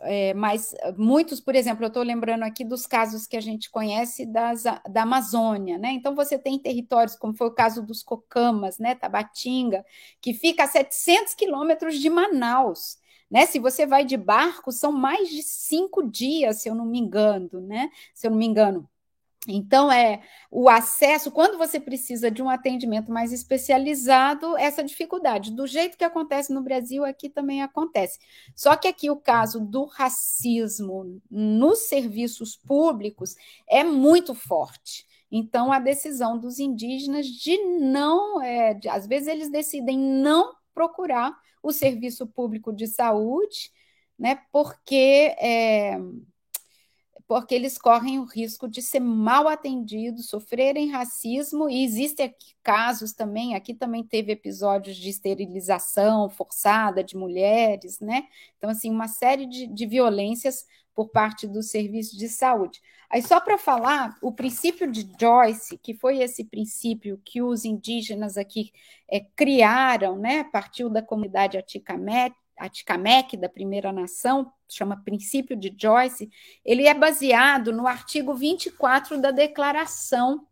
é, 0.00 0.34
mas 0.34 0.74
muitos, 0.96 1.40
por 1.40 1.54
exemplo, 1.54 1.84
eu 1.84 1.88
estou 1.88 2.02
lembrando 2.02 2.42
aqui 2.42 2.64
dos 2.64 2.86
casos 2.86 3.26
que 3.26 3.36
a 3.36 3.40
gente 3.40 3.70
conhece 3.70 4.26
das, 4.26 4.64
da 4.64 5.02
Amazônia, 5.02 5.78
né? 5.78 5.92
Então 5.92 6.14
você 6.14 6.38
tem 6.38 6.58
territórios, 6.58 7.16
como 7.16 7.34
foi 7.36 7.46
o 7.48 7.54
caso 7.54 7.82
dos 7.82 8.02
Cocamas, 8.02 8.78
né? 8.78 8.94
Tabatinga, 8.94 9.84
que 10.20 10.34
fica 10.34 10.64
a 10.64 10.68
700 10.68 11.34
quilômetros 11.34 11.98
de 11.98 12.10
Manaus. 12.10 12.98
Né? 13.30 13.46
Se 13.46 13.58
você 13.58 13.86
vai 13.86 14.04
de 14.04 14.16
barco, 14.16 14.70
são 14.70 14.92
mais 14.92 15.28
de 15.28 15.42
cinco 15.42 16.08
dias, 16.08 16.62
se 16.62 16.68
eu 16.68 16.74
não 16.74 16.86
me 16.86 16.98
engano, 16.98 17.60
né? 17.60 17.90
Se 18.14 18.26
eu 18.26 18.30
não 18.30 18.38
me 18.38 18.46
engano. 18.46 18.88
Então, 19.46 19.92
é 19.92 20.22
o 20.50 20.68
acesso, 20.68 21.30
quando 21.30 21.58
você 21.58 21.78
precisa 21.78 22.30
de 22.30 22.42
um 22.42 22.48
atendimento 22.48 23.12
mais 23.12 23.32
especializado, 23.32 24.56
essa 24.56 24.82
dificuldade. 24.82 25.54
Do 25.54 25.66
jeito 25.66 25.98
que 25.98 26.04
acontece 26.04 26.52
no 26.52 26.62
Brasil, 26.62 27.04
aqui 27.04 27.28
também 27.28 27.62
acontece. 27.62 28.18
Só 28.56 28.74
que 28.74 28.88
aqui 28.88 29.10
o 29.10 29.16
caso 29.16 29.60
do 29.60 29.84
racismo 29.84 31.20
nos 31.30 31.80
serviços 31.88 32.56
públicos 32.56 33.34
é 33.68 33.84
muito 33.84 34.34
forte. 34.34 35.06
Então, 35.30 35.72
a 35.72 35.78
decisão 35.78 36.38
dos 36.38 36.58
indígenas 36.58 37.26
de 37.26 37.58
não, 37.58 38.40
é, 38.40 38.72
de, 38.72 38.88
às 38.88 39.06
vezes, 39.06 39.28
eles 39.28 39.50
decidem 39.50 39.98
não 39.98 40.54
procurar 40.74 41.36
o 41.62 41.72
serviço 41.72 42.26
público 42.26 42.72
de 42.72 42.86
saúde, 42.86 43.70
né, 44.18 44.40
porque. 44.50 45.34
É, 45.38 45.98
porque 47.26 47.54
eles 47.54 47.78
correm 47.78 48.18
o 48.18 48.24
risco 48.24 48.68
de 48.68 48.82
ser 48.82 49.00
mal 49.00 49.48
atendidos, 49.48 50.28
sofrerem 50.28 50.90
racismo, 50.90 51.68
e 51.70 51.82
existem 51.82 52.26
aqui 52.26 52.54
casos 52.62 53.12
também, 53.12 53.54
aqui 53.54 53.72
também 53.72 54.04
teve 54.04 54.32
episódios 54.32 54.96
de 54.96 55.08
esterilização 55.08 56.28
forçada 56.28 57.02
de 57.02 57.16
mulheres, 57.16 57.98
né? 58.00 58.24
Então, 58.58 58.70
assim, 58.70 58.90
uma 58.90 59.08
série 59.08 59.46
de, 59.46 59.66
de 59.66 59.86
violências 59.86 60.66
por 60.94 61.08
parte 61.08 61.46
do 61.46 61.62
serviço 61.62 62.16
de 62.16 62.28
saúde. 62.28 62.80
Aí, 63.10 63.22
só 63.22 63.40
para 63.40 63.58
falar, 63.58 64.16
o 64.22 64.32
princípio 64.32 64.90
de 64.90 65.08
Joyce, 65.20 65.78
que 65.78 65.94
foi 65.94 66.18
esse 66.18 66.44
princípio 66.44 67.20
que 67.24 67.42
os 67.42 67.64
indígenas 67.64 68.36
aqui 68.36 68.72
é, 69.10 69.20
criaram, 69.20 70.18
né, 70.18 70.44
partiu 70.44 70.88
da 70.88 71.02
comunidade 71.02 71.58
Atikamekw, 72.56 73.36
da 73.36 73.48
Primeira 73.48 73.92
Nação, 73.92 74.52
chama 74.68 75.02
Princípio 75.04 75.56
de 75.56 75.74
Joyce, 75.76 76.30
ele 76.64 76.86
é 76.86 76.94
baseado 76.94 77.72
no 77.72 77.86
artigo 77.86 78.34
24 78.34 79.20
da 79.20 79.30
Declaração 79.30 80.46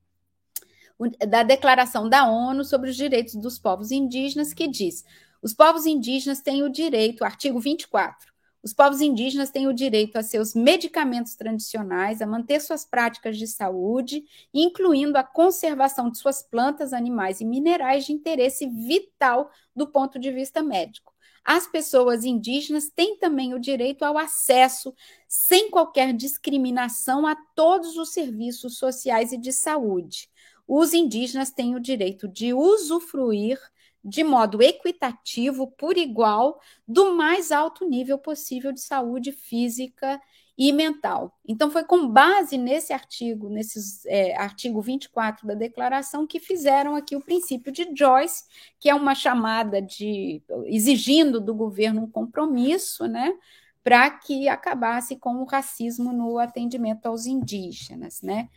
da 1.26 1.42
Declaração 1.42 2.08
da 2.08 2.28
ONU 2.28 2.64
sobre 2.64 2.90
os 2.90 2.96
Direitos 2.96 3.34
dos 3.34 3.58
Povos 3.58 3.90
Indígenas, 3.90 4.54
que 4.54 4.68
diz: 4.68 5.04
os 5.42 5.52
povos 5.52 5.86
indígenas 5.86 6.40
têm 6.40 6.62
o 6.62 6.68
direito, 6.68 7.24
artigo 7.24 7.58
24, 7.58 8.32
os 8.62 8.72
povos 8.72 9.00
indígenas 9.00 9.50
têm 9.50 9.66
o 9.66 9.72
direito 9.72 10.16
a 10.16 10.22
seus 10.22 10.54
medicamentos 10.54 11.34
tradicionais, 11.34 12.22
a 12.22 12.26
manter 12.26 12.60
suas 12.60 12.84
práticas 12.84 13.36
de 13.36 13.48
saúde, 13.48 14.24
incluindo 14.54 15.18
a 15.18 15.24
conservação 15.24 16.08
de 16.08 16.18
suas 16.18 16.42
plantas, 16.44 16.92
animais 16.92 17.40
e 17.40 17.44
minerais 17.44 18.06
de 18.06 18.12
interesse 18.12 18.68
vital 18.68 19.50
do 19.74 19.88
ponto 19.88 20.16
de 20.16 20.30
vista 20.30 20.62
médico. 20.62 21.11
As 21.44 21.66
pessoas 21.66 22.24
indígenas 22.24 22.88
têm 22.88 23.18
também 23.18 23.52
o 23.52 23.58
direito 23.58 24.04
ao 24.04 24.16
acesso, 24.16 24.94
sem 25.28 25.70
qualquer 25.70 26.12
discriminação, 26.12 27.26
a 27.26 27.34
todos 27.54 27.96
os 27.96 28.12
serviços 28.12 28.78
sociais 28.78 29.32
e 29.32 29.38
de 29.38 29.52
saúde. 29.52 30.30
Os 30.66 30.94
indígenas 30.94 31.50
têm 31.50 31.74
o 31.74 31.80
direito 31.80 32.28
de 32.28 32.54
usufruir 32.54 33.58
de 34.04 34.24
modo 34.24 34.60
equitativo, 34.62 35.68
por 35.72 35.96
igual, 35.96 36.60
do 36.86 37.14
mais 37.14 37.52
alto 37.52 37.88
nível 37.88 38.18
possível 38.18 38.72
de 38.72 38.80
saúde 38.80 39.30
física 39.32 40.20
e 40.62 40.70
mental. 40.70 41.36
Então, 41.44 41.72
foi 41.72 41.82
com 41.82 42.08
base 42.08 42.56
nesse 42.56 42.92
artigo, 42.92 43.48
nesse 43.48 44.08
é, 44.08 44.36
artigo 44.36 44.80
24 44.80 45.44
da 45.44 45.54
declaração, 45.54 46.24
que 46.24 46.38
fizeram 46.38 46.94
aqui 46.94 47.16
o 47.16 47.20
princípio 47.20 47.72
de 47.72 47.90
Joyce, 47.92 48.44
que 48.78 48.88
é 48.88 48.94
uma 48.94 49.12
chamada 49.12 49.82
de 49.82 50.40
exigindo 50.66 51.40
do 51.40 51.52
governo 51.52 52.02
um 52.02 52.08
compromisso, 52.08 53.08
né? 53.08 53.34
Para 53.82 54.08
que 54.08 54.48
acabasse 54.48 55.16
com 55.16 55.42
o 55.42 55.44
racismo 55.44 56.12
no 56.12 56.38
atendimento 56.38 57.06
aos 57.06 57.26
indígenas, 57.26 58.22
né? 58.22 58.48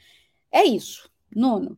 É 0.51 0.63
isso. 0.63 1.09
Nuno. 1.35 1.75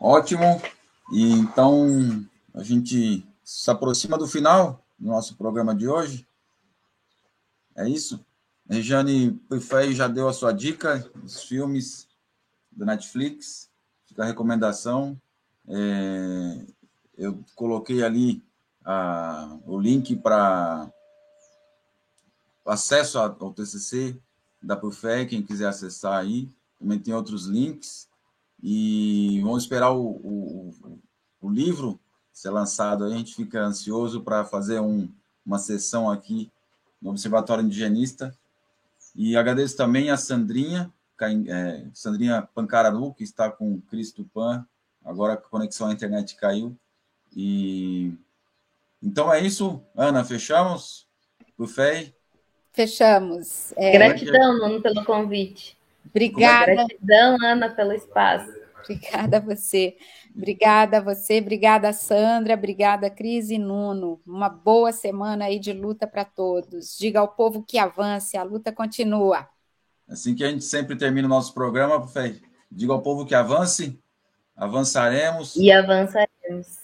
Ótimo. 0.00 0.62
E 1.12 1.32
então 1.32 2.24
a 2.54 2.62
gente 2.62 3.26
se 3.42 3.68
aproxima 3.68 4.16
do 4.16 4.28
final 4.28 4.80
do 4.96 5.08
nosso 5.08 5.34
programa 5.34 5.74
de 5.74 5.88
hoje. 5.88 6.24
É 7.76 7.88
isso? 7.88 8.24
Regiane 8.68 9.32
Pifei 9.48 9.92
já 9.94 10.06
deu 10.06 10.28
a 10.28 10.32
sua 10.32 10.52
dica 10.52 10.98
dos 11.16 11.42
filmes 11.42 12.08
da 12.70 12.86
Netflix. 12.86 13.68
Fica 14.06 14.22
a 14.22 14.26
recomendação. 14.26 15.20
É, 15.68 16.64
eu 17.18 17.42
coloquei 17.54 18.02
ali 18.02 18.42
a, 18.84 19.58
o 19.66 19.78
link 19.78 20.16
para 20.16 20.90
acesso 22.64 23.18
ao 23.18 23.52
TCC 23.52 24.16
da 24.62 24.76
Pufé, 24.76 25.24
quem 25.24 25.42
quiser 25.42 25.68
acessar 25.68 26.18
aí. 26.18 26.48
Também 26.78 26.98
tem 26.98 27.14
outros 27.14 27.46
links. 27.46 28.08
E 28.62 29.40
vamos 29.42 29.64
esperar 29.64 29.90
o, 29.90 30.10
o, 30.10 31.00
o 31.40 31.50
livro 31.50 31.98
ser 32.32 32.50
lançado. 32.50 33.04
A 33.04 33.10
gente 33.10 33.34
fica 33.34 33.62
ansioso 33.62 34.22
para 34.22 34.44
fazer 34.44 34.80
um, 34.80 35.08
uma 35.44 35.58
sessão 35.58 36.10
aqui 36.10 36.50
no 37.00 37.10
Observatório 37.10 37.64
Indigenista. 37.64 38.34
E 39.14 39.36
agradeço 39.36 39.76
também 39.76 40.10
a 40.10 40.16
Sandrinha, 40.16 40.92
é, 41.48 41.84
Sandrinha 41.92 42.48
Pancararu, 42.54 43.12
que 43.14 43.24
está 43.24 43.50
com 43.50 43.74
o 43.74 43.82
Cristo 43.82 44.24
Pan. 44.32 44.66
Agora 45.04 45.34
a 45.34 45.36
conexão 45.36 45.88
à 45.88 45.92
internet 45.92 46.36
caiu. 46.36 46.76
E 47.34 48.12
então 49.02 49.32
é 49.32 49.40
isso, 49.40 49.82
Ana, 49.96 50.24
fechamos? 50.24 51.08
Bufei? 51.56 52.14
Fechamos. 52.72 53.72
É... 53.76 53.92
Gratidão, 53.92 54.58
Nuno, 54.58 54.82
pelo 54.82 55.04
convite. 55.04 55.76
Obrigada. 56.08 56.72
Gratidão, 56.72 57.36
Ana, 57.42 57.70
pelo 57.70 57.92
espaço. 57.92 58.59
Obrigada 58.82 59.36
a 59.36 59.40
você. 59.40 59.96
Obrigada 60.34 60.98
a 60.98 61.00
você, 61.00 61.38
obrigada 61.38 61.92
Sandra, 61.92 62.54
obrigada 62.54 63.10
Cris 63.10 63.50
e 63.50 63.58
Nuno. 63.58 64.20
Uma 64.26 64.48
boa 64.48 64.92
semana 64.92 65.46
aí 65.46 65.58
de 65.58 65.72
luta 65.72 66.06
para 66.06 66.24
todos. 66.24 66.96
Diga 66.98 67.20
ao 67.20 67.28
povo 67.28 67.62
que 67.62 67.78
avance, 67.78 68.36
a 68.36 68.42
luta 68.42 68.72
continua. 68.72 69.48
Assim 70.08 70.34
que 70.34 70.44
a 70.44 70.50
gente 70.50 70.64
sempre 70.64 70.96
termina 70.96 71.26
o 71.26 71.30
nosso 71.30 71.52
programa, 71.52 72.06
Fê, 72.08 72.40
diga 72.70 72.92
ao 72.92 73.02
povo 73.02 73.26
que 73.26 73.34
avance, 73.34 73.98
avançaremos. 74.56 75.56
E 75.56 75.70
avançaremos. 75.70 76.78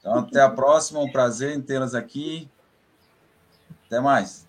Então, 0.00 0.20
até 0.20 0.40
a 0.40 0.48
próxima, 0.48 1.00
um 1.00 1.10
prazer 1.10 1.56
em 1.56 1.60
tê-las 1.60 1.94
aqui. 1.94 2.48
Até 3.86 4.00
mais. 4.00 4.47